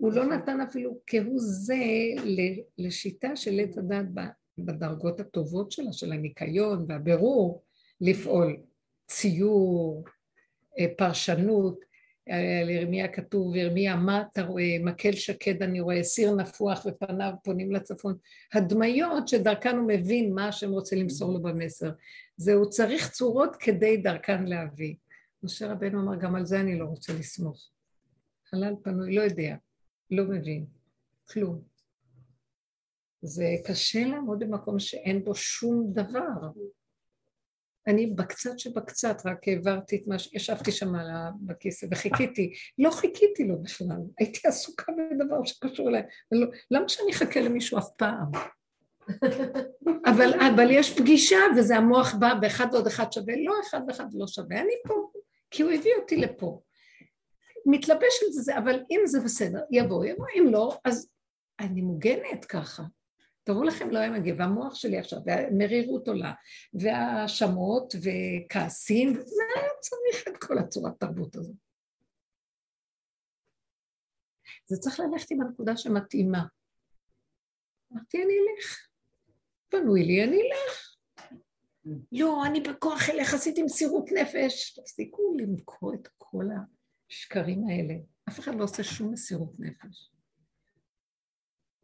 הוא 0.00 0.12
לא 0.12 0.26
נתן 0.26 0.60
אפילו 0.60 0.98
כהוא 1.06 1.38
זה 1.40 1.76
לשיטה 2.78 3.36
של 3.36 3.60
עת 3.60 3.78
הדעת 3.78 4.06
ב- 4.14 4.20
בדרגות 4.58 5.20
הטובות 5.20 5.72
שלה, 5.72 5.92
של 5.92 6.12
הניקיון 6.12 6.84
והבירור, 6.88 7.62
לפעול. 8.00 8.56
ציור, 9.06 10.04
אה, 10.78 10.86
פרשנות, 10.96 11.80
על 12.28 12.70
ירמיה 12.70 13.08
כתוב, 13.08 13.56
ירמיה, 13.56 13.96
מה 13.96 14.22
אתה 14.32 14.42
רואה? 14.42 14.76
מקל 14.80 15.12
שקד 15.12 15.62
אני 15.62 15.80
רואה, 15.80 16.02
סיר 16.02 16.34
נפוח 16.34 16.86
ופניו 16.86 17.32
פונים 17.44 17.72
לצפון. 17.72 18.16
הדמיות 18.52 19.28
שדרכן 19.28 19.76
הוא 19.76 19.88
מבין 19.88 20.34
מה 20.34 20.52
שהם 20.52 20.70
רוצים 20.70 20.98
למסור 20.98 21.32
לו 21.32 21.42
במסר. 21.42 21.90
זה 22.36 22.54
הוא 22.54 22.66
צריך 22.66 23.10
צורות 23.10 23.56
כדי 23.56 23.96
דרכן 23.96 24.44
להביא. 24.44 24.94
משה 25.42 25.72
רבנו 25.72 26.00
אמר, 26.00 26.16
גם 26.16 26.34
על 26.34 26.46
זה 26.46 26.60
אני 26.60 26.78
לא 26.78 26.84
רוצה 26.84 27.12
לסמוך. 27.12 27.70
חלל 28.50 28.74
פנוי, 28.82 29.14
לא 29.14 29.22
יודע, 29.22 29.56
לא 30.10 30.24
מבין, 30.24 30.66
כלום. 31.28 31.62
זה 33.22 33.46
קשה 33.66 34.06
לעמוד 34.06 34.38
במקום 34.38 34.78
שאין 34.78 35.24
בו 35.24 35.34
שום 35.34 35.92
דבר. 35.92 36.50
אני 37.86 38.06
בקצת 38.06 38.58
שבקצת 38.58 39.16
רק 39.26 39.48
העברתי 39.48 39.96
את 39.96 40.02
מה 40.06 40.18
ש... 40.18 40.30
ישבתי 40.32 40.72
שם 40.72 40.94
על 40.94 41.10
ה- 41.10 41.30
בכיסא 41.40 41.86
וחיכיתי. 41.90 42.52
לא 42.78 42.90
חיכיתי 42.90 43.44
לו 43.44 43.62
בכלל, 43.62 43.96
הייתי 44.18 44.48
עסוקה 44.48 44.92
בדבר 44.92 45.44
שקשור 45.44 45.88
אליי. 45.88 46.02
ולא- 46.32 46.46
למה 46.70 46.88
שאני 46.88 47.10
אחכה 47.12 47.40
למישהו 47.40 47.78
אף 47.78 47.88
פעם? 47.96 48.30
אבל, 50.10 50.30
אבל 50.54 50.66
יש 50.70 50.98
פגישה 50.98 51.38
וזה 51.56 51.76
המוח 51.76 52.14
בא 52.14 52.34
באחד 52.40 52.66
ועוד 52.72 52.86
אחד 52.86 53.12
שווה, 53.12 53.34
לא 53.44 53.54
אחד 53.68 53.80
ואחד 53.88 54.06
לא 54.14 54.26
שווה, 54.26 54.60
אני 54.60 54.72
פה, 54.88 54.94
כי 55.50 55.62
הוא 55.62 55.72
הביא 55.72 55.92
אותי 56.00 56.16
לפה. 56.16 56.60
מתלבש 57.66 58.22
על 58.26 58.32
זה, 58.32 58.58
אבל 58.58 58.80
אם 58.90 59.00
זה 59.04 59.20
בסדר, 59.20 59.60
יבוא, 59.70 60.04
יבוא, 60.04 60.26
אם 60.38 60.46
לא, 60.52 60.78
אז 60.84 61.08
אני 61.60 61.80
מוגנת 61.80 62.44
ככה. 62.44 62.82
תראו 63.44 63.62
לכם, 63.62 63.90
לא 63.90 63.98
היה 63.98 64.10
מגיע, 64.10 64.34
והמוח 64.38 64.74
שלי 64.74 64.98
עכשיו, 64.98 65.18
והמרירות 65.26 66.08
עולה, 66.08 66.32
והאשמות 66.74 67.94
וכעסים, 67.94 69.12
מה 69.12 69.62
צריך 69.80 70.28
את 70.28 70.44
כל 70.44 70.58
הצורת 70.58 70.92
תרבות 71.00 71.36
הזאת? 71.36 71.56
זה 74.66 74.76
צריך 74.76 75.00
ללכת 75.00 75.30
עם 75.30 75.40
הנקודה 75.40 75.76
שמתאימה. 75.76 76.44
אמרתי, 77.92 78.22
אני 78.22 78.34
אלך. 78.34 78.88
פנוי 79.68 80.04
לי, 80.04 80.24
אני 80.24 80.36
אלך. 80.36 80.96
לא, 82.12 82.46
אני 82.46 82.60
בכוח 82.60 83.10
אלך, 83.10 83.34
עשיתי 83.34 83.62
מסירות 83.62 84.12
נפש. 84.12 84.78
תפסיקו 84.78 85.34
למכור 85.38 85.94
את 85.94 86.08
כל 86.18 86.44
השקרים 87.10 87.68
האלה. 87.68 87.94
אף 88.28 88.40
אחד 88.40 88.54
לא 88.54 88.64
עושה 88.64 88.84
שום 88.84 89.12
מסירות 89.12 89.60
נפש. 89.60 90.13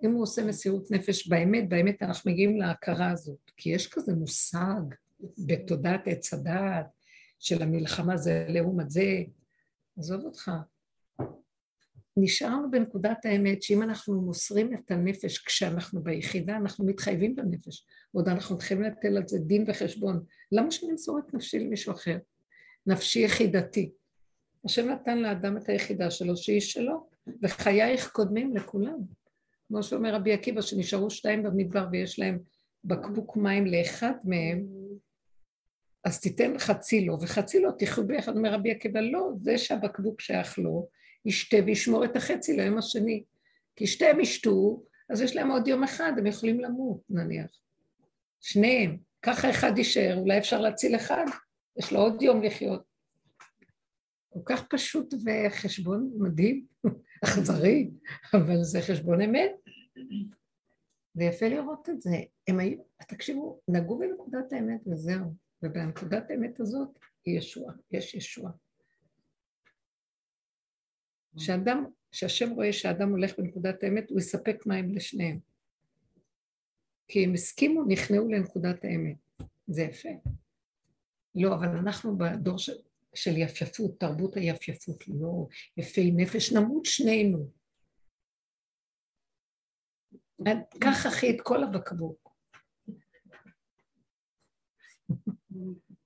אם 0.05 0.13
הוא 0.13 0.23
עושה 0.23 0.45
מסירות 0.45 0.91
נפש 0.91 1.29
באמת, 1.29 1.69
באמת 1.69 2.03
אנחנו 2.03 2.31
מגיעים 2.31 2.57
להכרה 2.57 3.11
הזאת. 3.11 3.51
כי 3.57 3.71
יש 3.71 3.89
כזה 3.89 4.15
מושג 4.15 4.81
בתודעת 5.47 6.01
עץ 6.07 6.35
הדעת 6.35 6.87
של 7.39 7.63
המלחמה 7.63 8.17
זה 8.17 8.47
לעומת 8.49 8.91
זה. 8.91 9.23
עזוב 9.99 10.25
אותך. 10.25 10.51
נשארנו 12.17 12.71
בנקודת 12.71 13.25
האמת 13.25 13.63
שאם 13.63 13.83
אנחנו 13.83 14.23
מוסרים 14.23 14.75
את 14.75 14.91
הנפש 14.91 15.39
כשאנחנו 15.39 16.03
ביחידה, 16.03 16.57
אנחנו 16.57 16.87
מתחייבים 16.87 17.37
בנפש. 17.37 17.87
עוד 18.13 18.29
אנחנו 18.29 18.57
מתחילים 18.57 18.83
לתל 18.83 19.17
על 19.17 19.23
זה 19.27 19.39
דין 19.39 19.65
וחשבון. 19.69 20.25
למה 20.53 20.71
שנמסור 20.71 21.19
את 21.19 21.35
נפשי 21.35 21.59
למישהו 21.59 21.93
אחר? 21.93 22.19
נפשי 22.87 23.21
יחידתי. 23.21 23.91
השם 24.65 24.89
נתן 24.89 25.19
לאדם 25.19 25.57
את 25.57 25.69
היחידה 25.69 26.11
שלו, 26.11 26.37
שהיא 26.37 26.61
שלו, 26.61 27.09
וחייך 27.43 28.11
קודמים 28.11 28.57
לכולם. 28.57 29.20
כמו 29.71 29.83
שאומר 29.83 30.15
רבי 30.15 30.33
עקיבא, 30.33 30.61
שנשארו 30.61 31.11
שתיים 31.11 31.43
במדבר 31.43 31.87
ויש 31.93 32.19
להם 32.19 32.39
בקבוק 32.85 33.37
מים 33.37 33.67
לאחד 33.67 34.13
מהם, 34.25 34.67
אז 36.05 36.21
תיתן 36.21 36.59
חצי 36.59 37.05
לו, 37.05 37.21
וחצי 37.21 37.61
לו 37.61 37.73
תחיו 37.73 38.07
ביחד. 38.07 38.37
אומר 38.37 38.53
רבי 38.53 38.71
עקיבא, 38.71 39.01
לא, 39.01 39.33
זה 39.41 39.59
שהבקבוק 39.59 40.21
שייך 40.21 40.59
לו, 40.59 40.89
ישתה 41.25 41.57
וישמור 41.67 42.05
את 42.05 42.17
החצי 42.17 42.57
ליום 42.57 42.79
השני. 42.79 43.25
כי 43.77 43.87
שתיהם 43.87 44.21
ישתו, 44.21 44.83
אז 45.11 45.21
יש 45.21 45.37
להם 45.37 45.51
עוד 45.51 45.69
יום 45.69 45.85
אחד, 45.85 46.13
הם 46.19 46.27
יכולים 46.27 46.61
למות, 46.61 47.01
נניח. 47.11 47.51
שניהם. 48.41 48.97
ככה 49.23 49.51
אחד 49.51 49.79
יישאר, 49.79 50.17
אולי 50.19 50.39
אפשר 50.39 50.61
להציל 50.61 50.97
אחד, 50.97 51.25
יש 51.79 51.93
לו 51.93 52.01
עוד 52.01 52.23
יום 52.23 52.43
לחיות. 52.43 52.83
כל 54.33 54.41
כך 54.45 54.65
פשוט 54.71 55.15
וחשבון 55.15 56.11
מדהים, 56.19 56.65
אכזרי, 57.25 57.91
אבל 58.35 58.63
זה 58.63 58.81
חשבון 58.83 59.21
אמת. 59.21 59.51
ויפה 61.17 61.49
לראות 61.49 61.89
את 61.89 62.03
זה. 62.03 62.17
הם 62.49 62.59
היו, 62.59 62.79
תקשיבו, 63.09 63.61
נגעו 63.69 63.99
בנקודת 63.99 64.53
האמת 64.53 64.81
וזהו. 64.87 65.35
ובנקודת 65.63 66.31
האמת 66.31 66.61
הזאת 66.61 66.89
היא 67.25 67.39
ישועה, 67.39 67.75
יש 67.91 68.15
ישועה. 68.15 68.53
שאדם, 71.39 71.85
שהשם 72.13 72.51
רואה 72.51 72.73
שאדם 72.73 73.11
הולך 73.11 73.39
בנקודת 73.39 73.83
האמת, 73.83 74.11
הוא 74.11 74.19
יספק 74.19 74.67
מים 74.67 74.95
לשניהם. 74.95 75.39
כי 77.09 77.25
הם 77.25 77.33
הסכימו, 77.33 77.85
נכנעו 77.89 78.29
לנקודת 78.29 78.85
האמת. 78.85 79.17
זה 79.67 79.83
יפה. 79.83 80.09
לא, 81.35 81.55
אבל 81.55 81.69
אנחנו 81.69 82.19
בדור 82.19 82.59
של, 82.59 82.73
של 83.15 83.37
יפייפות, 83.37 84.01
תרבות 84.01 84.37
היפייפות, 84.37 85.09
לא 85.09 85.47
יפי 85.77 86.11
נפש, 86.11 86.53
נמות 86.53 86.85
שנינו. 86.85 87.51
קח 90.81 91.07
אחי 91.07 91.31
את 91.31 91.41
כל 91.43 91.65
הבקבוק. 91.65 92.31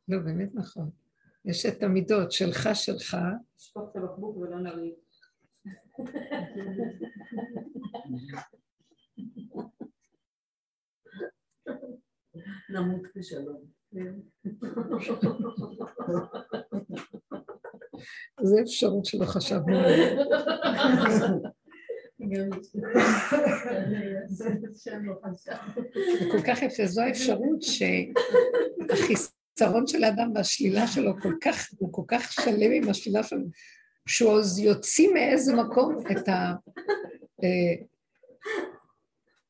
לא, 0.08 0.18
באמת 0.18 0.54
נכון. 0.54 0.90
יש 1.44 1.66
את 1.66 1.82
המידות 1.82 2.32
שלך, 2.32 2.68
שלך. 2.74 3.16
לשפוך 3.56 3.90
את 3.90 3.96
הבקבוק 3.96 4.36
ולא 4.36 4.60
נריב. 4.60 4.94
נמות 12.68 13.02
בשלום. 13.16 13.64
זו 18.42 18.56
אפשרות 18.62 19.04
שלא 19.04 19.24
חשבנו 19.24 19.78
עליה. 19.78 20.24
כל 26.30 26.42
כך 26.46 26.62
יפה, 26.62 26.86
זו 26.86 27.02
האפשרות 27.02 27.62
שהחיסרון 28.82 29.86
של 29.86 30.04
האדם 30.04 30.32
והשלילה 30.34 30.86
שלו 30.86 31.12
כל 31.22 31.34
כך, 31.40 31.68
הוא 31.78 31.92
כל 31.92 32.02
כך 32.08 32.32
שלם 32.32 32.72
עם 32.72 32.90
השלילה 32.90 33.22
שלו, 33.22 33.46
שהוא 34.08 34.40
יוציא 34.62 35.08
מאיזה 35.14 35.54
מקום 35.54 35.98
את 36.10 36.28
ה... 36.28 36.54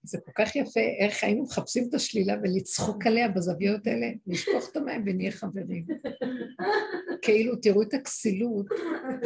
זה 0.05 0.19
כל 0.25 0.33
כך 0.35 0.57
יפה, 0.57 0.81
איך 0.99 1.25
היינו 1.25 1.43
מחפשים 1.43 1.89
את 1.89 1.95
השלילה 1.95 2.35
ולצחוק 2.43 3.07
עליה 3.07 3.29
בזוויות 3.29 3.87
האלה, 3.87 4.07
לשפוך 4.27 4.71
את 4.71 4.77
המים 4.77 5.03
ונהיה 5.07 5.31
חברים. 5.31 5.87
כאילו, 7.23 7.57
תראו 7.57 7.83
את 7.83 7.95
הכסילות 7.95 8.67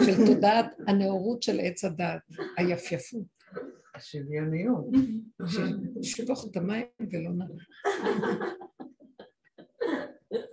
של 0.04 0.26
תודעת 0.26 0.66
הנאורות 0.86 1.42
של 1.42 1.60
עץ 1.60 1.84
הדת, 1.84 2.20
היפייפות. 2.56 3.38
השוויוניות. 3.94 4.86
שפוך 6.02 6.46
את 6.50 6.56
המים 6.56 6.86
ולא 7.12 7.30
נראה. 7.30 7.64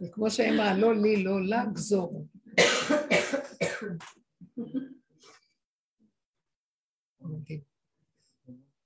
וכמו 0.03 0.29
שאמרה, 0.29 0.77
לא 0.77 0.95
לי, 0.95 1.23
לא 1.23 1.45
לה, 1.45 1.65
גזורו. 1.73 2.25
מדהים. 7.21 7.74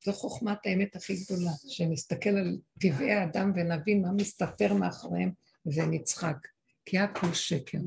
זו 0.10 0.16
חוכמת 0.16 0.58
האמת 0.66 0.96
הכי 0.96 1.14
גדולה, 1.24 1.52
שנסתכל 1.68 2.30
על 2.30 2.58
טבעי 2.82 3.12
האדם 3.12 3.52
ונבין 3.56 4.02
מה 4.02 4.12
מסתתר 4.12 4.74
מאחוריהם 4.74 5.32
ונצחק. 5.66 6.38
כי 6.86 7.00
הכל 7.00 7.34
שקר. 7.34 7.78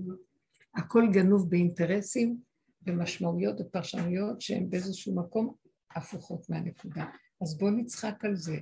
הכל 0.74 1.04
גנוב 1.12 1.50
באינטרסים, 1.50 2.40
במשמעויות 2.82 3.60
ופרשנויות 3.60 4.40
שהן 4.40 4.70
באיזשהו 4.70 5.14
מקום 5.14 5.54
הפוכות 5.90 6.50
מהנקודה. 6.50 7.04
אז 7.42 7.58
בואו 7.58 7.70
נצחק 7.70 8.24
על 8.24 8.36
זה. 8.36 8.56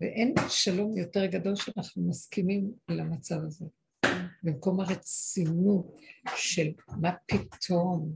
ואין 0.00 0.34
שלום 0.48 0.96
יותר 0.96 1.26
גדול 1.26 1.56
שאנחנו 1.56 2.08
מסכימים 2.08 2.72
למצב 2.88 3.36
הזה. 3.46 3.64
במקום 4.42 4.80
הרצינות 4.80 5.96
של 6.36 6.72
מה 7.00 7.10
פתאום. 7.26 8.14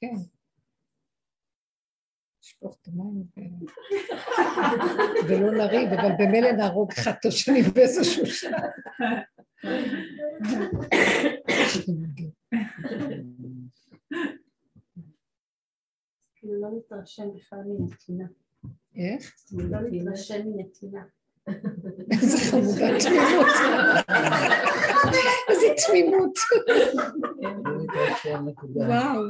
כן. 0.00 0.14
לשפוך 2.64 2.78
את 2.82 2.88
המים. 2.88 3.24
ולא 5.28 5.52
נריב, 5.52 5.88
אבל 5.88 6.10
במילא 6.18 6.52
נהרוג 6.52 6.92
אחד 6.92 7.12
את 7.20 7.24
השני 7.26 7.62
באיזשהו 7.62 8.26
שלב. 8.26 8.60
כאילו 16.36 16.60
לא 16.60 16.68
להתרשם 16.74 17.34
בכלל 17.34 17.58
מנתינה. 17.66 18.26
איך? 18.96 19.34
לא 19.52 19.82
להתרשם 19.82 20.42
מנתינה. 20.46 21.04
איזה 22.10 22.50
חמודה 22.50 22.88
תמימות. 23.00 23.46
איזה 25.48 25.66
תמימות. 25.86 26.38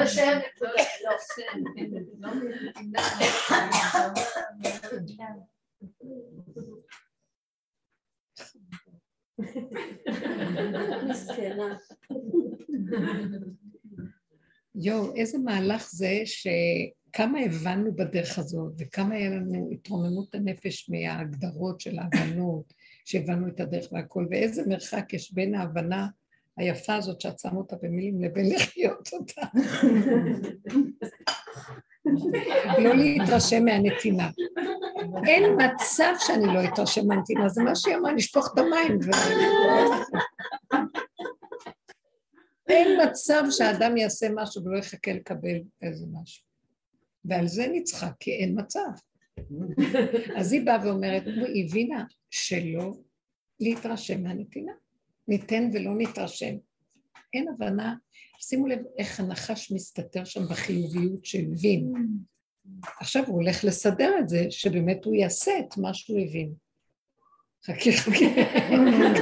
יואו, 14.74 15.14
איזה 15.16 15.38
מהלך 15.38 15.88
זה 15.90 16.22
כמה 17.12 17.40
הבנו 17.40 17.96
בדרך 17.96 18.38
הזאת, 18.38 18.72
וכמה 18.78 19.14
היה 19.14 19.30
לנו 19.30 19.68
התרוממות 19.72 20.34
הנפש 20.34 20.90
מההגדרות 20.90 21.80
של 21.80 21.98
ההבנות, 21.98 22.74
שהבנו 23.04 23.48
את 23.48 23.60
הדרך 23.60 23.92
והכל, 23.92 24.26
ואיזה 24.30 24.62
מרחק 24.66 25.12
יש 25.12 25.32
בין 25.32 25.54
ההבנה 25.54 26.06
היפה 26.56 26.94
הזאת 26.94 27.20
שאת 27.20 27.38
שמה 27.38 27.58
אותה 27.58 27.76
במילים 27.82 28.22
לבין 28.22 28.54
לחיות 28.54 29.08
אותה. 29.12 29.42
לא 32.78 32.94
להתרשם 32.94 33.64
מהנתינה. 33.64 34.30
אין 35.26 35.44
מצב 35.58 36.12
שאני 36.18 36.46
לא 36.46 36.64
אתרשם 36.64 37.06
מהנתינה, 37.06 37.48
זה 37.48 37.62
מה 37.62 37.76
שהיא 37.76 37.96
אמרה, 37.96 38.12
לשפוך 38.12 38.50
את 38.54 38.58
המים. 38.58 38.98
אין 42.68 43.00
מצב 43.04 43.42
שהאדם 43.50 43.96
יעשה 43.96 44.26
משהו 44.34 44.64
ולא 44.64 44.78
יחכה 44.78 45.12
לקבל 45.12 45.60
איזה 45.82 46.06
משהו. 46.12 46.51
ועל 47.24 47.46
זה 47.46 47.66
נצחק, 47.72 48.12
כי 48.20 48.30
אין 48.30 48.60
מצב. 48.60 48.88
אז 50.36 50.52
היא 50.52 50.66
באה 50.66 50.86
ואומרת, 50.86 51.22
היא 51.26 51.64
הבינה 51.68 52.04
שלא 52.30 52.92
להתרשם 53.60 54.22
מהנתינה. 54.22 54.72
ניתן 55.28 55.70
ולא 55.72 55.92
נתרשם. 55.98 56.54
אין 57.34 57.48
הבנה, 57.48 57.94
שימו 58.40 58.66
לב 58.66 58.78
איך 58.98 59.20
הנחש 59.20 59.72
מסתתר 59.72 60.24
שם 60.24 60.44
בחיוביות 60.44 61.24
שהבין. 61.24 61.92
עכשיו 63.00 63.26
הוא 63.26 63.34
הולך 63.34 63.64
לסדר 63.64 64.18
את 64.20 64.28
זה, 64.28 64.46
שבאמת 64.50 65.04
הוא 65.04 65.14
יעשה 65.14 65.52
את 65.58 65.76
מה 65.76 65.94
שהוא 65.94 66.20
הבין. 66.20 66.52
חכי 67.66 67.92
חכי, 67.92 68.34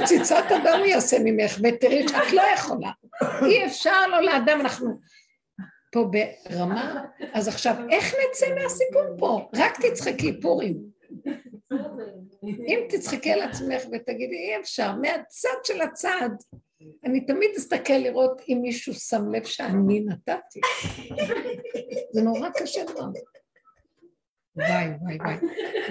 קציצת 0.01 0.43
אדם 0.47 0.79
יעשה 0.85 1.17
ממך, 1.23 1.59
ותראי 1.63 2.07
שאת 2.07 2.33
לא 2.33 2.41
יכולה. 2.55 2.91
אי 3.45 3.65
אפשר 3.65 4.07
לא 4.11 4.21
לאדם, 4.21 4.59
אנחנו 4.61 4.99
פה 5.91 6.11
ברמה, 6.49 7.05
אז 7.33 7.47
עכשיו 7.47 7.75
איך 7.89 8.15
נצא 8.15 8.45
מהסיפור 8.55 9.01
פה? 9.17 9.49
רק 9.55 9.85
תצחקי 9.85 10.41
פורים. 10.41 10.77
אם 12.43 12.79
תצחקי 12.89 13.31
על 13.31 13.41
עצמך 13.41 13.81
ותגידי, 13.91 14.35
אי 14.35 14.59
אפשר, 14.61 14.95
מהצד 14.95 15.57
של 15.63 15.81
הצד, 15.81 16.29
אני 17.05 17.25
תמיד 17.25 17.49
אסתכל 17.57 17.93
לראות 17.93 18.41
אם 18.49 18.59
מישהו 18.61 18.93
שם 18.93 19.31
לב 19.31 19.45
שאני 19.45 19.99
נתתי. 19.99 20.59
זה 22.11 22.21
נורא 22.21 22.49
קשה 22.49 22.85
כבר. 22.85 23.05
וואי, 24.55 24.85
וואי, 25.01 25.17
וואי. 25.17 25.35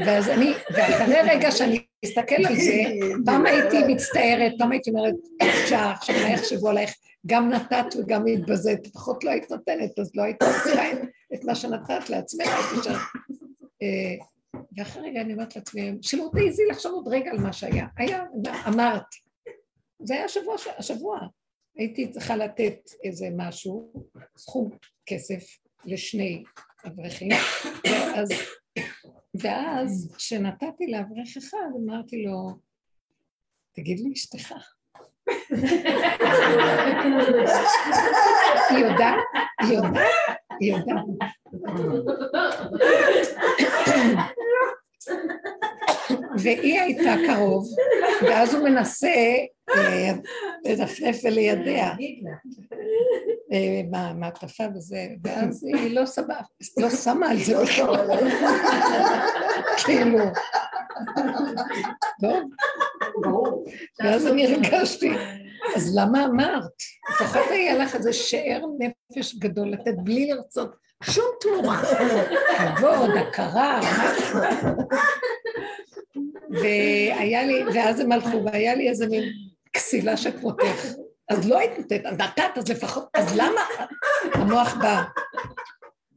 ואז 0.07 0.29
אני, 0.29 0.53
ואחרי 0.73 1.17
רגע 1.31 1.51
שאני 1.51 1.85
אסתכל 2.05 2.47
על 2.49 2.55
זה, 2.57 2.83
פעם 3.25 3.47
הייתי 3.47 3.79
מצטערת, 3.89 4.53
פעם 4.59 4.73
הייתי 4.73 4.91
אומרת, 4.91 5.15
אפשר, 5.43 5.77
עכשיו 5.77 6.15
מה 6.23 6.29
יחשבו 6.29 6.69
עלייך, 6.69 6.95
גם 7.27 7.49
נתת 7.49 7.87
וגם 7.99 8.27
התבזית, 8.27 8.87
לפחות 8.87 9.25
לא 9.25 9.31
היית 9.31 9.51
נותנת, 9.51 9.99
אז 9.99 10.11
לא 10.15 10.23
היית 10.23 10.43
צריכה 10.65 10.83
את 11.35 11.45
מה 11.45 11.55
שנתת 11.55 12.11
לעצמך, 12.11 12.49
אפשר. 12.79 12.95
אה, 13.83 14.25
ואחרי 14.77 15.11
רגע 15.11 15.21
אני 15.21 15.33
אומרת 15.33 15.57
לעצמי, 15.57 15.93
שלא 16.03 16.31
תעיזי 16.33 16.63
לחשוב 16.71 16.93
עוד 16.93 17.09
רגע 17.09 17.31
על 17.31 17.39
מה 17.39 17.53
שהיה. 17.53 17.87
היה, 17.97 18.25
אמרת. 18.69 19.05
זה 20.03 20.15
היה 20.15 20.25
השבוע, 20.25 20.55
השבוע. 20.79 21.19
הייתי 21.77 22.11
צריכה 22.11 22.37
לתת 22.37 22.91
איזה 23.05 23.29
משהו, 23.37 23.93
סכום 24.37 24.71
כסף 25.07 25.43
לשני 25.85 26.43
אברכים, 26.87 27.29
ואז, 27.85 28.29
ואז 29.35 30.15
כשנתתי 30.17 30.87
לאברך 30.87 31.37
אחד, 31.39 31.69
אמרתי 31.85 32.23
לו, 32.23 32.51
תגיד 33.73 34.01
לי, 34.01 34.13
אשתך. 34.13 34.55
היא 38.71 38.79
יודעת, 38.79 39.15
היא 39.61 39.77
יודעת, 39.77 40.09
היא 40.61 40.75
יודעת. 40.75 41.05
והיא 46.39 46.81
הייתה 46.81 47.15
קרוב, 47.27 47.67
ואז 48.23 48.55
הוא 48.55 48.69
מנסה 48.69 49.09
אה, 49.77 50.13
לנפנף 50.65 51.17
ולידע. 51.25 51.93
אה, 53.53 53.83
וזה, 54.75 55.07
ואז 55.25 55.65
היא 55.65 55.95
לא 55.95 56.07
לא 56.77 56.91
שמה 56.91 57.31
על 57.31 57.39
זה 57.39 57.63
בכלל, 57.63 58.07
כאילו, 59.85 60.19
טוב, 62.21 62.51
ואז 64.01 64.27
אני 64.27 64.47
הרגשתי, 64.47 65.11
אז 65.77 65.97
למה 65.97 66.25
אמרת? 66.25 66.73
לפחות 67.11 67.47
היה 67.51 67.79
לך 67.79 67.95
איזה 67.95 68.13
שאר 68.13 68.61
נפש 68.79 69.35
גדול 69.35 69.69
לתת 69.69 69.95
בלי 70.05 70.31
לרצות 70.31 70.77
שום 71.03 71.25
תמורה, 71.41 71.83
כבוד, 72.77 73.11
הכרה, 73.17 73.81
משהו. 73.81 74.39
והיה 76.51 77.45
לי, 77.45 77.65
ואז 77.75 78.01
הם 78.01 78.13
הלכו, 78.13 78.45
והיה 78.45 78.75
לי 78.75 78.89
איזה 78.89 79.07
מין 79.07 79.25
כסילה 79.73 80.17
שכמותך. 80.17 80.87
אז 81.29 81.49
לא 81.49 81.59
היית 81.59 81.79
נותנת, 81.79 82.07
נתת, 82.07 82.59
אז 82.59 82.69
לפחות, 82.69 83.09
אז 83.15 83.37
למה? 83.37 83.61
המוח 84.35 84.75
בא. 84.75 85.03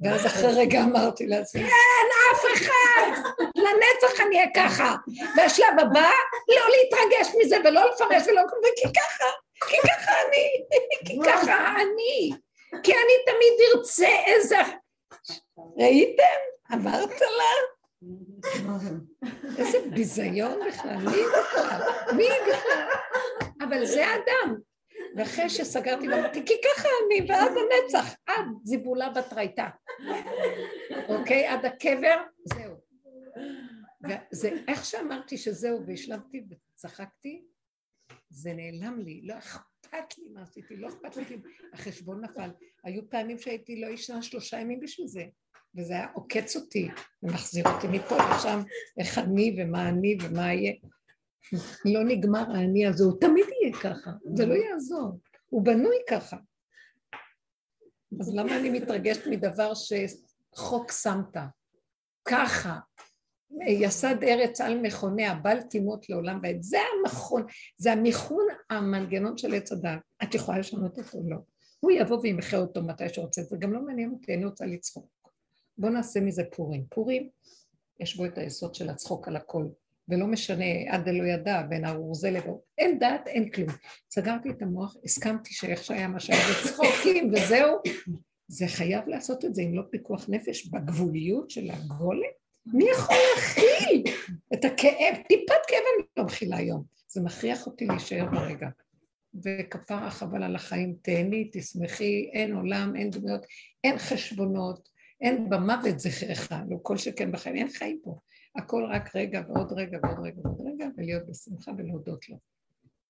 ואז 0.04 0.26
אחרי 0.26 0.52
רגע 0.56 0.82
אמרתי 0.82 1.28
לעצמי, 1.28 1.62
אין 1.62 2.10
אף 2.34 2.46
אחד, 2.54 3.22
לנצח 3.56 4.20
אני 4.28 4.36
אהיה 4.36 4.50
ככה. 4.56 4.96
והשלב 5.38 5.80
הבא, 5.80 6.10
לא 6.50 6.62
להתרגש 6.70 7.36
מזה 7.40 7.58
ולא 7.64 7.90
לפרש 7.90 8.28
ולא 8.28 8.42
כלום, 8.50 8.62
כי 8.76 8.88
ככה, 8.94 9.26
כי 9.68 9.78
ככה 9.88 10.12
אני, 10.28 10.64
כי 11.06 11.18
ככה 11.26 11.70
אני. 11.82 12.32
כי 12.84 12.94
אני 12.94 13.14
תמיד 13.26 13.70
ארצה 13.76 14.10
איזה... 14.26 14.58
ראיתם? 15.78 16.24
אמרת 16.74 17.22
לה? 17.22 17.54
איזה 19.58 19.78
ביזיון 19.90 20.60
בכלל, 20.68 20.98
מי 22.16 22.28
בכלל? 22.48 22.88
אבל 23.62 23.86
זה 23.86 24.08
האדם. 24.08 24.56
ואחרי 25.16 25.50
שסגרתי 25.50 26.10
ואמרתי, 26.10 26.46
כי 26.46 26.54
ככה 26.64 26.88
אני, 27.06 27.32
ועד 27.32 27.52
הנצח, 27.52 28.16
עד 28.26 28.46
זיבולה 28.64 29.10
בתרייתא. 29.10 29.68
אוקיי? 31.10 31.48
עד 31.48 31.66
הקבר, 31.66 32.24
זהו. 32.44 32.76
וזה, 34.04 34.52
איך 34.68 34.86
שאמרתי 34.86 35.38
שזהו, 35.38 35.88
והשלמתי 35.88 36.44
וצחקתי, 36.50 37.46
זה 38.30 38.54
נעלם 38.54 39.00
לי, 39.00 39.22
לא 39.24 39.38
אכפת 39.38 40.18
לי 40.18 40.24
מה 40.34 40.42
עשיתי, 40.42 40.76
לא 40.76 40.88
אכפת 40.88 41.18
לי, 41.18 41.38
החשבון 41.74 42.24
נפל. 42.24 42.50
היו 42.84 43.10
פעמים 43.10 43.38
שהייתי 43.38 43.82
לא 43.82 43.88
ישנה 43.88 44.22
שלושה 44.22 44.60
ימים 44.60 44.80
בשביל 44.80 45.08
זה. 45.08 45.26
וזה 45.76 45.94
היה 45.94 46.08
עוקץ 46.14 46.56
אותי 46.56 46.90
ומחזיר 47.24 47.64
אותי 47.68 47.88
מפה 47.88 48.16
לשם, 48.18 48.60
איך 49.00 49.18
אני 49.18 49.56
ומה 49.58 49.90
אני 49.90 50.18
ומה 50.22 50.54
יהיה. 50.54 50.74
לא 51.86 52.04
נגמר 52.04 52.52
האני 52.52 52.88
הזה, 52.88 53.04
הוא 53.04 53.20
תמיד 53.20 53.46
יהיה 53.62 53.74
ככה, 53.74 54.12
זה 54.36 54.46
לא 54.46 54.54
יעזור, 54.54 55.20
הוא 55.50 55.66
בנוי 55.66 55.96
ככה. 56.10 56.38
אז 58.20 58.36
למה 58.36 58.58
אני 58.58 58.70
מתרגשת 58.70 59.28
מדבר 59.28 59.72
שחוק 59.74 60.92
שמת? 60.92 61.38
ככה, 62.26 62.80
יסד 63.68 64.24
ארץ 64.24 64.62
על 64.62 64.80
מכוניה, 64.80 65.36
בל 65.36 65.62
תימות 65.62 66.10
לעולם 66.10 66.40
ועד. 66.44 66.58
זה 66.62 66.78
המכון, 67.00 67.46
זה 67.78 67.92
המיכון 67.92 68.48
המנגנון 68.70 69.38
של 69.38 69.54
עץ 69.54 69.72
הדת. 69.72 70.00
את 70.24 70.36
יכולה 70.36 70.60
לשנות 70.60 70.98
אותו? 70.98 71.20
לא. 71.30 71.38
הוא 71.80 71.92
יבוא 71.92 72.20
וימחה 72.20 72.58
אותו 72.58 72.84
מתי 72.84 73.10
שרוצה, 73.10 73.44
זה 73.44 73.58
גם 73.60 73.74
לא 73.74 73.82
מעניין 73.82 74.12
אותי, 74.12 74.34
אני 74.34 74.46
רוצה 74.46 74.66
לצחוק. 74.66 75.08
בואו 75.78 75.92
נעשה 75.92 76.20
מזה 76.20 76.44
פורים. 76.56 76.86
פורים, 76.90 77.30
יש 78.00 78.18
בו 78.18 78.26
את 78.26 78.38
היסוד 78.38 78.76
של 78.76 78.90
הצחוק 78.90 79.28
על 79.28 79.36
הכל, 79.36 79.66
ולא 80.10 80.28
משנה, 80.28 80.66
עד 80.88 81.10
דלא 81.10 81.24
ידע, 81.24 81.62
בין 81.62 81.86
ארור 81.86 82.16
זה 82.16 82.32
לבוא, 82.32 82.60
אין 82.78 83.00
דעת, 83.00 83.28
אין 83.28 83.50
כלום. 83.50 83.70
סגרתי 84.12 84.50
את 84.50 84.62
המוח, 84.62 84.96
הסכמתי 85.04 85.54
שאיך 85.54 85.84
שהיה 85.84 86.08
מה 86.08 86.20
שהיה 86.20 86.40
בצחוקים, 86.52 87.34
וזהו. 87.34 87.78
זה 88.48 88.68
חייב 88.68 89.08
לעשות 89.08 89.46
את 89.46 89.56
זה 89.56 89.62
אם 89.62 89.76
לא 89.76 89.82
פיקוח 89.92 90.26
נפש 90.30 90.68
בגבוליות 90.68 91.50
של 91.50 91.70
הגולם. 91.72 92.20
מי 92.66 92.86
יכול 92.92 93.16
להכיל 93.36 94.04
את 94.54 94.66
הכאב? 94.66 95.16
טיפת 95.28 95.62
כאב 95.68 95.80
אני 95.98 96.06
לא 96.18 96.24
מכילה 96.24 96.58
היום. 96.58 96.84
זה 97.08 97.22
מכריח 97.22 97.68
אותי 97.68 97.86
להישאר 97.86 98.26
ברגע. 98.32 98.68
וכפרה 99.44 100.10
חבל 100.10 100.44
על 100.44 100.56
החיים, 100.56 100.96
תהני, 101.02 101.50
תשמחי, 101.52 102.30
אין 102.34 102.56
עולם, 102.56 102.96
אין 102.96 103.10
דמויות, 103.10 103.46
אין 103.84 103.98
חשבונות, 103.98 104.90
אין 105.22 105.50
במוות 105.50 106.00
זכרך, 106.00 106.52
לא 106.70 106.78
כל 106.82 106.98
שכן 106.98 107.32
בחיים, 107.32 107.56
אין 107.56 107.70
חיים 107.70 108.00
פה. 108.04 108.20
הכל 108.56 108.86
רק 108.92 109.16
רגע 109.16 109.42
ועוד 109.48 109.74
רגע 109.74 109.98
ועוד 110.04 110.20
רגע 110.26 110.40
ועוד 110.44 110.62
רגע, 110.66 110.88
ולהיות 110.98 111.24
בשמחה 111.28 111.72
ולהודות 111.78 112.30
לו. 112.30 112.38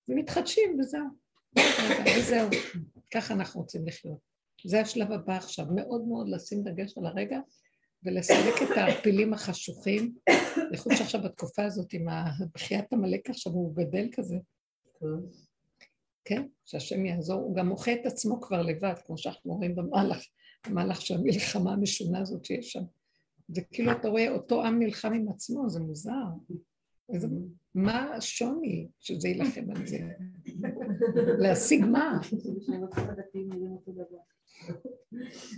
ומתחדשים 0.08 0.80
וזהו. 0.80 1.06
וזהו. 2.18 2.50
ככה 3.14 3.34
אנחנו 3.34 3.62
רוצים 3.62 3.88
לחיות. 3.88 4.18
זה 4.68 4.82
השלב 4.82 5.12
הבא 5.12 5.38
עכשיו, 5.38 5.66
מאוד 5.76 6.08
מאוד 6.08 6.30
לשים 6.30 6.64
דגש 6.64 6.98
על 6.98 7.06
הרגע 7.06 7.40
ולסלק 8.04 8.54
את 8.64 8.78
הפילים 8.78 9.34
החשוכים, 9.34 10.16
בייחוד 10.70 10.94
שעכשיו 10.96 11.22
בתקופה 11.22 11.66
הזאת 11.66 11.94
עם 11.94 12.06
בחיית 12.54 12.94
עמלק 12.94 13.30
עכשיו 13.30 13.54
הוא 13.54 13.76
גדל 13.76 14.08
כזה. 14.12 14.38
כן, 16.26 16.48
שהשם 16.66 17.06
יעזור, 17.06 17.42
הוא 17.42 17.56
גם 17.56 17.68
מוחה 17.68 17.94
את 17.94 18.06
עצמו 18.06 18.42
כבר 18.42 18.62
לבד, 18.62 18.94
כמו 19.06 19.18
שאנחנו 19.18 19.54
רואים 19.54 19.76
במהלך 19.76 20.26
במהלך 20.68 21.02
של 21.02 21.16
המלחמה 21.16 21.74
המשונה 21.74 22.20
הזאת 22.20 22.46
שיש 22.46 22.72
שם. 22.72 22.84
וכאילו 23.56 23.92
אתה 23.92 24.08
רואה 24.08 24.30
אותו 24.30 24.66
עם 24.66 24.80
נלחם 24.80 25.14
עם 25.14 25.30
עצמו, 25.30 25.70
זה 25.70 25.80
מוזר. 25.80 26.12
איזה, 27.14 27.28
מה 27.76 28.16
השוני 28.16 28.88
שזה 29.00 29.28
יילחם 29.28 29.66
על 29.76 29.88
זה? 29.88 30.00
להשיג 31.40 31.86
מה? 31.86 32.20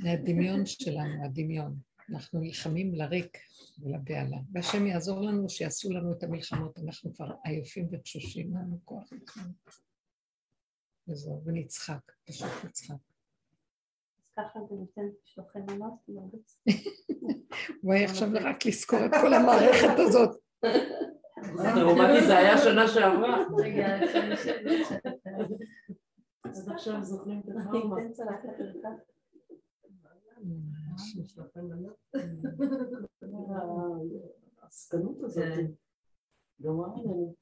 זה 0.02 0.12
הדמיון 0.12 0.66
שלנו, 0.66 1.26
הדמיון. 1.26 1.76
אנחנו 2.10 2.40
נלחמים 2.40 2.96
לריק 2.96 3.38
ולבהלה. 3.80 4.38
והשם 4.52 4.88
יעזור 4.88 5.22
לנו 5.22 5.50
שיעשו 5.50 5.94
לנו 5.94 6.12
את 6.12 6.24
המלחמות, 6.24 6.80
אנחנו 6.80 7.14
כבר 7.14 7.32
עייפים 7.44 7.88
ותשושים, 7.92 8.58
אין 8.58 8.66
לנו 8.66 8.80
כוח. 8.84 9.10
וזהו, 11.08 11.42
ונצחק, 11.46 12.12
פשוט 12.26 12.52
נצחק. 12.66 12.96
ככה 14.38 14.60
זה 14.70 14.76
נותן 14.76 15.02
שלוחי 15.24 15.60
מנות, 15.60 15.94
מרביץ. 16.08 16.64
וואי, 17.84 18.06
עכשיו 18.06 18.28
רק 18.34 18.66
לזכור 18.66 19.00
את 19.06 19.12
כל 19.22 19.34
המערכת 19.34 20.00
הזאת. 20.00 20.30
טראומטי 21.76 22.28
זה 22.28 22.38
היה 22.38 22.58
שנה 22.58 22.88
שעברה. 22.88 23.46
רגע, 23.58 23.88
אז 26.44 26.70
עכשיו 26.70 27.04
זוכרים 27.04 27.40
את 27.40 27.46
הטראומה. 27.50 27.96
העסקנות 34.62 35.24
הזאת. 35.24 35.44
גמרה 36.62 36.94
עלינו. 36.94 37.36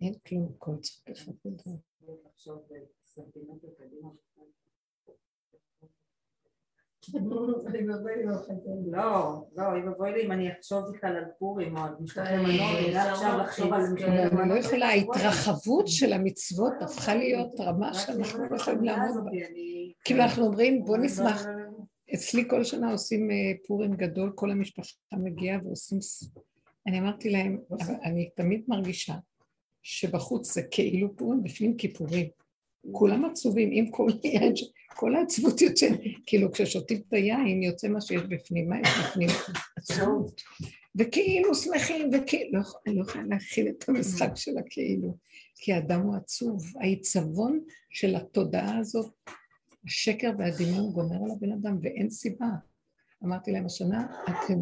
אין 0.00 0.14
כלום, 0.28 0.52
כל 0.58 0.76
צחוק 0.80 1.08
אחד 1.10 1.32
גדול. 1.46 1.76
עכשיו 2.24 2.56
סנטימטר 3.02 3.68
קדימה. 3.78 4.08
לא, 8.92 9.46
לא, 9.56 9.72
אוי 9.72 9.82
ואבוי 9.84 10.12
לי 10.12 10.26
אם 10.26 10.32
אני 10.32 10.52
אחשוב 10.52 10.78
בכלל 10.94 11.16
על 11.16 11.24
פורים 11.38 11.76
או 11.76 11.82
על 11.82 11.94
משלוחי 12.00 12.28
כן, 12.28 12.42
מנות, 12.42 13.10
עכשיו 13.10 13.38
לחשוב 13.38 13.72
על 13.72 13.82
משלוחי 13.82 14.04
אני 14.04 14.36
לא 14.36 14.44
מנות. 14.44 14.64
יכולה, 14.64 14.86
ההתרחבות 14.86 15.88
של 15.88 16.12
המצוות 16.12 16.72
הפכה 16.80 17.14
להיות 17.14 17.60
רמה 17.60 17.94
שאנחנו 17.94 18.44
לא 18.50 18.56
יכולים 18.56 18.84
לעמוד 18.84 19.24
בה. 19.24 19.30
כאילו 20.04 20.22
אנחנו 20.22 20.44
אומרים, 20.46 20.84
בוא 20.84 20.96
נשמח. 20.96 21.46
אצלי 22.14 22.48
כל 22.48 22.64
שנה 22.64 22.92
עושים 22.92 23.30
אה, 23.30 23.36
פורים 23.66 23.94
גדול, 23.94 24.32
כל 24.34 24.50
המשפחה 24.50 25.16
מגיעה 25.16 25.58
ועושים... 25.64 25.98
אני 26.86 26.98
אמרתי 26.98 27.30
להם, 27.30 27.58
אבל 27.70 27.94
אני 28.04 28.30
תמיד 28.36 28.64
מרגישה 28.68 29.14
שבחוץ 29.82 30.54
זה 30.54 30.62
כאילו 30.70 31.16
פורים, 31.16 31.42
בפנים 31.42 31.76
כיפורים. 31.76 32.28
כולם 32.92 33.24
עצובים, 33.24 33.70
עם 33.72 33.90
כל 34.94 35.14
העצבות 35.14 35.60
יוצאת, 35.60 36.00
כאילו 36.26 36.52
כששותים 36.52 37.02
את 37.08 37.12
היין 37.12 37.62
יוצא 37.62 37.88
מה 37.88 38.00
שיש 38.00 38.22
בפנים, 38.22 38.68
מה 38.68 38.80
יש 38.80 38.88
בפנים? 38.98 39.28
עצבות. 39.76 40.42
וכאילו 40.98 41.54
שמחים, 41.54 42.10
וכאילו, 42.12 42.58
לא 42.58 42.64
אני 42.86 42.96
לא 42.96 43.02
יכולה 43.02 43.24
להכיל 43.24 43.68
את 43.68 43.88
המשחק 43.88 44.30
של 44.34 44.58
הכאילו, 44.58 45.16
כי 45.54 45.72
האדם 45.72 46.00
הוא 46.00 46.16
עצוב, 46.16 46.64
העיצבון 46.80 47.60
של 47.90 48.16
התודעה 48.16 48.78
הזאת, 48.78 49.12
השקר 49.84 50.30
והדמיון 50.38 50.92
גומר 50.92 51.16
על 51.24 51.30
הבן 51.30 51.52
אדם, 51.52 51.78
ואין 51.82 52.10
סיבה. 52.10 52.48
אמרתי 53.24 53.52
להם, 53.52 53.66
השנה 53.66 54.06
אתם 54.24 54.58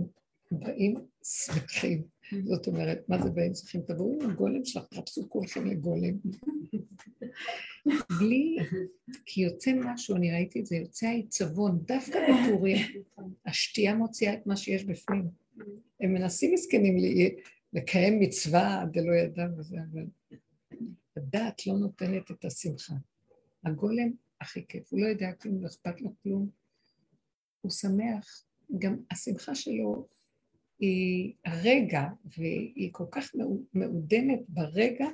באים 0.50 0.94
שמחים. 1.24 2.13
זאת 2.44 2.66
אומרת, 2.66 3.08
מה 3.08 3.22
זה 3.22 3.30
באים 3.30 3.54
שמחים? 3.54 3.80
תבואו 3.86 4.22
עם 4.22 4.30
הגולם 4.30 4.64
שלך, 4.64 4.84
תחפשו 4.84 5.30
כולכם 5.30 5.66
לגולם. 5.66 6.14
בלי, 8.18 8.56
כי 9.24 9.40
יוצא 9.40 9.70
משהו, 9.84 10.16
אני 10.16 10.32
ראיתי 10.32 10.60
את 10.60 10.66
זה, 10.66 10.76
יוצא 10.76 11.06
העיצבון, 11.06 11.78
דווקא 11.86 12.18
בפורים, 12.18 12.76
השתייה 13.46 13.94
מוציאה 13.94 14.34
את 14.34 14.46
מה 14.46 14.56
שיש 14.56 14.84
בפנים. 14.84 15.28
הם 16.00 16.14
מנסים 16.14 16.54
מסכנים 16.54 16.96
לקיים 17.72 18.20
מצווה 18.20 18.84
דלא 18.92 19.14
ידע 19.14 19.46
וזה, 19.58 19.76
אבל 19.92 20.06
הדעת 21.16 21.66
לא 21.66 21.74
נותנת 21.78 22.30
את 22.30 22.44
השמחה. 22.44 22.94
הגולם 23.64 24.10
הכי 24.40 24.66
כיף, 24.68 24.92
הוא 24.92 25.00
לא 25.00 25.06
יודע 25.06 25.32
כלום, 25.32 25.62
לא 25.62 25.66
אכפת 25.66 26.00
לו 26.00 26.14
כלום. 26.22 26.48
הוא 27.60 27.70
שמח, 27.70 28.44
גם 28.78 28.96
השמחה 29.10 29.54
שלו 29.54 30.06
היא 30.84 31.32
הרגע, 31.44 32.02
והיא 32.38 32.88
כל 32.92 33.04
כך 33.10 33.34
מעו- 33.34 33.62
מעודנת 33.74 34.40
ברגע, 34.48 35.06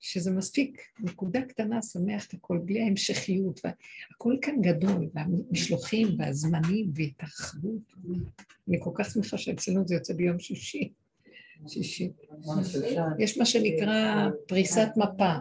שזה 0.00 0.30
מספיק, 0.30 0.80
נקודה 1.00 1.42
קטנה, 1.42 1.82
שמח 1.82 2.26
את 2.28 2.34
הכל, 2.34 2.58
בלי 2.64 2.82
ההמשכיות, 2.82 3.60
והכל 3.64 4.36
כאן 4.42 4.54
גדול, 4.62 5.08
והמשלוחים 5.14 6.08
והזמנים 6.18 6.90
והתרחבות. 6.94 7.92
אני 8.68 8.76
כל 8.80 8.90
כך 8.94 9.10
שמחה 9.10 9.38
שאצלנו 9.38 9.88
זה 9.88 9.94
יוצא 9.94 10.14
ביום 10.14 10.38
שישי. 10.38 10.92
שישי. 11.68 12.10
יש 13.18 13.38
מה 13.38 13.44
שנקרא 13.46 14.28
פריסת 14.48 14.88
מפה, 14.96 15.32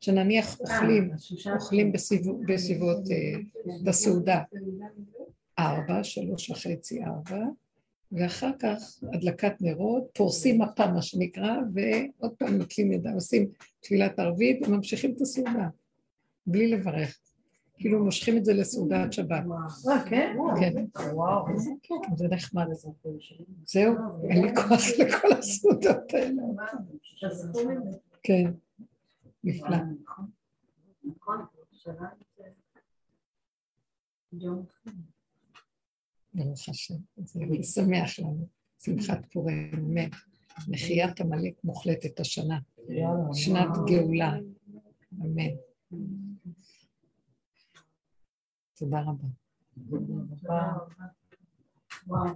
שנניח 0.00 0.60
אוכלים, 0.60 1.10
אוכלים 1.54 1.92
בסביב- 1.92 2.26
בסביבות 2.48 2.98
אה, 3.10 3.40
בסעודה 3.84 4.42
ארבע, 5.58 6.04
שלוש 6.04 6.50
וחצי, 6.50 7.04
ארבע, 7.04 7.44
ואחר 8.12 8.50
כך 8.58 8.98
הדלקת 9.12 9.52
נרות, 9.60 10.04
פורסים 10.14 10.62
מפה 10.62 10.86
מה 10.86 11.02
שנקרא, 11.02 11.56
ועוד 11.74 12.34
פעם 12.38 12.58
נוטלים 12.58 12.92
ידיים, 12.92 13.14
עושים 13.14 13.48
תפילת 13.80 14.18
ערבית 14.18 14.68
וממשיכים 14.68 15.14
את 15.16 15.20
הסעודה, 15.20 15.68
בלי 16.46 16.70
לברך. 16.70 17.18
כאילו 17.80 18.04
מושכים 18.04 18.36
את 18.36 18.44
זה 18.44 18.52
לסעודת 18.54 19.12
שבת. 19.12 19.44
אה, 19.88 20.04
כן? 20.10 20.36
כן, 20.60 20.72
וואו. 21.12 21.46
זה 22.16 22.28
נחמד. 22.30 22.66
זהו, 23.64 23.94
אין 24.30 24.44
לי 24.44 24.54
כוח 24.54 24.80
לכל 24.98 25.32
הסעודות 25.38 26.14
האלה. 26.14 26.42
כן, 28.22 28.50
נפלא. 29.44 29.76
ברוך 36.34 36.68
השם, 36.68 36.94
זה 37.16 37.40
שמח 37.62 38.18
לנו, 38.18 38.48
שמחת 38.78 39.32
פורים, 39.32 39.70
אמן. 39.74 40.08
מחיית 40.68 41.20
עמלק 41.20 41.64
מוחלטת 41.64 42.20
השנה, 42.20 42.58
שנת 43.32 43.68
גאולה, 43.86 44.32
אמן. 45.20 45.54
תודה 48.76 49.00
רבה. 49.00 49.28
וואו. 52.06 52.34